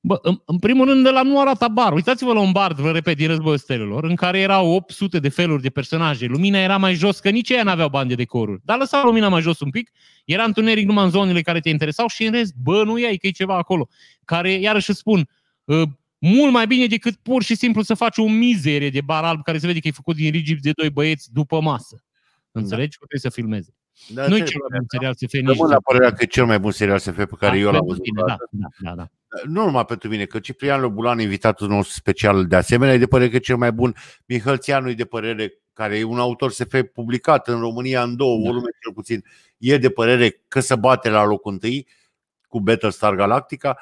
Bă, 0.00 0.18
în, 0.22 0.42
în 0.44 0.58
primul 0.58 0.86
rând, 0.86 1.10
la 1.10 1.22
nu 1.22 1.40
arată 1.40 1.68
bar. 1.68 1.92
Uitați-vă 1.92 2.32
la 2.32 2.40
un 2.40 2.52
bar, 2.52 2.72
vă 2.72 2.90
repet, 2.90 3.16
din 3.16 3.26
Războiul 3.26 3.58
Stelelor, 3.58 4.04
în 4.04 4.14
care 4.14 4.38
erau 4.38 4.72
800 4.74 5.18
de 5.18 5.28
feluri 5.28 5.62
de 5.62 5.70
personaje. 5.70 6.26
Lumina 6.26 6.58
era 6.58 6.76
mai 6.76 6.94
jos, 6.94 7.18
că 7.18 7.30
nici 7.30 7.48
ei 7.50 7.62
n-aveau 7.62 7.88
bani 7.88 8.08
de 8.08 8.14
decoruri. 8.14 8.60
Dar 8.64 8.78
lăsau 8.78 9.04
lumina 9.04 9.28
mai 9.28 9.40
jos 9.40 9.60
un 9.60 9.70
pic, 9.70 9.90
era 10.24 10.44
întuneric 10.44 10.86
numai 10.86 11.04
în 11.04 11.10
zonele 11.10 11.40
care 11.40 11.60
te 11.60 11.68
interesau 11.68 12.06
și 12.08 12.24
în 12.24 12.32
rest, 12.32 12.54
bă, 12.54 12.84
nu 12.84 12.98
iai 12.98 13.16
că 13.16 13.26
e 13.26 13.30
ceva 13.30 13.56
acolo. 13.56 13.88
Care, 14.24 14.52
iarăși 14.52 14.90
îți 14.90 14.98
spun, 14.98 15.28
uh, 15.64 15.82
mult 16.18 16.52
mai 16.52 16.66
bine 16.66 16.86
decât 16.86 17.16
pur 17.16 17.42
și 17.42 17.54
simplu 17.54 17.82
să 17.82 17.94
faci 17.94 18.16
o 18.18 18.28
mizerie 18.28 18.90
de 18.90 19.00
bar 19.00 19.24
alb 19.24 19.42
care 19.42 19.58
se 19.58 19.66
vede 19.66 19.78
că 19.78 19.88
e 19.88 19.90
făcut 19.90 20.16
din 20.16 20.30
rigip 20.30 20.60
de 20.60 20.70
doi 20.76 20.90
băieți 20.90 21.32
după 21.32 21.60
masă. 21.60 22.04
Înțelegi? 22.52 22.98
Că 22.98 23.04
trebuie 23.06 23.30
să 23.32 23.40
filmeze. 23.40 23.74
Dar 24.08 24.28
Nu 24.28 24.36
e 24.36 24.38
te- 24.42 24.44
cel 24.50 24.60
mai 24.70 24.78
bun 24.78 24.86
serial 24.88 25.14
SF 25.14 25.32
nici. 25.32 25.46
Rămân 25.46 25.70
la 25.70 25.80
părerea 25.84 26.10
că 26.12 26.22
e 26.22 26.26
cel 26.26 26.46
mai 26.46 26.58
bun 26.58 26.70
serial 26.70 26.98
SF 26.98 27.14
pe 27.16 27.26
care 27.38 27.52
Da, 27.52 27.56
eu 27.62 27.70
l-am 27.70 27.72
pentru 27.72 27.86
văzut. 27.88 28.02
tine, 28.02 28.20
vreodată. 28.20 28.48
Da, 28.50 28.68
da, 28.78 28.90
da, 28.90 28.94
da. 28.94 29.08
Nu 29.48 29.64
numai 29.64 29.84
pentru 29.84 30.08
mine, 30.08 30.24
că 30.24 30.38
Ciprian 30.38 30.80
Lobulan, 30.80 31.20
invitatul 31.20 31.68
nostru 31.68 31.94
special 31.98 32.46
de 32.46 32.56
asemenea, 32.56 32.94
e 32.94 32.98
de 32.98 33.06
părere 33.06 33.30
că 33.30 33.36
e 33.36 33.38
cel 33.38 33.56
mai 33.56 33.72
bun. 33.72 33.94
Mihăl 34.26 34.58
Țianu 34.58 34.88
e 34.90 34.94
de 34.94 35.04
părere, 35.04 35.52
care 35.72 35.98
e 35.98 36.02
un 36.04 36.18
autor 36.18 36.50
SF 36.50 36.80
publicat 36.92 37.48
în 37.48 37.58
România 37.60 38.02
în 38.02 38.16
două 38.16 38.36
Da. 38.36 38.42
volume 38.48 38.68
cel 38.82 38.92
puțin, 38.92 39.24
e 39.58 39.76
de 39.78 39.90
părere 39.90 40.42
că 40.48 40.60
se 40.60 40.74
bate 40.74 41.08
la 41.08 41.24
locul 41.24 41.52
întâi 41.52 41.86
cu 42.48 42.60
Battlestar 42.60 43.14
Galactica. 43.14 43.78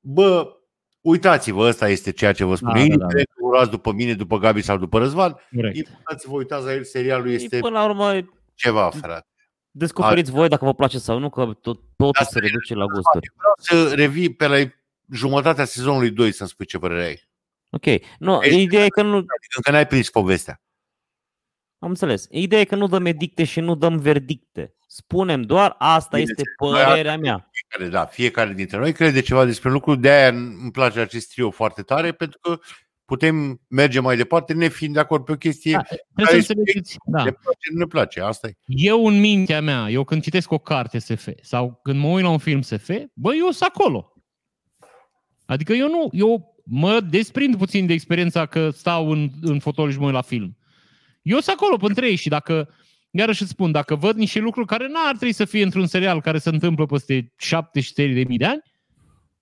Bă, 0.00 0.46
uitați-vă, 1.02 1.62
ăsta 1.68 1.88
este 1.88 2.10
ceea 2.12 2.32
ce 2.32 2.44
vă 2.44 2.54
spun. 2.54 2.68
Da, 2.72 2.74
Da, 2.74 2.80
da, 2.80 2.86
da, 2.86 2.92
Indiferent 2.94 3.28
că 3.28 3.44
urați 3.44 3.70
după 3.70 3.92
mine, 3.92 4.14
după 4.14 4.38
Gabi 4.38 4.60
sau 4.62 4.76
după 4.76 4.98
Răzvan, 4.98 5.36
Corect. 5.54 5.76
invitați-vă, 5.76 6.34
uitați 6.36 6.64
la 6.64 6.72
el, 6.72 6.84
serialul 6.84 7.30
este 7.30 7.58
Până 7.58 7.78
la 7.78 7.84
urmă, 7.84 8.18
ceva, 8.54 8.90
frate. 8.90 9.26
descoperiți 9.70 10.30
voi 10.30 10.48
dacă 10.48 10.64
vă 10.64 10.74
place 10.74 10.98
sau 10.98 11.18
nu, 11.18 11.30
că 11.30 11.44
tot, 11.44 11.80
totul 11.96 12.12
Asta 12.18 12.24
se 12.24 12.38
reduce 12.38 12.74
la 12.74 12.84
gusturi. 12.84 13.30
Vreau 13.36 13.54
să 13.88 13.94
revii 13.94 14.34
pe 14.34 14.46
la 14.46 14.56
jumătatea 15.12 15.64
sezonului 15.64 16.10
2 16.10 16.32
să-mi 16.32 16.48
spui 16.48 16.66
ce 16.66 16.78
părere 16.78 17.04
ai. 17.04 17.20
Ok. 17.70 17.84
Nu, 18.18 18.42
Ești- 18.42 18.60
ideea 18.60 18.84
e 18.84 18.88
că 18.88 19.02
nu, 19.02 19.16
Adică 19.16 19.54
încă 19.56 19.70
n-ai 19.70 19.86
prins 19.86 20.10
povestea. 20.10 20.60
Am 21.82 21.88
înțeles. 21.88 22.26
Ideea 22.30 22.60
e 22.60 22.64
că 22.64 22.76
nu 22.76 22.86
dăm 22.86 23.06
edicte 23.06 23.44
și 23.44 23.60
nu 23.60 23.74
dăm 23.74 23.98
verdicte. 23.98 24.74
Spunem 24.86 25.42
doar, 25.42 25.74
asta 25.78 26.16
Bine, 26.16 26.30
este 26.30 26.42
noi 26.58 26.82
părerea 26.82 27.16
mea. 27.16 27.50
fiecare, 27.50 27.90
da, 27.90 28.04
fiecare 28.04 28.52
dintre 28.52 28.78
noi 28.78 28.92
crede 28.92 29.20
ceva 29.20 29.44
despre 29.44 29.70
lucru, 29.70 29.94
de 29.94 30.10
aia 30.10 30.28
îmi 30.28 30.70
place 30.72 31.00
acest 31.00 31.32
trio 31.32 31.50
foarte 31.50 31.82
tare, 31.82 32.12
pentru 32.12 32.38
că 32.42 32.58
putem 33.04 33.60
merge 33.68 34.00
mai 34.00 34.16
departe 34.16 34.52
ne 34.52 34.68
fiind 34.68 34.94
de 34.94 35.00
acord 35.00 35.24
pe 35.24 35.32
o 35.32 35.36
chestie, 35.36 35.72
Da, 35.72 35.82
da. 35.90 35.96
Trebuie 36.14 36.42
să 36.42 36.52
înțelegeți. 36.56 36.96
Da. 37.04 37.24
ne 37.24 37.30
place, 37.30 37.68
nu 37.72 37.78
ne 37.78 37.86
place, 37.86 38.20
asta 38.20 38.46
e. 38.48 38.54
Eu 38.66 39.06
în 39.06 39.20
mintea 39.20 39.60
mea, 39.60 39.88
eu 39.90 40.04
când 40.04 40.22
citesc 40.22 40.50
o 40.50 40.58
carte 40.58 40.98
SF 40.98 41.28
sau 41.42 41.80
când 41.82 41.98
mă 42.00 42.08
uit 42.08 42.22
la 42.24 42.30
un 42.30 42.38
film 42.38 42.60
SF, 42.60 42.90
bă, 43.14 43.34
eu 43.34 43.50
sunt 43.50 43.70
acolo. 43.74 44.12
Adică 45.46 45.72
eu 45.72 45.88
nu, 45.88 46.08
eu 46.12 46.62
mă 46.64 47.00
desprind 47.00 47.56
puțin 47.56 47.86
de 47.86 47.92
experiența 47.92 48.46
că 48.46 48.70
stau 48.70 49.10
în, 49.10 49.30
în 49.40 49.58
fotoliu 49.58 49.92
și 49.92 49.98
mă 49.98 50.04
uit 50.04 50.14
la 50.14 50.22
film. 50.22 50.56
Eu 51.22 51.38
sunt 51.40 51.56
acolo 51.56 51.76
pe 51.76 51.84
între 51.86 52.08
ei 52.08 52.14
și 52.16 52.28
dacă, 52.28 52.74
iarăși 53.10 53.42
îți 53.42 53.50
spun, 53.50 53.72
dacă 53.72 53.94
văd 53.94 54.16
niște 54.16 54.38
lucruri 54.38 54.66
care 54.66 54.88
n-ar 54.88 55.16
trebui 55.16 55.32
să 55.34 55.44
fie 55.44 55.62
într-un 55.62 55.86
serial 55.86 56.20
care 56.20 56.38
se 56.38 56.48
întâmplă 56.48 56.86
peste 56.86 57.32
70 57.36 58.12
de 58.12 58.24
mii 58.24 58.38
de 58.38 58.44
ani, 58.46 58.62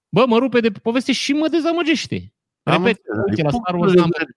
bă, 0.08 0.24
mă 0.26 0.38
rupe 0.38 0.60
de 0.60 0.70
poveste 0.70 1.12
și 1.12 1.32
mă 1.32 1.48
dezamăgește. 1.48 2.32
Am 2.62 2.84
Repet, 2.84 3.00
înțeles. 3.04 3.24
uite, 3.28 3.40
E 3.40 3.44
la 3.44 3.50
punctul 3.50 3.62
Star 3.66 3.80
Wars 3.80 3.92
de 3.92 3.98
n-am 3.98 4.08
vedere. 4.18 4.36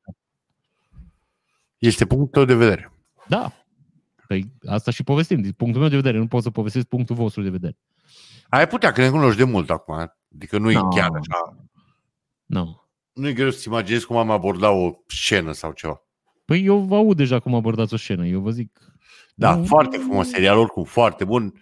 Este 1.77 2.05
punctul 2.05 2.27
tău 2.31 2.45
de 2.45 2.53
vedere. 2.65 2.91
Da. 3.27 3.51
Păi 4.27 4.51
asta 4.65 4.91
și 4.91 5.03
povestim. 5.03 5.41
Din 5.41 5.51
punctul 5.51 5.81
meu 5.81 5.89
de 5.89 5.95
vedere, 5.95 6.17
nu 6.17 6.27
pot 6.27 6.43
să 6.43 6.49
povestesc 6.49 6.85
punctul 6.85 7.15
vostru 7.15 7.41
de 7.41 7.49
vedere. 7.49 7.77
Ai 8.49 8.67
putea, 8.67 8.91
că 8.91 9.01
ne 9.01 9.09
cunoști 9.09 9.37
de 9.37 9.43
mult 9.43 9.69
acum, 9.69 10.11
adică 10.35 10.57
nu 10.57 10.71
e 10.71 10.73
No. 10.73 10.87
chiar 10.87 11.09
așa. 11.13 11.67
Nu. 12.45 12.81
Nu 13.13 13.27
e 13.27 13.33
greu 13.33 13.49
să-ți 13.49 13.67
imaginezi 13.67 14.05
cum 14.05 14.17
am 14.17 14.29
abordat 14.31 14.71
o 14.71 14.91
scenă 15.07 15.51
sau 15.51 15.71
ceva. 15.71 16.01
Păi 16.45 16.65
eu 16.65 16.79
vă 16.79 16.95
aud 16.95 17.17
deja 17.17 17.39
cum 17.39 17.55
abordați 17.55 17.93
o 17.93 17.97
scenă. 17.97 18.25
Eu 18.25 18.39
vă 18.39 18.49
zic. 18.49 18.79
Da, 19.35 19.55
Nu. 19.55 19.65
foarte 19.65 19.97
frumos 19.97 20.27
serial, 20.29 20.57
oricum, 20.57 20.83
foarte 20.83 21.25
bun. 21.25 21.53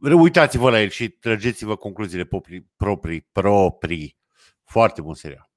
Uitați-vă 0.00 0.70
la 0.70 0.80
el 0.80 0.88
și 0.88 1.08
trăgeți-vă 1.08 1.76
concluziile 1.76 2.24
proprii, 2.24 2.70
proprii, 2.76 3.28
proprii. 3.32 4.16
Foarte 4.64 5.00
bun 5.00 5.14
serial. 5.14 5.50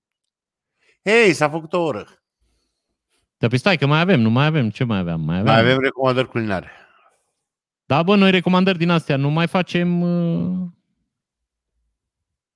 Hei, 1.04 1.34
s-a 1.34 1.50
făcut 1.50 1.74
o 1.74 1.82
oră. 1.84 2.08
Dar 3.38 3.50
pe 3.50 3.58
stai 3.58 3.78
că 3.78 3.86
mai 3.86 4.00
avem, 4.00 4.20
nu 4.20 4.30
mai 4.30 4.46
avem. 4.46 4.70
Ce 4.70 4.84
mai 4.84 4.98
aveam? 4.98 5.22
Mai 5.22 5.36
avem. 5.40 5.52
Mai 5.52 5.60
avem 5.62 5.80
recomandări 5.80 6.28
culinare. 6.30 6.72
Da, 7.86 8.04
bă, 8.04 8.16
noi 8.16 8.32
recomandări 8.32 8.78
din 8.78 8.90
astea. 8.90 9.16
Nu 9.16 9.30
mai 9.30 9.48
facem 9.48 10.02
uh, 10.02 10.68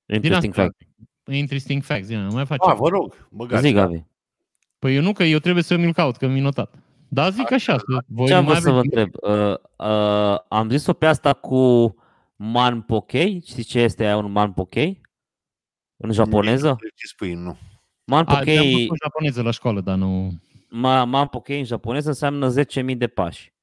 din 0.05 0.15
Interesting 0.15 0.51
astea. 0.51 0.63
fact. 0.63 0.77
Interesting 1.25 1.83
facts. 1.83 2.07
Din, 2.07 2.19
nu 2.19 2.33
mai 2.33 2.45
facem. 2.45 2.69
A, 2.69 2.73
vă 2.73 2.87
rog, 2.87 3.27
băgați. 3.31 3.63
Zic, 3.65 3.75
Gabi. 3.75 4.05
Păi 4.79 4.95
eu 4.95 5.01
nu, 5.01 5.13
că 5.13 5.23
eu 5.23 5.39
trebuie 5.39 5.63
să 5.63 5.77
mi-l 5.77 5.93
caut, 5.93 6.17
că 6.17 6.27
mi-l 6.27 6.41
notat. 6.43 6.73
Da, 7.07 7.29
zic 7.29 7.51
așa. 7.51 7.75
Că 7.77 7.97
voi 8.07 8.27
Ce 8.27 8.31
nu 8.33 8.37
am 8.39 8.45
mai 8.45 8.53
vrut 8.53 8.63
să 8.65 8.71
vă 8.71 8.77
aveți- 8.77 8.95
întreb? 8.95 9.13
Uh, 9.21 9.55
uh, 9.87 10.37
am 10.47 10.69
zis-o 10.69 10.93
pe 10.93 11.05
asta 11.05 11.33
cu 11.33 11.95
Man 12.35 12.81
Pokei. 12.81 13.41
Știi 13.45 13.63
ce 13.63 13.79
este 13.79 14.03
aia 14.05 14.17
un 14.17 14.31
Man 14.31 14.51
Pokei? 14.53 15.01
În 15.97 16.11
japoneză? 16.11 16.75
Ce 16.95 17.07
spui, 17.07 17.33
nu. 17.33 17.57
Manpokei... 18.03 18.57
A, 18.57 18.61
am 18.61 18.81
făcut 18.81 18.97
japoneză 19.03 19.41
la 19.41 19.51
școală, 19.51 19.81
dar 19.81 19.95
nu... 19.97 20.31
Ma, 20.69 21.03
Manpokei 21.03 21.59
în 21.59 21.65
japoneză 21.65 22.07
înseamnă 22.07 22.53
10.000 22.91 22.97
de 22.97 23.07
pași. 23.07 23.53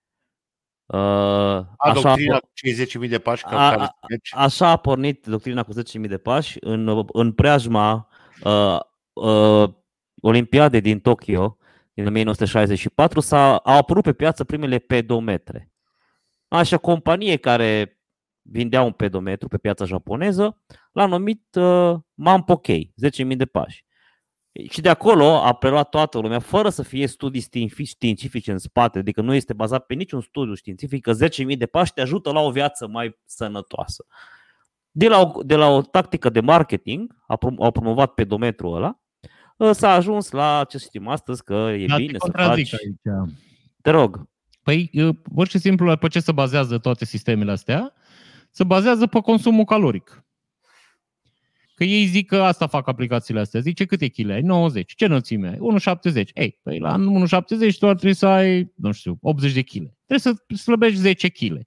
Uh, 0.86 0.98
A, 0.98 1.76
așa, 1.76 2.00
doctrina 2.00 2.34
a, 2.36 2.38
cu 2.38 2.48
cei 2.52 2.86
10.000 3.04 3.08
de 3.08 3.18
pași 3.18 3.42
ca 3.42 3.66
A- 3.66 3.70
care 3.70 3.82
a- 3.82 3.96
mergi. 4.08 4.32
așa 4.36 4.68
a 4.68 4.76
pornit 4.76 5.26
doctrina 5.26 5.62
cu 5.62 5.72
10.000 5.72 6.08
de 6.08 6.18
pași 6.18 6.56
în, 6.60 7.04
în 7.12 7.32
preajma 7.32 8.08
uh, 8.44 8.78
uh, 9.12 9.68
Olimpiadei 10.27 10.81
din 10.81 11.01
Tokyo 11.01 11.57
din 11.93 12.07
1964 12.07 13.20
s-a, 13.20 13.57
au 13.57 13.77
apărut 13.77 14.03
pe 14.03 14.12
piață 14.12 14.45
primele 14.45 14.79
pedometre. 14.79 15.72
Așa, 16.49 16.77
companie 16.77 17.37
care 17.37 18.01
vindea 18.43 18.83
un 18.83 18.93
pedometru 18.93 19.49
pe 19.49 19.59
piața 19.59 19.85
japoneză 19.85 20.61
l-a 20.93 21.07
numit 21.07 21.55
uh, 21.55 21.95
Manpokei, 22.14 22.95
10.000 23.25 23.37
de 23.37 23.45
pași. 23.45 23.85
Și 24.70 24.81
de 24.81 24.89
acolo 24.89 25.25
a 25.25 25.53
preluat 25.53 25.89
toată 25.89 26.18
lumea, 26.18 26.39
fără 26.39 26.68
să 26.68 26.83
fie 26.83 27.07
studii 27.07 27.43
știinfi- 27.43 27.87
științifice 27.87 28.53
în 28.53 28.59
spate, 28.59 28.99
adică 28.99 29.20
nu 29.20 29.35
este 29.35 29.53
bazat 29.53 29.87
pe 29.87 29.95
niciun 29.95 30.20
studiu 30.20 30.55
științific, 30.55 31.03
că 31.03 31.12
10.000 31.12 31.57
de 31.57 31.66
pași 31.66 31.93
te 31.93 32.01
ajută 32.01 32.33
la 32.33 32.41
o 32.41 32.51
viață 32.51 32.87
mai 32.89 33.18
sănătoasă. 33.25 34.07
De 34.91 35.09
la 35.09 35.20
o, 35.20 35.43
de 35.43 35.57
la 35.57 35.68
o 35.68 35.83
tactică 35.83 36.29
de 36.29 36.41
marketing, 36.41 37.16
a 37.27 37.37
prom- 37.37 37.59
au 37.59 37.70
promovat 37.70 38.14
pedometrul 38.14 38.77
ăla, 38.77 38.87
ă, 38.89 39.03
s-a 39.72 39.90
ajuns 39.92 40.30
la 40.30 40.64
ce 40.68 40.78
știm 40.78 41.09
astăzi, 41.09 41.44
că 41.44 41.70
e 41.78 41.86
Dar 41.86 41.96
te 41.96 42.05
bine 42.05 42.18
să 42.18 42.24
contrazic 42.24 42.68
faci... 42.68 42.80
aici. 42.80 43.28
Te 43.82 43.90
rog, 43.90 44.28
Păi, 44.64 44.90
uh, 44.92 45.16
pur 45.34 45.48
și 45.48 45.59
simplu, 45.59 45.96
pe 45.96 46.09
ce 46.09 46.20
se 46.20 46.32
bazează 46.32 46.78
toate 46.78 47.05
sistemele 47.05 47.50
astea? 47.50 47.92
Se 48.50 48.64
bazează 48.64 49.07
pe 49.07 49.20
consumul 49.20 49.64
caloric. 49.64 50.24
Că 51.74 51.84
ei 51.84 52.07
zic 52.07 52.26
că 52.26 52.42
asta 52.42 52.66
fac 52.66 52.88
aplicațiile 52.88 53.40
astea. 53.40 53.61
Zice 53.61 53.84
câte 53.84 54.09
kg 54.09 54.30
ai? 54.30 54.40
90. 54.40 54.94
Ce 54.94 55.05
înălțime 55.05 55.48
ai? 55.48 55.59
1,70. 56.14 56.24
Ei, 56.34 56.59
păi 56.62 56.78
la 56.78 56.96
1,70 56.96 57.78
tu 57.78 57.88
ar 57.88 57.94
trebui 57.94 58.14
să 58.14 58.26
ai, 58.26 58.72
nu 58.74 58.92
știu, 58.92 59.18
80 59.20 59.52
de 59.52 59.62
kg. 59.62 59.92
Trebuie 60.07 60.18
să 60.18 60.57
slăbești 60.57 60.98
10 60.98 61.28
kg. 61.28 61.61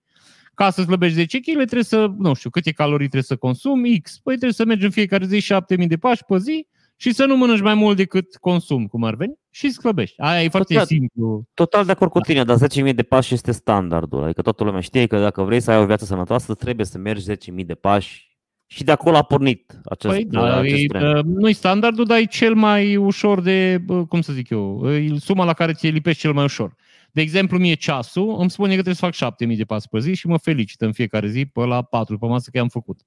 Ca 0.54 0.70
să 0.70 0.82
slăbești 0.82 1.16
10 1.16 1.40
kg 1.40 1.54
trebuie 1.54 1.84
să, 1.84 2.12
nu 2.18 2.34
știu, 2.34 2.50
câte 2.50 2.72
calorii 2.72 3.08
trebuie 3.08 3.24
să 3.24 3.36
consumi, 3.36 4.02
X. 4.02 4.18
Păi 4.18 4.34
trebuie 4.34 4.54
să 4.54 4.66
mergi 4.66 4.86
în 4.86 4.92
fiecare 4.92 5.26
zi 5.26 5.40
7000 5.40 5.88
de 5.88 5.98
pași 5.98 6.24
pe 6.24 6.38
zi 6.38 6.68
și 7.00 7.12
să 7.14 7.26
nu 7.26 7.38
mănânci 7.38 7.62
mai 7.62 7.74
mult 7.74 7.98
decât 7.98 8.36
consum, 8.36 8.88
cum 8.88 9.04
ar 9.04 9.16
veni, 9.16 9.34
și 9.50 9.72
slăbești. 9.72 10.22
Aia 10.22 10.44
e 10.44 10.50
foarte 10.50 10.74
Total. 10.74 10.88
simplu. 10.88 11.44
total 11.54 11.86
de 11.86 11.92
acord 11.92 12.12
cu 12.12 12.20
tine, 12.20 12.44
dar 12.44 12.58
10.000 12.90 12.96
de 12.96 13.04
pași 13.04 13.34
este 13.34 13.52
standardul. 13.52 14.24
Adică 14.24 14.42
toată 14.42 14.64
lumea 14.64 14.82
știe 14.82 15.08
că 15.08 15.20
dacă 15.20 15.42
vrei 15.44 15.60
să 15.60 15.72
ai 15.72 15.82
o 15.82 15.86
viață 15.86 16.06
sănătoasă, 16.06 16.54
trebuie 16.54 16.86
să 16.86 16.98
mergi 16.98 17.32
10.000 17.32 17.66
de 17.66 17.76
pași 17.76 18.38
și 18.66 18.84
de 18.84 18.92
acolo 18.92 19.18
a 19.18 19.24
pornit 19.24 19.80
acest, 19.84 20.14
Păi, 20.14 20.26
da, 20.26 20.58
acest 20.58 20.84
e, 20.84 20.86
trend. 20.86 21.18
uh, 21.18 21.24
nu-i 21.24 21.54
standardul, 21.54 22.06
dar 22.06 22.18
e 22.18 22.26
cel 22.26 22.54
mai 22.54 22.96
ușor 22.96 23.42
de, 23.42 23.84
uh, 23.88 24.08
cum 24.08 24.22
să 24.22 24.34
zic 24.34 24.50
eu, 24.50 24.92
e 24.94 25.18
suma 25.20 25.46
la 25.46 25.54
care 25.54 25.74
ți-e 25.74 25.90
lipești 25.90 26.22
cel 26.22 26.34
mai 26.34 26.44
ușor. 26.44 26.76
De 27.12 27.22
exemplu, 27.22 27.58
mie 27.58 27.74
ceasul 27.74 28.36
îmi 28.40 28.50
spune 28.50 28.68
că 28.68 28.74
trebuie 28.74 28.96
să 28.96 29.06
fac 29.06 29.14
7000 29.14 29.56
de 29.58 29.64
pași 29.66 29.88
pe 29.88 30.00
zi 30.00 30.14
și 30.14 30.28
mă 30.28 30.38
felicită 30.38 30.86
în 30.86 30.92
fiecare 30.92 31.28
zi 31.28 31.46
pe 31.46 31.60
la 31.66 31.82
4 31.82 32.18
pe 32.18 32.26
masă 32.26 32.50
că 32.52 32.58
i-am 32.58 32.68
făcut. 32.68 33.00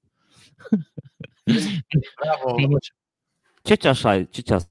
Bravo. 2.23 2.55
Cam 3.63 3.71
așa. 3.71 3.75
Ce 3.75 3.75
ceas 3.75 4.03
ai? 4.03 4.27
Ce 4.29 4.41
ceas? 4.41 4.69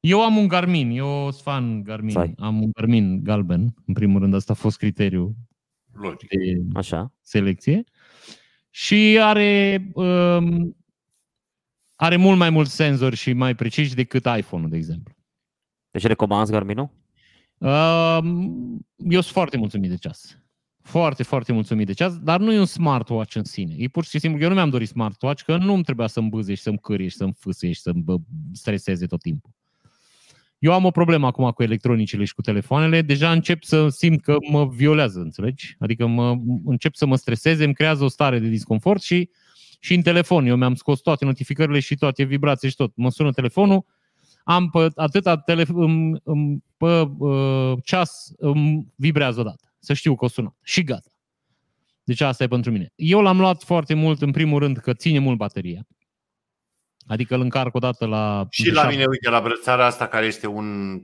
Eu 0.00 0.22
am 0.22 0.36
un 0.36 0.48
Garmin, 0.48 0.90
eu 0.90 1.30
sunt 1.30 1.42
fan 1.42 1.82
Garmin. 1.82 2.10
Sai. 2.10 2.34
Am 2.38 2.62
un 2.62 2.70
Garmin 2.72 3.22
galben, 3.24 3.74
în 3.86 3.94
primul 3.94 4.20
rând, 4.20 4.34
asta 4.34 4.52
a 4.52 4.56
fost 4.56 4.76
criteriu 4.76 5.36
Logic. 5.92 6.28
de 6.28 6.62
Așa. 6.74 7.12
selecție. 7.20 7.84
Și 8.70 9.18
are, 9.20 9.82
um, 9.94 10.76
are 11.96 12.16
mult 12.16 12.38
mai 12.38 12.50
mulți 12.50 12.74
senzori 12.74 13.16
și 13.16 13.32
mai 13.32 13.54
preciși 13.54 13.94
decât 13.94 14.24
iPhone-ul, 14.36 14.70
de 14.70 14.76
exemplu. 14.76 15.14
Deci 15.90 16.04
recomanzi 16.06 16.52
Garmin-ul? 16.52 16.90
Um, 17.58 18.86
eu 18.96 19.20
sunt 19.20 19.32
foarte 19.34 19.56
mulțumit 19.56 19.90
de 19.90 19.96
ceas. 19.96 20.38
Foarte, 20.82 21.22
foarte 21.22 21.52
mulțumit 21.52 21.86
de 21.86 21.92
ceas, 21.92 22.18
dar 22.18 22.40
nu 22.40 22.52
e 22.52 22.58
un 22.58 22.64
smartwatch 22.64 23.34
în 23.34 23.44
sine. 23.44 23.74
E 23.78 23.88
pur 23.88 24.04
și 24.04 24.18
simplu, 24.18 24.42
eu 24.42 24.48
nu 24.48 24.54
mi-am 24.54 24.70
dorit 24.70 24.88
smartwatch, 24.88 25.42
că 25.42 25.56
nu 25.56 25.72
îmi 25.74 25.82
trebuia 25.82 26.06
să-mi 26.06 26.28
bâze 26.28 26.54
și 26.54 26.62
să-mi 26.62 26.78
cârie 26.78 27.08
și 27.08 27.16
să-mi 27.16 27.34
fâsâie 27.38 27.72
și 27.72 27.80
să-mi 27.80 28.02
bă, 28.02 28.16
streseze 28.52 29.06
tot 29.06 29.20
timpul. 29.20 29.50
Eu 30.58 30.72
am 30.72 30.84
o 30.84 30.90
problemă 30.90 31.26
acum 31.26 31.50
cu 31.50 31.62
electronicele 31.62 32.24
și 32.24 32.34
cu 32.34 32.40
telefoanele, 32.40 33.02
deja 33.02 33.32
încep 33.32 33.62
să 33.62 33.88
simt 33.88 34.22
că 34.22 34.36
mă 34.50 34.66
violează, 34.66 35.20
înțelegi? 35.20 35.76
Adică 35.78 36.06
mă, 36.06 36.36
încep 36.64 36.94
să 36.94 37.06
mă 37.06 37.16
streseze, 37.16 37.64
îmi 37.64 37.74
creează 37.74 38.04
o 38.04 38.08
stare 38.08 38.38
de 38.38 38.48
disconfort 38.48 39.02
și, 39.02 39.30
și 39.80 39.94
în 39.94 40.02
telefon. 40.02 40.46
Eu 40.46 40.56
mi-am 40.56 40.74
scos 40.74 41.00
toate 41.00 41.24
notificările 41.24 41.80
și 41.80 41.94
toate 41.94 42.22
vibrații 42.24 42.68
și 42.68 42.76
tot. 42.76 42.92
Mă 42.96 43.10
sună 43.10 43.32
telefonul, 43.32 43.84
am 44.44 44.70
pe 44.70 44.88
atâta 44.94 45.36
tele, 45.36 45.64
în, 45.68 46.20
în, 46.24 46.58
pe 46.76 47.10
uh, 47.18 47.72
ceas 47.84 48.32
îmi 48.36 48.92
vibrează 48.96 49.40
odată. 49.40 49.71
Să 49.84 49.92
știu 49.92 50.14
că 50.14 50.24
o 50.24 50.28
sunat. 50.28 50.54
Și 50.62 50.82
gata. 50.82 51.10
Deci 52.04 52.20
asta 52.20 52.42
e 52.44 52.48
pentru 52.48 52.70
mine. 52.70 52.92
Eu 52.94 53.20
l-am 53.20 53.38
luat 53.40 53.62
foarte 53.62 53.94
mult, 53.94 54.22
în 54.22 54.30
primul 54.30 54.58
rând, 54.58 54.76
că 54.78 54.92
ține 54.92 55.18
mult 55.18 55.36
bateria. 55.36 55.86
Adică 57.06 57.34
îl 57.34 57.40
încarc 57.40 57.74
odată 57.74 58.06
la... 58.06 58.46
Și 58.50 58.70
la 58.70 58.88
mine, 58.88 59.04
uite, 59.04 59.28
la 59.30 59.40
brățara 59.40 59.86
asta 59.86 60.06
care 60.06 60.26
este 60.26 60.46
un 60.46 60.98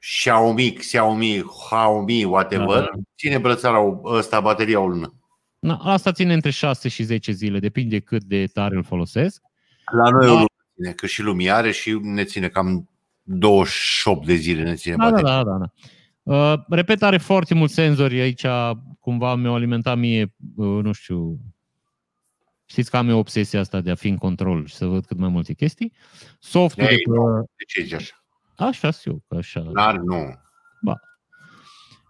Xiaomi, 0.00 0.72
Xiaomi, 0.72 1.42
Xiaomi, 1.42 2.24
whatever, 2.24 2.66
Da, 2.66 2.80
da. 2.80 2.90
ține 3.16 3.38
brățara 3.38 3.80
o- 3.80 4.00
ăsta, 4.04 4.40
bateria 4.40 4.80
o 4.80 4.86
lună. 4.88 5.12
Na, 5.58 5.76
asta 5.76 6.12
ține 6.12 6.32
între 6.34 6.50
6 6.50 6.88
și 6.88 7.02
10 7.02 7.32
zile, 7.32 7.58
depinde 7.58 8.00
cât 8.00 8.24
de 8.24 8.46
tare 8.46 8.76
îl 8.76 8.84
folosesc. 8.84 9.42
La 9.92 10.10
noi 10.10 10.26
Da. 10.26 10.32
o 10.32 10.34
lună 10.34 10.46
ține, 10.74 10.92
că 10.92 11.06
și 11.06 11.22
lumii 11.22 11.50
are 11.50 11.70
și 11.70 11.98
ne 12.02 12.24
ține 12.24 12.48
cam 12.48 12.90
28 13.22 14.26
de 14.26 14.34
zile 14.34 14.62
ne 14.62 14.74
ține 14.74 14.96
Da, 14.96 15.04
da, 15.04 15.10
bateria. 15.10 15.34
da, 15.36 15.42
da. 15.50 15.56
da. 15.58 15.72
Uh, 16.28 16.54
repet, 16.68 17.02
are 17.02 17.18
foarte 17.18 17.54
mulți 17.54 17.74
senzori 17.74 18.20
aici, 18.20 18.44
cumva 19.00 19.34
mi-au 19.34 19.54
alimentat 19.54 19.98
mie, 19.98 20.34
uh, 20.56 20.82
nu 20.82 20.92
știu, 20.92 21.38
știți 22.64 22.90
că 22.90 22.96
am 22.96 23.08
eu 23.08 23.18
obsesia 23.18 23.60
asta 23.60 23.80
de 23.80 23.90
a 23.90 23.94
fi 23.94 24.08
în 24.08 24.16
control 24.16 24.66
și 24.66 24.74
să 24.74 24.86
văd 24.86 25.06
cât 25.06 25.18
mai 25.18 25.28
multe 25.28 25.52
chestii. 25.52 25.92
Softul 26.38 26.84
de 26.84 26.90
Ei, 26.90 26.96
pe... 26.96 27.10
De 27.56 27.64
ce 27.66 27.82
zici 27.82 27.92
așa? 27.92 28.24
Așa 28.56 28.90
sunt 28.90 29.14
eu, 29.14 29.22
că 29.28 29.36
așa. 29.36 29.60
Dar 29.60 29.96
nu. 29.96 30.38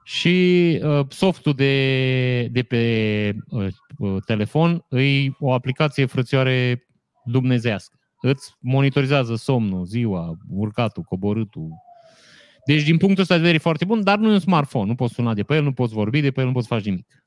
Și 0.08 0.80
uh, 0.82 1.06
softul 1.08 1.52
de, 1.52 2.46
de 2.46 2.62
pe 2.62 3.34
uh, 3.48 3.66
uh, 3.98 4.22
telefon 4.26 4.84
e 4.90 5.30
o 5.38 5.52
aplicație 5.52 6.06
frățioare 6.06 6.86
dumnezească. 7.24 7.98
Îți 8.20 8.56
monitorizează 8.60 9.34
somnul, 9.34 9.84
ziua, 9.84 10.36
urcatul, 10.50 11.02
coborâtul. 11.02 11.70
Deci, 12.68 12.82
din 12.82 12.96
punctul 12.96 13.22
ăsta 13.22 13.34
de 13.34 13.40
vedere, 13.40 13.56
e 13.56 13.60
foarte 13.68 13.84
bun, 13.84 14.02
dar 14.02 14.18
nu 14.18 14.28
e 14.28 14.32
un 14.32 14.38
smartphone. 14.38 14.86
Nu 14.86 14.94
poți 14.94 15.14
suna 15.14 15.34
de 15.34 15.42
pe 15.42 15.54
el, 15.54 15.62
nu 15.62 15.72
poți 15.72 15.94
vorbi 15.94 16.20
de 16.20 16.30
pe 16.30 16.40
el, 16.40 16.46
nu 16.46 16.52
poți 16.52 16.66
face 16.66 16.88
nimic. 16.88 17.24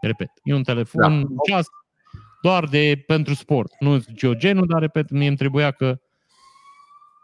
Repet, 0.00 0.30
e 0.42 0.54
un 0.54 0.62
telefon, 0.62 1.00
Da. 1.02 1.08
un 1.08 1.36
ceas 1.48 1.66
doar 2.42 2.64
de 2.64 3.04
pentru 3.06 3.34
sport. 3.34 3.72
Nu 3.78 4.00
geogenul, 4.12 4.66
dar, 4.66 4.80
repet, 4.80 5.10
mie 5.10 5.28
îmi 5.28 5.36
trebuia 5.36 5.70
că 5.70 5.98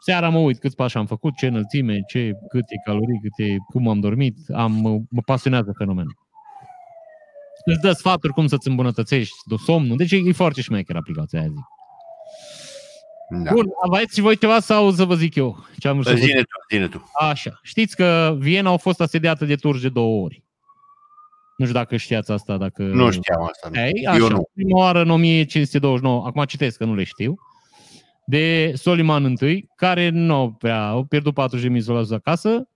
Seara 0.05 0.29
mă 0.29 0.39
uit 0.39 0.59
câți 0.59 0.77
pași 0.77 0.97
am 0.97 1.07
făcut, 1.07 1.37
ce 1.37 1.47
înălțime, 1.47 2.01
ce, 2.07 2.33
câte 2.49 2.75
calorii, 2.85 3.21
câte, 3.23 3.57
cum 3.73 3.89
am 3.89 4.01
dormit, 4.01 4.37
am, 4.55 4.73
mă 5.11 5.23
pasionează 5.25 5.73
fenomenul. 5.77 6.17
Îți 7.65 7.81
dă 7.81 7.93
sfaturi 7.93 8.33
cum 8.33 8.47
să-ți 8.47 8.69
îmbunătățești 8.69 9.35
de 9.45 9.55
somnul, 9.65 9.97
deci 9.97 10.13
e 10.13 10.33
foarte 10.33 10.61
șmecher 10.61 10.97
aplicația 10.97 11.41
aia, 11.41 11.49
zic. 11.49 11.65
Da. 13.29 13.53
Bun, 13.53 13.67
aveți 13.83 14.15
și 14.15 14.21
voi 14.21 14.37
ceva 14.37 14.61
sau 14.61 14.91
să 14.91 15.05
vă 15.05 15.15
zic 15.15 15.35
eu? 15.35 15.65
Ce 15.79 15.89
am 15.89 15.95
vrut 15.95 16.07
să 16.07 16.13
vă 16.13 16.19
Zine 16.19 16.41
tu, 16.41 16.75
zine 16.75 16.89
tu. 16.89 17.11
Așa. 17.13 17.61
Știți 17.63 17.97
că 17.97 18.37
Viena 18.39 18.71
au 18.71 18.77
fost 18.77 19.01
asediată 19.01 19.45
de 19.45 19.55
turci 19.55 19.81
de 19.81 19.89
două 19.89 20.25
ori. 20.25 20.43
Nu 21.57 21.65
știu 21.65 21.79
dacă 21.79 21.97
știați 21.97 22.31
asta. 22.31 22.57
Dacă... 22.57 22.83
Nu 22.83 23.11
știam 23.11 23.43
asta. 23.43 23.69
Nu. 23.73 23.81
Ei, 23.81 24.01
Eu 24.03 24.13
așa, 24.13 24.35
nu. 24.35 24.49
prima 24.55 24.79
oară 24.79 25.01
în 25.01 25.11
1529, 25.11 26.27
acum 26.27 26.45
citesc 26.45 26.79
că 26.79 26.85
nu 26.85 26.95
le 26.95 27.05
știu, 27.05 27.35
de 28.27 28.73
Soliman 28.77 29.35
I, 29.41 29.69
care 29.77 30.09
nu 30.09 30.57
prea, 30.59 30.89
au 30.89 31.05
pierdut 31.05 31.35
40.000 31.75 31.79
soldați 31.79 32.15
acasă, 32.15 32.69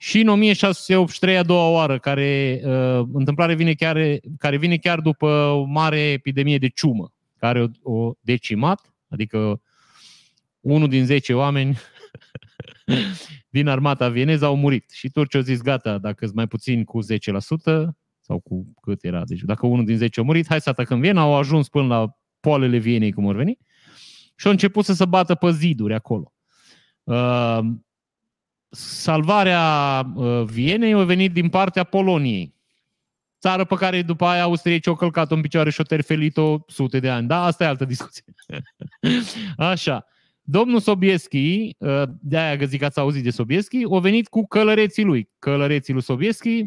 și 0.00 0.20
în 0.20 0.28
1683 0.28 1.36
a 1.36 1.42
doua 1.42 1.68
oară, 1.68 1.98
care 1.98 2.60
uh, 2.64 3.06
întâmplare 3.12 3.54
vine 3.54 3.72
chiar, 3.72 4.18
care 4.38 4.56
vine 4.56 4.76
chiar 4.76 5.00
după 5.00 5.26
o 5.26 5.62
mare 5.62 6.00
epidemie 6.00 6.58
de 6.58 6.68
ciumă, 6.68 7.12
care 7.38 7.62
o, 7.82 7.92
o 7.92 8.12
decimat, 8.20 8.94
adică 9.08 9.60
unul 10.60 10.88
din 10.88 11.04
10 11.04 11.34
oameni 11.34 11.78
din 13.56 13.68
armata 13.68 14.08
vieneză 14.08 14.44
au 14.44 14.56
murit. 14.56 14.90
Și 14.90 15.08
turcii 15.08 15.38
au 15.38 15.44
zis, 15.44 15.60
gata, 15.60 15.98
dacă 15.98 16.24
sunt 16.24 16.36
mai 16.36 16.46
puțin 16.46 16.84
cu 16.84 16.98
10%, 17.04 17.06
sau 18.20 18.40
cu 18.40 18.72
cât 18.80 19.04
era, 19.04 19.24
deci 19.24 19.40
dacă 19.40 19.66
unul 19.66 19.84
din 19.84 19.96
10 19.96 20.20
a 20.20 20.22
murit, 20.22 20.46
hai 20.48 20.60
să 20.60 20.68
atacăm 20.68 21.00
Viena, 21.00 21.20
au 21.20 21.34
ajuns 21.34 21.68
până 21.68 21.86
la 21.86 22.18
poalele 22.40 22.78
Vienei, 22.78 23.12
cum 23.12 23.28
ar 23.28 23.34
veni, 23.34 23.58
și 24.36 24.46
au 24.46 24.52
început 24.52 24.84
să 24.84 24.92
se 24.92 25.04
bată 25.04 25.34
pe 25.34 25.50
ziduri 25.50 25.94
acolo. 25.94 26.32
Uh, 27.02 27.58
salvarea 28.70 30.02
uh, 30.14 30.42
Vienei 30.42 30.92
a 30.92 31.04
venit 31.04 31.32
din 31.32 31.48
partea 31.48 31.84
Poloniei, 31.84 32.54
țară 33.40 33.64
pe 33.64 33.74
care 33.74 34.02
după 34.02 34.24
aia 34.24 34.42
austriecii 34.42 34.90
au 34.90 34.96
călcat 34.96 35.30
în 35.30 35.40
picioare 35.40 35.70
și 35.70 35.78
au 35.78 35.84
terfelit-o 35.84 36.58
sute 36.66 37.00
de 37.00 37.08
ani. 37.10 37.26
Da, 37.26 37.44
asta 37.44 37.64
e 37.64 37.66
altă 37.66 37.84
discuție. 37.84 38.24
Așa. 39.56 40.06
Domnul 40.50 40.80
Sobieschi, 40.80 41.74
uh, 41.78 42.02
de-aia 42.20 42.56
că 42.56 42.64
zic 42.64 42.78
că 42.78 42.84
ați 42.84 42.98
auzit 42.98 43.22
de 43.22 43.30
Sobieschi, 43.30 43.82
a 43.94 43.98
venit 43.98 44.28
cu 44.28 44.46
călăreții 44.46 45.04
lui. 45.04 45.28
Călăreții 45.38 45.92
lui 45.92 46.02
Sobieschi 46.02 46.64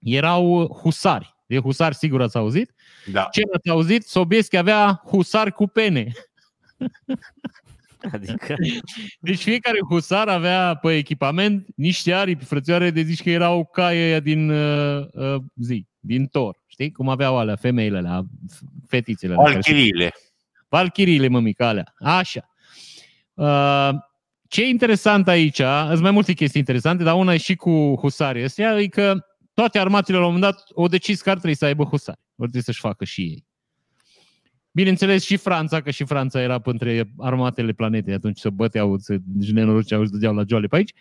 erau 0.00 0.66
husari. 0.82 1.34
De 1.46 1.58
husari 1.58 1.94
sigur 1.94 2.22
ați 2.22 2.36
auzit. 2.36 2.72
Da. 3.12 3.28
Ce 3.32 3.42
ați 3.54 3.68
auzit? 3.70 4.02
Sobieschi 4.04 4.56
avea 4.56 5.02
husari 5.06 5.52
cu 5.52 5.66
pene. 5.66 6.12
Adică, 8.12 8.54
Deci 9.20 9.38
fiecare 9.42 9.78
husar 9.88 10.28
avea 10.28 10.74
pe 10.74 10.96
echipament 10.96 11.66
niște 11.76 12.12
aripi 12.12 12.44
frățioare 12.44 12.90
de 12.90 13.02
zici 13.02 13.22
că 13.22 13.30
erau 13.30 13.64
caie 13.64 14.02
aia 14.02 14.20
din 14.20 14.50
uh, 14.50 15.06
uh, 15.12 15.36
zi, 15.54 15.86
din 16.00 16.26
tor. 16.26 16.62
Știi? 16.66 16.90
Cum 16.92 17.08
aveau 17.08 17.38
alea, 17.38 17.56
femeile 17.56 17.96
alea, 17.98 18.22
f- 18.54 18.58
fetițele 18.88 19.32
alea. 19.32 19.44
care- 19.44 19.54
Valchiriile. 19.54 20.12
Valchiriile, 20.68 21.28
mămică, 21.28 21.64
alea. 21.64 21.94
Așa. 21.98 22.48
Uh, 23.38 23.90
ce 24.48 24.62
e 24.62 24.68
interesant 24.68 25.28
aici, 25.28 25.60
sunt 25.88 26.00
mai 26.00 26.10
multe 26.10 26.32
chestii 26.32 26.60
interesante, 26.60 27.02
dar 27.02 27.14
una 27.14 27.34
e 27.34 27.36
și 27.36 27.54
cu 27.54 27.94
husarii 28.00 28.44
ăstea, 28.44 28.80
e 28.80 28.86
că 28.86 29.14
toate 29.54 29.78
armatele 29.78 30.18
la 30.18 30.26
un 30.26 30.32
moment 30.32 30.52
dat 30.52 30.64
au 30.76 30.88
decis 30.88 31.22
că 31.22 31.30
ar 31.30 31.36
trebui 31.36 31.56
să 31.56 31.64
aibă 31.64 31.84
husari. 31.84 32.18
Ar 32.18 32.34
trebui 32.36 32.62
să-și 32.62 32.80
facă 32.80 33.04
și 33.04 33.20
ei. 33.20 33.46
Bineînțeles 34.70 35.24
și 35.24 35.36
Franța, 35.36 35.80
că 35.80 35.90
și 35.90 36.04
Franța 36.04 36.40
era 36.40 36.60
între 36.64 37.10
armatele 37.18 37.72
planetei, 37.72 38.14
atunci 38.14 38.38
se 38.38 38.50
băteau, 38.50 38.98
se 38.98 39.16
deci 39.20 39.50
nenoroceau, 39.50 40.00
își 40.00 40.10
dădeau 40.10 40.34
la 40.34 40.42
joale 40.48 40.66
pe 40.66 40.76
aici. 40.76 40.92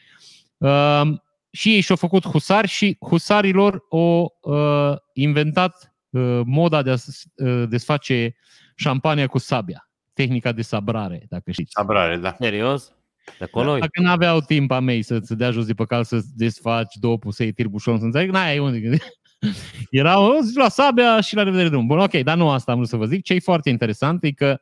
Uh, 0.58 1.18
și 1.52 1.74
ei 1.74 1.80
și-au 1.82 1.98
făcut 1.98 2.26
husari 2.26 2.68
și 2.68 2.98
husarilor 3.00 3.84
au 3.90 4.38
uh, 4.42 4.96
inventat 5.14 5.96
uh, 6.10 6.42
moda 6.46 6.82
de 6.82 6.90
a 6.92 6.96
s- 6.96 7.24
uh, 7.36 7.64
desface 7.70 8.36
șampania 8.76 9.28
cu 9.28 9.38
sabia. 9.38 9.87
Tehnica 10.18 10.52
de 10.52 10.62
sabrare, 10.62 11.26
dacă 11.30 11.52
știți. 11.52 11.72
Sabrare, 11.72 12.18
da. 12.18 12.36
serios? 12.40 12.92
De 13.38 13.44
acolo 13.44 13.76
e? 13.76 13.80
Dacă 13.80 14.02
n-aveau 14.02 14.40
timp 14.40 14.72
a 14.72 14.80
mei 14.80 15.02
să-ți 15.02 15.36
dea 15.36 15.52
jos 15.52 15.66
de 15.66 15.74
pe 15.74 15.86
cal, 15.86 16.04
să 16.04 16.22
desfaci 16.36 16.96
dopul, 16.96 17.32
să 17.32 17.44
iei 17.44 17.52
tirbușon, 17.52 18.00
să 18.00 18.06
înțeleg, 18.06 18.30
n-ai 18.30 18.60
unde. 18.60 18.98
Erau 19.90 20.24
o, 20.24 20.42
zici, 20.42 20.56
la 20.56 20.70
sabia 20.70 21.22
și 21.22 21.36
la 21.36 21.44
revedere 21.44 21.70
drum. 21.70 21.88
Bun, 21.88 22.00
ok, 22.00 22.12
dar 22.12 22.38
nu 22.38 22.50
asta 22.50 22.72
am 22.72 22.78
vrut 22.78 22.90
să 22.90 22.96
vă 22.96 23.06
zic. 23.06 23.24
Ce 23.24 23.34
e 23.34 23.40
foarte 23.40 23.70
interesant 23.70 24.24
e 24.24 24.32
că 24.32 24.62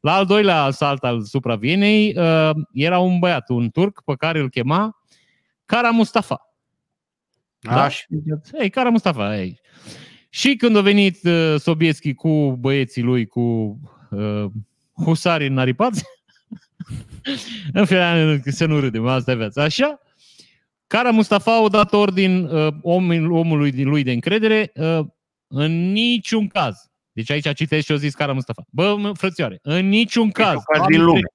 la 0.00 0.14
al 0.14 0.26
doilea 0.26 0.62
asalt 0.62 1.04
al 1.04 1.22
supravienei 1.22 2.14
uh, 2.16 2.50
era 2.72 2.98
un 2.98 3.18
băiat, 3.18 3.48
un 3.48 3.70
turc, 3.70 4.02
pe 4.04 4.14
care 4.14 4.38
îl 4.38 4.50
chema 4.50 5.02
Kara 5.64 5.90
Mustafa. 5.90 6.54
Da? 7.58 7.82
Așa. 7.82 8.04
Ei, 8.60 8.70
Kara 8.70 8.88
Mustafa, 8.88 9.38
ei. 9.38 9.60
Și 10.28 10.56
când 10.56 10.76
a 10.76 10.80
venit 10.80 11.24
uh, 11.24 11.54
Sobieschi 11.58 12.14
cu 12.14 12.56
băieții 12.60 13.02
lui, 13.02 13.26
cu 13.26 13.40
uh, 14.10 14.44
husarii 15.04 15.48
înaripați, 15.48 16.04
în 17.72 17.84
final, 17.84 18.40
să 18.44 18.66
nu 18.66 18.80
râdem, 18.80 19.06
asta 19.06 19.30
e 19.30 19.36
viața. 19.36 19.62
Așa, 19.62 20.00
Kara 20.86 21.10
Mustafa 21.10 21.56
a 21.56 21.68
dat 21.68 21.92
ordin 21.92 22.44
uh, 22.44 22.74
omul, 22.82 23.32
omului 23.32 23.70
din 23.70 23.88
lui 23.88 24.02
de 24.02 24.12
încredere 24.12 24.72
uh, 24.74 25.06
în 25.46 25.92
niciun 25.92 26.46
caz. 26.46 26.76
Deci 27.12 27.30
aici 27.30 27.54
citesc 27.54 27.84
și 27.84 27.92
o 27.92 27.96
zis 27.96 28.14
Kara 28.14 28.32
Mustafa. 28.32 28.64
Bă, 28.70 28.96
mă, 28.96 29.12
frățioare, 29.12 29.58
în 29.62 29.88
niciun 29.88 30.30
caz. 30.30 30.46
Niciun 30.46 30.62
caz 30.64 30.78
Doamne 30.78 30.96
din 30.96 31.04
lume. 31.04 31.18
ferește. 31.18 31.34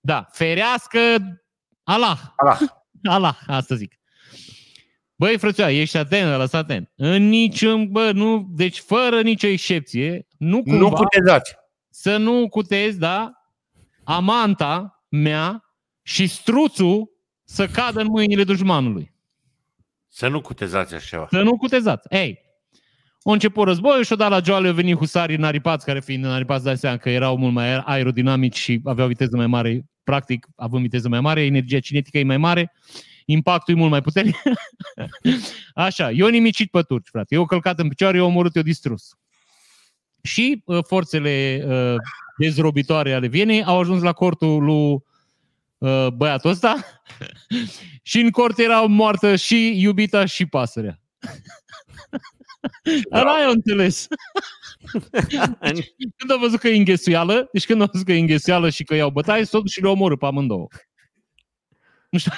Da, 0.00 0.26
ferească 0.32 0.98
Allah. 1.82 2.18
Allah. 2.36 2.60
Allah, 3.02 3.38
asta 3.46 3.74
zic. 3.74 3.94
Băi, 5.14 5.38
frățioare, 5.38 5.74
ești 5.74 5.96
atent, 5.96 6.36
lăsa 6.36 6.58
atent. 6.58 6.90
În 6.94 7.28
niciun, 7.28 7.90
bă, 7.90 8.10
nu, 8.12 8.46
deci 8.50 8.78
fără 8.78 9.22
nicio 9.22 9.46
excepție, 9.46 10.26
nu 10.38 10.62
cumva 10.62 10.78
Nu 10.78 10.90
cutezați. 10.90 11.54
Să 11.94 12.16
nu 12.16 12.48
cutezi, 12.48 12.98
da, 12.98 13.32
amanta 14.04 15.04
mea 15.08 15.64
și 16.02 16.26
struțul 16.26 17.10
să 17.44 17.66
cadă 17.66 18.00
în 18.00 18.06
mâinile 18.06 18.44
dușmanului. 18.44 19.14
Să 20.08 20.28
nu 20.28 20.40
cutezați 20.40 20.94
așa 20.94 21.06
ceva. 21.06 21.26
Să 21.30 21.42
nu 21.42 21.56
cutezați. 21.56 22.06
Ei, 22.10 22.38
a 23.22 23.32
început 23.32 23.66
războiul 23.66 24.04
și-o 24.04 24.16
dat 24.16 24.30
la 24.30 24.40
joale, 24.40 24.68
au 24.68 24.74
venit 24.74 24.96
husarii 24.96 25.36
înaripați, 25.36 25.84
care 25.84 26.00
fiind 26.00 26.24
înaripați, 26.24 26.64
dai 26.64 26.76
seama 26.76 26.96
că 26.96 27.10
erau 27.10 27.36
mult 27.36 27.52
mai 27.52 27.76
aerodinamici 27.78 28.56
și 28.56 28.80
aveau 28.84 29.08
viteză 29.08 29.36
mai 29.36 29.46
mare, 29.46 29.84
practic, 30.04 30.46
având 30.56 30.82
viteză 30.82 31.08
mai 31.08 31.20
mare, 31.20 31.44
energia 31.44 31.80
cinetică 31.80 32.18
e 32.18 32.24
mai 32.24 32.36
mare, 32.36 32.72
impactul 33.24 33.74
e 33.74 33.76
mult 33.76 33.90
mai 33.90 34.00
puternic. 34.00 34.36
Așa, 35.74 36.10
eu 36.10 36.28
nimicit 36.28 36.70
pe 36.70 36.82
turci, 36.82 37.08
frate. 37.08 37.34
Eu 37.34 37.44
călcat 37.44 37.78
în 37.78 37.88
picioare, 37.88 38.16
eu 38.16 38.26
omorât, 38.26 38.56
eu 38.56 38.62
distrus. 38.62 39.16
Și 40.22 40.62
uh, 40.64 40.84
forțele 40.86 41.64
uh, 41.66 41.94
dezrobitoare 42.36 43.12
ale 43.12 43.26
Vienei 43.26 43.64
au 43.64 43.78
ajuns 43.78 44.02
la 44.02 44.12
cortul 44.12 44.62
lui 44.64 45.02
uh, 45.78 46.06
băiatul 46.08 46.50
ăsta 46.50 46.76
și 48.02 48.20
în 48.20 48.30
cort 48.30 48.58
erau 48.58 48.88
moartă 48.88 49.36
și 49.36 49.80
iubita 49.80 50.24
și 50.24 50.46
pasărea. 50.46 51.00
Ăla 53.12 53.32
ai 53.32 53.52
înțeles. 53.52 54.06
Când 56.16 56.30
a 56.30 56.36
văzut 56.40 56.58
că 56.60 56.68
e 56.68 56.76
înghesuială, 56.76 57.48
deci 57.52 57.66
când 57.66 57.82
a 57.82 57.88
văzut 57.92 58.06
că 58.06 58.12
e 58.12 58.18
înghesuială 58.18 58.70
și 58.70 58.84
că 58.84 58.94
iau 58.94 59.10
bătaie, 59.10 59.44
s-o 59.44 59.60
dus 59.60 59.70
și 59.70 59.82
le 59.82 59.88
omoră 59.88 60.16
pe 60.16 60.26
amândouă. 60.26 60.68
Nu 62.10 62.18
știu, 62.18 62.32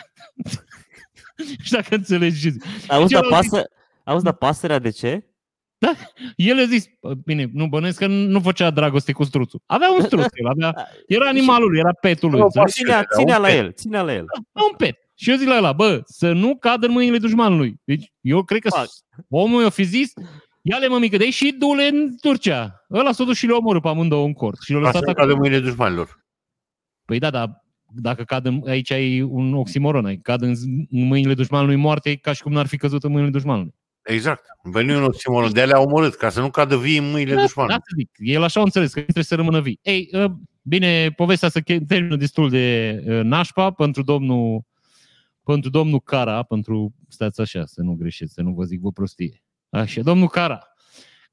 nu 1.37 1.64
știu 1.64 1.76
dacă 1.76 1.95
înțelegi 1.95 2.41
ce 2.43 2.49
zic. 2.49 2.64
Auzi, 2.89 3.14
Eu 3.14 3.20
dar 3.20 3.43
zic- 3.43 3.51
pasă, 3.51 3.70
auzi, 4.05 4.24
dar 4.24 4.32
pasărea 4.32 4.78
de 4.78 4.91
ce? 4.91 5.24
El 6.37 6.59
a 6.59 6.64
zis, 6.64 6.87
bine, 7.24 7.51
nu 7.53 7.66
bănuiesc 7.66 7.99
că 7.99 8.07
nu 8.07 8.41
făcea 8.41 8.70
dragoste 8.70 9.12
cu 9.12 9.24
struțul. 9.24 9.61
Avea 9.66 9.93
un 9.93 10.01
struț, 10.03 10.24
el 10.35 10.47
avea, 10.47 10.89
era 11.07 11.28
animalul 11.28 11.68
lui, 11.70 11.78
era 11.78 11.93
petul 11.93 12.30
lui. 12.30 12.39
Nu, 12.39 12.45
înțelegi? 12.45 12.72
Ținea, 12.72 12.97
Era 12.99 13.07
ținea 13.16 13.37
un 13.37 13.43
la 13.43 13.49
pet. 13.49 13.59
el, 13.59 13.72
ținea 13.72 14.03
la 14.03 14.14
el. 14.14 14.24
un 14.70 14.76
pet. 14.76 14.97
Și 15.14 15.30
eu 15.30 15.37
zic 15.37 15.49
la 15.49 15.57
ăla, 15.57 15.72
bă, 15.72 16.01
să 16.05 16.32
nu 16.32 16.57
cadă 16.57 16.87
în 16.87 16.93
mâinile 16.93 17.18
dușmanului. 17.18 17.74
Deci 17.85 18.12
eu 18.20 18.43
cred 18.43 18.61
că 18.61 18.68
Fac. 18.68 18.87
omul 19.28 19.62
i-a 19.62 19.68
fi 19.68 19.82
zis, 19.82 20.12
ia-le 20.62 20.89
mămică 20.89 21.16
de 21.16 21.24
aici 21.24 21.35
și 21.35 21.55
du-le 21.59 21.87
în 21.93 22.16
Turcia. 22.20 22.85
Ăla 22.91 23.12
s-a 23.12 23.24
dus 23.24 23.37
și 23.37 23.47
le 23.47 23.53
omoră 23.53 23.80
pe 23.80 23.89
amândouă 23.89 24.24
în 24.26 24.32
cort. 24.32 24.61
Și 24.62 24.72
le-a 24.72 24.80
Asta 24.80 24.99
lăsat 24.99 25.05
nu 25.05 25.11
acolo. 25.11 25.26
cade 25.26 25.49
mâine 25.49 25.61
dușmanilor. 25.68 26.24
Păi 27.05 27.18
da, 27.18 27.30
dar 27.30 27.62
dacă 27.97 28.22
cad 28.22 28.47
în, 28.47 28.62
aici 28.66 28.91
ai 28.91 29.20
un 29.22 29.55
oximoron, 29.55 30.05
ai 30.07 30.16
cad 30.16 30.43
în, 30.43 30.55
în 30.91 31.07
mâinile 31.07 31.35
dușmanului 31.35 31.76
moarte, 31.76 32.11
e 32.11 32.14
ca 32.16 32.32
și 32.32 32.43
cum 32.43 32.53
n-ar 32.53 32.66
fi 32.66 32.76
căzut 32.76 33.05
în 33.05 33.11
mâinile 33.11 33.32
dușmanului. 33.32 33.74
Exact. 34.05 34.44
Veni 34.62 34.94
un 34.94 35.02
oximoron. 35.02 35.52
De 35.52 35.61
alea 35.61 35.76
au 35.76 35.84
omorât, 35.84 36.14
ca 36.14 36.28
să 36.28 36.40
nu 36.40 36.50
cadă 36.50 36.76
vii 36.76 36.98
în 36.98 37.11
mâinile 37.11 37.34
Da, 37.34 37.40
dușmanului. 37.40 37.76
să 37.82 37.94
zic. 37.98 38.11
El 38.16 38.42
așa 38.42 38.61
a 38.61 38.62
înțeles, 38.62 38.92
că 38.92 39.00
trebuie 39.00 39.24
să 39.24 39.34
rămână 39.34 39.61
vii. 39.61 39.78
Ei, 39.82 40.09
uh, 40.12 40.30
bine, 40.62 41.11
povestea 41.11 41.48
să 41.48 41.61
che- 41.61 41.86
termină 41.88 42.16
destul 42.16 42.50
de 42.50 42.96
uh, 43.07 43.20
nașpa 43.22 43.70
pentru 43.70 44.02
domnul 44.02 44.64
pentru 45.44 45.70
domnul 45.70 46.00
Cara, 46.00 46.42
pentru, 46.42 46.94
stați 47.09 47.40
așa, 47.40 47.64
să 47.64 47.82
nu 47.82 47.94
greșeți, 47.94 48.32
să 48.32 48.42
nu 48.42 48.50
vă 48.52 48.64
zic 48.64 48.80
vă 48.80 48.90
prostie. 48.92 49.42
Așa, 49.70 50.00
domnul 50.02 50.28
Cara, 50.28 50.61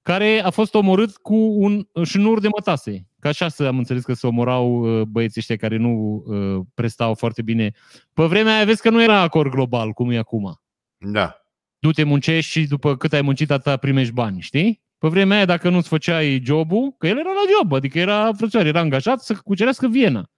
care 0.02 0.42
a 0.44 0.50
fost 0.50 0.74
omorât 0.76 1.18
cu 1.18 1.36
un 1.36 1.88
șnur 2.04 2.40
de 2.40 2.48
mătase. 2.48 3.08
Ca 3.20 3.30
așa 3.30 3.48
să 3.48 3.64
am 3.68 3.78
înțeles 3.78 4.04
că 4.04 4.14
se 4.14 4.28
omorau 4.28 4.72
uh, 5.00 5.02
băieții 5.06 5.40
ăștia 5.40 5.56
care 5.56 5.78
nu 5.78 6.24
uh, 6.26 6.66
prestau 6.74 7.14
foarte 7.14 7.42
bine. 7.42 7.72
Pe 8.14 8.24
vremea 8.24 8.56
aia 8.56 8.66
vezi 8.66 8.82
că 8.82 8.90
nu 8.90 9.04
era 9.04 9.20
acord 9.22 9.52
global, 9.52 9.92
cum 9.92 10.12
e 10.12 10.18
acum. 10.18 10.62
Da. 10.98 11.41
Du-te, 11.82 12.04
muncești 12.04 12.52
și 12.52 12.68
după 12.68 12.98
cât 12.98 13.14
ai 13.14 13.22
muncit, 13.22 13.52
atâta 13.52 13.78
primești 13.78 14.14
bani, 14.14 14.42
știi? 14.42 14.82
Pe 14.98 15.08
vremea 15.08 15.36
aia, 15.36 15.46
dacă 15.46 15.70
nu-ți 15.70 15.88
făceai 15.88 16.42
jobul, 16.46 16.96
că 16.98 17.08
el 17.08 17.18
era 17.18 17.30
la 17.30 17.52
job, 17.58 17.74
adică 17.74 18.00
era 18.00 18.34
frățioare, 18.34 18.68
era 18.68 18.80
angajat 18.80 19.22
să 19.22 19.34
cucerească 19.34 19.88
Viena. 19.88 20.30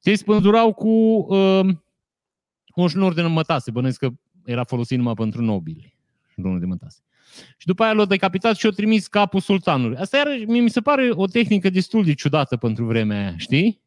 Ți 0.00 0.14
spânzurau 0.14 0.72
cu 0.72 0.88
uh, 0.88 1.68
un 2.74 2.88
șnur 2.88 3.14
de 3.14 3.22
mătase, 3.22 3.70
bănuiesc 3.70 3.98
că 3.98 4.08
era 4.44 4.64
folosit 4.64 4.98
numai 4.98 5.14
pentru 5.14 5.42
nobili, 5.42 5.96
șnurul 6.32 6.60
de 6.60 6.66
mătase. 6.66 7.00
Și 7.56 7.66
după 7.66 7.82
aia 7.82 7.92
l-a 7.92 8.04
decapitat 8.04 8.56
și 8.56 8.66
a 8.66 8.70
trimis 8.70 9.06
capul 9.06 9.40
sultanului. 9.40 9.96
Asta 9.96 10.16
iar, 10.16 10.26
mie 10.46 10.60
mi 10.60 10.70
se 10.70 10.80
pare 10.80 11.10
o 11.12 11.26
tehnică 11.26 11.70
destul 11.70 12.04
de 12.04 12.14
ciudată 12.14 12.56
pentru 12.56 12.84
vremea 12.84 13.18
aia, 13.18 13.34
știi? 13.36 13.80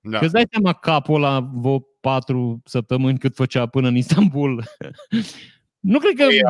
Da. 0.00 0.18
Că 0.18 0.24
îți 0.24 0.32
dai 0.32 0.46
seama 0.50 0.72
capul 0.72 1.14
ăla 1.14 1.40
vreo 1.40 1.86
patru 2.10 2.60
săptămâni 2.64 3.18
cât 3.18 3.34
făcea 3.34 3.66
până 3.66 3.88
în 3.88 3.96
Istanbul. 3.96 4.64
nu 5.92 5.98
cred 5.98 6.14
că... 6.16 6.24
Păi, 6.26 6.42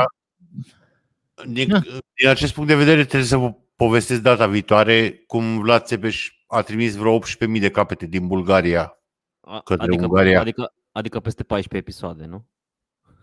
Din, 1.53 1.69
Da. 1.69 1.81
din 2.15 2.29
acest 2.29 2.53
punct 2.55 2.69
de 2.69 2.77
vedere 2.77 3.05
trebuie 3.05 3.29
să 3.29 3.37
vă 3.37 3.55
povestesc 3.77 4.21
data 4.21 4.47
viitoare 4.47 5.11
cum 5.27 5.59
Vlad 5.61 5.83
Țepeș 5.85 6.31
a 6.47 6.63
trimis 6.63 6.95
vreo 6.95 7.19
18.000 7.19 7.61
de 7.61 7.71
capete 7.71 8.07
din 8.07 8.27
Bulgaria. 8.27 8.99
A- 9.41 9.61
Către 9.61 9.85
Adică, 9.85 10.05
Ungaria. 10.05 10.41
adică, 10.41 10.75
adică 10.93 11.21
peste 11.21 11.43
14 11.43 11.89
episoade, 11.91 12.25
nu? 12.25 12.47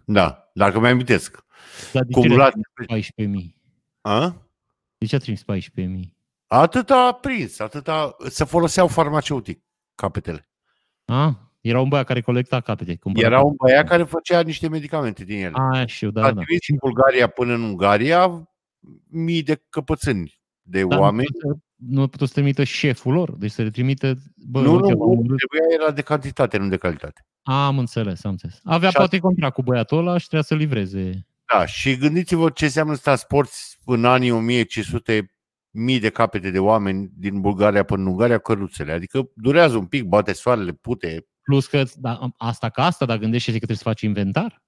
Da, 0.06 0.52
dacă 0.54 0.80
mi 0.80 0.88
amintesc. 0.88 1.46
Dar 1.92 2.04
de 2.04 2.12
Cum 2.14 2.22
ce 2.22 2.28
le-a 2.28 2.38
Vlad... 2.38 2.54
trimis 2.86 3.08
14.000? 3.52 3.56
A? 4.02 4.36
De 4.98 5.06
ce 5.06 5.16
a 5.16 5.20
trimis 5.20 5.44
14.000? 5.44 6.10
Atât 6.48 6.90
a 6.90 7.18
prins, 7.22 7.60
atâta 7.60 8.16
să 8.30 8.46
foloseau 8.46 8.88
farmaceutic 8.88 9.64
capetele. 9.96 10.50
A? 11.06 11.53
Era 11.64 11.80
un 11.82 11.88
băiat 11.90 12.06
care 12.06 12.22
colecta 12.22 12.62
capete. 12.62 12.96
cumpăra 12.96 13.26
Era 13.28 13.38
un 13.38 13.44
capete. 13.56 13.64
băiat 13.74 13.88
care 13.88 14.04
făcea 14.04 14.42
niște 14.42 14.68
medicamente 14.70 15.24
din 15.24 15.44
ele. 15.44 15.52
A, 15.56 15.86
știu, 15.86 16.12
da, 16.12 16.22
a 16.22 16.32
da. 16.32 16.42
trimis 16.42 16.60
din 16.68 16.76
Bulgaria 16.80 17.28
până 17.28 17.54
în 17.54 17.62
Ungaria 17.62 18.50
mii 19.08 19.44
de 19.44 19.62
căpățâni 19.70 20.40
de 20.62 20.84
Da, 20.84 20.98
oameni. 20.98 21.28
nu, 21.44 21.60
nu 21.76 22.02
a 22.02 22.08
putut 22.08 22.28
să 22.28 22.34
trimită 22.34 22.64
șeful 22.64 23.14
lor, 23.14 23.32
deci 23.32 23.52
să 23.52 23.62
le 23.62 23.70
trimită... 23.70 24.16
Bă, 24.36 24.62
nu, 24.62 24.76
uite, 24.76 24.92
nu, 24.92 24.98
v-am 24.98 25.08
nu, 25.08 25.14
omorât. 25.14 25.38
trebuia 25.38 25.82
era 25.82 25.92
de 25.92 26.02
cantitate, 26.02 26.58
nu 26.58 26.68
de 26.68 26.78
calitate. 26.78 27.26
Am 27.42 27.80
înțeles, 27.80 28.24
am 28.24 28.32
înțeles. 28.32 28.60
Avea 28.64 28.90
Și 28.90 28.96
poate 28.96 29.18
contract 29.20 29.54
cu 29.54 29.62
băiatul 29.64 29.98
ăla 29.98 30.18
și 30.18 30.28
trebuia 30.28 30.42
să 30.42 30.56
livreze. 30.56 31.28
Da, 31.54 31.66
și 31.66 31.98
gândiți-vă 31.98 32.50
ce 32.50 32.66
înseamnă 32.66 32.94
să 32.94 33.02
transporti 33.04 33.56
în 33.86 34.06
anii 34.06 34.32
1500 34.32 35.34
mii 35.70 36.00
de 36.00 36.10
capete 36.10 36.50
de 36.52 36.60
oameni 36.60 37.10
din 37.18 37.42
Bulgaria 37.42 37.84
până 37.84 38.02
în 38.02 38.08
Ungaria 38.08 38.38
căruțele. 38.38 38.92
Adică 38.92 39.30
durează 39.36 39.78
un 39.78 39.86
pic, 39.86 40.04
bate 40.04 40.34
soarele, 40.34 40.72
pute. 40.72 41.28
Plus 41.44 41.68
că 41.68 41.84
da, 41.96 42.30
asta 42.38 42.70
ca 42.70 42.86
asta, 42.86 43.06
dar 43.06 43.18
gândește 43.18 43.52
că 43.52 43.58
trebuie 43.58 43.78
să 43.78 43.84
faci 43.84 44.02
inventar. 44.02 44.64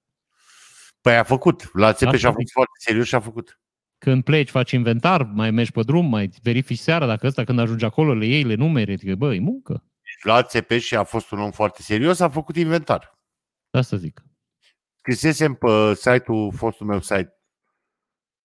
Păi 1.00 1.16
a 1.16 1.22
făcut. 1.22 1.70
La 1.72 1.92
țepe 1.92 2.04
Asta 2.06 2.18
și 2.18 2.26
a 2.26 2.28
zic. 2.28 2.38
fost 2.38 2.52
foarte 2.52 2.72
serios 2.78 3.06
și 3.06 3.14
a 3.14 3.20
făcut. 3.20 3.60
Când 3.98 4.24
pleci, 4.24 4.50
faci 4.50 4.70
inventar, 4.70 5.22
mai 5.22 5.50
mergi 5.50 5.72
pe 5.72 5.82
drum, 5.82 6.06
mai 6.06 6.30
verifici 6.42 6.78
seara 6.78 7.06
dacă 7.06 7.26
ăsta 7.26 7.44
când 7.44 7.58
ajungi 7.58 7.84
acolo 7.84 8.14
le 8.14 8.26
iei, 8.26 8.42
le 8.42 8.54
numere, 8.54 8.92
adică, 8.92 9.14
bă, 9.14 9.34
e 9.34 9.38
muncă. 9.38 9.84
La 10.22 10.42
țepe 10.42 10.78
și 10.78 10.96
a 10.96 11.04
fost 11.04 11.30
un 11.30 11.40
om 11.40 11.50
foarte 11.50 11.82
serios, 11.82 12.20
a 12.20 12.28
făcut 12.28 12.56
inventar. 12.56 13.18
Da 13.70 13.82
să 13.82 13.96
zic. 13.96 14.24
Scrisesem 14.98 15.54
pe 15.54 15.94
site-ul, 15.94 16.52
fostul 16.52 16.86
meu 16.86 17.00
site, 17.00 17.34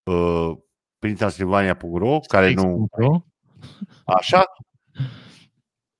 uh, 0.04 0.52
prin 1.00 1.16
Transilvania.ro, 1.16 2.20
care 2.20 2.54
nu 2.54 2.88
Pro. 2.92 3.26
Așa? 4.06 4.44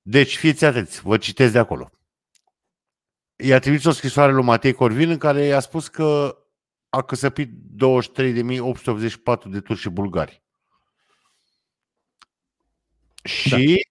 Deci, 0.02 0.36
fiți 0.36 0.64
atenți, 0.64 1.02
vă 1.02 1.16
citesc 1.16 1.52
de 1.52 1.58
acolo. 1.58 1.90
I-a 3.42 3.58
trimis 3.58 3.84
o 3.84 3.90
scrisoare 3.90 4.32
lui 4.32 4.44
Matei 4.44 4.72
Corvin 4.72 5.10
în 5.10 5.18
care 5.18 5.44
i-a 5.44 5.60
spus 5.60 5.88
că 5.88 6.38
a 6.88 7.02
căsăpit 7.02 7.50
23.884 7.50 7.54
de 9.46 9.60
turci 9.60 9.78
și 9.78 9.88
bulgari. 9.88 10.42
Și 13.24 13.86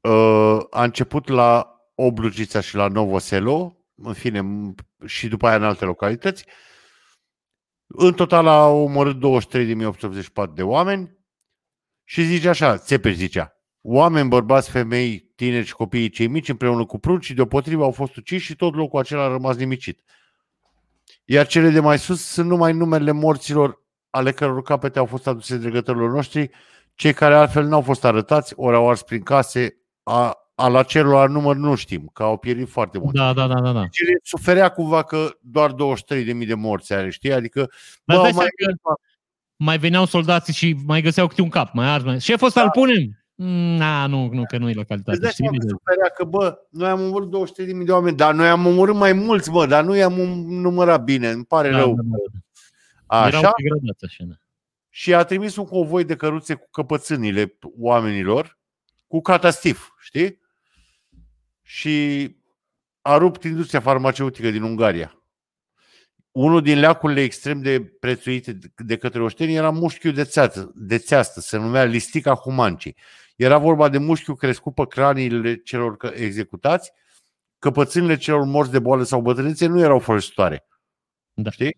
uh, 0.00 0.58
a 0.70 0.82
început 0.82 1.28
la 1.28 1.68
Oblugița 1.94 2.60
și 2.60 2.74
la 2.74 2.88
Novoselo, 2.88 3.84
în 3.94 4.12
fine, 4.12 4.40
m- 4.40 4.74
și 5.06 5.28
după 5.28 5.46
aia 5.46 5.56
în 5.56 5.64
alte 5.64 5.84
localități. 5.84 6.46
În 7.86 8.14
total 8.14 8.46
a 8.46 8.66
omorât 8.66 9.16
23.884 10.48 10.54
de 10.54 10.62
oameni 10.62 11.18
și 12.04 12.24
zice 12.24 12.48
așa, 12.48 12.78
Țepeș 12.78 13.14
zicea, 13.14 13.53
oameni, 13.86 14.28
bărbați, 14.28 14.70
femei, 14.70 15.32
tineri 15.34 15.66
și 15.66 15.74
copiii 15.74 16.08
cei 16.08 16.26
mici 16.26 16.48
împreună 16.48 16.84
cu 16.84 16.98
prunci 16.98 17.24
și 17.24 17.34
deopotrivă 17.34 17.82
au 17.82 17.90
fost 17.90 18.16
uciși 18.16 18.44
și 18.44 18.56
tot 18.56 18.74
locul 18.74 18.98
acela 18.98 19.24
a 19.24 19.28
rămas 19.28 19.56
nimicit. 19.56 20.00
Iar 21.24 21.46
cele 21.46 21.70
de 21.70 21.80
mai 21.80 21.98
sus 21.98 22.22
sunt 22.24 22.48
numai 22.48 22.72
numele 22.72 23.12
morților 23.12 23.82
ale 24.10 24.32
căror 24.32 24.62
capete 24.62 24.98
au 24.98 25.06
fost 25.06 25.26
aduse 25.26 25.56
dregătorilor 25.56 26.10
noștri, 26.10 26.50
cei 26.94 27.12
care 27.12 27.34
altfel 27.34 27.64
n-au 27.66 27.80
fost 27.80 28.04
arătați, 28.04 28.52
ori 28.56 28.76
au 28.76 28.88
ars 28.88 29.02
prin 29.02 29.22
case, 29.22 29.76
a, 30.02 30.38
a 30.54 30.68
la 30.68 30.82
celor 30.82 31.28
număr 31.28 31.56
nu 31.56 31.74
știm, 31.74 32.10
că 32.12 32.22
au 32.22 32.36
pierit 32.36 32.68
foarte 32.68 32.98
mult. 32.98 33.14
Da, 33.14 33.32
da, 33.32 33.46
da, 33.46 33.60
da. 33.60 33.72
da. 33.72 33.80
Deci 33.80 33.98
el 33.98 34.18
suferea 34.22 34.68
cumva 34.68 35.02
că 35.02 35.30
doar 35.40 35.72
23.000 35.72 36.46
de 36.46 36.54
morți 36.54 36.92
are, 36.92 37.10
știi? 37.10 37.32
Adică, 37.32 37.70
Dar 38.04 38.16
bă, 38.16 38.22
dai 38.22 38.32
mai, 38.32 38.46
seama 38.56 38.78
că 38.82 39.00
mai 39.56 39.78
veneau 39.78 40.04
soldații 40.04 40.52
și 40.52 40.76
mai 40.86 41.02
găseau 41.02 41.26
câte 41.26 41.42
un 41.42 41.48
cap, 41.48 41.72
mai 41.72 41.86
ars, 41.86 42.04
mai... 42.04 42.20
Șeful 42.20 42.46
ăsta 42.46 42.62
îl 42.62 42.70
punem? 42.70 43.23
Mm, 43.34 43.76
Na, 43.76 44.06
nu, 44.06 44.28
nu, 44.32 44.42
că 44.48 44.58
nu 44.58 44.68
e 44.68 44.72
la 44.74 44.80
îți 44.80 44.88
calitate. 44.88 45.18
dai 45.18 45.30
Știi 45.30 45.44
seama 45.44 45.58
că 45.58 45.64
bine? 45.64 45.78
suferea 45.78 46.08
că, 46.16 46.24
bă, 46.24 46.58
noi 46.70 46.88
am 46.88 47.00
omorât 47.00 47.28
23.000 47.30 47.84
de 47.84 47.92
oameni, 47.92 48.16
dar 48.16 48.34
noi 48.34 48.48
am 48.48 48.66
omorât 48.66 48.94
mai 48.94 49.12
mulți, 49.12 49.50
bă, 49.50 49.66
dar 49.66 49.84
nu 49.84 49.94
i-am 49.96 50.12
numărat 50.48 51.04
bine, 51.04 51.30
îmi 51.30 51.44
pare 51.44 51.70
Da, 51.70 51.76
rău. 51.78 51.94
da, 51.94 52.02
da. 52.04 53.18
Așa? 53.18 53.28
Erau 53.38 53.52
degradați 53.62 54.04
așa, 54.04 54.24
da. 54.24 54.34
și 54.90 55.14
a 55.14 55.24
trimis 55.24 55.56
un 55.56 55.64
convoi 55.64 56.04
de 56.04 56.16
căruțe 56.16 56.54
cu 56.54 56.68
căpățânile 56.70 57.58
oamenilor, 57.78 58.58
cu 59.06 59.20
catastif, 59.20 59.88
știi? 60.00 60.40
Și 61.62 62.36
a 63.02 63.16
rupt 63.16 63.42
industria 63.44 63.80
farmaceutică 63.80 64.50
din 64.50 64.62
Ungaria. 64.62 65.18
Unul 66.32 66.62
din 66.62 66.78
leacurile 66.78 67.22
extrem 67.22 67.60
de 67.60 67.80
prețuite 68.00 68.58
de 68.76 68.96
către 68.96 69.22
oșteni 69.22 69.54
era 69.54 69.70
mușchiul 69.70 70.12
de, 70.12 70.24
țeață, 70.24 70.72
de 70.74 70.98
țeastă, 70.98 71.40
se 71.40 71.56
numea 71.56 71.84
listica 71.84 72.34
humancii. 72.34 72.96
Era 73.36 73.58
vorba 73.58 73.88
de 73.88 73.98
mușchiul 73.98 74.36
crescut 74.36 74.74
pe 74.74 74.86
craniile 74.86 75.56
celor 75.56 75.96
că- 75.96 76.12
executați, 76.14 76.92
căpățânile 77.58 78.16
celor 78.16 78.44
morți 78.44 78.70
de 78.72 78.78
boală 78.78 79.02
sau 79.02 79.20
bătrânețe 79.20 79.66
nu 79.66 79.80
erau 79.80 79.98
folositoare. 79.98 80.66
Da. 81.32 81.50
Știi? 81.50 81.76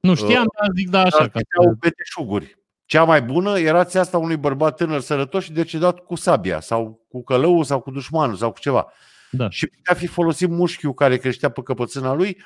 Nu 0.00 0.14
știam, 0.14 0.44
dar 0.58 0.68
zic 0.76 0.88
da 0.88 1.00
așa. 1.00 1.18
Dar 1.18 1.28
Ca 1.28 1.40
erau 1.58 1.74
beteșuguri. 1.74 2.58
Cea 2.84 3.04
mai 3.04 3.22
bună 3.22 3.58
era 3.58 3.84
țeasta 3.84 4.18
unui 4.18 4.36
bărbat 4.36 4.76
tânăr 4.76 5.00
sănătos 5.00 5.44
și 5.44 5.52
decedat 5.52 5.98
cu 5.98 6.14
sabia 6.14 6.60
sau 6.60 7.06
cu 7.08 7.22
călăul 7.22 7.64
sau 7.64 7.80
cu 7.80 7.90
dușmanul 7.90 8.36
sau 8.36 8.52
cu 8.52 8.58
ceva. 8.58 8.92
Da. 9.30 9.50
Și 9.50 9.66
putea 9.66 9.94
fi 9.94 10.06
folosit 10.06 10.48
mușchiul 10.48 10.94
care 10.94 11.16
creștea 11.16 11.48
pe 11.48 11.62
căpățâna 11.62 12.12
lui, 12.12 12.42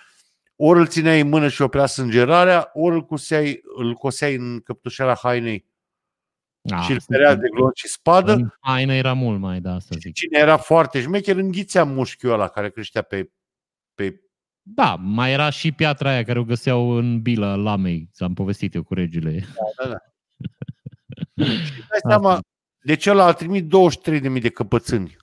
ori 0.57 0.79
îl 0.79 0.87
țineai 0.87 1.21
în 1.21 1.29
mână 1.29 1.49
și 1.49 1.63
oprea 1.63 1.87
sângerarea, 1.87 2.71
ori 2.73 2.95
îl 2.95 3.03
coseai, 3.03 3.61
îl 3.77 3.95
coseai 3.95 4.35
în 4.35 4.61
căptușara 4.61 5.15
hainei 5.15 5.67
A, 6.73 6.81
și 6.81 6.91
îl 6.91 6.97
asta- 6.97 7.15
ferea 7.15 7.35
de 7.35 7.49
glonț 7.49 7.77
și 7.79 7.89
spadă. 7.89 8.33
în 8.33 8.49
haină 8.61 8.95
era 8.95 9.13
mult 9.13 9.41
mai, 9.41 9.61
da, 9.61 9.79
să 9.79 9.95
zic. 9.99 10.15
Cine 10.15 10.39
era 10.39 10.57
foarte 10.57 11.01
șmecher, 11.01 11.37
înghițea 11.37 11.85
mușchiul 11.85 12.31
ăla 12.33 12.49
care 12.49 12.71
creștea 12.71 13.03
pe, 13.03 13.31
pe 13.95 14.21
Da, 14.63 14.95
mai 14.95 15.33
era 15.33 15.51
și 15.51 15.73
piatra 15.73 16.11
aia 16.11 16.25
care 16.25 16.39
o 16.39 16.45
găseau 16.45 16.91
în 16.91 17.23
bila 17.23 17.55
lamei, 17.55 18.09
ți-am 18.13 18.35
povestit 18.35 18.75
eu 18.75 18.83
cu 18.83 18.95
regile. 18.95 19.45
da, 19.83 19.89
da. 19.89 19.97
și 21.45 21.79
dai 21.89 21.99
seama, 22.09 22.41
deci 22.85 23.07
ăla 23.07 23.25
a 23.25 23.33
trimis 23.33 23.63
23.000 23.63 24.41
de 24.41 24.49
căpățâni 24.49 25.17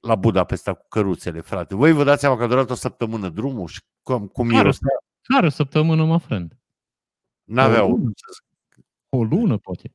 la 0.00 0.14
Budapesta 0.14 0.74
cu 0.74 0.86
căruțele, 0.88 1.40
frate. 1.40 1.74
Voi 1.74 1.92
vă 1.92 2.04
dați 2.04 2.20
seama 2.20 2.36
că 2.36 2.42
a 2.42 2.46
durat 2.46 2.70
o 2.70 2.74
săptămână 2.74 3.28
drumul 3.28 3.66
și 3.68 3.80
cum, 4.02 4.26
cum 4.26 4.46
Care? 4.48 4.58
mirosea? 4.58 4.88
Care 5.22 5.46
o 5.46 5.50
săptămână, 5.50 6.04
mă 6.04 6.18
friend? 6.18 6.56
N-aveau, 7.44 7.86
O 7.90 7.96
lună. 7.96 8.10
O 9.08 9.22
lună, 9.22 9.56
poate. 9.58 9.94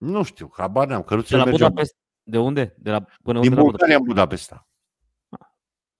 Nu 0.00 0.22
știu, 0.22 0.52
habar 0.56 0.86
n-am, 0.86 1.00
De 1.00 1.06
căruțele 1.06 1.38
la 1.38 1.44
mergeau. 1.44 1.68
Budapest. 1.68 1.96
De 2.22 2.38
unde? 2.38 2.74
De 2.78 2.90
la, 2.90 3.00
până 3.22 3.40
Din 3.40 3.48
unde 3.48 3.60
la 3.60 3.66
Bulgaria 3.66 3.96
în 3.96 4.02
Budapesta. 4.04 4.68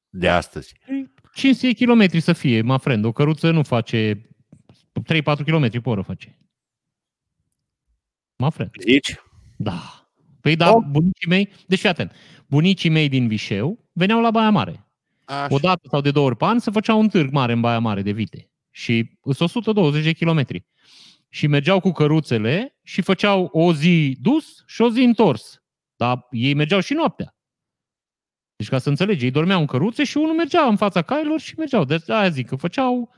De 0.09 0.29
astăzi. 0.29 0.75
500 1.35 1.73
km 1.85 2.19
să 2.19 2.33
fie, 2.33 2.63
mă 2.63 2.77
friend. 2.77 3.05
O 3.05 3.13
căruță 3.13 3.51
nu 3.51 3.63
face 3.63 4.29
3-4 5.03 5.45
km 5.45 5.83
pe 5.83 5.89
oră 5.89 6.03
face. 6.03 6.39
Mă 8.37 8.51
friend. 8.51 8.71
Zici? 8.81 9.21
Da. 9.57 10.11
Păi 10.41 10.57
da, 10.57 10.73
Oh. 10.73 10.85
bunicii 10.91 11.29
mei, 11.29 11.53
deci 11.67 11.79
fii 11.79 11.89
atent, 11.89 12.13
bunicii 12.47 12.91
mei 12.91 13.09
din 13.09 13.29
Vișeu 13.29 13.89
veneau 13.93 14.21
la 14.21 14.31
Baia 14.31 14.51
Mare. 14.51 14.87
Așa. 15.25 15.55
O 15.55 15.59
dată 15.59 15.89
sau 15.91 16.01
de 16.01 16.11
două 16.11 16.27
ori 16.27 16.37
pe 16.37 16.45
an 16.45 16.59
se 16.59 16.71
făcea 16.71 16.95
un 16.95 17.09
târg 17.09 17.33
mare 17.33 17.53
în 17.53 17.61
Baia 17.61 17.79
Mare 17.79 18.03
de 18.03 18.11
vite. 18.11 18.51
Și 18.71 19.19
sunt 19.23 19.49
120 19.49 20.05
de 20.05 20.13
kilometri. 20.13 20.67
Și 21.33 21.47
mergeau 21.47 21.81
cu 21.81 21.91
căruțele 21.93 22.79
și 22.83 23.03
făceau 23.03 23.45
o 23.53 23.73
zi 23.75 24.17
dus 24.21 24.63
și 24.67 24.83
o 24.83 24.91
zi 24.91 25.01
întors. 25.03 25.63
Dar 25.97 26.27
ei 26.31 26.55
mergeau 26.55 26.81
și 26.81 26.93
noaptea. 26.95 27.35
Deci 28.57 28.69
ca 28.69 28.79
să 28.79 28.89
înțelegi, 28.89 29.25
ei 29.25 29.31
dormeau 29.31 29.61
în 29.61 29.67
căruțe 29.67 30.05
și 30.05 30.17
unul 30.17 30.35
mergea 30.35 30.67
în 30.67 30.77
fața 30.77 31.03
cailor 31.03 31.41
și 31.41 31.55
mergeau. 31.59 31.85
Deci 31.85 32.09
aia 32.09 32.29
zic 32.29 32.49
că 32.49 32.57
făceau, 32.57 33.15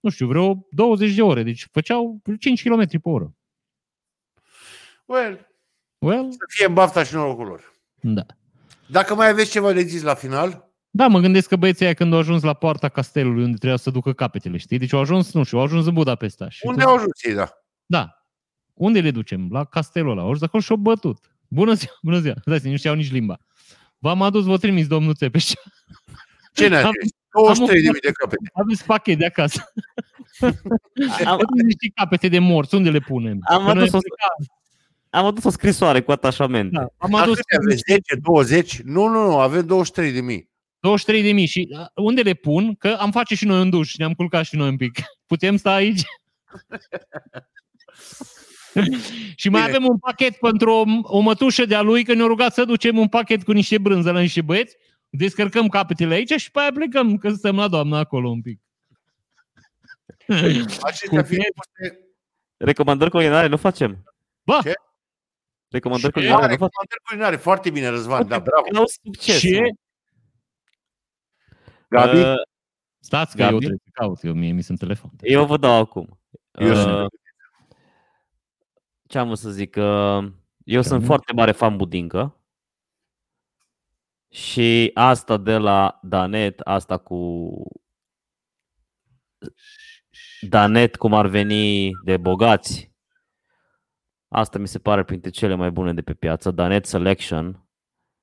nu 0.00 0.10
știu, 0.10 0.26
vreo 0.26 0.66
20 0.70 1.14
de 1.14 1.22
ore. 1.22 1.42
Deci 1.42 1.66
făceau 1.72 2.22
5 2.38 2.62
km 2.62 2.86
pe 2.88 3.08
oră. 3.08 3.32
Well, 5.04 5.46
Well, 5.98 6.30
să 6.30 6.44
fie 6.48 6.66
în 6.66 6.74
bafta 6.74 7.02
și 7.04 7.14
norocul 7.14 7.46
lor. 7.46 7.72
da. 8.00 8.26
Dacă 8.90 9.14
mai 9.14 9.28
aveți 9.28 9.50
ceva 9.50 9.72
de 9.72 9.80
zis 9.82 10.02
la 10.02 10.14
final, 10.14 10.67
Da, 10.90 11.06
mă 11.06 11.18
gândesc 11.20 11.48
că 11.48 11.56
băieții 11.56 11.84
aia 11.84 11.94
când 11.94 12.12
au 12.12 12.18
ajuns 12.18 12.42
la 12.42 12.54
poarta 12.54 12.88
castelului 12.88 13.42
unde 13.44 13.56
trebuia 13.56 13.76
să 13.78 13.90
ducă 13.90 14.12
capetele, 14.12 14.56
știi? 14.56 14.78
Deci 14.78 14.92
au 14.92 15.00
ajuns, 15.00 15.32
nu 15.32 15.42
știu, 15.42 15.58
au 15.58 15.64
ajuns 15.64 15.86
în 15.86 15.94
Budapesta. 15.94 16.48
Și 16.48 16.60
unde 16.66 16.82
tu- 16.82 16.88
au 16.88 16.94
ajuns 16.94 17.22
ei, 17.24 17.34
da? 17.34 17.48
Da. 17.86 18.12
Unde 18.74 19.00
le 19.00 19.10
ducem? 19.10 19.48
La 19.50 19.64
castelul 19.64 20.10
ăla. 20.10 20.20
Au 20.20 20.26
ajuns 20.26 20.42
acolo 20.42 20.62
și-au 20.62 20.76
bătut. 20.78 21.18
Bună 21.48 21.72
ziua, 21.72 21.92
bună 22.02 22.18
ziua. 22.18 22.34
Da, 22.44 22.56
nu 22.62 22.76
știau 22.76 22.94
nici 22.94 23.12
limba. 23.12 23.38
V-am 23.98 24.22
adus, 24.22 24.44
vă 24.44 24.58
trimis 24.58 24.86
domnul 24.86 25.14
Țepeș. 25.14 25.52
Ce 26.54 26.68
ne-a 26.68 26.84
Am- 26.86 26.92
zis? 27.02 27.10
23.000 27.10 28.00
de 28.02 28.10
capete. 28.12 28.50
Aveți 28.52 28.84
pachet 28.84 29.18
de 29.18 29.24
acasă. 29.26 29.72
Am, 31.24 31.32
Aveți 31.32 31.62
niște 31.64 31.90
capete 31.94 32.28
de 32.28 32.38
morți. 32.38 32.74
Unde 32.74 32.90
le 32.90 32.98
punem? 32.98 33.38
Am 33.48 33.64
Că 33.66 33.72
noi 33.72 33.82
adus 33.82 33.92
o- 33.92 33.98
plecat. 33.98 34.56
am 35.10 35.24
adus 35.24 35.44
o 35.44 35.50
scrisoare 35.50 36.00
cu 36.02 36.10
atașament. 36.12 36.72
Da, 36.72 36.86
am 36.98 37.10
Dar 37.10 37.22
adus 37.22 37.34
câte 37.36 37.56
aveți? 37.62 37.82
10, 37.88 38.14
20? 38.22 38.80
Nu, 38.80 39.06
nu, 39.06 39.26
nu, 39.26 39.38
avem 39.38 39.66
23 39.66 40.12
de 40.12 40.20
mii. 40.20 40.48
23 40.80 41.22
de 41.22 41.32
mii 41.32 41.46
și 41.46 41.68
uh, 41.70 41.86
unde 41.94 42.22
le 42.22 42.34
pun? 42.34 42.74
Că 42.74 42.88
am 43.00 43.10
face 43.10 43.34
și 43.34 43.44
noi 43.44 43.62
în 43.62 43.70
duș, 43.70 43.96
ne-am 43.96 44.12
culcat 44.12 44.44
și 44.44 44.56
noi 44.56 44.68
un 44.68 44.76
pic. 44.76 44.98
Putem 45.26 45.56
sta 45.56 45.72
aici? 45.72 46.00
și 49.36 49.48
mai 49.48 49.62
Bine. 49.62 49.74
avem 49.76 49.84
un 49.88 49.98
pachet 49.98 50.36
pentru 50.36 50.70
o, 50.70 50.84
o 51.02 51.20
mătușă 51.20 51.64
de-a 51.64 51.80
lui, 51.82 52.04
că 52.04 52.14
ne-a 52.14 52.26
rugat 52.26 52.54
să 52.54 52.64
ducem 52.64 52.98
un 52.98 53.08
pachet 53.08 53.42
cu 53.44 53.52
niște 53.52 53.78
brânză 53.78 54.10
la 54.10 54.20
niște 54.20 54.42
băieți, 54.42 54.76
descărcăm 55.10 55.68
capetele 55.68 56.14
aici 56.14 56.32
și 56.32 56.50
pe 56.50 56.60
aia 56.60 56.70
plecăm, 56.74 57.16
că 57.16 57.28
stăm 57.28 57.56
la 57.56 57.68
doamna 57.68 57.98
acolo 57.98 58.28
un 58.28 58.40
pic. 58.42 58.60
Acestea 60.82 61.20
Cu 61.20 61.26
fiind 61.26 61.26
fie- 61.26 61.52
spuse, 61.52 62.00
Recomandări 62.56 63.10
culinare 63.10 63.46
nu 63.46 63.56
facem. 63.56 64.04
Bă, 64.42 64.58
Ce? 64.62 64.72
Recomandări 65.68 66.12
Ce? 66.12 66.18
culinare. 66.18 66.40
Da, 66.40 66.46
nu 66.46 66.54
fac- 66.54 66.58
recomandări 66.58 67.02
culinare. 67.08 67.36
Foarte 67.36 67.70
bine, 67.70 67.88
Răzvan. 67.88 68.28
Da, 68.28 68.38
bravo. 68.38 68.66
Au 68.74 68.84
succes. 69.04 69.38
Ce? 69.40 69.62
Gabi? 71.88 72.18
Uh, 72.18 72.34
Stați 72.98 73.36
că 73.36 73.42
Gabi? 73.42 73.52
eu 73.52 73.58
trebuie 73.58 73.80
să 73.84 73.90
caut, 73.92 74.22
eu 74.22 74.32
mie 74.34 74.52
mi 74.52 74.62
sunt 74.62 74.78
telefon. 74.78 75.10
Eu 75.20 75.46
vă 75.46 75.56
dau 75.56 75.80
acum. 75.80 76.20
Eu 76.52 76.70
Uh, 76.70 76.76
sunt- 76.76 77.12
ce 79.08 79.18
am 79.18 79.34
să 79.34 79.50
zic? 79.50 79.76
Uh, 79.76 80.32
eu 80.64 80.82
sunt 80.82 81.00
Da. 81.00 81.06
foarte 81.06 81.32
mare 81.32 81.52
fan 81.52 81.76
budincă. 81.76 82.32
Și 84.30 84.90
asta 84.94 85.36
de 85.36 85.56
la 85.56 85.98
Danet, 86.02 86.60
asta 86.60 86.98
cu 86.98 87.50
Danet, 90.40 90.96
cum 90.96 91.14
ar 91.14 91.26
veni 91.26 91.90
de 92.04 92.16
bogați. 92.16 92.92
Asta 94.28 94.58
mi 94.58 94.68
se 94.68 94.78
pare 94.78 95.04
printre 95.04 95.30
cele 95.30 95.54
mai 95.54 95.70
bune 95.70 95.92
de 95.94 96.02
pe 96.02 96.14
piață. 96.14 96.50
Danet 96.50 96.86
Selection. 96.86 97.68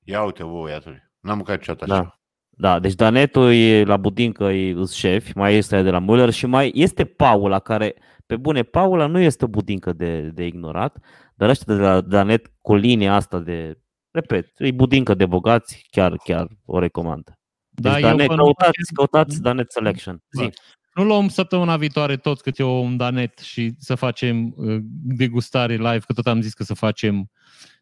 Ia 0.04 0.22
uite, 0.24 0.44
voi, 0.44 0.72
atunci. 0.72 1.02
N-am 1.20 1.36
mâncat 1.36 1.58
niciodată 1.58 1.92
așa. 1.92 2.20
Da. 2.58 2.70
Da, 2.72 2.78
deci 2.80 2.94
Danetul 2.94 3.52
e 3.52 3.84
la 3.84 3.96
budincă 3.96 4.44
e 4.44 4.70
îs 4.70 4.92
șef, 4.92 5.32
mai 5.34 5.54
este 5.54 5.74
aia 5.74 5.84
de 5.84 5.90
la 5.90 6.04
Müller 6.04 6.32
și 6.32 6.46
mai 6.46 6.70
este 6.74 7.04
Paula 7.04 7.58
care, 7.58 7.94
pe 8.26 8.36
bune, 8.36 8.62
Paula 8.62 9.06
nu 9.06 9.18
este 9.18 9.44
o 9.44 9.48
budincă 9.48 9.92
de, 9.92 10.20
de 10.20 10.46
ignorat, 10.46 10.96
dar 11.34 11.48
ăștia 11.48 11.74
de 11.74 11.80
la 11.80 12.00
Danet 12.00 12.52
cu 12.60 12.74
linia 12.74 13.14
asta 13.14 13.38
de, 13.38 13.78
repet, 14.10 14.48
e 14.56 14.70
budincă 14.70 15.14
de 15.14 15.26
bogați, 15.26 15.86
chiar, 15.90 16.16
chiar 16.16 16.46
o 16.64 16.78
recomand. 16.78 17.24
Deci 17.68 17.92
Da, 17.92 17.98
eu 17.98 18.06
Danet, 18.08 18.26
vă 18.26 18.34
căutați, 18.34 18.92
căutați 18.94 19.42
Danet 19.42 19.72
Selection. 19.72 20.22
Da. 20.28 20.42
Zi. 20.42 20.50
Nu 20.94 21.04
luăm 21.04 21.28
săptămâna 21.28 21.76
viitoare 21.76 22.16
toți 22.16 22.42
câte 22.42 22.62
o 22.62 22.70
un 22.70 22.96
danet 22.96 23.38
și 23.38 23.74
să 23.78 23.94
facem 23.94 24.54
uh, 24.56 24.78
degustare 25.02 25.74
live, 25.74 25.98
că 26.06 26.12
tot 26.12 26.26
am 26.26 26.40
zis 26.40 26.54
că 26.54 26.62
să 26.62 26.74
facem 26.74 27.14
Nu 27.14 27.24
pot 27.24 27.28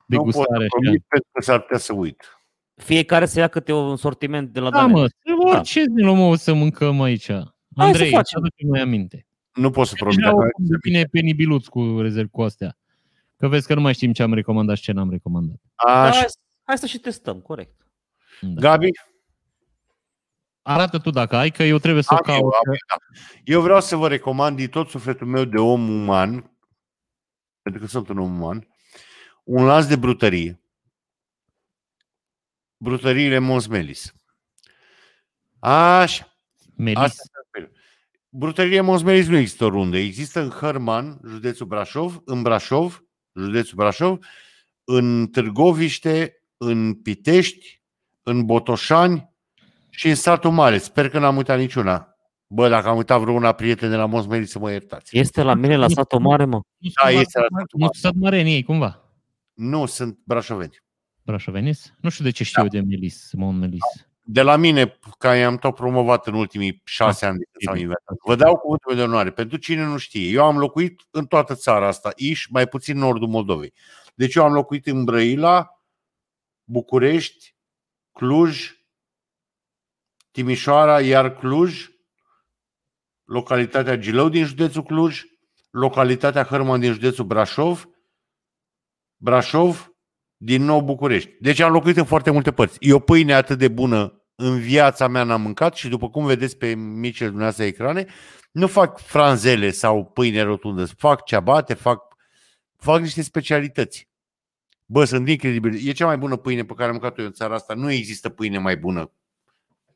degustare. 0.06 0.46
să 0.48 0.54
așa. 0.54 0.66
promit 0.80 1.04
pentru 1.08 1.28
că 1.32 1.42
s-ar 1.42 1.60
putea 1.60 1.78
să 1.78 1.92
uit. 1.92 2.33
Fiecare 2.74 3.26
să 3.26 3.38
ia 3.38 3.48
câte 3.48 3.72
un 3.72 3.96
sortiment 3.96 4.48
de 4.52 4.60
la 4.60 4.70
Da, 4.70 4.76
Danet. 4.78 4.94
mă, 4.94 5.08
orice 5.56 5.84
ne 5.84 6.04
luăm 6.04 6.20
o 6.20 6.34
să 6.36 6.54
mâncăm 6.54 7.00
aici. 7.00 7.28
Andrei, 7.76 8.04
să 8.04 8.04
să 8.04 8.16
facem. 8.16 8.38
aducem 8.38 8.68
noi 8.68 8.80
aminte. 8.80 9.26
Nu 9.54 9.70
pot 9.70 9.86
să 9.86 9.94
promit. 9.96 10.16
Deja 10.16 10.28
Dacă 10.28 10.40
oricum 10.42 10.64
de 10.66 10.76
bine 10.82 11.04
penibiluț 11.04 11.66
cu 11.66 12.00
rezerv 12.00 12.28
cu 12.30 12.42
astea. 12.42 12.76
Că 13.36 13.48
vezi 13.48 13.66
că 13.66 13.74
nu 13.74 13.80
mai 13.80 13.94
știm 13.94 14.12
ce 14.12 14.22
am 14.22 14.34
recomandat 14.34 14.76
și 14.76 14.82
ce 14.82 14.92
n-am 14.92 15.10
recomandat. 15.10 15.56
Da, 15.86 16.02
Așa. 16.02 16.18
hai, 16.18 16.26
hai 16.62 16.78
să 16.78 16.86
și 16.86 16.98
testăm, 16.98 17.40
corect. 17.40 17.86
Da. 18.40 18.60
Gabi? 18.60 18.88
Arată 20.62 20.98
tu 20.98 21.10
dacă 21.10 21.36
ai, 21.36 21.50
că 21.50 21.62
eu 21.62 21.78
trebuie 21.78 22.02
să 22.02 22.14
Am 22.14 22.20
caut. 22.22 22.38
eu, 22.40 22.44
am 22.46 22.52
eu, 22.66 22.74
da. 22.88 22.96
eu 23.44 23.60
vreau 23.60 23.80
să 23.80 23.96
vă 23.96 24.08
recomand 24.08 24.56
din 24.56 24.68
tot 24.68 24.88
sufletul 24.88 25.26
meu 25.26 25.44
de 25.44 25.56
om 25.58 25.88
uman, 25.88 26.50
pentru 27.62 27.80
că 27.80 27.86
sunt 27.86 28.08
un 28.08 28.18
om 28.18 28.40
uman, 28.40 28.68
un 29.44 29.64
lanț 29.64 29.86
de 29.86 29.96
brutărie. 29.96 30.60
Brutăriile 32.84 33.38
Mons 33.38 33.66
Melis. 33.66 34.12
Așa. 35.58 36.36
Melis. 36.76 36.98
Asta 36.98 37.22
Brutărie 38.28 38.80
Mons 38.80 39.02
Melis 39.02 39.26
nu 39.26 39.36
există 39.36 39.64
oriunde. 39.64 39.98
Există 39.98 40.40
în 40.40 40.48
Hărman, 40.50 41.20
județul 41.28 41.66
Brașov, 41.66 42.22
în 42.24 42.42
Brașov, 42.42 43.04
județul 43.34 43.76
Brașov, 43.76 44.18
în 44.84 45.26
Târgoviște, 45.26 46.42
în 46.56 46.94
Pitești, 46.94 47.82
în 48.22 48.44
Botoșani 48.44 49.30
și 49.90 50.08
în 50.08 50.14
satul 50.14 50.50
mare. 50.50 50.78
Sper 50.78 51.08
că 51.08 51.18
n-am 51.18 51.36
uitat 51.36 51.58
niciuna. 51.58 52.08
Bă, 52.46 52.68
dacă 52.68 52.88
am 52.88 52.96
uitat 52.96 53.20
vreuna 53.20 53.52
prieten 53.52 53.90
de 53.90 53.96
la 53.96 54.06
Mons 54.06 54.26
Melis, 54.26 54.50
să 54.50 54.58
mă 54.58 54.70
iertați. 54.70 55.18
Este 55.18 55.42
la 55.42 55.54
mine 55.54 55.76
la 55.76 55.88
satul 55.88 56.20
mare, 56.20 56.44
mă. 56.44 56.60
Nu 56.78 56.90
Da, 57.02 57.08
sunt 57.10 57.20
este 57.20 57.38
la 57.38 57.44
Bar- 57.44 57.60
satul 57.60 57.78
Nu 57.78 57.84
mare. 57.84 57.98
sunt 57.98 58.14
măreni 58.14 58.52
ei, 58.54 58.62
cumva. 58.62 59.12
Nu, 59.54 59.86
sunt 59.86 60.18
brașoveni. 60.24 60.82
Brașovenis? 61.24 61.94
Nu 62.00 62.08
știu 62.08 62.24
de 62.24 62.30
ce 62.30 62.44
știu 62.44 62.62
eu 62.62 62.68
de 62.68 62.80
Melis, 62.80 63.32
Mon 63.32 63.58
Melis. 63.58 63.82
De 64.26 64.42
la 64.42 64.56
mine, 64.56 64.98
ca 65.18 65.36
i-am 65.36 65.56
tot 65.56 65.74
promovat 65.74 66.26
în 66.26 66.34
ultimii 66.34 66.80
șase 66.84 67.26
ani 67.26 67.38
de 67.38 67.44
când 67.44 67.64
s-au 67.64 67.74
inventat. 67.74 68.16
Vă 68.24 68.34
dau 68.36 68.56
cuvântul 68.56 68.94
meu 68.94 68.96
de 68.96 69.10
onoare. 69.10 69.30
Pentru 69.30 69.56
cine 69.56 69.84
nu 69.84 69.96
știe, 69.96 70.30
eu 70.30 70.44
am 70.44 70.58
locuit 70.58 71.00
în 71.10 71.26
toată 71.26 71.54
țara 71.54 71.86
asta, 71.86 72.12
Iș, 72.16 72.46
mai 72.46 72.68
puțin 72.68 72.98
nordul 72.98 73.28
Moldovei. 73.28 73.72
Deci 74.14 74.34
eu 74.34 74.44
am 74.44 74.52
locuit 74.52 74.86
în 74.86 75.04
Brăila, 75.04 75.68
București, 76.64 77.56
Cluj, 78.12 78.72
Timișoara, 80.30 81.00
iar 81.00 81.34
Cluj, 81.34 81.88
localitatea 83.24 83.96
Gilău 83.96 84.28
din 84.28 84.44
județul 84.44 84.82
Cluj, 84.82 85.22
localitatea 85.70 86.44
Hărman 86.44 86.80
din 86.80 86.92
județul 86.92 87.24
Brașov, 87.24 87.88
Brașov, 89.16 89.93
din 90.44 90.62
nou 90.62 90.82
București. 90.82 91.30
Deci 91.40 91.60
am 91.60 91.72
locuit 91.72 91.96
în 91.96 92.04
foarte 92.04 92.30
multe 92.30 92.52
părți. 92.52 92.76
E 92.80 92.92
o 92.92 92.98
pâine 92.98 93.34
atât 93.34 93.58
de 93.58 93.68
bună 93.68 94.22
în 94.34 94.58
viața 94.58 95.08
mea 95.08 95.22
n-am 95.22 95.40
mâncat 95.40 95.74
și 95.74 95.88
după 95.88 96.10
cum 96.10 96.26
vedeți 96.26 96.56
pe 96.56 96.74
micile 96.74 97.26
dumneavoastră 97.26 97.64
ecrane, 97.64 98.06
nu 98.50 98.66
fac 98.66 98.98
franzele 98.98 99.70
sau 99.70 100.04
pâine 100.04 100.42
rotundă, 100.42 100.84
fac 100.84 101.24
ceabate, 101.24 101.74
fac, 101.74 102.16
fac 102.76 103.00
niște 103.00 103.22
specialități. 103.22 104.08
Bă, 104.86 105.04
sunt 105.04 105.28
incredibil. 105.28 105.88
E 105.88 105.92
cea 105.92 106.06
mai 106.06 106.18
bună 106.18 106.36
pâine 106.36 106.64
pe 106.64 106.74
care 106.74 106.88
am 106.88 106.92
mâncat-o 106.92 107.20
eu 107.20 107.26
în 107.26 107.32
țara 107.32 107.54
asta. 107.54 107.74
Nu 107.74 107.90
există 107.90 108.28
pâine 108.28 108.58
mai 108.58 108.76
bună 108.76 109.12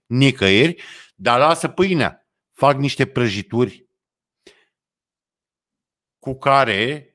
nicăieri, 0.07 0.83
dar 1.15 1.39
lasă 1.39 1.69
pâinea. 1.69 2.27
Fac 2.53 2.77
niște 2.77 3.07
prăjituri 3.07 3.87
cu 6.19 6.39
care 6.39 7.13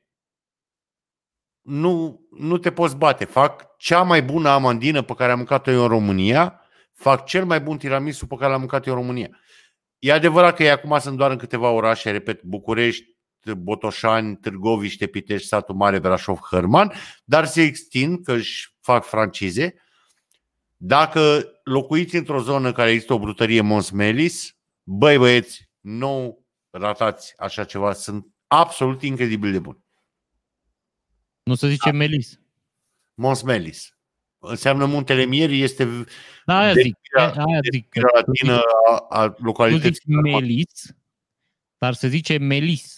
nu, 1.63 2.21
nu 2.29 2.57
te 2.57 2.71
poți 2.71 2.95
bate. 2.95 3.25
Fac 3.25 3.77
cea 3.77 4.01
mai 4.01 4.23
bună 4.23 4.49
amandină 4.49 5.01
pe 5.01 5.13
care 5.13 5.31
am 5.31 5.37
mâncat-o 5.37 5.71
eu 5.71 5.81
în 5.81 5.87
România, 5.87 6.61
fac 6.93 7.25
cel 7.25 7.45
mai 7.45 7.61
bun 7.61 7.77
tiramisu 7.77 8.27
pe 8.27 8.35
care 8.35 8.51
l-am 8.51 8.59
mâncat 8.59 8.87
eu 8.87 8.93
în 8.93 8.99
România. 8.99 9.29
E 9.99 10.11
adevărat 10.11 10.55
că 10.55 10.63
ei 10.63 10.71
acum 10.71 10.99
sunt 10.99 11.17
doar 11.17 11.31
în 11.31 11.37
câteva 11.37 11.69
orașe, 11.69 12.11
repet, 12.11 12.43
București, 12.43 13.15
Botoșani, 13.57 14.35
Târgoviște, 14.35 15.07
Pitești, 15.07 15.47
Satul 15.47 15.75
Mare, 15.75 15.99
Brașov, 15.99 16.39
Hărman, 16.49 16.91
dar 17.23 17.45
se 17.45 17.61
extind, 17.61 18.23
că 18.23 18.33
își 18.33 18.75
fac 18.81 19.05
francize. 19.05 19.75
Dacă 20.77 21.51
locuiți 21.63 22.15
într-o 22.15 22.41
zonă 22.41 22.67
în 22.67 22.73
care 22.73 22.91
există 22.91 23.13
o 23.13 23.19
brutărie 23.19 23.61
Mons 23.61 23.89
Melis, 23.89 24.55
băi 24.83 25.17
băieți, 25.17 25.69
nu 25.79 26.45
ratați 26.69 27.33
așa 27.37 27.63
ceva, 27.63 27.93
sunt 27.93 28.27
absolut 28.47 29.01
incredibil 29.01 29.51
de 29.51 29.59
buni. 29.59 29.82
Nu 31.43 31.55
se 31.55 31.67
zice 31.67 31.91
Melis. 31.91 32.39
Mons 33.13 33.41
Melis. 33.41 33.97
Înseamnă 34.39 34.85
muntele 34.85 35.25
Mierii, 35.25 35.61
este 35.61 35.85
Da, 36.45 36.57
aia 36.59 36.73
zic. 36.73 36.95
Denumirea- 37.15 37.43
Aia 37.45 37.59
zic. 37.71 37.89
că 37.89 37.99
denumirea 37.99 38.21
latină 38.25 38.61
a, 38.89 39.05
a 39.21 39.25
Nu 39.25 39.35
localității. 39.45 39.89
zici 39.91 40.03
Melis, 40.05 40.95
dar 41.77 41.93
se 41.93 42.07
zice 42.07 42.37
Melis. 42.37 42.97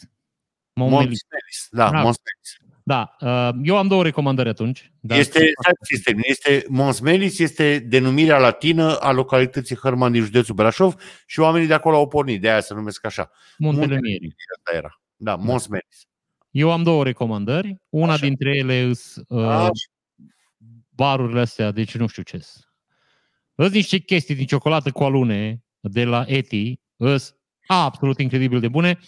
Mon 0.73 0.89
Mons 0.89 1.03
Melis. 1.03 1.19
Melis. 1.31 1.67
Da, 1.71 1.89
Bravo. 1.89 2.03
Mons 2.03 2.17
Melis. 2.23 2.73
Da, 2.83 3.15
uh, 3.19 3.55
eu 3.63 3.77
am 3.77 3.87
două 3.87 4.03
recomandări 4.03 4.49
atunci. 4.49 4.91
Dar 4.99 5.17
Este, 5.17 5.39
stai 5.61 5.73
puțin 5.79 5.97
să 5.97 6.03
termin. 6.03 6.23
este 6.27 6.65
Mons 6.69 6.99
Melis 6.99 7.39
este 7.39 7.79
denumirea 7.79 8.37
latină 8.39 8.95
a 8.99 9.11
localității 9.11 9.75
Hărman 9.75 10.11
din 10.11 10.23
județul 10.23 10.55
Brașov 10.55 10.95
și 11.25 11.39
oamenii 11.39 11.67
de 11.67 11.73
acolo 11.73 11.95
au 11.95 12.07
pornit, 12.07 12.41
de 12.41 12.49
aia 12.49 12.59
se 12.61 12.73
numesc 12.73 13.05
așa. 13.05 13.31
Muntele 13.57 13.85
Muntele 13.85 14.01
Mierii. 14.09 14.35
Asta 14.57 14.77
era. 14.77 15.01
Da, 15.15 15.35
Mons 15.35 15.67
Melis. 15.67 16.03
Eu 16.55 16.71
am 16.71 16.83
două 16.83 17.03
recomandări. 17.03 17.81
Una 17.89 18.13
Așa. 18.13 18.25
dintre 18.25 18.57
ele 18.57 18.81
îs 18.81 19.15
uh, 19.27 19.45
Așa. 19.45 19.69
barurile 20.89 21.39
astea, 21.39 21.71
deci 21.71 21.97
nu 21.97 22.07
știu 22.07 22.23
ce 22.23 22.39
Îs 23.55 23.71
niște 23.71 23.97
chestii 23.97 24.35
din 24.35 24.45
ciocolată 24.45 24.91
cu 24.91 25.03
alune 25.03 25.63
de 25.79 26.03
la 26.03 26.23
Eti, 26.27 26.79
îs 26.95 27.35
absolut 27.67 28.19
incredibil 28.19 28.59
de 28.59 28.67
bune. 28.67 28.99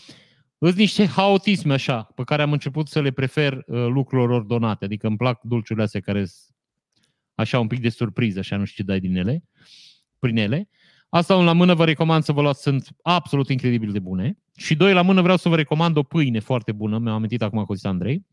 Îs 0.57 0.75
niște 0.75 1.05
haotisme 1.05 1.73
așa, 1.73 2.03
pe 2.03 2.23
care 2.23 2.41
am 2.41 2.51
început 2.51 2.87
să 2.87 3.01
le 3.01 3.11
prefer 3.11 3.53
uh, 3.53 3.63
lucrurilor 3.67 4.29
ordonate, 4.29 4.85
adică 4.85 5.07
îmi 5.07 5.17
plac 5.17 5.41
dulciurile 5.41 5.85
astea 5.85 6.01
care 6.01 6.25
sunt 6.25 6.55
așa 7.35 7.59
un 7.59 7.67
pic 7.67 7.79
de 7.79 7.89
surpriză, 7.89 8.39
așa 8.39 8.57
nu 8.57 8.65
știu 8.65 8.83
ce 8.83 8.89
dai 8.89 8.99
din 8.99 9.15
ele, 9.15 9.43
prin 10.19 10.37
ele. 10.37 10.69
Asta 11.09 11.35
un 11.35 11.45
la 11.45 11.53
mână 11.53 11.73
vă 11.73 11.85
recomand 11.85 12.23
să 12.23 12.31
vă 12.31 12.41
luați, 12.41 12.61
sunt 12.61 12.87
absolut 13.01 13.49
incredibil 13.49 13.91
de 13.91 13.99
bune. 13.99 14.37
Și 14.55 14.75
doi 14.75 14.93
la 14.93 15.01
mână 15.01 15.21
vreau 15.21 15.37
să 15.37 15.49
vă 15.49 15.55
recomand 15.55 15.97
o 15.97 16.03
pâine 16.03 16.39
foarte 16.39 16.71
bună, 16.71 16.97
mi-am 16.97 17.15
amintit 17.15 17.41
acum 17.41 17.63
cu 17.63 17.73
zis 17.73 17.83
Andrei, 17.83 18.25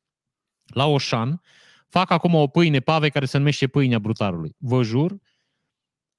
la 0.67 0.87
Oșan. 0.87 1.41
Fac 1.89 2.11
acum 2.11 2.35
o 2.35 2.47
pâine 2.47 2.81
pave 2.81 3.09
care 3.09 3.25
se 3.25 3.39
numește 3.39 3.67
pâinea 3.67 3.99
brutarului. 3.99 4.55
Vă 4.59 4.83
jur, 4.83 5.17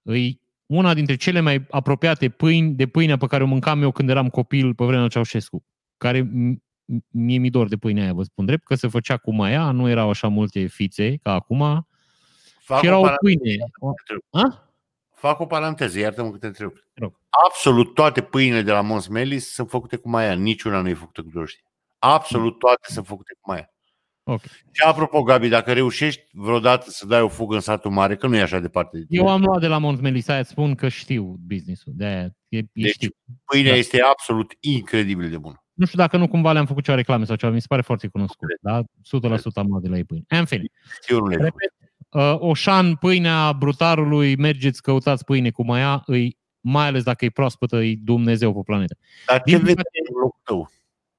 îi 0.02 0.42
una 0.66 0.94
dintre 0.94 1.16
cele 1.16 1.40
mai 1.40 1.66
apropiate 1.70 2.30
pâini 2.30 2.74
de 2.74 2.88
pâinea 2.88 3.18
pe 3.18 3.28
care 3.28 3.44
o 3.44 3.48
mâncam 3.48 3.82
eu 3.82 3.92
când 3.92 4.10
eram 4.10 4.30
copil 4.30 4.76
pe 4.76 4.84
vremea 4.84 5.02
lui 5.02 5.10
Ceaușescu. 5.10 5.66
Care 5.98 6.22
m- 6.22 6.56
m- 6.94 7.10
mie 7.10 7.38
mi 7.38 7.50
dor 7.50 7.68
de 7.68 7.78
pâinea 7.78 8.04
aia, 8.04 8.14
vă 8.14 8.24
spun 8.24 8.46
drept, 8.46 8.64
că 8.64 8.76
se 8.76 8.88
făcea 8.88 9.18
cu 9.18 9.34
maia, 9.34 9.72
nu 9.72 9.90
erau 9.90 10.10
așa 10.10 10.28
multe 10.28 10.66
fițe 10.66 11.18
ca 11.18 11.34
acum. 11.34 11.88
Fac 12.60 12.80
și 12.80 12.86
era 12.86 12.96
o, 12.96 13.00
o 13.00 13.02
paranteză, 13.02 13.40
pâine. 13.40 13.58
A? 14.30 14.70
Fac 15.16 15.40
o 15.40 15.46
paranteză, 15.46 16.00
iartă-mă 16.00 16.32
că 16.32 16.38
te 16.38 16.48
întreb. 16.48 16.72
Te 16.74 17.00
rog. 17.02 17.20
Absolut 17.46 17.94
toate 17.94 18.22
pâinile 18.22 18.62
de 18.62 18.72
la 18.72 18.82
Mons 18.82 19.08
Melis 19.08 19.54
sunt 19.54 19.70
făcute 19.70 19.96
cu 19.96 20.10
maia. 20.10 20.34
Niciuna 20.34 20.82
nu 20.82 20.90
e 20.90 20.94
făcută 20.94 21.22
cu 21.22 21.30
drojdie. 21.30 21.64
Absolut 22.00 22.60
toate 22.60 22.88
sunt 22.92 23.06
făcute 23.06 23.34
cu 23.40 23.52
maia. 23.52 23.70
Ok. 24.28 24.42
Și 24.72 24.82
apropo, 24.86 25.24
Gabi, 25.24 25.48
dacă 25.48 25.74
reușești 25.74 26.24
vreodată 26.32 26.90
să 26.90 27.06
dai 27.06 27.22
o 27.22 27.28
fugă 27.28 27.56
în 27.56 27.62
satul 27.62 27.92
mare, 27.92 28.16
că 28.16 28.28
nu 28.28 28.36
e 28.36 28.42
așa 28.42 28.60
departe. 28.60 28.98
de 28.98 29.06
tine, 29.06 29.22
Eu 29.22 29.30
am 29.30 29.42
luat 29.42 29.60
de 29.60 29.68
la 29.68 29.78
Mont 29.78 30.02
Melisa, 30.02 30.38
îți 30.38 30.50
spun 30.50 30.76
că 30.76 30.88
știu 30.88 31.36
business-ul. 31.48 31.94
De-aia 31.96 32.36
e, 32.48 32.58
e 32.58 32.64
Deci, 32.74 32.92
știu. 32.94 33.10
Pâinea 33.46 33.72
da. 33.72 33.78
este 33.78 34.02
absolut 34.02 34.54
incredibil 34.60 35.30
de 35.30 35.38
bună. 35.38 35.64
Nu 35.74 35.86
știu 35.86 35.98
dacă 35.98 36.18
nu 36.18 36.28
cumva 36.28 36.52
le-am 36.52 36.66
făcut 36.66 36.84
ceva 36.84 36.98
reclame 36.98 37.26
sau 37.26 37.36
ceva, 37.36 37.52
mi 37.52 37.62
se 37.62 37.68
pare 37.70 37.82
foarte 37.82 38.08
cunoscut. 38.08 38.48
Da? 38.62 38.82
100% 38.82 38.84
am 39.54 39.68
luat 39.68 39.82
de 39.82 39.88
la 39.88 39.98
ei 39.98 40.04
pâine. 40.04 40.24
În 40.28 40.46
fine. 40.46 40.64
Eu 41.08 41.20
nu 41.20 41.28
le 41.28 41.36
fac. 41.36 41.44
Repet, 41.44 41.74
uh, 41.80 41.85
Oșan, 42.38 42.96
pâinea 42.96 43.52
brutarului, 43.54 44.36
mergeți, 44.36 44.82
căutați 44.82 45.24
pâine 45.26 45.50
cu 45.52 45.66
maia, 45.66 46.04
îi, 46.06 46.38
mai 46.60 46.88
ales 46.88 47.04
dacă 47.04 47.26
e 47.26 47.30
proaspătă, 47.30 47.76
e 47.84 47.96
Dumnezeu 48.04 48.54
pe 48.54 48.60
planetă. 48.66 48.98
Dar 49.28 49.38
ce 49.38 49.44
Din 49.56 49.58
vezi 49.64 49.76
păcate- 49.76 49.90
în 50.14 50.20
locul 50.22 50.40
tău? 50.44 50.70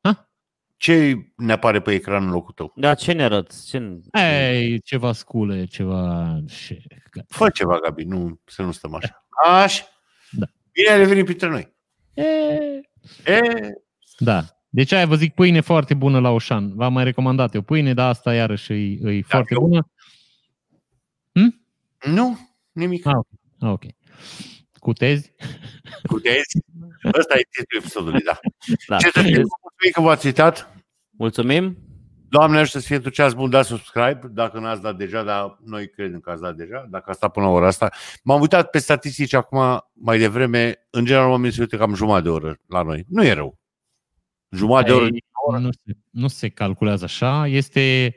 Ha? 0.01 0.29
Ce 0.77 1.17
ne 1.37 1.53
apare 1.53 1.81
pe 1.81 1.93
ecran 1.93 2.25
în 2.25 2.31
locul 2.31 2.53
tău? 2.55 2.73
Da, 2.77 2.95
ce 2.95 3.13
ne 3.13 3.23
arăți? 3.23 3.69
Ce... 3.69 4.01
Ei, 4.53 4.81
ceva 4.81 5.13
scule, 5.13 5.65
ceva... 5.65 6.37
Ce... 6.49 6.83
Fă 7.29 7.51
ceva, 7.51 7.79
Gabi, 7.79 8.05
nu, 8.05 8.41
să 8.45 8.63
nu 8.63 8.73
stăm 8.73 8.95
așa. 8.95 9.27
Așa. 9.63 9.85
Da. 10.31 10.47
Bine 10.73 10.91
ai 10.91 10.99
revenit 10.99 11.25
printre 11.25 11.49
noi. 11.49 11.75
E... 12.15 12.23
E, 13.33 13.41
Da. 14.19 14.45
Deci 14.69 14.93
aia 14.93 15.07
vă 15.07 15.15
zic 15.15 15.35
pâine 15.35 15.61
foarte 15.61 15.95
bună 15.95 16.21
la 16.21 16.31
Oșan. 16.31 16.75
V-am 16.75 16.93
mai 16.93 17.05
recomandat 17.05 17.55
eu 17.55 17.63
pâine, 17.63 17.95
dar 17.95 18.09
asta 18.09 18.35
iarăși 18.35 18.73
e, 18.73 19.11
e 19.11 19.23
foarte 19.23 19.55
eu- 19.55 19.61
bună. 19.61 19.91
Nu, 22.07 22.39
nimic. 22.73 23.07
Ah, 23.07 23.15
Ah, 23.61 23.71
ok. 23.71 23.83
Cu 24.79 24.93
tezi? 24.93 25.33
Puteți? 26.03 26.59
Ăsta 27.19 27.35
e 27.39 27.47
titlul 27.51 27.81
episodului, 27.81 28.21
da. 28.21 28.39
Da. 28.89 28.97
Ce 28.97 29.11
să 29.11 29.21
fie, 29.21 29.37
mulțumim 29.37 29.93
că 29.93 30.01
v-ați 30.01 30.27
uitat. 30.27 30.75
Mulțumim. 31.11 31.79
Doamne 32.29 32.59
ajută 32.59 32.79
să 32.79 32.87
fie 32.87 32.97
entuziasm 32.97 33.37
bun, 33.37 33.51
dați 33.51 33.69
subscribe, 33.69 34.21
dacă 34.31 34.59
n-ați 34.59 34.83
dat 34.83 34.97
deja, 34.97 35.23
dar 35.23 35.59
noi 35.65 35.91
credem 35.91 36.21
că 36.21 36.31
ați 36.31 36.41
dat 36.41 36.57
deja, 36.57 36.87
dacă 36.91 37.05
ați 37.07 37.19
stat 37.19 37.33
până 37.33 37.47
la 37.47 37.53
ora 37.53 37.67
asta. 37.67 37.91
M-am 38.23 38.41
uitat 38.41 38.71
pe 38.71 38.79
statistici 38.79 39.33
acum, 39.33 39.85
mai 39.93 40.19
devreme, 40.19 40.87
în 40.91 41.05
general 41.05 41.31
oamenii 41.31 41.55
se 41.55 41.61
uită 41.61 41.77
cam 41.77 41.95
jumătate 41.95 42.23
de 42.23 42.29
oră 42.29 42.59
la 42.69 42.83
noi. 42.83 43.05
Nu 43.09 43.25
e 43.25 43.33
rău. 43.33 43.59
Jumătate 44.51 44.87
de 44.87 44.93
oră. 44.93 45.05
Ei, 45.05 45.23
nu, 45.61 45.71
se, 45.71 45.97
nu 46.11 46.29
se 46.29 46.49
calculează 46.49 47.05
așa. 47.05 47.47
Este, 47.47 48.17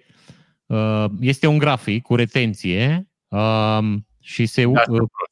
uh, 0.65 1.05
este 1.19 1.47
un 1.47 1.57
grafic 1.57 2.03
cu 2.03 2.15
retenție 2.15 3.09
uh, 3.30 3.95
și 4.19 4.45
se... 4.45 4.64
Da, 4.65 4.69
Uh, 4.69 4.84
stăm 4.85 5.07
prost. 5.07 5.31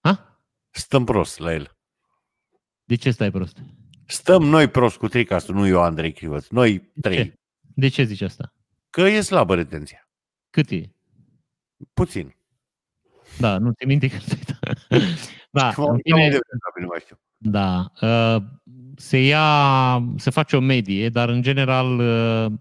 ha? 0.00 0.40
Stăm 0.70 1.04
prost 1.04 1.38
la 1.38 1.52
el. 1.52 1.76
De 2.84 2.94
ce 2.94 3.10
stai 3.10 3.30
prost? 3.30 3.56
Stăm 4.06 4.42
noi 4.42 4.68
prost 4.68 4.96
cu 4.96 5.08
tricastul, 5.08 5.54
nu 5.54 5.66
eu, 5.66 5.82
Andrei 5.82 6.12
Crivăț. 6.12 6.48
Noi 6.48 6.78
De 6.94 7.00
trei. 7.00 7.16
ce? 7.16 7.34
De 7.74 7.88
ce 7.88 8.02
zici 8.04 8.20
asta? 8.20 8.52
Că 8.90 9.00
e 9.00 9.20
slabă 9.20 9.54
retenția. 9.54 10.08
Cât 10.50 10.70
e? 10.70 10.90
Puțin. 11.92 12.34
Da, 13.38 13.58
nu 13.58 13.72
ți 13.72 13.86
minte 13.86 14.08
că 14.10 14.16
Da, 15.50 15.72
M-am 15.76 15.84
în 15.88 15.92
uitat 15.94 16.00
fine, 16.04 16.24
unde 16.24 16.38
vreau, 16.38 16.72
nu 16.80 16.86
mai 16.86 17.00
știu. 17.00 17.18
Da. 17.36 17.90
uh, 18.00 18.42
Se 18.96 19.18
ia, 19.22 20.02
se 20.16 20.30
face 20.30 20.56
o 20.56 20.60
medie, 20.60 21.08
dar 21.08 21.28
în 21.28 21.42
general 21.42 21.98
uh, 21.98 22.52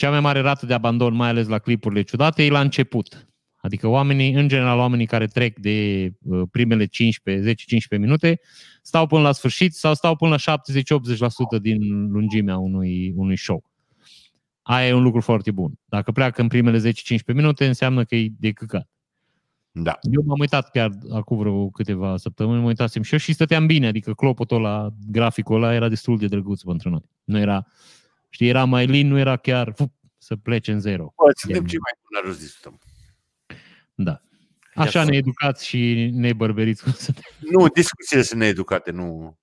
cea 0.00 0.10
mai 0.10 0.20
mare 0.20 0.40
rată 0.40 0.66
de 0.66 0.74
abandon, 0.74 1.14
mai 1.14 1.28
ales 1.28 1.46
la 1.48 1.58
clipurile 1.58 2.02
ciudate, 2.02 2.44
e 2.44 2.50
la 2.50 2.60
început. 2.60 3.28
Adică 3.56 3.86
oamenii, 3.86 4.32
în 4.32 4.48
general, 4.48 4.78
oamenii 4.78 5.06
care 5.06 5.26
trec 5.26 5.58
de 5.58 6.08
uh, 6.22 6.42
primele 6.50 6.84
15, 6.84 7.54
10-15 7.96 8.00
minute, 8.00 8.40
stau 8.82 9.06
până 9.06 9.22
la 9.22 9.32
sfârșit 9.32 9.74
sau 9.74 9.94
stau 9.94 10.16
până 10.16 10.36
la 10.44 10.56
70-80% 11.58 11.60
din 11.60 12.10
lungimea 12.10 12.56
unui, 12.56 13.12
unui 13.16 13.36
show. 13.36 13.64
Aia 14.62 14.88
e 14.88 14.92
un 14.92 15.02
lucru 15.02 15.20
foarte 15.20 15.50
bun. 15.50 15.72
Dacă 15.84 16.12
pleacă 16.12 16.40
în 16.40 16.48
primele 16.48 16.90
10-15 16.90 16.92
minute, 17.34 17.66
înseamnă 17.66 18.04
că 18.04 18.14
e 18.14 18.28
de 18.38 18.52
căcat. 18.52 18.88
Da. 19.72 19.98
Eu 20.02 20.22
m-am 20.26 20.38
uitat 20.38 20.70
chiar 20.70 20.90
acum 21.12 21.38
vreo 21.38 21.68
câteva 21.68 22.16
săptămâni, 22.16 22.60
mă 22.60 22.66
uitasem 22.66 23.02
și 23.02 23.12
eu 23.12 23.18
și 23.18 23.32
stăteam 23.32 23.66
bine, 23.66 23.86
adică 23.86 24.12
clopotul 24.12 24.56
ăla, 24.56 24.88
graficul 25.06 25.56
ăla 25.56 25.74
era 25.74 25.88
destul 25.88 26.18
de 26.18 26.26
drăguț 26.26 26.62
pentru 26.62 26.90
noi. 26.90 27.04
Nu 27.24 27.38
era, 27.38 27.66
știi, 28.30 28.48
era 28.48 28.64
mai 28.64 28.86
lin, 28.86 29.08
nu 29.08 29.18
era 29.18 29.36
chiar 29.36 29.72
fup, 29.76 29.92
să 30.18 30.36
plece 30.36 30.72
în 30.72 30.80
zero. 30.80 31.12
Bă, 31.16 31.32
suntem 31.34 31.66
cei 31.66 31.78
mai 31.78 31.92
buni 32.02 32.20
la 32.22 32.28
rost 32.28 32.40
discutăm. 32.40 32.78
Da. 33.94 34.20
Așa 34.74 34.98
Ia 34.98 35.04
să- 35.04 35.10
ne 35.10 35.16
educați 35.16 35.66
și 35.66 36.10
ne 36.12 36.32
bărberiți 36.32 36.82
cum 36.82 36.92
suntem. 36.92 37.22
Nu, 37.38 37.68
discuțiile 37.68 38.22
sunt 38.22 38.40
needucate, 38.40 38.90
nu. 38.90 39.38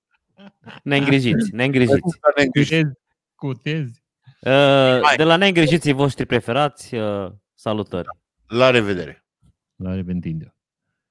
Neîngrijiți, 0.84 1.53
neîngrijiți. 1.55 2.19
neîngrijiți. 2.35 2.91
Cu 3.35 3.53
tezi. 3.53 4.03
Uh, 4.41 5.15
De 5.15 5.23
la 5.23 5.35
neîngrijiții 5.35 5.91
voștri 5.91 6.26
preferați, 6.26 6.95
uh, 6.95 7.31
salutări. 7.53 8.07
La 8.47 8.69
revedere. 8.69 9.26
La 9.76 9.93
reventindio. 9.95 10.55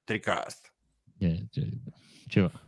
Tricast. 0.03 0.73
E, 1.17 1.35
ce, 1.51 1.69
ceva. 2.27 2.66